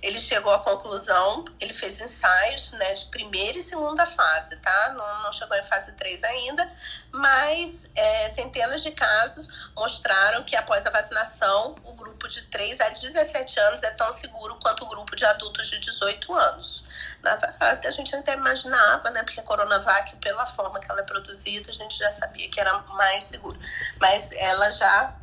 ele 0.00 0.20
chegou 0.20 0.52
à 0.52 0.60
conclusão, 0.60 1.44
ele 1.58 1.72
fez 1.72 2.00
ensaios 2.00 2.70
né, 2.72 2.92
de 2.92 3.06
primeira 3.06 3.58
e 3.58 3.62
segunda 3.62 4.06
fase, 4.06 4.56
tá? 4.58 4.94
Não, 4.96 5.22
não 5.24 5.32
chegou 5.32 5.56
em 5.56 5.62
fase 5.64 5.90
3 5.92 6.22
ainda, 6.22 6.72
mas 7.10 7.90
é, 7.92 8.28
centenas 8.28 8.84
de 8.84 8.92
casos 8.92 9.72
mostraram 9.74 10.44
que 10.44 10.54
após 10.54 10.86
a 10.86 10.90
vacinação, 10.90 11.74
o 11.82 11.94
grupo 11.94 12.28
de 12.28 12.42
3 12.42 12.80
a 12.82 12.88
17 12.90 13.58
anos 13.58 13.82
é 13.82 13.90
tão 13.92 14.12
seguro 14.12 14.56
quanto 14.62 14.84
o 14.84 14.88
grupo 14.88 15.16
de 15.16 15.24
adultos 15.24 15.66
de 15.66 15.80
18 15.80 16.32
anos. 16.32 16.84
Na, 17.20 17.36
a 17.60 17.90
gente 17.90 18.14
até 18.14 18.34
imaginava, 18.34 19.10
né? 19.10 19.24
Porque 19.24 19.40
a 19.40 19.42
Coronavac, 19.42 20.14
pela 20.16 20.46
forma 20.46 20.78
que 20.78 20.88
ela 20.88 21.00
é 21.00 21.04
produzida, 21.04 21.68
a 21.68 21.74
gente 21.74 21.98
já 21.98 22.12
sabia 22.12 22.48
que 22.48 22.60
era 22.60 22.78
mais 22.90 23.24
seguro. 23.24 23.58
Mas 24.00 24.30
ela 24.32 24.70
já, 24.70 25.16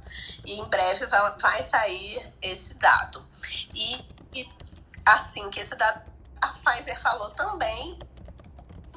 e 0.45 0.59
em 0.59 0.65
breve 0.65 1.05
vai, 1.05 1.37
vai 1.39 1.61
sair 1.61 2.33
esse 2.41 2.73
dado. 2.73 3.30
E 3.73 4.05
assim 5.05 5.49
que 5.49 5.59
esse 5.59 5.75
dado, 5.75 6.01
a 6.41 6.47
Pfizer 6.47 6.99
falou 6.99 7.29
também 7.31 7.97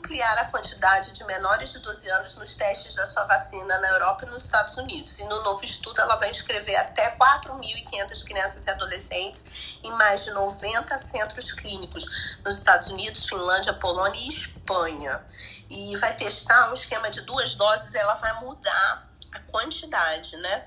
ampliar 0.04 0.36
a 0.38 0.44
quantidade 0.46 1.12
de 1.12 1.24
menores 1.24 1.72
de 1.72 1.78
12 1.78 2.08
anos 2.10 2.36
nos 2.36 2.54
testes 2.54 2.94
da 2.94 3.06
sua 3.06 3.24
vacina 3.24 3.78
na 3.78 3.88
Europa 3.88 4.26
e 4.26 4.28
nos 4.28 4.44
Estados 4.44 4.76
Unidos. 4.76 5.18
E 5.18 5.24
no 5.24 5.42
novo 5.42 5.64
estudo, 5.64 5.98
ela 6.00 6.16
vai 6.16 6.30
inscrever 6.30 6.76
até 6.76 7.16
4.500 7.16 8.24
crianças 8.24 8.66
e 8.66 8.70
adolescentes 8.70 9.78
em 9.82 9.90
mais 9.92 10.24
de 10.24 10.30
90 10.32 10.96
centros 10.98 11.52
clínicos 11.52 12.38
nos 12.44 12.58
Estados 12.58 12.88
Unidos, 12.90 13.26
Finlândia, 13.26 13.72
Polônia 13.72 14.20
e 14.20 14.28
Espanha. 14.28 15.24
E 15.70 15.96
vai 15.96 16.14
testar 16.14 16.70
um 16.70 16.74
esquema 16.74 17.08
de 17.10 17.22
duas 17.22 17.54
doses, 17.54 17.94
ela 17.94 18.14
vai 18.14 18.40
mudar 18.40 19.08
a 19.32 19.40
quantidade, 19.50 20.36
né? 20.36 20.66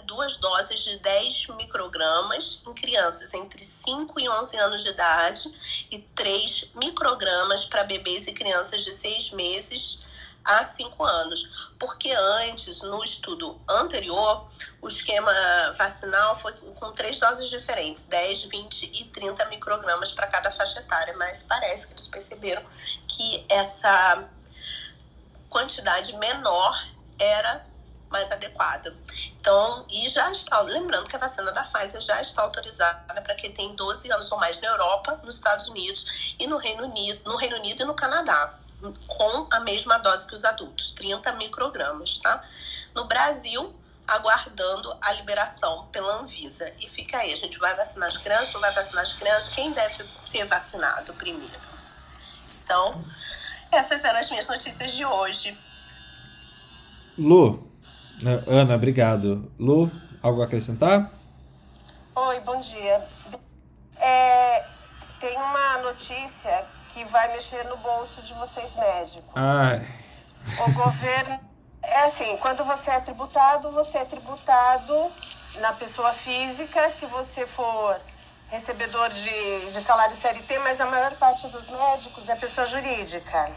Duas 0.00 0.36
doses 0.36 0.80
de 0.80 0.98
10 0.98 1.48
microgramas 1.56 2.62
em 2.66 2.74
crianças 2.74 3.32
entre 3.34 3.62
5 3.62 4.20
e 4.20 4.28
11 4.28 4.56
anos 4.56 4.82
de 4.82 4.90
idade 4.90 5.86
e 5.90 5.98
3 5.98 6.70
microgramas 6.74 7.64
para 7.64 7.84
bebês 7.84 8.26
e 8.26 8.32
crianças 8.32 8.82
de 8.82 8.92
6 8.92 9.32
meses 9.32 10.00
a 10.44 10.62
5 10.62 11.04
anos. 11.04 11.72
Porque 11.78 12.10
antes, 12.12 12.82
no 12.82 13.02
estudo 13.04 13.60
anterior, 13.68 14.48
o 14.80 14.88
esquema 14.88 15.32
vacinal 15.76 16.34
foi 16.34 16.52
com 16.52 16.92
três 16.92 17.18
doses 17.18 17.48
diferentes, 17.48 18.04
10, 18.04 18.44
20 18.44 18.90
e 19.00 19.04
30 19.06 19.46
microgramas 19.46 20.12
para 20.12 20.26
cada 20.26 20.50
faixa 20.50 20.80
etária, 20.80 21.14
mas 21.16 21.42
parece 21.42 21.86
que 21.86 21.92
eles 21.92 22.08
perceberam 22.08 22.62
que 23.06 23.44
essa 23.48 24.28
quantidade 25.48 26.16
menor 26.16 26.78
era 27.18 27.69
mais 28.10 28.30
adequada. 28.32 28.94
Então, 29.38 29.86
e 29.88 30.08
já 30.08 30.30
está, 30.32 30.60
lembrando 30.60 31.08
que 31.08 31.16
a 31.16 31.18
vacina 31.18 31.50
da 31.52 31.62
Pfizer 31.62 32.00
já 32.00 32.20
está 32.20 32.42
autorizada 32.42 33.22
para 33.22 33.34
quem 33.36 33.52
tem 33.52 33.68
12 33.74 34.12
anos 34.12 34.30
ou 34.30 34.38
mais 34.38 34.60
na 34.60 34.68
Europa, 34.68 35.20
nos 35.22 35.36
Estados 35.36 35.68
Unidos 35.68 36.34
e 36.38 36.46
no 36.46 36.56
Reino 36.56 36.84
Unido, 36.84 37.22
no 37.24 37.36
Reino 37.36 37.56
Unido 37.56 37.82
e 37.82 37.84
no 37.86 37.94
Canadá, 37.94 38.58
com 39.06 39.46
a 39.52 39.60
mesma 39.60 39.98
dose 39.98 40.26
que 40.26 40.34
os 40.34 40.44
adultos, 40.44 40.90
30 40.90 41.32
microgramas, 41.34 42.18
tá? 42.18 42.44
No 42.94 43.04
Brasil, 43.04 43.78
aguardando 44.08 44.92
a 45.00 45.12
liberação 45.12 45.86
pela 45.92 46.16
Anvisa. 46.16 46.72
E 46.80 46.88
fica 46.88 47.18
aí, 47.18 47.32
a 47.32 47.36
gente 47.36 47.58
vai 47.58 47.76
vacinar 47.76 48.08
as 48.08 48.16
crianças, 48.16 48.52
não 48.52 48.60
vai 48.60 48.72
vacinar 48.72 49.02
as 49.02 49.12
crianças, 49.12 49.48
quem 49.50 49.70
deve 49.70 50.04
ser 50.16 50.44
vacinado 50.46 51.14
primeiro? 51.14 51.60
Então, 52.64 53.04
essas 53.70 54.02
eram 54.02 54.18
as 54.18 54.28
minhas 54.28 54.48
notícias 54.48 54.92
de 54.92 55.04
hoje. 55.04 55.56
Lu, 57.16 57.69
Ana, 58.46 58.74
obrigado. 58.74 59.50
Lu, 59.58 59.90
algo 60.22 60.42
a 60.42 60.44
acrescentar? 60.44 61.10
Oi, 62.14 62.40
bom 62.40 62.60
dia. 62.60 63.02
É, 63.96 64.64
tem 65.20 65.36
uma 65.36 65.78
notícia 65.78 66.64
que 66.92 67.04
vai 67.04 67.32
mexer 67.32 67.64
no 67.64 67.76
bolso 67.78 68.22
de 68.22 68.34
vocês 68.34 68.76
médicos. 68.76 69.30
Ai. 69.34 69.86
O 70.66 70.72
governo. 70.72 71.40
É 71.82 72.04
assim, 72.04 72.36
quando 72.38 72.62
você 72.64 72.90
é 72.90 73.00
tributado, 73.00 73.70
você 73.72 73.98
é 73.98 74.04
tributado 74.04 75.10
na 75.60 75.72
pessoa 75.72 76.12
física, 76.12 76.90
se 76.90 77.06
você 77.06 77.46
for 77.46 77.98
recebedor 78.48 79.08
de, 79.08 79.72
de 79.72 79.80
salário 79.80 80.14
CLT, 80.14 80.58
mas 80.58 80.80
a 80.80 80.86
maior 80.86 81.14
parte 81.14 81.48
dos 81.48 81.68
médicos 81.68 82.28
é 82.28 82.36
pessoa 82.36 82.66
jurídica. 82.66 83.50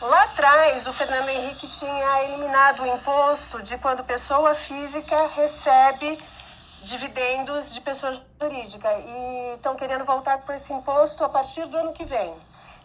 Lá 0.00 0.24
atrás, 0.24 0.86
o 0.86 0.92
Fernando 0.92 1.28
Henrique 1.28 1.68
tinha 1.68 2.24
eliminado 2.24 2.82
o 2.82 2.86
imposto 2.86 3.62
de 3.62 3.78
quando 3.78 4.02
pessoa 4.04 4.54
física 4.54 5.28
recebe 5.28 6.18
dividendos 6.82 7.72
de 7.72 7.80
pessoa 7.80 8.12
jurídica 8.40 8.92
e 8.92 9.54
estão 9.54 9.74
querendo 9.74 10.04
voltar 10.04 10.38
com 10.38 10.52
esse 10.52 10.72
imposto 10.72 11.24
a 11.24 11.28
partir 11.28 11.64
do 11.66 11.76
ano 11.76 11.92
que 11.92 12.04
vem. 12.04 12.34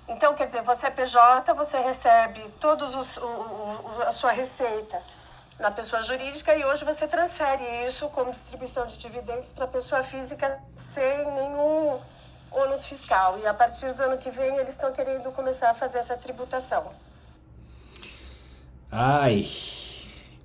Então, 0.08 0.34
quer 0.34 0.48
dizer, 0.48 0.62
você 0.62 0.88
é 0.88 0.90
PJ, 0.90 1.54
você 1.54 1.80
recebe 1.80 2.42
o, 2.64 4.02
a 4.04 4.12
sua 4.12 4.32
receita 4.32 5.02
na 5.60 5.72
pessoa 5.72 6.02
jurídica 6.02 6.56
e 6.56 6.64
hoje 6.64 6.86
você 6.86 7.08
transfere 7.08 7.64
isso 7.86 8.08
como 8.10 8.32
distribuição 8.32 8.86
de 8.86 8.98
dividendos 8.98 9.52
para 9.52 9.66
a 9.66 9.68
pessoa 9.68 10.04
física 10.04 10.60
sem 10.94 11.32
nenhum 11.34 12.00
ônus 12.52 12.86
fiscal. 12.86 13.38
E 13.40 13.48
a 13.48 13.54
partir 13.54 13.94
do 13.94 14.04
ano 14.04 14.18
que 14.18 14.30
vem 14.30 14.58
eles 14.58 14.70
estão 14.70 14.92
querendo 14.92 15.32
começar 15.32 15.70
a 15.70 15.74
fazer 15.74 16.00
essa 16.00 16.18
tributação. 16.18 16.94
Ai, 18.92 19.48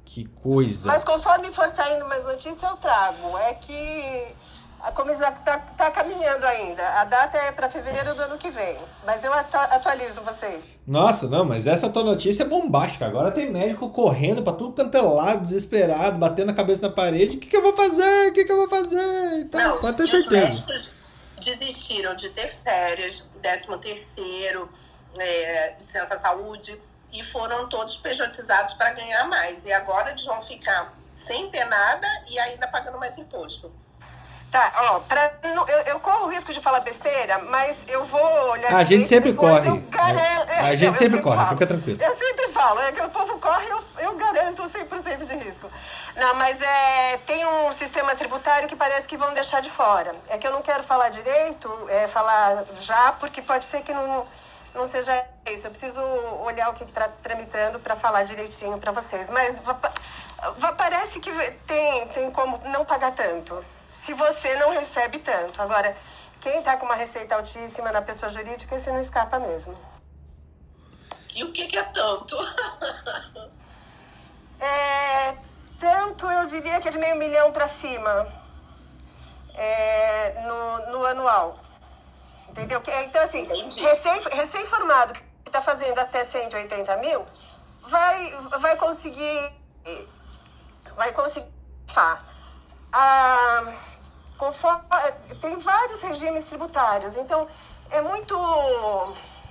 que 0.04 0.26
coisa. 0.42 0.86
Mas 0.86 1.02
conforme 1.02 1.50
for 1.50 1.68
saindo 1.68 2.06
mais 2.06 2.24
notícias, 2.24 2.62
eu 2.62 2.76
trago. 2.76 3.38
É 3.38 3.54
que 3.54 4.34
a 4.80 4.92
comissão 4.92 5.26
está 5.28 5.56
tá 5.56 5.90
caminhando 5.90 6.44
ainda. 6.44 6.86
A 7.00 7.04
data 7.04 7.38
é 7.38 7.52
para 7.52 7.70
fevereiro 7.70 8.14
do 8.14 8.20
ano 8.20 8.36
que 8.36 8.50
vem. 8.50 8.76
Mas 9.06 9.24
eu 9.24 9.32
atualizo 9.32 10.20
vocês. 10.20 10.68
Nossa, 10.86 11.26
não, 11.26 11.42
mas 11.42 11.66
essa 11.66 11.88
tua 11.88 12.04
notícia 12.04 12.42
é 12.42 12.46
bombástica. 12.46 13.06
Agora 13.06 13.30
tem 13.30 13.50
médico 13.50 13.88
correndo 13.88 14.42
para 14.42 14.52
tudo 14.52 14.74
canto 14.74 14.94
é 14.94 15.00
lado, 15.00 15.46
desesperado, 15.46 16.18
batendo 16.18 16.50
a 16.50 16.54
cabeça 16.54 16.82
na 16.82 16.92
parede. 16.92 17.38
O 17.38 17.40
que, 17.40 17.46
que 17.46 17.56
eu 17.56 17.62
vou 17.62 17.74
fazer? 17.74 18.28
O 18.28 18.32
que, 18.34 18.44
que 18.44 18.52
eu 18.52 18.56
vou 18.56 18.68
fazer? 18.68 19.40
Então, 19.40 19.60
não, 19.60 19.78
pode 19.80 19.96
ter 19.96 20.06
certeza. 20.06 20.30
médicos 20.30 21.03
desistiram 21.44 22.14
de 22.14 22.30
ter 22.30 22.46
férias, 22.48 23.28
13 23.42 23.78
terceiro, 23.78 24.72
é, 25.18 25.74
licença 25.74 26.16
saúde 26.16 26.80
e 27.12 27.22
foram 27.22 27.68
todos 27.68 27.96
pejotizados 27.96 28.74
para 28.74 28.90
ganhar 28.90 29.24
mais. 29.24 29.64
E 29.64 29.72
agora 29.72 30.10
eles 30.10 30.24
vão 30.24 30.40
ficar 30.40 30.94
sem 31.12 31.48
ter 31.48 31.64
nada 31.64 32.06
e 32.28 32.38
ainda 32.38 32.66
pagando 32.66 32.98
mais 32.98 33.16
imposto. 33.16 33.72
Tá, 34.54 34.72
ó, 34.76 35.00
pra, 35.00 35.32
eu, 35.42 35.78
eu 35.86 35.98
corro 35.98 36.26
o 36.26 36.30
risco 36.30 36.52
de 36.52 36.60
falar 36.60 36.78
besteira, 36.78 37.40
mas 37.50 37.76
eu 37.88 38.04
vou 38.04 38.50
olhar 38.50 38.72
A 38.72 38.84
gente 38.84 39.08
sempre 39.08 39.32
corre. 39.32 39.68
É, 40.48 40.60
a 40.60 40.76
gente 40.76 40.96
sempre 40.96 41.20
corre, 41.20 41.38
falo. 41.38 41.48
fica 41.48 41.66
tranquilo. 41.66 41.98
Eu 42.00 42.12
sempre 42.12 42.52
falo, 42.52 42.78
é 42.82 42.92
que 42.92 43.02
o 43.02 43.08
povo 43.08 43.36
corre, 43.40 43.66
eu, 43.66 43.82
eu 43.98 44.14
garanto 44.14 44.62
100% 44.62 45.26
de 45.26 45.34
risco. 45.34 45.68
Não, 46.14 46.36
mas 46.36 46.62
é, 46.62 47.18
tem 47.26 47.44
um 47.44 47.72
sistema 47.72 48.14
tributário 48.14 48.68
que 48.68 48.76
parece 48.76 49.08
que 49.08 49.16
vão 49.16 49.34
deixar 49.34 49.60
de 49.60 49.70
fora. 49.70 50.14
É 50.28 50.38
que 50.38 50.46
eu 50.46 50.52
não 50.52 50.62
quero 50.62 50.84
falar 50.84 51.08
direito, 51.08 51.68
é, 51.88 52.06
falar 52.06 52.64
já, 52.76 53.10
porque 53.18 53.42
pode 53.42 53.64
ser 53.64 53.80
que 53.80 53.92
não 53.92 54.24
não 54.72 54.86
seja 54.86 55.24
isso. 55.50 55.66
Eu 55.66 55.70
preciso 55.70 56.00
olhar 56.44 56.68
o 56.68 56.74
que 56.74 56.84
está 56.84 57.08
tramitando 57.22 57.78
para 57.78 57.96
falar 57.96 58.24
direitinho 58.24 58.78
para 58.78 58.92
vocês. 58.92 59.30
Mas 59.30 59.54
parece 60.76 61.20
que 61.20 61.30
tem, 61.66 62.06
tem 62.08 62.30
como 62.30 62.60
não 62.66 62.84
pagar 62.84 63.12
tanto, 63.12 63.64
se 63.94 64.12
você 64.12 64.56
não 64.56 64.72
recebe 64.72 65.20
tanto. 65.20 65.62
Agora, 65.62 65.96
quem 66.40 66.58
está 66.58 66.76
com 66.76 66.84
uma 66.84 66.96
receita 66.96 67.36
altíssima 67.36 67.92
na 67.92 68.02
pessoa 68.02 68.28
jurídica, 68.28 68.76
você 68.76 68.90
não 68.90 69.00
escapa 69.00 69.38
mesmo. 69.38 69.78
E 71.34 71.44
o 71.44 71.52
que, 71.52 71.66
que 71.66 71.78
é 71.78 71.82
tanto? 71.84 72.36
é, 74.60 75.36
tanto 75.78 76.30
eu 76.30 76.46
diria 76.46 76.80
que 76.80 76.88
é 76.88 76.90
de 76.90 76.98
meio 76.98 77.16
milhão 77.16 77.52
para 77.52 77.68
cima 77.68 78.32
é, 79.54 80.42
no, 80.42 80.92
no 80.92 81.06
anual. 81.06 81.60
Entendeu? 82.48 82.82
Então, 83.04 83.22
assim, 83.22 83.44
recém-formado 83.44 85.12
recém 85.12 85.24
que 85.44 85.48
está 85.48 85.62
fazendo 85.62 85.98
até 85.98 86.24
180 86.24 86.96
mil, 86.98 87.26
vai, 87.82 88.30
vai 88.60 88.76
conseguir. 88.76 89.52
Vai 90.96 91.12
conseguir. 91.12 91.52
Ah, 92.96 93.74
conforme, 94.38 94.84
tem 95.40 95.58
vários 95.58 96.00
regimes 96.00 96.44
tributários, 96.44 97.16
então 97.16 97.48
é 97.90 98.00
muito 98.00 98.36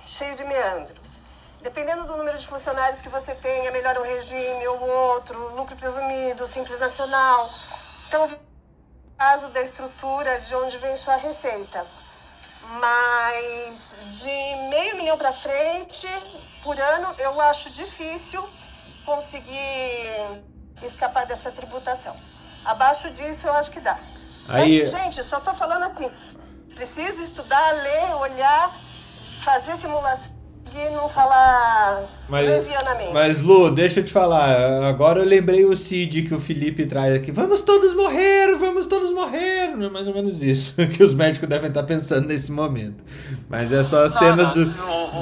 cheio 0.06 0.34
de 0.34 0.44
meandros. 0.44 1.16
Dependendo 1.60 2.04
do 2.04 2.16
número 2.16 2.38
de 2.38 2.46
funcionários 2.46 3.02
que 3.02 3.08
você 3.10 3.34
tem, 3.34 3.66
é 3.66 3.70
melhor 3.70 3.98
um 3.98 4.02
regime 4.02 4.66
ou 4.66 4.80
outro, 4.88 5.38
lucro 5.56 5.76
presumido, 5.76 6.46
simples 6.46 6.78
nacional. 6.78 7.50
Então, 8.08 8.26
caso 9.18 9.48
da 9.48 9.60
estrutura 9.60 10.40
de 10.40 10.54
onde 10.56 10.78
vem 10.78 10.96
sua 10.96 11.16
receita. 11.16 11.86
Mas 12.80 14.18
de 14.20 14.56
meio 14.70 14.96
milhão 14.96 15.18
para 15.18 15.32
frente, 15.34 16.08
por 16.62 16.80
ano, 16.80 17.14
eu 17.18 17.38
acho 17.42 17.68
difícil 17.68 18.48
conseguir 19.04 20.42
escapar 20.82 21.26
dessa 21.26 21.52
tributação. 21.52 22.16
Abaixo 22.64 23.10
disso, 23.10 23.46
eu 23.46 23.52
acho 23.54 23.70
que 23.70 23.80
dá. 23.80 23.98
Aí... 24.48 24.82
Mas, 24.82 24.90
gente, 24.90 25.22
só 25.22 25.40
tô 25.40 25.52
falando 25.52 25.84
assim: 25.84 26.10
precisa 26.74 27.22
estudar, 27.22 27.72
ler, 27.82 28.14
olhar, 28.16 28.74
fazer 29.40 29.76
simulação 29.76 30.34
conseguir 30.74 30.90
não 30.90 31.08
falar 31.08 32.04
mas, 32.28 32.48
levianamente. 32.48 33.12
Mas, 33.12 33.40
Lu, 33.40 33.70
deixa 33.70 34.00
eu 34.00 34.04
te 34.04 34.12
falar. 34.12 34.84
Agora 34.84 35.20
eu 35.20 35.24
lembrei 35.24 35.64
o 35.64 35.76
Cid 35.76 36.22
que 36.22 36.34
o 36.34 36.40
Felipe 36.40 36.84
traz 36.86 37.14
aqui. 37.14 37.30
Vamos 37.30 37.60
todos 37.60 37.94
morrer, 37.94 38.56
vamos 38.58 38.86
todos 38.86 39.12
morrer. 39.12 39.70
É 39.70 39.88
mais 39.88 40.08
ou 40.08 40.14
menos 40.14 40.42
isso 40.42 40.74
que 40.88 41.02
os 41.02 41.14
médicos 41.14 41.48
devem 41.48 41.68
estar 41.68 41.84
pensando 41.84 42.26
nesse 42.26 42.50
momento. 42.50 43.04
Mas 43.48 43.72
é 43.72 43.82
só 43.82 44.08
cenas 44.08 44.52
do, 44.52 44.64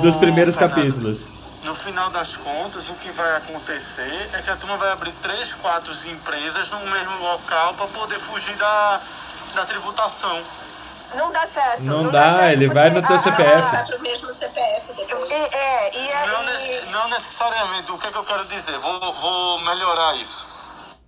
dos 0.01 0.17
primeiros 0.17 0.57
capítulos. 0.57 1.42
No 1.63 1.75
final 1.75 2.11
das 2.11 2.37
contas, 2.37 2.89
o 2.89 2.95
que 2.95 3.11
vai 3.13 3.37
acontecer 3.37 4.31
é 4.33 4.43
que 4.43 4.51
a 4.51 4.57
turma 4.57 4.77
vai 4.77 4.91
abrir 4.91 5.13
três, 5.23 5.53
quatro 5.55 5.93
empresas 6.09 6.69
no 6.71 6.81
mesmo 6.81 7.19
local 7.19 7.75
para 7.75 7.87
poder 7.87 8.19
fugir 8.19 8.57
da, 8.57 9.01
da 9.55 9.65
tributação. 9.65 10.43
Não 11.15 11.31
dá 11.31 11.47
certo. 11.47 11.83
Não, 11.83 12.03
não 12.05 12.11
dá, 12.11 12.39
dá 12.39 12.53
ele 12.53 12.67
vai 12.69 12.91
no 12.91 13.07
teu 13.07 13.19
CPF. 13.19 13.71
Vai 13.71 13.85
pro 13.85 14.01
mesmo 14.01 14.29
CPF 14.31 14.95
depois. 14.95 15.31
E, 15.31 15.35
é, 15.35 15.97
e 15.97 16.13
aí... 16.13 16.27
não, 16.27 16.93
não, 16.93 17.09
necessariamente. 17.11 17.93
O 17.93 17.99
que, 17.99 18.07
é 18.07 18.11
que 18.11 18.19
eu 18.19 18.25
quero 18.25 18.47
dizer? 18.47 18.79
Vou, 18.79 19.13
vou 19.13 19.61
melhorar 19.61 20.17
isso. 20.17 20.99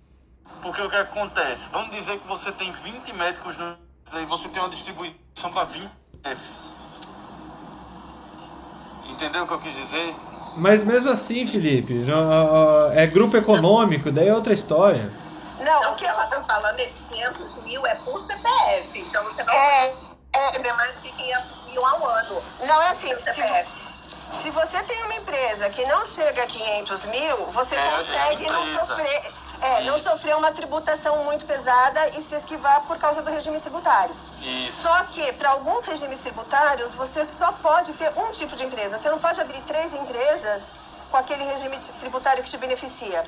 Porque 0.61 0.81
o 0.81 0.89
que 0.89 0.95
acontece? 0.95 1.69
Vamos 1.69 1.91
dizer 1.91 2.19
que 2.19 2.27
você 2.27 2.51
tem 2.51 2.71
20 2.71 3.13
médicos 3.13 3.57
no... 3.57 3.77
e 4.13 4.25
você 4.25 4.47
tem 4.49 4.61
uma 4.61 4.69
distribuição 4.69 5.51
para 5.51 5.65
20 5.65 5.91
CPFs. 6.25 6.73
Entendeu 9.09 9.43
o 9.43 9.47
que 9.47 9.53
eu 9.53 9.59
quis 9.59 9.75
dizer? 9.75 10.13
Mas 10.57 10.85
mesmo 10.85 11.11
assim, 11.11 11.45
Felipe, 11.45 11.93
é 12.93 13.05
grupo 13.07 13.35
econômico, 13.37 14.11
daí 14.11 14.27
é 14.27 14.33
outra 14.33 14.53
história. 14.53 15.11
Não, 15.59 15.93
o 15.93 15.95
que 15.95 16.05
ela 16.05 16.25
tá 16.27 16.41
falando, 16.41 16.79
esse 16.79 16.99
500 17.09 17.63
mil 17.63 17.85
é 17.85 17.95
por 17.95 18.21
CPF. 18.21 18.99
Então 18.99 19.23
você 19.23 19.43
não 19.43 19.53
é, 19.53 19.93
é, 20.33 20.47
receber 20.47 20.73
mais 20.73 20.91
que 20.97 21.11
500 21.11 21.65
mil 21.71 21.85
ao 21.85 22.05
ano. 22.07 22.41
Não, 22.65 22.81
é 22.81 22.89
assim. 22.89 23.07
Se, 23.07 23.84
se 24.41 24.49
você 24.49 24.83
tem 24.83 25.03
uma 25.03 25.15
empresa 25.15 25.69
que 25.69 25.85
não 25.85 26.05
chega 26.05 26.43
a 26.43 26.47
500 26.47 27.05
mil, 27.05 27.37
você 27.47 27.75
é, 27.75 27.89
consegue 27.89 28.45
é 28.45 28.51
não 28.51 28.65
sofrer. 28.65 29.33
É, 29.61 29.81
não 29.83 29.97
sofrer 29.97 30.35
uma 30.35 30.51
tributação 30.51 31.23
muito 31.23 31.45
pesada 31.45 32.09
e 32.09 32.21
se 32.21 32.35
esquivar 32.35 32.81
por 32.81 32.99
causa 32.99 33.21
do 33.21 33.31
regime 33.31 33.59
tributário. 33.61 34.13
Isso. 34.41 34.83
Só 34.83 35.03
que, 35.05 35.31
para 35.33 35.51
alguns 35.51 35.85
regimes 35.85 36.17
tributários, 36.19 36.93
você 36.93 37.23
só 37.23 37.53
pode 37.53 37.93
ter 37.93 38.11
um 38.17 38.31
tipo 38.31 38.55
de 38.55 38.65
empresa. 38.65 38.97
Você 38.97 39.09
não 39.09 39.17
pode 39.17 39.39
abrir 39.39 39.61
três 39.61 39.93
empresas 39.93 40.63
com 41.09 41.17
aquele 41.17 41.45
regime 41.45 41.77
tributário 41.99 42.43
que 42.43 42.49
te 42.49 42.57
beneficia. 42.57 43.23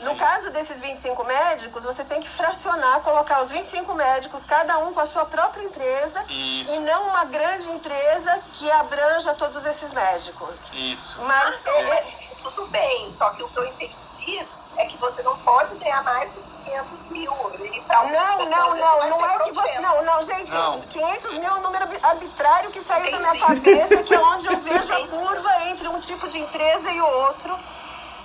No 0.00 0.14
caso 0.16 0.50
desses 0.50 0.80
25 0.80 1.24
médicos, 1.24 1.84
você 1.84 2.04
tem 2.04 2.20
que 2.20 2.28
fracionar, 2.28 3.00
colocar 3.00 3.42
os 3.42 3.50
25 3.50 3.94
médicos, 3.94 4.44
cada 4.44 4.78
um 4.78 4.92
com 4.92 5.00
a 5.00 5.06
sua 5.06 5.24
própria 5.24 5.62
empresa, 5.62 6.24
Isso. 6.28 6.72
e 6.72 6.78
não 6.80 7.08
uma 7.08 7.24
grande 7.24 7.68
empresa 7.70 8.40
que 8.52 8.70
abranja 8.72 9.34
todos 9.34 9.64
esses 9.64 9.92
médicos. 9.92 10.72
Isso. 10.74 11.20
Mas 11.22 11.54
é, 11.66 11.80
é, 11.90 12.06
tudo 12.42 12.66
bem, 12.68 13.12
só 13.16 13.30
que 13.30 13.42
o 13.42 13.48
que 13.48 13.56
eu 13.56 13.66
entendi 13.66 14.48
é 14.76 14.86
que 14.86 14.96
você 14.98 15.22
não 15.22 15.36
pode 15.38 15.74
ganhar 15.76 16.02
mais 16.04 16.32
de 16.32 16.42
500 16.64 17.08
mil. 17.08 17.32
Então, 17.74 18.08
não, 18.08 18.38
não, 18.44 18.76
não, 18.76 19.08
não 19.08 19.26
é 19.30 19.38
que 19.40 19.52
você. 19.52 19.78
Não, 19.80 20.04
não, 20.04 20.22
gente, 20.22 20.50
não. 20.52 20.80
500 20.80 21.34
mil 21.34 21.48
é 21.48 21.52
um 21.54 21.60
número 21.62 21.88
arbitrário 22.02 22.70
que 22.70 22.80
saiu 22.80 23.08
Entendi. 23.08 23.22
da 23.22 23.32
minha 23.32 23.46
cabeça, 23.46 24.02
que 24.04 24.14
é 24.14 24.20
onde 24.20 24.46
eu 24.46 24.56
vejo 24.60 24.92
a 24.92 25.08
curva 25.08 25.66
entre 25.66 25.88
um 25.88 26.00
tipo 26.00 26.28
de 26.28 26.38
empresa 26.38 26.90
e 26.90 27.00
o 27.00 27.06
outro. 27.06 27.58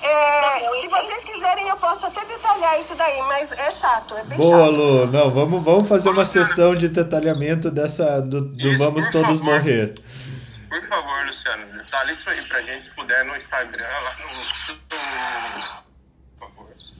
É, 0.03 0.81
se 0.81 0.87
vocês 0.89 1.23
quiserem, 1.23 1.69
eu 1.69 1.77
posso 1.77 2.05
até 2.05 2.25
detalhar 2.25 2.77
isso 2.77 2.93
daí, 2.95 3.21
mas 3.21 3.51
é 3.53 3.71
chato, 3.71 4.15
é 4.15 4.23
bem 4.25 4.37
Boa, 4.37 4.67
chato. 4.67 4.75
Lu. 4.75 5.07
Não, 5.07 5.29
vamos, 5.29 5.63
vamos 5.63 5.87
fazer 5.87 6.09
uma 6.09 6.25
sessão 6.25 6.75
de 6.75 6.89
detalhamento 6.89 7.71
dessa 7.71 8.19
do, 8.19 8.41
do 8.41 8.67
isso, 8.67 8.77
Vamos 8.77 9.07
Todos 9.09 9.39
favor. 9.39 9.43
Morrer. 9.43 9.95
Por 10.69 10.87
favor, 10.87 11.25
Luciano, 11.25 11.63
tá 11.89 12.03
isso 12.11 12.29
aí 12.29 12.41
pra 12.49 12.61
gente, 12.63 12.85
se 12.85 12.91
puder, 12.91 13.23
no 13.23 13.35
Instagram, 13.35 13.87
lá 14.03 14.15
no... 14.19 15.83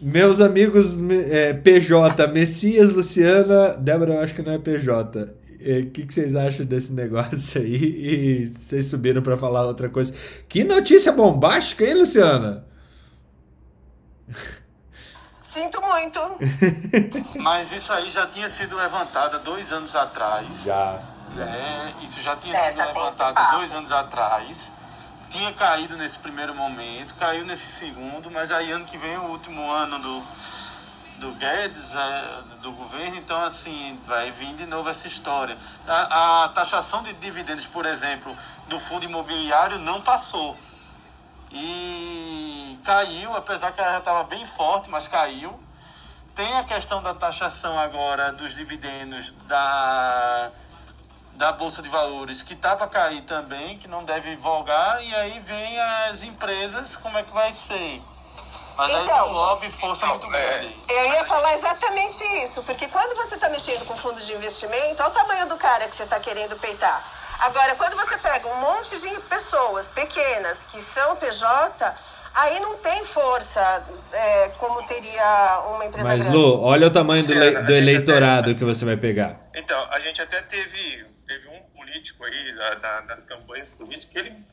Meus 0.02 0.40
amigos 0.40 0.98
é, 1.30 1.54
PJ, 1.54 2.28
Messias, 2.28 2.94
Luciana, 2.94 3.70
Débora, 3.78 4.14
eu 4.14 4.22
acho 4.22 4.34
que 4.34 4.42
não 4.42 4.54
é 4.54 4.58
PJ. 4.58 5.20
O 5.20 5.44
é, 5.60 5.82
que, 5.84 6.06
que, 6.06 6.14
vocês 6.14 6.36
acham 6.36 6.66
desse 6.66 6.92
negócio 6.94 7.62
aí? 7.62 7.76
E 7.76 8.48
vocês 8.48 8.86
subiram 8.86 9.22
para 9.22 9.38
falar 9.38 9.66
outra 9.66 9.90
coisa. 9.90 10.14
Que 10.48 10.64
notícia 10.64 11.12
bombástica, 11.12 11.86
hein, 11.86 11.96
Luciana? 11.96 12.66
Sinto 15.42 15.82
muito. 15.82 16.20
Mas 17.42 17.72
isso 17.72 17.94
aí 17.94 18.10
já 18.10 18.26
tinha 18.28 18.50
sido 18.50 18.76
levantado 18.76 19.40
dois 19.40 19.72
anos 19.72 19.96
atrás. 19.96 20.64
Já. 20.64 21.00
É, 21.38 22.04
isso 22.04 22.22
já 22.22 22.36
tinha 22.36 22.56
é, 22.56 22.72
sido 22.72 22.78
já 22.78 22.86
levantado 22.88 23.52
dois 23.58 23.72
anos 23.72 23.92
atrás 23.92 24.72
tinha 25.34 25.52
caído 25.52 25.98
nesse 25.98 26.20
primeiro 26.20 26.54
momento, 26.54 27.16
caiu 27.16 27.44
nesse 27.44 27.66
segundo, 27.66 28.30
mas 28.30 28.52
aí 28.52 28.72
ano 28.72 28.86
que 28.86 29.00
vem 29.00 29.14
é 29.14 29.18
o 29.18 29.24
último 29.24 29.72
ano 29.72 29.98
do, 29.98 30.24
do 31.18 31.32
Guedes, 31.32 31.96
é, 31.96 32.42
do 32.62 32.72
governo, 32.72 33.16
então 33.16 33.44
assim, 33.44 34.00
vai 34.06 34.32
vir 34.32 34.54
de 34.54 34.68
novo 34.68 34.88
essa 34.88 35.08
história. 35.08 35.58
A, 35.88 36.44
a 36.44 36.50
taxação 36.50 37.02
de 37.02 37.14
dividendos, 37.14 37.66
por 37.66 37.84
exemplo, 37.88 38.38
do 38.68 38.80
fundo 38.80 39.06
imobiliário 39.06 39.80
não 39.80 40.02
passou. 40.02 40.56
E 41.54 42.80
caiu, 42.84 43.36
apesar 43.36 43.72
que 43.72 43.80
ela 43.80 43.94
já 43.94 44.00
estava 44.00 44.24
bem 44.24 44.46
forte, 44.46 44.90
mas 44.90 45.08
caiu. 45.08 45.58
Tem 46.36 46.58
a 46.58 46.64
questão 46.64 47.02
da 47.02 47.14
taxação 47.14 47.78
agora 47.78 48.32
dos 48.34 48.56
dividendos 48.56 49.32
da 49.48 50.52
da 51.34 51.52
Bolsa 51.52 51.82
de 51.82 51.90
Valores 51.90 52.44
que 52.44 52.56
tá 52.56 52.76
para 52.76 52.88
cair 52.88 53.22
também, 53.24 53.78
que 53.78 53.88
não 53.88 54.04
deve 54.04 54.36
vogar, 54.36 55.04
e 55.04 55.16
aí 55.16 55.40
vem 55.40 55.80
as 55.80 56.22
empresas, 56.22 56.96
como 56.96 57.18
é 57.18 57.24
que 57.24 57.32
vai 57.32 57.52
ser? 57.52 58.02
Mas 58.78 58.92
então, 58.92 59.02
aí 59.02 59.08
tem 59.08 59.22
um 59.22 59.34
lobby 59.34 59.72
força 59.72 60.06
muito 60.08 60.28
grande. 60.28 60.76
Eu 60.90 61.06
ia 61.14 61.26
falar 61.26 61.54
exatamente 61.54 62.24
isso, 62.44 62.64
porque 62.64 62.88
quando 62.88 63.16
você 63.16 63.36
está 63.36 63.50
mexendo 63.50 63.86
com 63.86 63.96
fundos 63.96 64.26
de 64.26 64.34
investimento, 64.34 65.02
olha 65.02 65.12
o 65.12 65.14
tamanho 65.14 65.48
do 65.48 65.58
cara 65.58 65.88
que 65.88 65.96
você 65.96 66.04
está 66.04 66.20
querendo 66.20 66.56
peitar. 66.60 67.04
Agora, 67.44 67.76
quando 67.76 67.98
você 67.98 68.18
pega 68.18 68.48
um 68.48 68.62
monte 68.62 68.98
de 69.02 69.20
pessoas 69.28 69.90
pequenas 69.92 70.58
que 70.72 70.80
são 70.80 71.18
PJ, 71.18 71.94
aí 72.36 72.60
não 72.62 72.78
tem 72.78 73.04
força 73.04 73.60
é, 74.14 74.50
como 74.58 74.82
teria 74.84 75.60
uma 75.76 75.86
empresa 75.86 76.08
Mas, 76.08 76.20
grande. 76.22 76.38
Lu, 76.38 76.62
olha 76.62 76.88
o 76.88 76.92
tamanho 76.92 77.22
do, 77.28 77.66
do 77.66 77.74
eleitorado 77.74 78.56
que 78.56 78.64
você 78.64 78.86
vai 78.86 78.96
pegar. 78.96 79.42
Então, 79.54 79.78
a 79.92 80.00
gente 80.00 80.22
até 80.22 80.42
teve 80.42 81.06
teve 81.28 81.48
um 81.50 81.62
político 81.76 82.24
aí 82.24 82.56
da, 82.56 82.76
da, 82.76 83.02
das 83.02 83.26
campanhas 83.26 83.70
políticas 83.70 84.06
que 84.06 84.20
ele, 84.20 84.46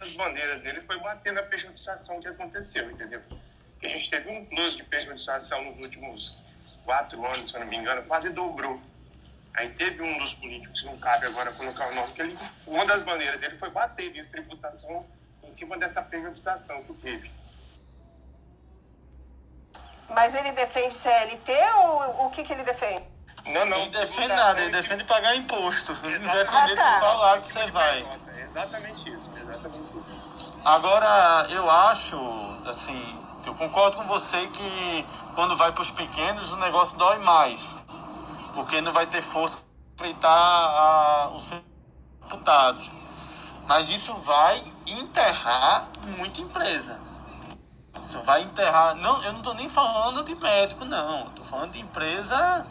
as 0.00 0.10
bandeiras 0.12 0.62
dele 0.62 0.80
foi 0.86 0.98
bater 1.00 1.32
na 1.34 1.42
pejotização 1.42 2.20
que 2.20 2.28
aconteceu, 2.28 2.90
entendeu? 2.90 3.20
Que 3.78 3.86
a 3.86 3.90
gente 3.90 4.08
teve 4.08 4.30
um 4.30 4.44
plus 4.46 4.76
de 4.76 4.84
pejotização 4.84 5.64
nos 5.64 5.78
últimos 5.78 6.46
quatro 6.84 7.24
anos, 7.26 7.50
se 7.50 7.56
eu 7.56 7.60
não 7.60 7.66
me 7.66 7.76
engano, 7.76 8.02
quase 8.04 8.30
dobrou. 8.30 8.80
Aí 9.54 9.68
teve 9.70 10.02
um 10.02 10.18
dos 10.18 10.32
políticos, 10.34 10.82
não 10.84 10.96
cabe 10.98 11.26
agora 11.26 11.52
colocar 11.52 11.88
o 11.90 11.94
nome, 11.94 12.12
que 12.14 12.22
ele, 12.22 12.38
uma 12.66 12.86
das 12.86 13.00
bandeiras 13.00 13.38
dele 13.38 13.56
foi 13.56 13.70
bater 13.70 14.10
de 14.12 14.26
tributação 14.26 15.06
em 15.42 15.50
cima 15.50 15.76
dessa 15.76 16.02
pejotização 16.02 16.82
que 16.84 16.94
teve. 16.94 17.30
Mas 20.08 20.34
ele 20.34 20.52
defende 20.52 20.94
CLT 20.94 21.52
ou 21.76 22.26
o 22.26 22.30
que, 22.30 22.44
que 22.44 22.52
ele 22.52 22.62
defende? 22.62 23.06
Não, 23.46 23.64
não. 23.66 23.78
Ele 23.78 23.90
defende 23.90 24.28
nada, 24.28 24.60
ele 24.60 24.70
defende 24.70 25.04
pagar 25.04 25.34
imposto. 25.34 25.92
Independente 26.06 26.48
ah, 26.48 26.76
tá. 26.76 26.94
de 26.94 27.00
qual 27.00 27.18
lado 27.18 27.42
você 27.42 27.70
vai. 27.70 28.20
Exatamente 28.42 29.10
isso, 29.10 29.26
exatamente 29.30 29.96
isso. 29.96 30.60
Agora, 30.64 31.46
eu 31.50 31.70
acho, 31.70 32.16
assim, 32.66 33.02
eu 33.46 33.54
concordo 33.54 33.96
com 33.96 34.04
você 34.04 34.46
que 34.48 35.06
quando 35.34 35.56
vai 35.56 35.72
para 35.72 35.82
os 35.82 35.90
pequenos 35.90 36.52
o 36.52 36.56
negócio 36.56 36.96
dói 36.98 37.18
mais. 37.18 37.76
Porque 38.54 38.80
não 38.80 38.92
vai 38.92 39.06
ter 39.06 39.22
força 39.22 39.64
para 39.96 40.06
aceitar 40.06 41.30
o 41.34 41.40
seu 41.40 41.62
deputado. 42.22 42.80
Mas 43.66 43.88
isso 43.88 44.14
vai 44.18 44.62
enterrar 44.86 45.88
muita 46.18 46.40
empresa. 46.40 47.00
Isso 48.00 48.20
vai 48.20 48.42
enterrar. 48.42 48.94
Não, 48.96 49.22
eu 49.22 49.32
não 49.32 49.38
estou 49.38 49.54
nem 49.54 49.68
falando 49.68 50.24
de 50.24 50.34
médico, 50.34 50.84
não. 50.84 51.26
Estou 51.28 51.44
falando 51.44 51.72
de 51.72 51.80
empresa 51.80 52.66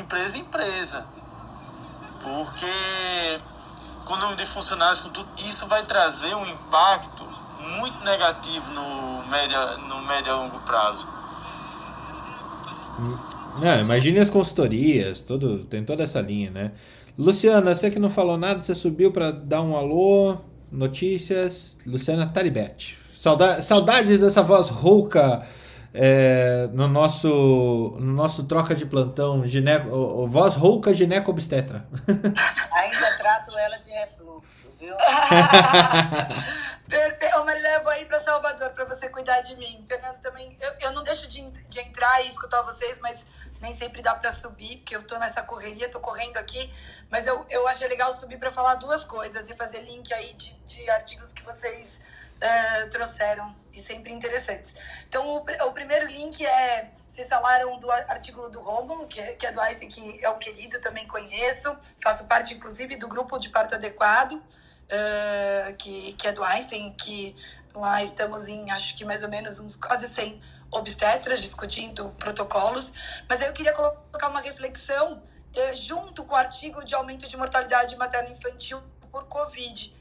empresa 0.00 0.36
em 0.36 0.40
empresa. 0.40 1.06
Porque 2.22 3.40
com 4.04 4.14
o 4.14 4.16
número 4.18 4.36
de 4.36 4.46
funcionários, 4.46 5.00
com 5.00 5.10
tudo, 5.10 5.28
isso 5.38 5.66
vai 5.66 5.84
trazer 5.84 6.34
um 6.34 6.46
impacto 6.46 7.24
muito 7.78 7.98
negativo 8.04 8.70
no 8.70 9.26
médio, 9.26 9.58
no 9.88 10.00
médio 10.02 10.32
a 10.32 10.36
longo 10.36 10.58
prazo. 10.60 11.08
Não, 13.60 13.80
imagine 13.82 14.18
as 14.18 14.30
consultorias, 14.30 15.20
todo, 15.20 15.64
tem 15.64 15.84
toda 15.84 16.04
essa 16.04 16.20
linha, 16.20 16.50
né? 16.50 16.72
Luciana, 17.18 17.74
você 17.74 17.90
que 17.90 17.98
não 17.98 18.10
falou 18.10 18.36
nada, 18.36 18.60
você 18.60 18.74
subiu 18.74 19.10
para 19.10 19.30
dar 19.30 19.62
um 19.62 19.74
alô, 19.74 20.38
notícias. 20.70 21.78
Luciana 21.86 22.26
Talibete. 22.26 22.98
Saudade, 23.14 23.64
saudades 23.64 24.20
dessa 24.20 24.42
voz 24.42 24.68
rouca 24.68 25.46
é, 25.94 26.68
no, 26.72 26.86
nosso, 26.86 27.96
no 27.98 28.12
nosso 28.12 28.44
troca 28.44 28.74
de 28.74 28.84
plantão, 28.84 29.46
gineco, 29.46 29.88
o, 29.88 30.28
voz 30.28 30.54
rouca 30.54 30.92
gineco 30.92 31.30
obstetra. 31.30 31.86
Ainda 32.06 33.16
trato 33.16 33.56
ela 33.56 33.78
de 33.78 33.90
refluxo, 33.90 34.70
viu? 34.78 34.94
Eu 37.76 37.82
vou 37.82 37.92
ir 37.94 38.06
para 38.06 38.18
Salvador 38.18 38.70
para 38.70 38.84
você 38.86 39.08
cuidar 39.10 39.42
de 39.42 39.54
mim. 39.56 39.84
Fernando 39.86 40.18
também, 40.20 40.56
eu, 40.60 40.88
eu 40.88 40.92
não 40.92 41.02
deixo 41.02 41.28
de, 41.28 41.42
de 41.68 41.80
entrar 41.80 42.24
e 42.24 42.26
escutar 42.26 42.62
vocês, 42.62 42.98
mas 43.02 43.26
nem 43.66 43.74
sempre 43.74 44.00
dá 44.00 44.14
para 44.14 44.30
subir, 44.30 44.76
porque 44.76 44.94
eu 44.94 45.02
tô 45.02 45.18
nessa 45.18 45.42
correria, 45.42 45.90
tô 45.90 45.98
correndo 45.98 46.36
aqui. 46.36 46.72
Mas 47.10 47.26
eu, 47.26 47.44
eu 47.50 47.66
achei 47.66 47.88
legal 47.88 48.12
subir 48.12 48.38
para 48.38 48.52
falar 48.52 48.76
duas 48.76 49.04
coisas 49.04 49.50
e 49.50 49.54
fazer 49.54 49.80
link 49.80 50.12
aí 50.14 50.32
de, 50.34 50.52
de 50.66 50.88
artigos 50.90 51.32
que 51.32 51.42
vocês 51.42 52.00
uh, 52.36 52.88
trouxeram 52.90 53.54
e 53.72 53.80
sempre 53.80 54.12
interessantes. 54.12 55.02
Então, 55.08 55.26
o, 55.26 55.38
o, 55.38 55.72
primeiro 55.72 56.06
link 56.06 56.46
é, 56.46 56.90
vocês 57.08 57.28
falaram 57.28 57.76
do 57.78 57.90
artigo 57.90 58.48
do 58.48 58.60
Rômulo, 58.60 59.06
que, 59.08 59.20
é, 59.20 59.34
que 59.34 59.46
é 59.46 59.52
do 59.52 59.60
Einstein, 59.60 59.88
que 59.88 60.24
é 60.24 60.30
um 60.30 60.38
querido, 60.38 60.80
também 60.80 61.06
conheço, 61.08 61.76
faço 62.00 62.24
parte, 62.26 62.54
inclusive, 62.54 62.96
do 62.96 63.08
grupo 63.08 63.36
de 63.36 63.48
parto 63.48 63.74
adequado, 63.74 64.34
uh, 64.34 65.76
que, 65.76 66.12
que 66.12 66.28
é 66.28 66.32
do 66.32 66.44
Einstein, 66.44 66.92
que 66.92 67.34
lá 67.74 68.00
estamos 68.00 68.46
em, 68.46 68.70
acho 68.70 68.96
que 68.96 69.04
mais 69.04 69.22
ou 69.22 69.28
menos 69.28 69.58
uns 69.58 69.74
quase 69.74 70.08
100 70.08 70.40
obstetras 70.76 71.40
discutindo 71.40 72.14
protocolos, 72.18 72.92
mas 73.28 73.42
eu 73.42 73.52
queria 73.52 73.72
colocar 73.72 74.28
uma 74.28 74.40
reflexão 74.40 75.14
uh, 75.14 75.74
junto 75.74 76.24
com 76.24 76.34
o 76.34 76.36
artigo 76.36 76.84
de 76.84 76.94
aumento 76.94 77.28
de 77.28 77.36
mortalidade 77.36 77.96
materno-infantil 77.96 78.82
por 79.10 79.24
Covid 79.24 79.94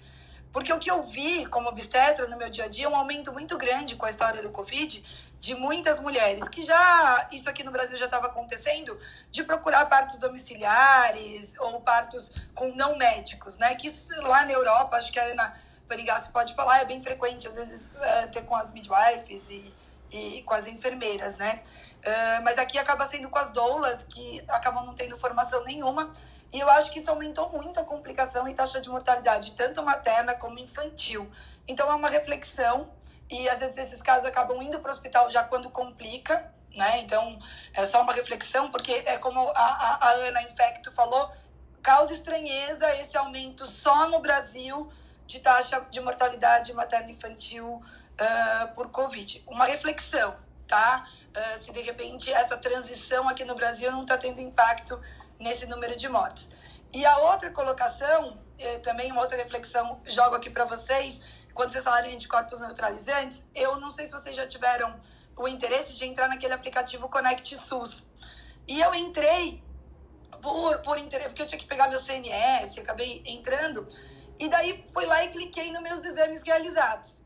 Porque 0.51 0.71
o 0.71 0.79
que 0.79 0.89
eu 0.89 1.03
vi 1.03 1.45
como 1.47 1.69
obstetra 1.69 2.27
no 2.27 2.37
meu 2.37 2.49
dia 2.49 2.65
a 2.65 2.67
dia 2.67 2.85
é 2.85 2.89
um 2.89 2.95
aumento 2.95 3.31
muito 3.33 3.57
grande 3.57 3.95
com 3.95 4.05
a 4.05 4.09
história 4.09 4.41
do 4.41 4.49
Covid 4.49 5.03
de 5.39 5.53
muitas 5.53 5.99
mulheres, 5.99 6.47
que 6.47 6.63
já, 6.63 7.27
isso 7.31 7.49
aqui 7.49 7.63
no 7.63 7.71
Brasil 7.71 7.95
já 7.97 8.05
estava 8.05 8.27
acontecendo, 8.27 8.97
de 9.29 9.43
procurar 9.43 9.85
partos 9.85 10.17
domiciliares 10.17 11.55
ou 11.59 11.81
partos 11.81 12.31
com 12.55 12.73
não 12.75 12.97
médicos, 12.97 13.57
né? 13.57 13.75
Que 13.75 13.87
isso 13.87 14.07
lá 14.23 14.43
na 14.45 14.53
Europa, 14.53 14.97
acho 14.97 15.11
que 15.11 15.19
a 15.19 15.25
Ana 15.25 15.53
Panigassi 15.87 16.31
pode 16.31 16.55
falar, 16.55 16.79
é 16.79 16.85
bem 16.85 16.99
frequente, 16.99 17.47
às 17.47 17.55
vezes, 17.55 17.87
uh, 17.87 18.31
ter 18.31 18.43
com 18.45 18.55
as 18.55 18.71
midwives 18.71 19.43
e, 19.49 19.73
e 20.15 20.43
com 20.43 20.53
as 20.53 20.67
enfermeiras, 20.67 21.37
né? 21.37 21.61
Uh, 22.05 22.43
mas 22.43 22.57
aqui 22.57 22.77
acaba 22.77 23.05
sendo 23.05 23.29
com 23.29 23.37
as 23.37 23.49
doulas, 23.49 24.03
que 24.03 24.43
acabam 24.47 24.85
não 24.85 24.95
tendo 24.95 25.17
formação 25.17 25.63
nenhuma, 25.63 26.11
e 26.53 26.59
eu 26.59 26.69
acho 26.69 26.91
que 26.91 26.99
isso 26.99 27.09
aumentou 27.09 27.49
muito 27.51 27.79
a 27.79 27.83
complicação 27.83 28.47
e 28.47 28.53
taxa 28.53 28.79
de 28.79 28.89
mortalidade, 28.89 29.53
tanto 29.53 29.83
materna 29.83 30.35
como 30.35 30.57
infantil. 30.59 31.29
Então 31.67 31.91
é 31.91 31.95
uma 31.95 32.07
reflexão, 32.07 32.93
e 33.29 33.49
às 33.49 33.59
vezes 33.59 33.77
esses 33.77 34.01
casos 34.01 34.25
acabam 34.27 34.61
indo 34.61 34.79
para 34.79 34.89
o 34.89 34.93
hospital 34.93 35.29
já 35.29 35.43
quando 35.43 35.69
complica, 35.69 36.53
né? 36.75 36.99
Então 36.99 37.37
é 37.73 37.83
só 37.85 38.01
uma 38.01 38.13
reflexão, 38.13 38.71
porque 38.71 38.93
é 39.05 39.17
como 39.17 39.49
a, 39.49 39.53
a, 39.53 40.07
a 40.07 40.11
Ana 40.11 40.41
Infecto 40.43 40.91
falou, 40.91 41.29
causa 41.81 42.13
estranheza 42.13 42.87
esse 42.95 43.17
aumento 43.17 43.65
só 43.65 44.07
no 44.09 44.19
Brasil 44.19 44.89
de 45.27 45.39
taxa 45.39 45.85
de 45.89 45.99
mortalidade 46.01 46.73
materno-infantil 46.73 47.81
uh, 48.19 48.73
por 48.73 48.89
Covid. 48.89 49.43
Uma 49.47 49.65
reflexão, 49.65 50.35
tá? 50.67 51.03
Uh, 51.35 51.59
se 51.59 51.71
de 51.71 51.81
repente 51.81 52.31
essa 52.31 52.57
transição 52.57 53.27
aqui 53.27 53.45
no 53.45 53.55
Brasil 53.55 53.91
não 53.91 54.01
está 54.01 54.17
tendo 54.17 54.41
impacto 54.41 54.99
nesse 55.39 55.65
número 55.65 55.97
de 55.97 56.07
mortes. 56.07 56.51
E 56.93 57.05
a 57.05 57.17
outra 57.17 57.51
colocação, 57.51 58.39
eh, 58.57 58.77
também 58.79 59.11
uma 59.11 59.19
outra 59.19 59.35
reflexão, 59.35 59.99
jogo 60.05 60.35
aqui 60.35 60.49
para 60.49 60.63
vocês, 60.63 61.19
quando 61.53 61.71
vocês 61.71 61.83
falaram 61.83 62.07
em 62.07 62.15
anticorpos 62.15 62.61
neutralizantes, 62.61 63.45
eu 63.53 63.77
não 63.79 63.89
sei 63.89 64.05
se 64.05 64.13
vocês 64.13 64.33
já 64.33 64.47
tiveram 64.47 64.97
o 65.35 65.47
interesse 65.47 65.95
de 65.95 66.05
entrar 66.05 66.29
naquele 66.29 66.53
aplicativo 66.53 67.09
Connect 67.09 67.53
SUS. 67.57 68.09
E 68.65 68.79
eu 68.79 68.93
entrei 68.93 69.61
por, 70.41 70.79
por 70.79 70.97
interesse, 70.97 71.29
porque 71.29 71.41
eu 71.41 71.45
tinha 71.45 71.59
que 71.59 71.65
pegar 71.65 71.89
meu 71.89 71.99
CNS, 71.99 72.79
acabei 72.79 73.21
entrando, 73.25 73.85
e 74.39 74.47
daí 74.47 74.85
fui 74.93 75.05
lá 75.05 75.23
e 75.23 75.27
cliquei 75.27 75.71
nos 75.73 75.81
meus 75.81 76.05
exames 76.05 76.43
realizados. 76.43 77.24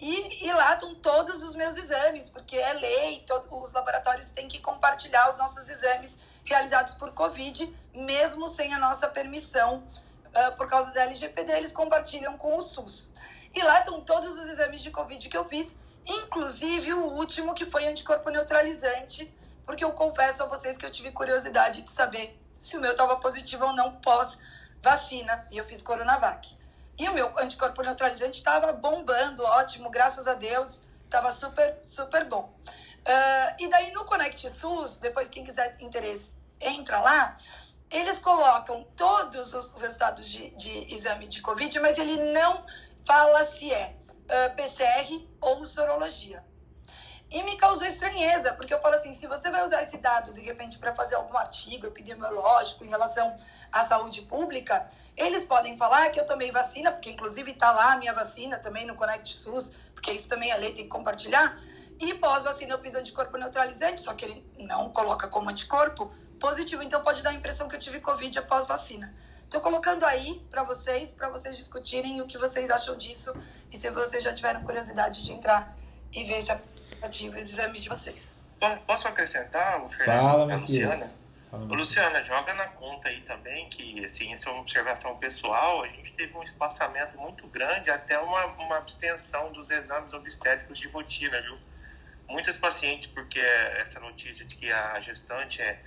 E, 0.00 0.46
e, 0.46 0.52
lá 0.52 0.72
estão 0.72 0.94
todos 0.94 1.42
os 1.42 1.54
meus 1.54 1.76
exames, 1.76 2.30
porque 2.30 2.56
é 2.56 2.72
lei, 2.72 3.24
os 3.50 3.72
laboratórios 3.72 4.30
têm 4.30 4.48
que 4.48 4.58
compartilhar 4.58 5.28
os 5.28 5.36
nossos 5.36 5.68
exames 5.68 6.18
realizados 6.42 6.94
por 6.94 7.12
Covid, 7.12 7.76
mesmo 7.92 8.46
sem 8.46 8.72
a 8.72 8.78
nossa 8.78 9.08
permissão, 9.08 9.86
uh, 10.34 10.56
por 10.56 10.66
causa 10.68 10.90
da 10.92 11.02
LGPD, 11.02 11.52
eles 11.52 11.72
compartilham 11.72 12.38
com 12.38 12.56
o 12.56 12.60
SUS. 12.62 13.12
E 13.54 13.62
lá 13.62 13.80
estão 13.80 14.00
todos 14.00 14.38
os 14.38 14.48
exames 14.48 14.80
de 14.80 14.90
Covid 14.90 15.28
que 15.28 15.36
eu 15.36 15.46
fiz, 15.46 15.76
inclusive 16.06 16.94
o 16.94 17.04
último, 17.04 17.52
que 17.52 17.66
foi 17.66 17.86
anticorpo 17.86 18.30
neutralizante, 18.30 19.30
porque 19.66 19.84
eu 19.84 19.92
confesso 19.92 20.42
a 20.42 20.46
vocês 20.46 20.78
que 20.78 20.86
eu 20.86 20.90
tive 20.90 21.12
curiosidade 21.12 21.82
de 21.82 21.90
saber 21.90 22.40
se 22.56 22.76
o 22.76 22.80
meu 22.80 22.92
estava 22.92 23.16
positivo 23.16 23.66
ou 23.66 23.74
não 23.74 23.96
pós-vacina, 23.96 25.42
e 25.50 25.58
eu 25.58 25.64
fiz 25.64 25.82
Coronavac. 25.82 26.58
E 27.00 27.08
o 27.08 27.14
meu 27.14 27.32
anticorpo 27.38 27.80
neutralizante 27.80 28.40
estava 28.40 28.74
bombando, 28.74 29.42
ótimo, 29.42 29.88
graças 29.88 30.28
a 30.28 30.34
Deus, 30.34 30.82
estava 31.02 31.32
super, 31.32 31.80
super 31.82 32.26
bom. 32.26 32.54
Uh, 32.62 33.56
e 33.58 33.70
daí 33.70 33.90
no 33.92 34.04
Connect 34.04 34.46
SUS, 34.50 34.98
depois 34.98 35.26
quem 35.26 35.42
quiser 35.42 35.74
interesse, 35.80 36.36
entra 36.60 37.00
lá, 37.00 37.38
eles 37.90 38.18
colocam 38.18 38.86
todos 38.94 39.54
os 39.54 39.80
resultados 39.80 40.28
de, 40.28 40.50
de 40.50 40.94
exame 40.94 41.26
de 41.26 41.40
Covid, 41.40 41.80
mas 41.80 41.96
ele 41.96 42.34
não 42.34 42.66
fala 43.06 43.46
se 43.46 43.72
é 43.72 43.96
uh, 44.10 44.54
PCR 44.54 45.26
ou 45.40 45.64
sorologia. 45.64 46.44
E 47.30 47.44
me 47.44 47.56
causou 47.56 47.86
estranheza, 47.86 48.52
porque 48.54 48.74
eu 48.74 48.80
falo 48.80 48.96
assim: 48.96 49.12
se 49.12 49.28
você 49.28 49.50
vai 49.50 49.64
usar 49.64 49.80
esse 49.82 49.98
dado 49.98 50.32
de 50.32 50.40
repente 50.40 50.78
para 50.78 50.92
fazer 50.96 51.14
algum 51.14 51.36
artigo 51.36 51.86
epidemiológico 51.86 52.84
em 52.84 52.88
relação 52.88 53.36
à 53.70 53.84
saúde 53.84 54.22
pública, 54.22 54.88
eles 55.16 55.44
podem 55.44 55.76
falar 55.78 56.10
que 56.10 56.18
eu 56.18 56.26
tomei 56.26 56.50
vacina, 56.50 56.90
porque 56.90 57.10
inclusive 57.10 57.52
está 57.52 57.70
lá 57.70 57.92
a 57.92 57.96
minha 57.98 58.12
vacina 58.12 58.58
também 58.58 58.84
no 58.84 58.96
Connect 58.96 59.32
SUS, 59.32 59.76
porque 59.94 60.10
isso 60.10 60.28
também 60.28 60.50
a 60.50 60.56
lei 60.56 60.72
tem 60.72 60.82
que 60.84 60.90
compartilhar. 60.90 61.56
E 62.00 62.14
pós-vacina 62.14 62.74
eu 62.74 62.80
fiz 62.80 62.96
anticorpo 62.96 63.36
neutralizante, 63.38 64.00
só 64.00 64.12
que 64.12 64.24
ele 64.24 64.44
não 64.58 64.90
coloca 64.90 65.28
como 65.28 65.50
anticorpo 65.50 66.12
positivo, 66.40 66.82
então 66.82 67.00
pode 67.02 67.22
dar 67.22 67.30
a 67.30 67.34
impressão 67.34 67.68
que 67.68 67.76
eu 67.76 67.80
tive 67.80 68.00
Covid 68.00 68.36
após 68.40 68.66
vacina. 68.66 69.14
Estou 69.44 69.60
colocando 69.60 70.04
aí 70.04 70.44
para 70.50 70.64
vocês, 70.64 71.12
para 71.12 71.28
vocês 71.28 71.56
discutirem 71.56 72.20
o 72.22 72.26
que 72.26 72.38
vocês 72.38 72.70
acham 72.70 72.96
disso 72.96 73.32
e 73.70 73.76
se 73.76 73.88
vocês 73.90 74.24
já 74.24 74.32
tiveram 74.34 74.62
curiosidade 74.62 75.22
de 75.22 75.32
entrar 75.32 75.76
e 76.12 76.24
ver 76.24 76.38
esse 76.38 76.50
aplicativo 76.50 76.79
e 77.02 77.28
os 77.28 77.36
exames 77.36 77.82
de 77.82 77.88
vocês. 77.88 78.38
Posso 78.86 79.08
acrescentar, 79.08 79.82
o 79.82 79.88
Fala, 79.88 80.52
a 80.52 80.56
Luciana? 80.56 81.12
Fala, 81.50 81.64
Luciana, 81.64 82.22
joga 82.22 82.54
na 82.54 82.66
conta 82.66 83.08
aí 83.08 83.22
também 83.22 83.68
que, 83.70 84.04
assim, 84.04 84.32
essa 84.32 84.48
é 84.48 84.52
uma 84.52 84.60
observação 84.60 85.16
pessoal, 85.16 85.82
a 85.82 85.88
gente 85.88 86.12
teve 86.12 86.36
um 86.36 86.42
espaçamento 86.42 87.16
muito 87.18 87.46
grande, 87.48 87.90
até 87.90 88.18
uma, 88.18 88.44
uma 88.46 88.76
abstenção 88.76 89.50
dos 89.52 89.70
exames 89.70 90.12
obstétricos 90.12 90.78
de 90.78 90.88
rotina, 90.88 91.40
viu? 91.40 91.58
muitas 92.30 92.56
pacientes, 92.56 93.08
porque 93.08 93.40
essa 93.40 94.00
notícia 94.00 94.44
de 94.44 94.56
que 94.56 94.72
a 94.72 94.98
gestante 95.00 95.60
é, 95.60 95.78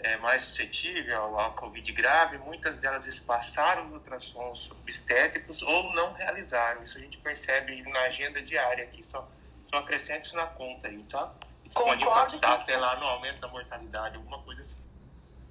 é 0.00 0.16
mais 0.16 0.42
suscetível 0.42 1.38
ao 1.38 1.54
Covid 1.54 1.90
grave, 1.92 2.38
muitas 2.38 2.76
delas 2.78 3.06
espaçaram 3.06 3.86
os 3.86 3.92
ultrassons 3.94 4.70
obstétricos 4.72 5.62
ou 5.62 5.92
não 5.94 6.12
realizaram. 6.12 6.82
Isso 6.82 6.98
a 6.98 7.00
gente 7.00 7.16
percebe 7.18 7.80
na 7.82 8.00
agenda 8.00 8.42
diária 8.42 8.84
aqui, 8.84 9.06
só, 9.06 9.28
só 9.72 9.78
acrescente 9.78 10.26
isso 10.26 10.36
na 10.36 10.46
conta 10.46 10.88
aí, 10.88 11.02
tá? 11.04 11.32
Pode 11.72 12.04
impactar, 12.04 12.58
sei 12.58 12.76
lá, 12.76 12.96
no 12.96 13.06
aumento 13.06 13.40
da 13.40 13.48
mortalidade, 13.48 14.16
alguma 14.16 14.38
coisa 14.42 14.60
assim. 14.60 14.82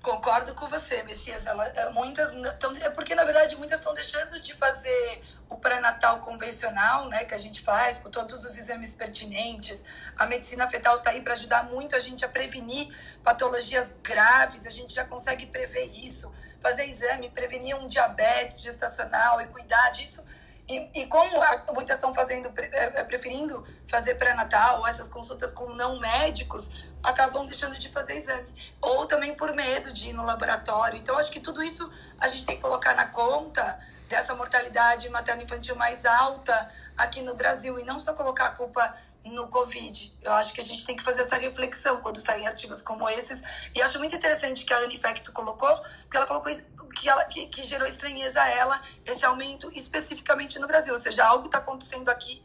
Concordo 0.03 0.53
com 0.53 0.67
você, 0.67 1.01
Messias. 1.03 1.45
Ela, 1.47 1.67
eh, 1.67 1.89
muitas 1.89 2.31
tão, 2.59 2.71
é 2.73 2.89
porque 2.89 3.13
na 3.13 3.23
verdade 3.23 3.55
muitas 3.55 3.79
estão 3.79 3.93
deixando 3.93 4.39
de 4.39 4.53
fazer 4.55 5.21
o 5.49 5.57
pré-natal 5.57 6.19
convencional, 6.19 7.07
né, 7.07 7.23
que 7.23 7.35
a 7.35 7.37
gente 7.37 7.61
faz 7.61 7.97
com 7.97 8.09
todos 8.09 8.43
os 8.45 8.57
exames 8.57 8.93
pertinentes. 8.95 9.85
A 10.17 10.25
medicina 10.25 10.67
fetal 10.67 10.97
está 10.97 11.11
aí 11.11 11.21
para 11.21 11.33
ajudar 11.33 11.65
muito 11.65 11.95
a 11.95 11.99
gente 11.99 12.23
a 12.23 12.29
prevenir 12.29 12.95
patologias 13.23 13.93
graves. 14.01 14.65
A 14.65 14.71
gente 14.71 14.93
já 14.93 15.05
consegue 15.05 15.45
prever 15.47 15.85
isso, 15.85 16.33
fazer 16.59 16.85
exame, 16.85 17.29
prevenir 17.29 17.75
um 17.75 17.87
diabetes 17.87 18.61
gestacional 18.61 19.41
e 19.41 19.47
cuidar 19.47 19.91
disso. 19.91 20.25
E, 20.69 21.01
e 21.01 21.07
como 21.07 21.29
muitas 21.73 21.97
estão 21.97 22.13
fazendo, 22.13 22.51
eh, 22.57 22.69
eh, 22.71 23.03
preferindo 23.03 23.65
fazer 23.87 24.15
pré-natal 24.15 24.85
essas 24.87 25.07
consultas 25.07 25.51
com 25.51 25.73
não 25.73 25.99
médicos, 25.99 26.71
acabam 27.03 27.45
deixando 27.45 27.77
de 27.77 27.89
fazer 27.89 28.15
exame. 28.15 28.47
Ou 28.79 29.05
também 29.05 29.33
por 29.33 29.53
medo 29.53 29.91
de 29.91 30.09
ir 30.09 30.13
no 30.13 30.23
laboratório. 30.23 30.97
Então, 30.97 31.17
acho 31.17 31.31
que 31.31 31.39
tudo 31.39 31.61
isso 31.61 31.89
a 32.19 32.27
gente 32.27 32.45
tem 32.45 32.55
que 32.55 32.61
colocar 32.61 32.95
na 32.95 33.07
conta 33.07 33.79
dessa 34.11 34.35
mortalidade 34.35 35.09
materno-infantil 35.09 35.75
mais 35.77 36.05
alta 36.05 36.69
aqui 36.97 37.21
no 37.21 37.33
Brasil 37.33 37.79
e 37.79 37.83
não 37.83 37.97
só 37.97 38.13
colocar 38.13 38.47
a 38.47 38.51
culpa 38.51 38.93
no 39.23 39.47
Covid. 39.47 40.13
Eu 40.21 40.33
acho 40.33 40.53
que 40.53 40.61
a 40.61 40.65
gente 40.65 40.85
tem 40.85 40.95
que 40.95 41.03
fazer 41.03 41.21
essa 41.21 41.37
reflexão 41.37 42.01
quando 42.01 42.19
saem 42.19 42.45
artigos 42.45 42.81
como 42.81 43.07
esses. 43.09 43.41
E 43.73 43.81
acho 43.81 43.97
muito 43.99 44.15
interessante 44.15 44.65
que 44.65 44.73
a 44.73 44.77
Anifecto 44.79 45.31
colocou, 45.31 45.75
porque 46.01 46.17
ela 46.17 46.27
colocou 46.27 46.51
que, 46.91 47.09
ela, 47.09 47.23
que, 47.25 47.47
que 47.47 47.63
gerou 47.63 47.87
estranheza 47.87 48.41
a 48.41 48.49
ela 48.49 48.81
esse 49.05 49.25
aumento 49.25 49.71
especificamente 49.73 50.59
no 50.59 50.67
Brasil. 50.67 50.93
Ou 50.93 50.99
seja, 50.99 51.25
algo 51.25 51.45
está 51.45 51.57
acontecendo 51.59 52.09
aqui 52.09 52.43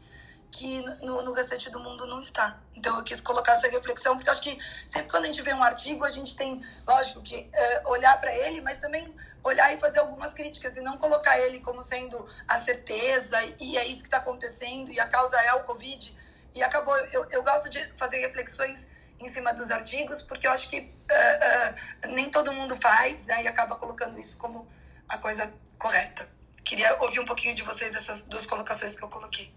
que 0.51 0.81
no, 1.01 1.21
no 1.21 1.33
restante 1.33 1.69
do 1.69 1.79
mundo 1.79 2.05
não 2.05 2.19
está. 2.19 2.59
Então 2.75 2.97
eu 2.97 3.03
quis 3.03 3.19
colocar 3.21 3.53
essa 3.53 3.69
reflexão, 3.69 4.15
porque 4.15 4.29
acho 4.29 4.41
que 4.41 4.57
sempre 4.85 5.09
quando 5.09 5.25
a 5.25 5.27
gente 5.27 5.41
vê 5.41 5.53
um 5.53 5.63
artigo, 5.63 6.05
a 6.05 6.09
gente 6.09 6.35
tem, 6.35 6.61
lógico, 6.87 7.21
que 7.21 7.49
é, 7.53 7.87
olhar 7.87 8.19
para 8.19 8.33
ele, 8.33 8.61
mas 8.61 8.79
também 8.79 9.13
olhar 9.43 9.73
e 9.73 9.79
fazer 9.79 9.99
algumas 9.99 10.33
críticas 10.33 10.77
e 10.77 10.81
não 10.81 10.97
colocar 10.97 11.39
ele 11.39 11.59
como 11.59 11.81
sendo 11.81 12.25
a 12.47 12.57
certeza 12.57 13.37
e 13.59 13.77
é 13.77 13.85
isso 13.85 13.99
que 13.99 14.07
está 14.07 14.17
acontecendo 14.17 14.91
e 14.91 14.99
a 14.99 15.07
causa 15.07 15.37
é 15.41 15.53
o 15.53 15.63
Covid. 15.63 16.17
E 16.55 16.63
acabou, 16.63 16.95
eu, 17.11 17.25
eu 17.29 17.43
gosto 17.43 17.69
de 17.69 17.85
fazer 17.97 18.17
reflexões 18.17 18.89
em 19.19 19.27
cima 19.27 19.53
dos 19.53 19.71
artigos, 19.71 20.21
porque 20.21 20.47
eu 20.47 20.51
acho 20.51 20.69
que 20.69 20.79
uh, 20.79 22.07
uh, 22.07 22.13
nem 22.13 22.29
todo 22.29 22.51
mundo 22.53 22.75
faz, 22.79 23.25
né, 23.25 23.43
e 23.43 23.47
acaba 23.47 23.75
colocando 23.75 24.19
isso 24.19 24.37
como 24.37 24.67
a 25.07 25.17
coisa 25.17 25.51
correta. 25.77 26.29
Queria 26.63 27.01
ouvir 27.01 27.19
um 27.19 27.25
pouquinho 27.25 27.55
de 27.55 27.63
vocês 27.63 27.93
dessas 27.93 28.23
duas 28.23 28.45
colocações 28.45 28.95
que 28.95 29.03
eu 29.03 29.09
coloquei. 29.09 29.53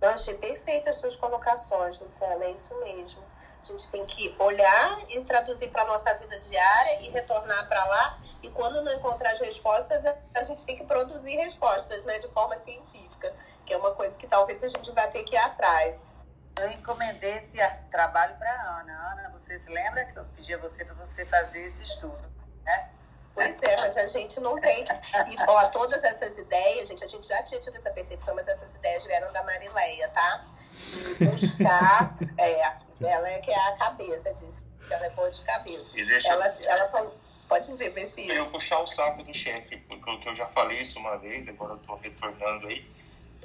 Eu 0.00 0.10
achei 0.10 0.34
perfeitas 0.34 0.94
as 0.94 1.00
suas 1.00 1.16
colocações, 1.16 1.98
Luciana, 1.98 2.44
é 2.44 2.52
isso 2.52 2.78
mesmo. 2.80 3.20
A 3.60 3.64
gente 3.64 3.90
tem 3.90 4.06
que 4.06 4.34
olhar 4.38 4.98
e 5.08 5.20
traduzir 5.24 5.70
para 5.70 5.82
a 5.82 5.86
nossa 5.86 6.14
vida 6.14 6.38
diária 6.38 7.02
e 7.02 7.10
retornar 7.10 7.68
para 7.68 7.84
lá. 7.84 8.20
E 8.40 8.48
quando 8.50 8.80
não 8.82 8.92
encontrar 8.92 9.32
as 9.32 9.40
respostas, 9.40 10.04
a 10.06 10.42
gente 10.44 10.64
tem 10.64 10.76
que 10.76 10.84
produzir 10.84 11.34
respostas 11.34 12.04
né, 12.04 12.20
de 12.20 12.28
forma 12.28 12.56
científica, 12.56 13.34
que 13.66 13.74
é 13.74 13.76
uma 13.76 13.90
coisa 13.90 14.16
que 14.16 14.28
talvez 14.28 14.62
a 14.62 14.68
gente 14.68 14.92
vai 14.92 15.10
ter 15.10 15.24
que 15.24 15.34
ir 15.34 15.38
atrás. 15.38 16.12
Eu 16.60 16.72
encomendei 16.72 17.34
esse 17.34 17.58
trabalho 17.90 18.36
para 18.36 18.50
Ana. 18.80 19.12
Ana, 19.12 19.30
você 19.30 19.58
se 19.58 19.70
lembra 19.70 20.04
que 20.04 20.18
eu 20.18 20.24
pedi 20.36 20.54
a 20.54 20.58
você 20.58 20.84
para 20.84 20.94
você 20.94 21.24
fazer 21.26 21.60
esse 21.60 21.82
estudo, 21.82 22.20
né? 22.64 22.90
Pois 23.34 23.62
é, 23.62 23.76
mas 23.76 23.96
a 23.96 24.06
gente 24.06 24.40
não 24.40 24.60
tem. 24.60 24.84
E, 24.84 25.36
ó, 25.46 25.68
todas 25.68 26.02
essas 26.02 26.36
ideias, 26.38 26.88
gente, 26.88 27.04
a 27.04 27.06
gente 27.06 27.26
já 27.26 27.40
tinha 27.44 27.60
tido 27.60 27.76
essa 27.76 27.90
percepção, 27.90 28.34
mas 28.34 28.48
essas 28.48 28.74
ideias 28.74 29.04
vieram 29.04 29.30
da 29.32 29.44
Marileia, 29.44 30.08
tá? 30.08 30.44
De 30.82 31.24
buscar. 31.24 32.16
é, 32.36 32.60
ela 33.06 33.28
é 33.28 33.38
que 33.38 33.50
é 33.50 33.68
a 33.68 33.76
cabeça 33.76 34.34
disso. 34.34 34.66
Ela 34.90 35.06
é 35.06 35.10
boa 35.10 35.30
de 35.30 35.40
cabeça. 35.42 35.88
E 35.94 36.04
deixa 36.04 36.28
Ela, 36.28 36.46
ela 36.46 36.86
falou. 36.86 37.16
Pode 37.46 37.66
dizer, 37.66 37.94
Messias. 37.94 38.36
eu 38.36 38.46
puxar 38.50 38.80
o 38.80 38.86
saco 38.86 39.22
do 39.22 39.32
chefe, 39.32 39.78
porque 39.78 40.28
eu 40.28 40.34
já 40.34 40.46
falei 40.48 40.82
isso 40.82 40.98
uma 40.98 41.16
vez, 41.16 41.48
agora 41.48 41.72
eu 41.74 41.78
tô 41.78 41.94
retornando 41.94 42.66
aí. 42.66 42.86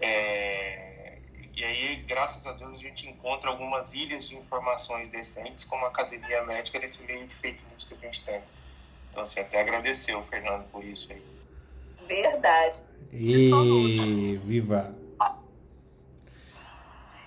É, 0.01 0.92
E 1.55 1.63
aí, 1.63 1.95
graças 1.97 2.45
a 2.47 2.53
Deus, 2.53 2.73
a 2.73 2.77
gente 2.77 3.07
encontra 3.07 3.49
algumas 3.49 3.93
ilhas 3.93 4.27
de 4.27 4.35
informações 4.35 5.07
decentes, 5.09 5.63
como 5.63 5.85
a 5.85 5.89
academia 5.89 6.43
médica, 6.43 6.79
nesse 6.79 7.03
meio 7.03 7.27
de 7.27 7.35
fake 7.35 7.63
news 7.69 7.83
que 7.83 7.93
a 7.93 7.97
gente 7.97 8.23
tem. 8.23 8.41
Então, 9.11 9.21
assim, 9.21 9.39
até 9.39 9.61
agradecer 9.61 10.15
o 10.15 10.23
Fernando 10.23 10.67
por 10.71 10.83
isso 10.83 11.11
aí. 11.11 11.23
Verdade. 12.07 12.81
E 13.11 14.37
viva! 14.43 14.95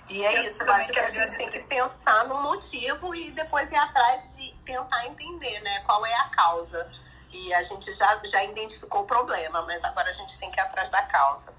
E 0.09 0.25
é 0.25 0.47
isso, 0.47 0.63
eu 0.63 0.73
acho 0.73 0.93
que 0.93 1.01
a 1.01 1.09
gente 1.09 1.37
tem 1.37 1.51
que 1.51 1.59
pensar 1.61 2.29
no 2.29 2.41
motivo 2.41 3.13
e 3.15 3.33
depois 3.33 3.71
ir 3.73 3.77
atrás 3.77 4.37
de 4.37 4.57
tentar 4.61 5.05
entender, 5.07 5.61
né, 5.61 5.81
qual 5.81 6.05
é 6.07 6.15
a 6.15 6.29
causa. 6.29 6.89
E 7.33 7.53
a 7.55 7.63
gente 7.63 7.93
já, 7.93 8.21
já 8.25 8.45
identificou 8.45 9.03
o 9.03 9.07
problema, 9.07 9.63
mas 9.63 9.83
agora 9.83 10.09
a 10.09 10.13
gente 10.13 10.39
tem 10.39 10.49
que 10.51 10.61
ir 10.61 10.63
atrás 10.63 10.91
da 10.91 11.03
causa. 11.03 11.53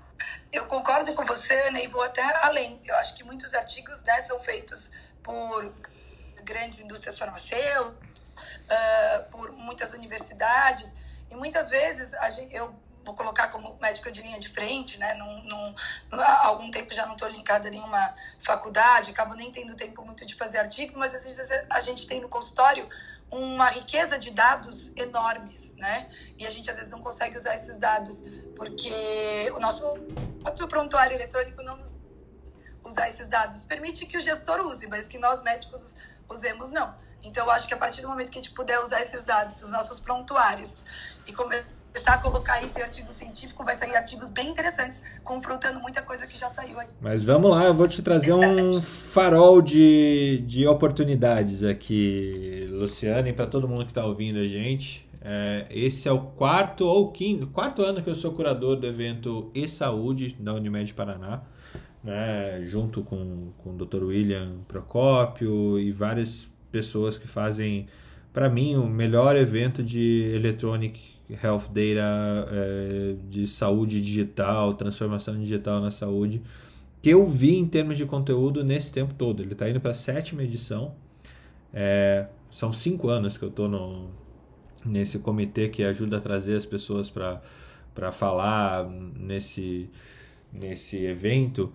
Eu 0.51 0.65
concordo 0.65 1.13
com 1.13 1.23
você, 1.25 1.53
Ana, 1.67 1.81
e 1.81 1.87
vou 1.87 2.01
até 2.01 2.23
além. 2.45 2.79
Eu 2.85 2.95
acho 2.95 3.15
que 3.15 3.23
muitos 3.23 3.53
artigos 3.53 4.03
né, 4.03 4.19
são 4.21 4.39
feitos 4.39 4.91
por 5.23 5.73
grandes 6.43 6.79
indústrias 6.79 7.17
farmacêuticas, 7.17 7.93
ah, 8.69 9.25
por 9.31 9.51
muitas 9.51 9.93
universidades, 9.93 10.95
e 11.29 11.35
muitas 11.35 11.69
vezes 11.69 12.11
gente, 12.35 12.55
eu 12.55 12.73
vou 13.07 13.15
colocar 13.15 13.47
como 13.47 13.77
médica 13.81 14.11
de 14.11 14.21
linha 14.21 14.37
de 14.37 14.49
frente, 14.49 14.99
né? 14.99 15.13
Num, 15.13 15.43
num, 15.43 15.75
há 16.11 16.47
algum 16.47 16.69
tempo 16.69 16.93
já 16.93 17.05
não 17.05 17.13
estou 17.13 17.29
linkada 17.29 17.69
a 17.69 17.71
nenhuma 17.71 18.15
faculdade, 18.41 19.11
acabo 19.11 19.33
nem 19.33 19.49
tendo 19.49 19.75
tempo 19.75 20.03
muito 20.03 20.25
de 20.25 20.35
fazer 20.35 20.57
artigo, 20.57 20.99
mas 20.99 21.15
às 21.15 21.23
vezes 21.23 21.67
a 21.71 21.79
gente 21.79 22.05
tem 22.05 22.19
no 22.19 22.27
consultório 22.27 22.87
uma 23.29 23.67
riqueza 23.69 24.17
de 24.17 24.31
dados 24.31 24.91
enormes, 24.95 25.73
né? 25.75 26.09
E 26.37 26.45
a 26.45 26.49
gente 26.49 26.69
às 26.69 26.77
vezes 26.77 26.91
não 26.91 27.01
consegue 27.01 27.35
usar 27.37 27.55
esses 27.55 27.77
dados 27.77 28.23
porque 28.55 29.51
o 29.55 29.59
nosso 29.59 29.85
próprio 30.41 30.67
prontuário 30.67 31.15
eletrônico 31.15 31.61
não 31.61 31.77
nos 31.77 31.93
usar 32.83 33.07
esses 33.07 33.27
dados. 33.27 33.65
Permite 33.65 34.05
que 34.05 34.17
o 34.17 34.21
gestor 34.21 34.61
use, 34.61 34.87
mas 34.87 35.07
que 35.07 35.17
nós 35.17 35.41
médicos 35.41 35.95
usemos 36.29 36.71
não. 36.71 36.95
Então 37.23 37.45
eu 37.45 37.51
acho 37.51 37.67
que 37.67 37.73
a 37.73 37.77
partir 37.77 38.01
do 38.01 38.07
momento 38.07 38.31
que 38.31 38.39
a 38.39 38.41
gente 38.41 38.53
puder 38.53 38.79
usar 38.79 39.01
esses 39.01 39.23
dados, 39.23 39.61
os 39.61 39.71
nossos 39.71 39.99
prontuários 39.99 40.85
e 41.25 41.33
começar 41.33 41.76
a 42.13 42.17
colocar 42.17 42.61
isso 42.63 42.79
em 42.79 42.81
artigo 42.81 43.11
científico, 43.11 43.63
vai 43.63 43.75
sair 43.75 43.95
artigos 43.95 44.29
bem 44.29 44.49
interessantes, 44.49 45.03
confrontando 45.23 45.79
muita 45.79 46.01
coisa 46.01 46.25
que 46.27 46.37
já 46.37 46.49
saiu 46.49 46.79
aí. 46.79 46.87
Mas 47.01 47.23
vamos 47.23 47.51
lá, 47.51 47.65
eu 47.65 47.73
vou 47.73 47.87
te 47.87 48.01
trazer 48.01 48.33
um 48.33 48.71
farol 48.81 49.61
de, 49.61 50.43
de 50.45 50.67
oportunidades 50.67 51.63
aqui, 51.63 52.67
Luciane, 52.71 53.33
para 53.33 53.47
todo 53.47 53.67
mundo 53.67 53.85
que 53.85 53.91
está 53.91 54.05
ouvindo 54.05 54.39
a 54.39 54.47
gente. 54.47 55.07
É, 55.21 55.65
esse 55.69 56.07
é 56.07 56.11
o 56.11 56.19
quarto 56.19 56.85
ou 56.85 57.11
quinto, 57.11 57.47
quarto 57.47 57.81
ano 57.81 58.01
que 58.01 58.09
eu 58.09 58.15
sou 58.15 58.31
curador 58.31 58.77
do 58.77 58.87
evento 58.87 59.51
e-saúde 59.53 60.35
da 60.39 60.53
Unimed 60.53 60.93
Paraná, 60.93 61.41
né, 62.03 62.61
junto 62.63 63.01
com, 63.01 63.51
com 63.57 63.71
o 63.71 63.85
Dr. 63.85 64.03
William 64.03 64.59
Procópio 64.67 65.77
e 65.79 65.91
várias 65.91 66.47
pessoas 66.71 67.17
que 67.17 67.27
fazem, 67.27 67.87
para 68.31 68.49
mim, 68.49 68.75
o 68.75 68.85
melhor 68.85 69.35
evento 69.35 69.83
de 69.83 70.31
Electronic 70.33 71.16
Health 71.29 71.67
Data, 71.69 72.47
é, 72.51 73.15
de 73.29 73.47
saúde 73.47 74.01
digital, 74.01 74.73
transformação 74.73 75.37
digital 75.37 75.81
na 75.81 75.91
saúde, 75.91 76.41
que 77.01 77.09
eu 77.09 77.27
vi 77.27 77.55
em 77.55 77.65
termos 77.65 77.97
de 77.97 78.05
conteúdo 78.05 78.63
nesse 78.63 78.91
tempo 78.91 79.13
todo. 79.13 79.41
Ele 79.41 79.53
está 79.53 79.69
indo 79.69 79.79
para 79.79 79.91
a 79.91 79.95
sétima 79.95 80.43
edição. 80.43 80.95
É, 81.73 82.27
são 82.49 82.71
cinco 82.71 83.09
anos 83.09 83.37
que 83.37 83.43
eu 83.43 83.49
estou 83.49 84.09
nesse 84.85 85.19
comitê 85.19 85.67
que 85.67 85.83
ajuda 85.83 86.17
a 86.17 86.21
trazer 86.21 86.55
as 86.55 86.65
pessoas 86.65 87.09
para 87.09 88.11
falar 88.11 88.87
nesse, 88.89 89.89
nesse 90.51 90.97
evento. 91.05 91.73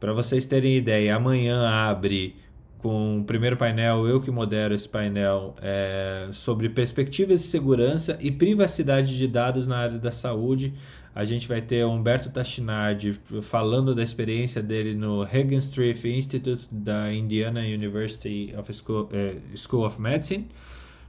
Para 0.00 0.12
vocês 0.12 0.44
terem 0.44 0.76
ideia, 0.76 1.16
amanhã 1.16 1.68
abre 1.68 2.36
com 2.78 3.20
o 3.20 3.24
primeiro 3.24 3.56
painel, 3.56 4.06
eu 4.06 4.20
que 4.20 4.30
modero 4.30 4.74
esse 4.74 4.88
painel, 4.88 5.54
é, 5.60 6.28
sobre 6.32 6.68
perspectivas 6.68 7.40
de 7.40 7.46
segurança 7.46 8.16
e 8.20 8.30
privacidade 8.30 9.16
de 9.16 9.26
dados 9.26 9.66
na 9.66 9.78
área 9.78 9.98
da 9.98 10.12
saúde. 10.12 10.72
A 11.14 11.24
gente 11.24 11.48
vai 11.48 11.60
ter 11.60 11.84
Humberto 11.84 12.30
Tashinardi 12.30 13.18
falando 13.42 13.94
da 13.94 14.04
experiência 14.04 14.62
dele 14.62 14.94
no 14.94 15.26
Street 15.58 16.04
Institute 16.04 16.68
da 16.70 17.12
Indiana 17.12 17.60
University 17.60 18.54
of 18.56 18.72
School, 18.72 19.08
eh, 19.12 19.36
School 19.56 19.84
of 19.84 20.00
Medicine, 20.00 20.46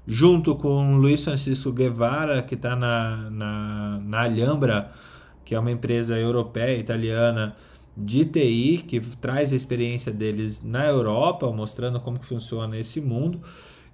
junto 0.08 0.56
com 0.56 0.98
Luiz 0.98 1.24
Francisco 1.24 1.72
Guevara, 1.72 2.42
que 2.42 2.56
está 2.56 2.76
na, 2.76 3.30
na, 3.30 4.02
na 4.04 4.22
Alhambra, 4.22 4.92
que 5.46 5.54
é 5.54 5.60
uma 5.60 5.70
empresa 5.70 6.18
europeia, 6.18 6.80
italiana, 6.80 7.56
de 8.00 8.26
TI, 8.26 8.84
que 8.88 9.00
traz 9.00 9.52
a 9.52 9.56
experiência 9.56 10.12
deles 10.12 10.64
na 10.64 10.86
Europa, 10.86 11.52
mostrando 11.52 12.00
como 12.00 12.20
que 12.20 12.26
funciona 12.26 12.78
esse 12.78 13.02
mundo. 13.02 13.42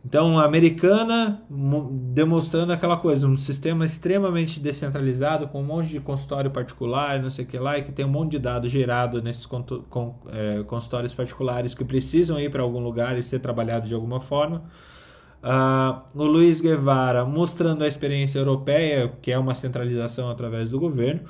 Então, 0.05 0.37
a 0.37 0.45
americana 0.45 1.43
demonstrando 2.13 2.71
aquela 2.71 2.95
coisa, 2.95 3.27
um 3.27 3.35
sistema 3.35 3.83
extremamente 3.83 4.59
descentralizado, 4.59 5.47
com 5.47 5.61
um 5.61 5.65
monte 5.65 5.89
de 5.89 5.99
consultório 5.99 6.51
particular, 6.51 7.19
não 7.19 7.31
sei 7.31 7.43
o 7.43 7.47
que 7.47 7.57
lá, 7.57 7.79
e 7.79 7.81
que 7.81 7.91
tem 7.91 8.05
um 8.05 8.09
monte 8.09 8.33
de 8.33 8.39
dados 8.39 8.69
gerado 8.69 9.19
nesses 9.19 9.49
é, 10.31 10.63
consultórios 10.63 11.15
particulares 11.15 11.73
que 11.73 11.83
precisam 11.83 12.39
ir 12.39 12.51
para 12.51 12.61
algum 12.61 12.79
lugar 12.79 13.17
e 13.17 13.23
ser 13.23 13.39
trabalhado 13.39 13.87
de 13.87 13.95
alguma 13.95 14.19
forma. 14.19 14.63
Uh, 15.45 16.01
o 16.19 16.25
Luiz 16.25 16.61
Guevara 16.61 17.25
mostrando 17.25 17.83
a 17.83 17.87
experiência 17.87 18.37
europeia, 18.39 19.11
que 19.21 19.31
é 19.31 19.37
uma 19.37 19.55
centralização 19.55 20.29
através 20.29 20.69
do 20.69 20.79
governo. 20.79 21.21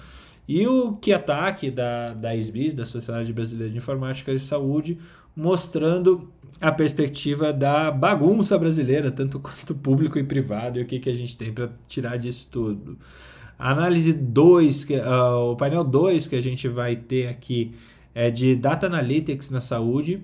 E 0.47 0.67
o 0.67 0.93
Kiataki, 0.93 1.71
da, 1.71 2.13
da 2.13 2.35
SBIS, 2.35 2.75
da 2.75 2.85
Sociedade 2.85 3.33
Brasileira 3.33 3.71
de 3.71 3.77
Informática 3.77 4.31
e 4.31 4.39
Saúde, 4.39 4.99
mostrando 5.35 6.31
a 6.61 6.71
perspectiva 6.71 7.51
da 7.51 7.91
bagunça 7.91 8.57
brasileira, 8.57 9.11
tanto 9.11 9.39
quanto 9.39 9.73
público 9.75 10.17
e 10.17 10.23
privado, 10.23 10.79
e 10.79 10.83
o 10.83 10.85
que, 10.85 10.99
que 10.99 11.09
a 11.09 11.15
gente 11.15 11.35
tem 11.35 11.51
para 11.51 11.69
tirar 11.87 12.17
disso 12.17 12.47
tudo. 12.49 12.97
A 13.57 13.71
análise 13.71 14.13
2, 14.13 14.83
uh, 14.83 15.51
o 15.51 15.55
painel 15.55 15.83
2 15.83 16.27
que 16.27 16.35
a 16.35 16.41
gente 16.41 16.67
vai 16.67 16.95
ter 16.95 17.27
aqui 17.27 17.73
é 18.13 18.29
de 18.29 18.55
Data 18.55 18.85
Analytics 18.87 19.49
na 19.49 19.61
saúde. 19.61 20.23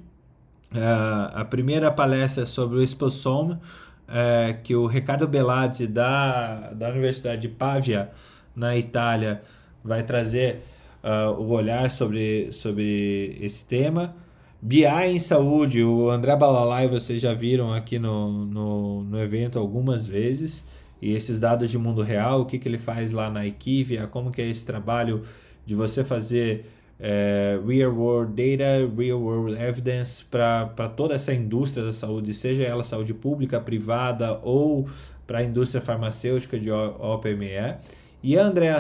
Uh, 0.72 1.31
a 1.34 1.45
primeira 1.45 1.91
palestra 1.91 2.43
é 2.43 2.45
sobre 2.45 2.77
o 2.77 2.81
Exposom, 2.81 3.53
uh, 3.53 4.64
que 4.64 4.76
o 4.76 4.85
Ricardo 4.85 5.27
Belazzi, 5.27 5.88
da, 5.88 6.72
da 6.73 6.89
Universidade 6.89 7.41
de 7.41 7.49
Pavia, 7.49 8.11
na 8.53 8.77
Itália, 8.77 9.41
vai 9.84 10.03
trazer 10.03 10.64
uh, 11.03 11.32
o 11.40 11.49
olhar 11.52 11.90
sobre, 11.90 12.52
sobre 12.52 13.38
esse 13.41 13.66
tema. 13.66 14.16
BI 14.62 14.86
em 14.86 15.20
saúde, 15.20 15.84
o 15.84 16.10
André 16.10 16.36
Balalai 16.36 16.88
vocês 16.88 17.20
já 17.20 17.34
viram 17.34 17.74
aqui 17.74 17.98
no, 17.98 18.45
no, 18.45 19.03
no 19.03 19.20
evento 19.20 19.58
algumas 19.58 20.08
vezes. 20.08 20.64
E 21.02 21.14
esses 21.14 21.40
dados 21.40 21.72
de 21.72 21.80
mundo 21.80 22.03
real, 22.03 22.41
o 22.41 22.45
que, 22.45 22.60
que 22.60 22.70
ele 22.70 22.78
faz 22.78 23.12
lá 23.12 23.30
na 23.30 23.45
Equivia, 23.45 24.06
como 24.06 24.30
que 24.30 24.40
é 24.40 24.48
esse 24.48 24.64
trabalho 24.64 25.24
de 25.66 25.74
você 25.74 26.03
fazer 26.03 26.68
é, 26.99 27.60
real 27.66 27.91
world 27.91 28.34
data, 28.34 28.88
real 28.95 29.20
world 29.20 29.60
evidence 29.60 30.24
para 30.24 30.68
toda 30.95 31.16
essa 31.16 31.34
indústria 31.34 31.84
da 31.84 31.91
saúde, 31.91 32.32
seja 32.36 32.62
ela 32.62 32.84
saúde 32.84 33.16
pública, 33.16 33.60
privada 33.60 34.40
ou 34.44 34.88
para 35.26 35.40
a 35.40 35.44
indústria 35.44 35.82
farmacêutica 35.82 36.60
de 36.60 36.70
OPME. 36.70 37.78
E 38.22 38.38
a 38.38 38.44
Andrea 38.44 38.80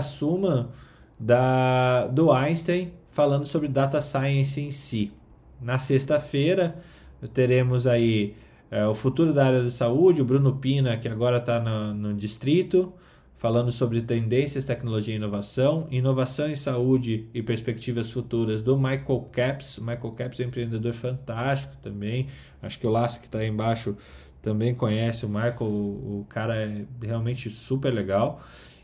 da, 1.21 2.07
do 2.07 2.31
Einstein 2.31 2.91
falando 3.11 3.45
sobre 3.45 3.67
data 3.67 4.01
science 4.01 4.59
em 4.59 4.71
si. 4.71 5.11
Na 5.61 5.77
sexta-feira 5.77 6.75
teremos 7.33 7.85
aí 7.85 8.35
é, 8.71 8.87
o 8.87 8.95
futuro 8.95 9.31
da 9.31 9.45
área 9.45 9.61
da 9.61 9.69
saúde, 9.69 10.21
o 10.21 10.25
Bruno 10.25 10.55
Pina, 10.55 10.97
que 10.97 11.07
agora 11.07 11.37
está 11.37 11.59
no, 11.59 11.93
no, 11.93 12.13
distrito, 12.15 12.91
falando 13.35 13.71
sobre 13.71 14.01
tendências, 14.01 14.65
tecnologia 14.65 15.13
e 15.13 15.17
inovação, 15.17 15.87
inovação 15.91 16.49
em 16.49 16.55
saúde 16.55 17.27
e 17.33 17.43
perspectivas 17.43 18.11
futuras 18.11 18.63
do 18.63 18.75
Michael 18.75 19.29
Caps. 19.31 19.77
O 19.77 19.81
Michael 19.81 20.11
Caps 20.13 20.39
é 20.39 20.43
um 20.43 20.47
empreendedor 20.47 20.93
fantástico 20.93 21.75
também. 21.83 22.27
Acho 22.63 22.79
que 22.79 22.87
o 22.87 22.89
Laço 22.89 23.19
que 23.19 23.27
está 23.27 23.39
aí 23.39 23.47
embaixo 23.47 23.95
também 24.41 24.73
conhece 24.73 25.23
o 25.23 25.29
Michael, 25.29 25.57
o, 25.61 26.21
o 26.21 26.25
cara 26.27 26.55
é 26.55 26.85
realmente 27.03 27.47
super 27.51 27.93
legal 27.93 28.41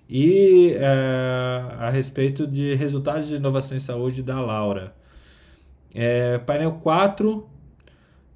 e 0.09 0.73
é, 0.75 1.63
a 1.79 1.89
respeito 1.89 2.47
de 2.47 2.73
resultados 2.75 3.27
de 3.27 3.35
inovação 3.35 3.75
em 3.75 3.79
saúde 3.79 4.23
da 4.23 4.39
Laura. 4.39 4.93
É, 5.93 6.37
painel 6.39 6.73
4, 6.73 7.37
uh, 7.37 7.47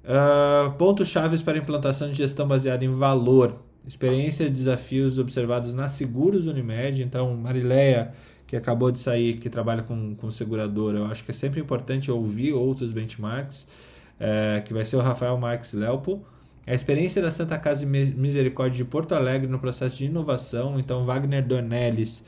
é, 0.04 0.70
pontos 0.76 1.08
chaves 1.08 1.42
para 1.42 1.56
implantação 1.56 2.08
de 2.08 2.14
gestão 2.14 2.46
baseada 2.46 2.84
em 2.84 2.90
valor. 2.90 3.56
experiência 3.86 4.44
e 4.44 4.50
desafios 4.50 5.18
observados 5.18 5.74
na 5.74 5.88
Seguros 5.88 6.46
Unimed. 6.46 7.02
Então, 7.02 7.34
Marileia, 7.36 8.12
que 8.46 8.56
acabou 8.56 8.92
de 8.92 8.98
sair, 9.00 9.38
que 9.38 9.48
trabalha 9.48 9.82
com, 9.82 10.14
com 10.14 10.30
seguradora, 10.30 10.98
eu 10.98 11.06
acho 11.06 11.24
que 11.24 11.30
é 11.30 11.34
sempre 11.34 11.60
importante 11.60 12.10
ouvir 12.10 12.52
outros 12.52 12.92
benchmarks, 12.92 13.66
é, 14.20 14.62
que 14.64 14.72
vai 14.74 14.84
ser 14.84 14.96
o 14.96 15.00
Rafael 15.00 15.36
Marques 15.38 15.72
Lelpo. 15.72 16.24
A 16.66 16.74
experiência 16.74 17.20
da 17.20 17.30
Santa 17.30 17.58
Casa 17.58 17.84
Misericórdia 17.84 18.76
de 18.76 18.84
Porto 18.84 19.14
Alegre 19.14 19.48
no 19.48 19.58
processo 19.58 19.98
de 19.98 20.06
inovação. 20.06 20.78
Então, 20.78 21.04
Wagner 21.04 21.44
Dornelles 21.44 22.22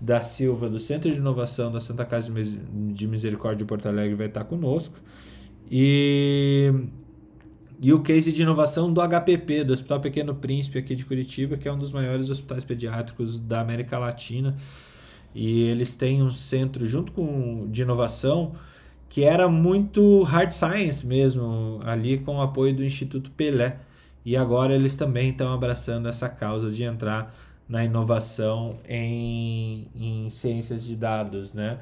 da 0.00 0.20
Silva, 0.20 0.68
do 0.68 0.78
Centro 0.78 1.10
de 1.10 1.18
Inovação 1.18 1.72
da 1.72 1.80
Santa 1.80 2.04
Casa 2.04 2.32
de 2.32 3.08
Misericórdia 3.08 3.58
de 3.58 3.64
Porto 3.64 3.88
Alegre, 3.88 4.14
vai 4.14 4.28
estar 4.28 4.44
conosco. 4.44 4.94
E, 5.68 6.72
e 7.80 7.92
o 7.92 8.00
case 8.00 8.32
de 8.32 8.42
inovação 8.42 8.92
do 8.92 9.00
HPP, 9.00 9.64
do 9.64 9.72
Hospital 9.72 10.00
Pequeno 10.00 10.34
Príncipe 10.36 10.78
aqui 10.78 10.94
de 10.94 11.04
Curitiba, 11.04 11.56
que 11.56 11.68
é 11.68 11.72
um 11.72 11.78
dos 11.78 11.90
maiores 11.90 12.30
hospitais 12.30 12.64
pediátricos 12.64 13.40
da 13.40 13.60
América 13.60 13.98
Latina. 13.98 14.56
E 15.34 15.64
eles 15.64 15.96
têm 15.96 16.22
um 16.22 16.30
centro 16.30 16.86
junto 16.86 17.10
com 17.12 17.68
de 17.68 17.82
inovação 17.82 18.52
que 19.10 19.24
era 19.24 19.48
muito 19.48 20.22
hard 20.22 20.52
science 20.52 21.04
mesmo, 21.04 21.80
ali 21.82 22.18
com 22.18 22.36
o 22.36 22.40
apoio 22.40 22.74
do 22.74 22.84
Instituto 22.84 23.30
Pelé. 23.32 23.76
E 24.24 24.36
agora 24.36 24.72
eles 24.72 24.94
também 24.96 25.30
estão 25.30 25.52
abraçando 25.52 26.08
essa 26.08 26.28
causa 26.28 26.70
de 26.70 26.84
entrar 26.84 27.34
na 27.68 27.84
inovação 27.84 28.78
em, 28.88 29.88
em 29.96 30.30
ciências 30.30 30.84
de 30.84 30.94
dados, 30.94 31.52
né? 31.52 31.78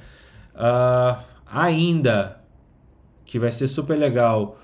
Uh, 0.55 1.23
ainda, 1.47 2.41
que 3.27 3.39
vai 3.39 3.53
ser 3.53 3.69
super 3.69 3.99
legal, 3.99 4.59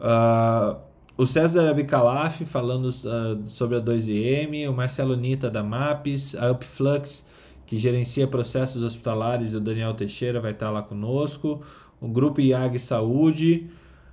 uh, 0.00 0.78
o 1.18 1.26
César 1.26 1.68
Abicalaf 1.68 2.40
falando 2.46 2.86
uh, 2.86 3.50
sobre 3.50 3.76
a 3.76 3.80
2IM, 3.80 4.70
o 4.70 4.72
Marcelo 4.72 5.16
Nita 5.16 5.50
da 5.50 5.62
MAPES, 5.62 6.34
a 6.34 6.50
Upflux, 6.50 7.26
que 7.66 7.76
gerencia 7.76 8.26
processos 8.26 8.82
hospitalares, 8.82 9.52
e 9.52 9.56
o 9.56 9.60
Daniel 9.60 9.92
Teixeira 9.92 10.40
vai 10.40 10.52
estar 10.52 10.70
lá 10.70 10.82
conosco, 10.82 11.60
o 12.06 12.08
Grupo 12.08 12.40
IAG 12.40 12.78
Saúde, 12.78 13.66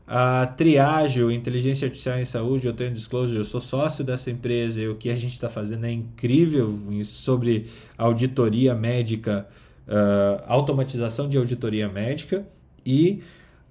a 0.07 0.47
Triageo, 0.47 1.31
Inteligência 1.31 1.85
Artificial 1.85 2.17
em 2.17 2.25
Saúde, 2.25 2.67
eu 2.67 2.73
tenho 2.73 2.91
disclosure, 2.91 3.37
eu 3.37 3.45
sou 3.45 3.61
sócio 3.61 4.03
dessa 4.03 4.31
empresa 4.31 4.79
e 4.79 4.87
o 4.87 4.95
que 4.95 5.09
a 5.09 5.15
gente 5.15 5.31
está 5.31 5.49
fazendo 5.49 5.85
é 5.85 5.91
incrível 5.91 6.77
sobre 7.05 7.67
auditoria 7.97 8.73
médica, 8.73 9.47
uh, 9.87 10.43
automatização 10.47 11.29
de 11.29 11.37
auditoria 11.37 11.87
médica 11.87 12.45
e 12.85 13.21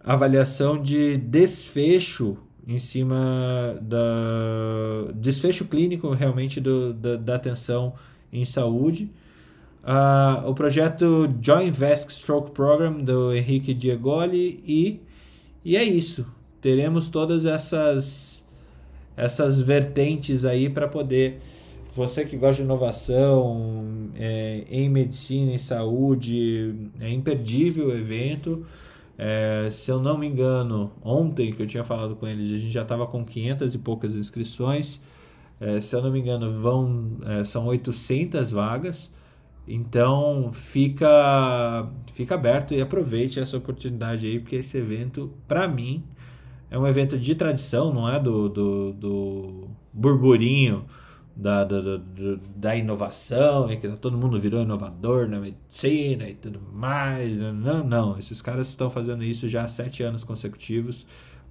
avaliação 0.00 0.80
de 0.80 1.18
desfecho 1.18 2.38
em 2.66 2.78
cima 2.78 3.76
da 3.80 5.12
desfecho 5.16 5.64
clínico 5.64 6.10
realmente 6.10 6.60
do, 6.60 6.94
da, 6.94 7.16
da 7.16 7.34
atenção 7.34 7.94
em 8.32 8.44
saúde. 8.44 9.10
Uh, 9.82 10.48
o 10.48 10.54
projeto 10.54 11.28
Joint 11.42 11.68
Invest 11.68 12.12
Stroke 12.12 12.52
Program 12.52 13.00
do 13.02 13.32
Henrique 13.34 13.74
Diegoli 13.74 14.62
e 14.64 15.00
e 15.64 15.76
é 15.76 15.82
isso. 15.84 16.26
Teremos 16.60 17.08
todas 17.08 17.44
essas 17.44 18.44
essas 19.16 19.60
vertentes 19.60 20.44
aí 20.44 20.70
para 20.70 20.88
poder 20.88 21.40
você 21.94 22.24
que 22.24 22.36
gosta 22.36 22.56
de 22.56 22.62
inovação 22.62 24.08
é, 24.16 24.64
em 24.70 24.88
medicina 24.88 25.52
e 25.52 25.58
saúde 25.58 26.74
é 27.00 27.10
imperdível 27.10 27.88
o 27.88 27.92
evento. 27.92 28.64
É, 29.18 29.68
se 29.70 29.90
eu 29.90 30.00
não 30.00 30.16
me 30.16 30.26
engano, 30.26 30.90
ontem 31.02 31.52
que 31.52 31.62
eu 31.62 31.66
tinha 31.66 31.84
falado 31.84 32.16
com 32.16 32.26
eles, 32.26 32.50
a 32.50 32.56
gente 32.56 32.72
já 32.72 32.82
estava 32.82 33.06
com 33.06 33.24
500 33.24 33.74
e 33.74 33.78
poucas 33.78 34.16
inscrições. 34.16 35.00
É, 35.60 35.80
se 35.80 35.94
eu 35.94 36.02
não 36.02 36.10
me 36.10 36.18
engano, 36.18 36.50
vão 36.60 37.18
é, 37.26 37.44
são 37.44 37.66
800 37.66 38.52
vagas. 38.52 39.10
Então 39.66 40.50
fica 40.52 41.88
fica 42.14 42.34
aberto 42.34 42.74
e 42.74 42.80
aproveite 42.80 43.38
essa 43.40 43.56
oportunidade 43.56 44.26
aí, 44.26 44.38
porque 44.38 44.56
esse 44.56 44.76
evento, 44.76 45.32
para 45.46 45.68
mim, 45.68 46.04
é 46.70 46.78
um 46.78 46.86
evento 46.86 47.18
de 47.18 47.34
tradição, 47.34 47.92
não 47.92 48.08
é 48.08 48.18
do, 48.18 48.48
do, 48.48 48.92
do 48.92 49.68
burburinho 49.92 50.84
da, 51.34 51.64
da, 51.64 51.80
da, 51.80 52.00
da 52.56 52.76
inovação, 52.76 53.70
e 53.70 53.76
que 53.76 53.88
todo 53.96 54.16
mundo 54.18 54.38
virou 54.40 54.62
inovador 54.62 55.28
na 55.28 55.38
medicina 55.38 56.28
e 56.28 56.34
tudo 56.34 56.60
mais. 56.72 57.38
Não, 57.38 57.84
não. 57.84 58.18
Esses 58.18 58.42
caras 58.42 58.68
estão 58.68 58.90
fazendo 58.90 59.24
isso 59.24 59.48
já 59.48 59.62
há 59.64 59.68
sete 59.68 60.02
anos 60.02 60.24
consecutivos 60.24 61.06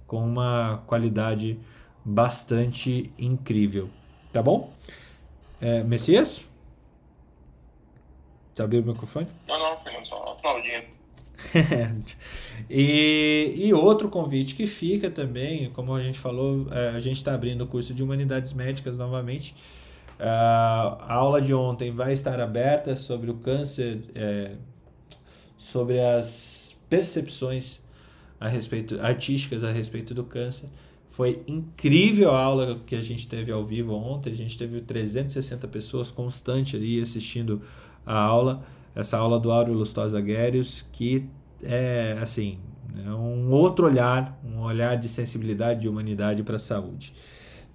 com 0.06 0.24
uma 0.24 0.82
qualidade 0.86 1.58
bastante 2.04 3.10
incrível. 3.18 3.88
Tá 4.32 4.42
bom? 4.42 4.72
É, 5.60 5.82
Messias? 5.82 6.51
Você 8.54 8.62
abriu 8.62 8.82
o 8.82 8.86
microfone? 8.86 9.26
Não, 9.48 9.58
não, 9.58 9.78
Fernando, 9.78 10.06
só 10.06 10.36
aplaudindo. 10.38 10.84
e, 12.70 13.52
e 13.56 13.74
outro 13.74 14.08
convite 14.08 14.54
que 14.54 14.66
fica 14.66 15.10
também, 15.10 15.70
como 15.70 15.94
a 15.94 16.02
gente 16.02 16.18
falou, 16.18 16.66
é, 16.70 16.90
a 16.90 17.00
gente 17.00 17.16
está 17.16 17.34
abrindo 17.34 17.64
o 17.64 17.66
curso 17.66 17.94
de 17.94 18.02
Humanidades 18.02 18.52
Médicas 18.52 18.98
novamente. 18.98 19.54
Uh, 20.20 20.98
a 21.00 21.14
aula 21.14 21.40
de 21.40 21.52
ontem 21.52 21.90
vai 21.90 22.12
estar 22.12 22.38
aberta 22.38 22.94
sobre 22.94 23.30
o 23.30 23.34
câncer, 23.34 24.04
é, 24.14 24.52
sobre 25.58 25.98
as 25.98 26.76
percepções 26.88 27.80
a 28.38 28.48
respeito 28.48 29.00
artísticas 29.00 29.64
a 29.64 29.72
respeito 29.72 30.14
do 30.14 30.24
câncer. 30.24 30.68
Foi 31.08 31.42
incrível 31.46 32.30
a 32.30 32.42
aula 32.42 32.80
que 32.86 32.94
a 32.94 33.02
gente 33.02 33.28
teve 33.28 33.52
ao 33.52 33.64
vivo 33.64 33.94
ontem. 33.94 34.32
A 34.32 34.36
gente 34.36 34.56
teve 34.56 34.80
360 34.80 35.68
pessoas 35.68 36.10
constante 36.10 36.76
ali 36.76 37.02
assistindo 37.02 37.60
a 38.04 38.18
aula, 38.18 38.62
essa 38.94 39.16
aula 39.16 39.38
do 39.38 39.50
Áureo 39.50 39.74
Lustosa 39.74 40.20
Guérios, 40.20 40.84
que 40.92 41.28
é 41.62 42.18
assim, 42.20 42.58
é 43.04 43.10
um 43.10 43.50
outro 43.50 43.86
olhar, 43.86 44.38
um 44.44 44.60
olhar 44.60 44.96
de 44.96 45.08
sensibilidade 45.08 45.80
de 45.80 45.88
humanidade 45.88 46.42
para 46.42 46.56
a 46.56 46.58
saúde. 46.58 47.14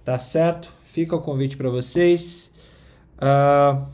Tá 0.04 0.18
certo? 0.18 0.72
Fica 0.84 1.16
o 1.16 1.20
convite 1.20 1.56
para 1.56 1.68
vocês. 1.68 2.52
Uh, 3.16 3.86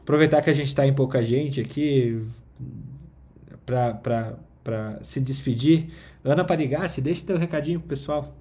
aproveitar 0.00 0.42
que 0.42 0.50
a 0.50 0.52
gente 0.52 0.68
está 0.68 0.86
em 0.86 0.92
pouca 0.92 1.24
gente 1.24 1.60
aqui 1.60 2.26
para 3.64 4.98
se 5.00 5.20
despedir. 5.20 5.92
Ana 6.24 6.44
Parigassi, 6.44 7.00
deixe 7.00 7.24
teu 7.24 7.38
recadinho 7.38 7.78
pro 7.78 7.88
pessoal. 7.88 8.34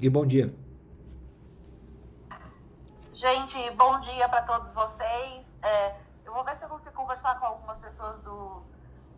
E 0.00 0.10
bom 0.10 0.26
dia. 0.26 0.52
Gente, 3.14 3.70
bom 3.76 3.98
dia 4.00 4.28
para 4.28 4.42
todos 4.42 4.74
vocês. 4.74 5.42
É 5.62 6.06
vou 6.36 6.44
ver 6.44 6.56
se 6.58 6.64
eu 6.64 6.68
consigo 6.68 6.94
conversar 7.06 7.38
com 7.38 7.46
algumas 7.46 7.78
pessoas 7.78 8.20
do 8.22 8.64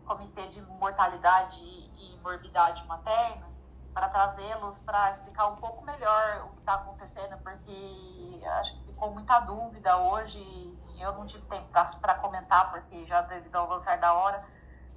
Comitê 0.05 0.47
de 0.49 0.61
Mortalidade 0.61 1.59
e 1.63 2.19
Morbidade 2.23 2.85
Materna 2.85 3.49
para 3.95 4.07
trazê-los 4.09 4.77
para 4.79 5.13
explicar 5.13 5.47
um 5.47 5.55
pouco 5.55 5.83
melhor 5.83 6.45
o 6.45 6.49
que 6.49 6.59
está 6.59 6.75
acontecendo, 6.75 7.35
porque 7.39 8.41
acho 8.59 8.77
que 8.77 8.85
ficou 8.85 9.11
muita 9.11 9.39
dúvida 9.39 9.97
hoje 9.97 10.37
e 10.39 11.01
eu 11.01 11.13
não 11.13 11.25
tive 11.25 11.43
tempo 11.47 11.67
para 11.99 12.13
comentar, 12.15 12.69
porque 12.71 13.07
já 13.07 13.21
devido 13.21 13.55
ao 13.55 13.65
avançar 13.65 13.99
da 13.99 14.13
hora. 14.13 14.43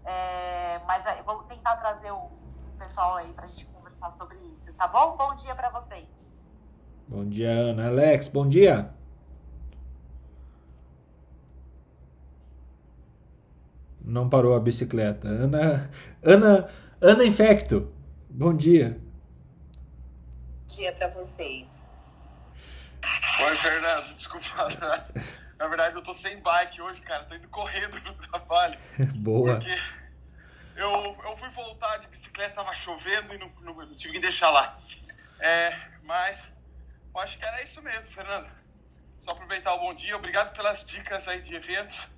É, 0.05 0.78
mas 0.86 1.02
eu 1.16 1.24
vou 1.24 1.43
tentar 1.44 1.77
trazer 1.77 2.10
o 2.10 2.31
pessoal 2.78 3.16
aí 3.16 3.32
para 3.32 3.47
a 3.47 3.48
gente 3.48 3.64
conversar 3.66 4.10
sobre 4.12 4.36
isso, 4.36 4.70
tá 4.74 4.86
bom? 4.86 5.16
Bom 5.16 5.35
dia 5.36 5.55
para 5.55 5.70
vocês. 5.70 6.06
Bom 7.09 7.27
dia, 7.27 7.51
Ana. 7.51 7.86
Alex, 7.86 8.28
bom 8.28 8.47
dia. 8.47 9.02
Não 14.05 14.29
parou 14.29 14.55
a 14.55 14.61
bicicleta. 14.61 15.29
Ana, 15.29 15.91
Ana, 16.23 16.69
Ana 17.01 17.24
Infecto. 17.24 17.95
Bom 18.29 18.55
dia. 18.55 19.01
Bom 20.61 20.66
dia 20.66 20.93
para 20.93 21.09
vocês. 21.09 21.89
Oi, 23.47 23.57
Fernando. 23.57 24.12
Desculpa. 24.15 24.69
Na 25.57 25.69
verdade, 25.69 25.95
eu 25.95 26.03
tô 26.03 26.12
sem 26.12 26.41
bike 26.41 26.83
hoje, 26.83 27.01
cara. 27.03 27.24
Tô 27.24 27.37
indo 27.37 27.49
correndo 27.49 28.01
pro 28.01 28.15
trabalho. 28.15 28.79
Boa. 29.15 29.55
Porque 29.55 29.79
eu, 30.74 31.16
eu 31.24 31.37
fui 31.37 31.49
voltar 31.51 31.99
de 31.99 32.09
bicicleta, 32.09 32.57
tava 32.57 32.74
chovendo 32.74 33.33
e 33.35 33.39
não, 33.39 33.53
não 33.61 33.95
tive 33.95 34.15
que 34.15 34.20
deixar 34.20 34.51
lá. 34.51 34.81
É, 35.39 35.79
mas 36.03 36.51
eu 37.15 37.20
acho 37.20 37.39
que 37.39 37.45
era 37.45 37.62
isso 37.62 37.81
mesmo, 37.83 38.11
Fernando. 38.11 38.49
Só 39.20 39.31
aproveitar 39.31 39.74
o 39.74 39.79
bom 39.79 39.95
dia. 39.95 40.16
Obrigado 40.16 40.53
pelas 40.57 40.85
dicas 40.85 41.29
aí 41.29 41.41
de 41.41 41.55
eventos 41.55 42.09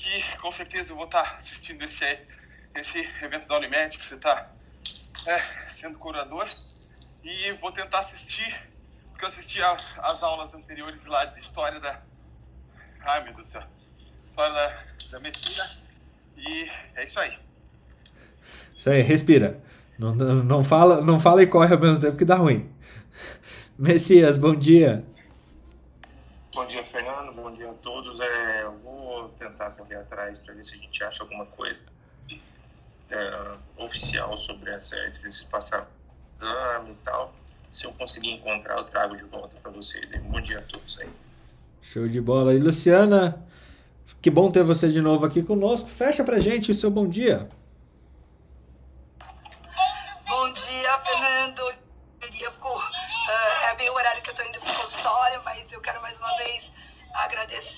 que 0.00 0.38
com 0.38 0.50
certeza 0.50 0.92
eu 0.92 0.96
vou 0.96 1.04
estar 1.04 1.36
assistindo 1.36 1.84
esse, 1.84 2.18
esse 2.74 2.98
evento 3.22 3.46
da 3.46 3.58
Unimed, 3.58 3.96
que 3.96 4.02
você 4.02 4.14
está 4.14 4.50
é, 5.26 5.68
sendo 5.68 5.98
curador, 5.98 6.48
e 7.22 7.52
vou 7.52 7.70
tentar 7.70 7.98
assistir, 8.00 8.60
porque 9.10 9.24
eu 9.24 9.28
assisti 9.28 9.62
as, 9.62 9.98
as 9.98 10.22
aulas 10.22 10.54
anteriores 10.54 11.04
lá 11.04 11.26
de 11.26 11.38
história 11.38 11.78
da. 11.78 12.00
Ai 13.00 13.22
meu 13.24 13.34
Deus 13.34 13.48
do 13.48 13.50
céu! 13.52 13.62
História 14.26 14.54
da, 14.54 14.84
da 15.10 15.20
medicina, 15.20 15.68
e 16.36 16.70
é 16.96 17.04
isso 17.04 17.20
aí. 17.20 17.38
Isso 18.74 18.88
aí, 18.88 19.02
respira. 19.02 19.60
Não, 19.98 20.14
não, 20.14 20.36
não, 20.36 20.64
fala, 20.64 21.02
não 21.02 21.20
fala 21.20 21.42
e 21.42 21.46
corre 21.46 21.74
ao 21.74 21.80
mesmo 21.80 22.00
tempo 22.00 22.16
que 22.16 22.24
dá 22.24 22.36
ruim. 22.36 22.70
Messias, 23.78 24.38
bom 24.38 24.54
dia. 24.54 25.04
Tentar 29.60 29.70
correr 29.72 29.96
atrás 29.96 30.38
para 30.38 30.54
ver 30.54 30.64
se 30.64 30.74
a 30.74 30.78
gente 30.78 31.04
acha 31.04 31.22
alguma 31.22 31.44
coisa 31.46 31.78
é, 33.10 33.56
oficial 33.76 34.36
sobre 34.38 34.70
essa, 34.70 34.96
esse 35.06 35.44
passar 35.46 35.86
e 36.88 36.94
tal. 37.04 37.34
Se 37.72 37.84
eu 37.84 37.92
conseguir 37.92 38.30
encontrar, 38.30 38.78
eu 38.78 38.84
trago 38.84 39.16
de 39.16 39.24
volta 39.24 39.54
para 39.62 39.70
vocês. 39.70 40.10
Bom 40.22 40.40
dia 40.40 40.58
a 40.58 40.62
todos 40.62 40.98
aí. 40.98 41.08
Show 41.82 42.08
de 42.08 42.20
bola. 42.20 42.54
E 42.54 42.58
Luciana, 42.58 43.44
que 44.22 44.30
bom 44.30 44.50
ter 44.50 44.62
você 44.62 44.88
de 44.88 45.00
novo 45.00 45.26
aqui 45.26 45.42
conosco. 45.42 45.88
Fecha 45.88 46.24
pra 46.24 46.38
gente 46.38 46.72
o 46.72 46.74
seu 46.74 46.90
bom 46.90 47.06
dia. 47.06 47.48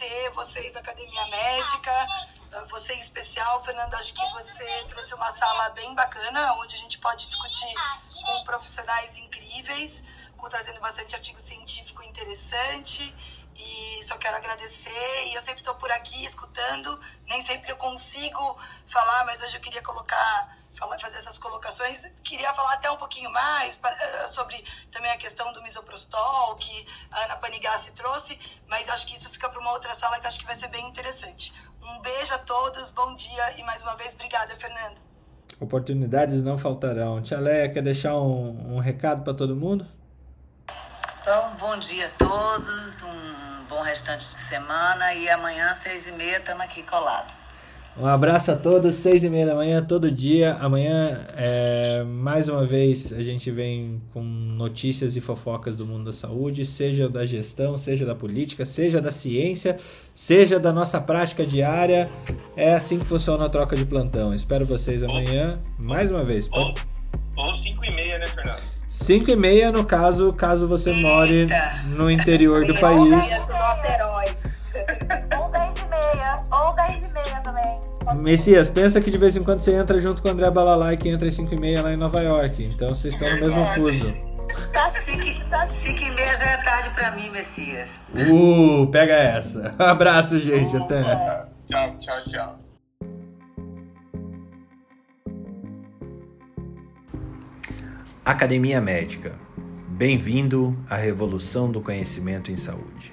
Agradecer 0.03 0.31
vocês 0.31 0.73
da 0.73 0.81
Academia 0.81 1.27
Médica, 1.27 2.07
você 2.69 2.93
em 2.95 2.99
especial, 2.99 3.63
Fernando, 3.63 3.95
acho 3.95 4.13
que 4.13 4.33
você 4.33 4.85
trouxe 4.89 5.15
uma 5.15 5.31
sala 5.31 5.71
bem 5.71 5.95
bacana, 5.95 6.55
onde 6.55 6.75
a 6.75 6.79
gente 6.79 6.99
pode 6.99 7.27
discutir 7.29 7.75
com 8.25 8.45
profissionais 8.45 9.17
incríveis, 9.17 10.03
com, 10.37 10.49
trazendo 10.49 10.81
bastante 10.81 11.15
artigo 11.15 11.39
científico 11.39 12.03
interessante. 12.03 13.15
E 13.55 14.03
só 14.03 14.17
quero 14.17 14.37
agradecer. 14.37 15.27
E 15.27 15.35
eu 15.35 15.41
sempre 15.41 15.61
estou 15.61 15.75
por 15.77 15.91
aqui 15.93 16.25
escutando. 16.25 16.99
Nem 17.27 17.43
sempre 17.43 17.71
eu 17.71 17.77
consigo 17.77 18.59
falar, 18.87 19.25
mas 19.25 19.41
hoje 19.43 19.57
eu 19.57 19.61
queria 19.61 19.83
colocar 19.83 20.62
falar, 20.83 20.99
fazer 20.99 21.19
essas 21.19 21.39
colocações. 21.39 22.03
Queria 22.25 22.53
falar 22.55 22.75
até 22.75 22.91
um 22.91 22.97
pouquinho 22.97 23.31
mais 23.31 23.79
eh, 23.85 24.27
sobre 24.27 24.65
também 24.91 25.11
a 25.11 25.17
questão 25.17 25.53
do 25.53 25.63
misoprostol, 25.63 26.57
que 26.57 26.87
a 27.11 27.25
Ana 27.25 27.37
Panigassi 27.37 27.93
trouxe, 27.93 28.39
mas 28.69 28.89
acho 28.89 29.07
que 29.07 29.15
isso 29.15 29.31
fica 29.31 29.49
para 29.49 29.61
uma 29.61 29.73
outra 29.73 29.95
sala 29.95 30.19
que 30.19 30.27
acho 30.27 30.41
que 30.41 30.47
vai 30.47 30.57
ser 30.57 30.69
bem 30.69 30.87
interessante. 30.89 31.55
Um 31.83 32.01
beijo 32.01 32.35
a 32.35 32.39
todos, 32.39 32.91
bom 32.91 33.15
dia 33.15 33.53
e 33.59 33.63
mais 33.63 33.83
uma 33.83 33.95
vez, 33.95 34.15
obrigada, 34.15 34.55
Fernando. 34.57 35.01
Oportunidades 35.61 36.43
não 36.43 36.59
faltarão. 36.59 37.23
Tia 37.23 37.39
Leia, 37.39 37.69
quer 37.69 37.83
deixar 37.83 38.17
um, 38.17 38.77
um 38.77 38.79
recado 38.79 39.23
para 39.23 39.35
todo 39.35 39.55
mundo? 39.55 39.87
Só 41.15 41.49
um 41.49 41.55
bom 41.55 41.79
dia 41.79 42.09
a 42.09 42.11
todos, 42.11 43.03
um 43.03 43.65
bom 43.69 43.81
restante 43.83 44.25
de 44.25 44.35
semana 44.35 45.15
e 45.15 45.29
amanhã, 45.31 45.73
seis 45.75 46.09
e 46.09 46.13
meia, 46.13 46.39
estamos 46.39 46.65
aqui 46.65 46.83
colados. 46.83 47.42
Um 47.95 48.07
abraço 48.07 48.51
a 48.51 48.57
todos, 48.57 48.95
seis 48.95 49.23
e 49.23 49.29
meia 49.29 49.45
da 49.45 49.55
manhã, 49.55 49.85
todo 49.85 50.11
dia. 50.11 50.55
Amanhã, 50.55 51.27
é, 51.37 52.03
mais 52.05 52.49
uma 52.49 52.65
vez, 52.65 53.13
a 53.13 53.23
gente 53.23 53.51
vem 53.51 54.01
com 54.15 54.23
notícias 54.23 55.15
e 55.15 55.21
fofocas 55.21 55.77
do 55.77 55.85
mundo 55.85 56.05
da 56.05 56.13
saúde, 56.13 56.65
seja 56.65 57.07
da 57.07 57.27
gestão, 57.27 57.77
seja 57.77 58.07
da 58.07 58.15
política, 58.15 58.65
seja 58.65 58.99
da 58.99 59.13
ciência, 59.13 59.77
seja 60.15 60.59
da 60.59 60.73
nossa 60.73 60.99
prática 61.03 61.45
diária. 61.45 62.11
É 62.57 62.73
assim 62.73 62.99
que 62.99 63.05
funciona 63.05 63.45
a 63.45 63.49
troca 63.51 63.77
de 63.77 63.85
plantão. 63.85 64.35
Espero 64.35 64.65
vocês 64.65 65.03
amanhã, 65.03 65.61
mais 65.79 66.11
uma 66.11 66.25
vez. 66.25 66.49
Ou, 66.51 66.75
ou 67.37 67.55
cinco 67.55 67.85
e 67.85 67.91
meia, 67.91 68.19
né, 68.19 68.27
Fernando? 68.27 68.73
5 68.87 69.31
e 69.31 69.37
meia, 69.37 69.73
no 69.73 69.85
caso, 69.85 70.33
caso 70.33 70.69
você 70.69 70.93
more 70.93 71.49
no 71.97 72.09
interior 72.11 72.65
do 72.65 72.75
país. 72.79 73.11
Nosso 73.11 73.87
herói. 73.87 74.27
Messias, 78.21 78.69
pensa 78.69 79.01
que 79.01 79.11
de 79.11 79.19
vez 79.19 79.37
em 79.37 79.43
quando 79.43 79.61
você 79.61 79.75
entra 79.75 80.01
junto 80.01 80.23
com 80.23 80.29
o 80.29 80.31
André 80.31 80.51
Balalai, 80.51 80.97
que 80.97 81.09
entra 81.09 81.29
às 81.29 81.35
5 81.35 81.55
e 81.55 81.59
meia 81.59 81.83
lá 81.83 81.93
em 81.93 81.97
Nova 81.97 82.21
York. 82.21 82.63
Então 82.65 82.91
vocês 82.91 83.15
estão 83.15 83.29
no 83.31 83.41
mesmo 83.41 83.65
fuso. 83.67 84.13
Tá 84.73 84.91
chique, 84.91 85.43
tá 85.49 85.67
chique 85.67 86.05
e 86.05 86.11
meia 86.11 86.37
já 86.37 86.45
é 86.45 86.57
tarde 86.59 86.91
pra 86.95 87.11
mim, 87.13 87.31
Messias. 87.31 88.01
Uh, 88.31 88.87
pega 88.89 89.15
essa. 89.15 89.75
Abraço, 89.79 90.39
gente. 90.39 90.77
Até. 90.77 91.03
Tchau, 91.69 91.97
tchau, 92.01 92.21
tchau. 92.29 92.59
Academia 98.25 98.81
Médica. 98.81 99.33
Bem-vindo 99.89 100.77
à 100.89 100.97
revolução 100.97 101.71
do 101.71 101.81
conhecimento 101.81 102.51
em 102.51 102.57
saúde. 102.57 103.13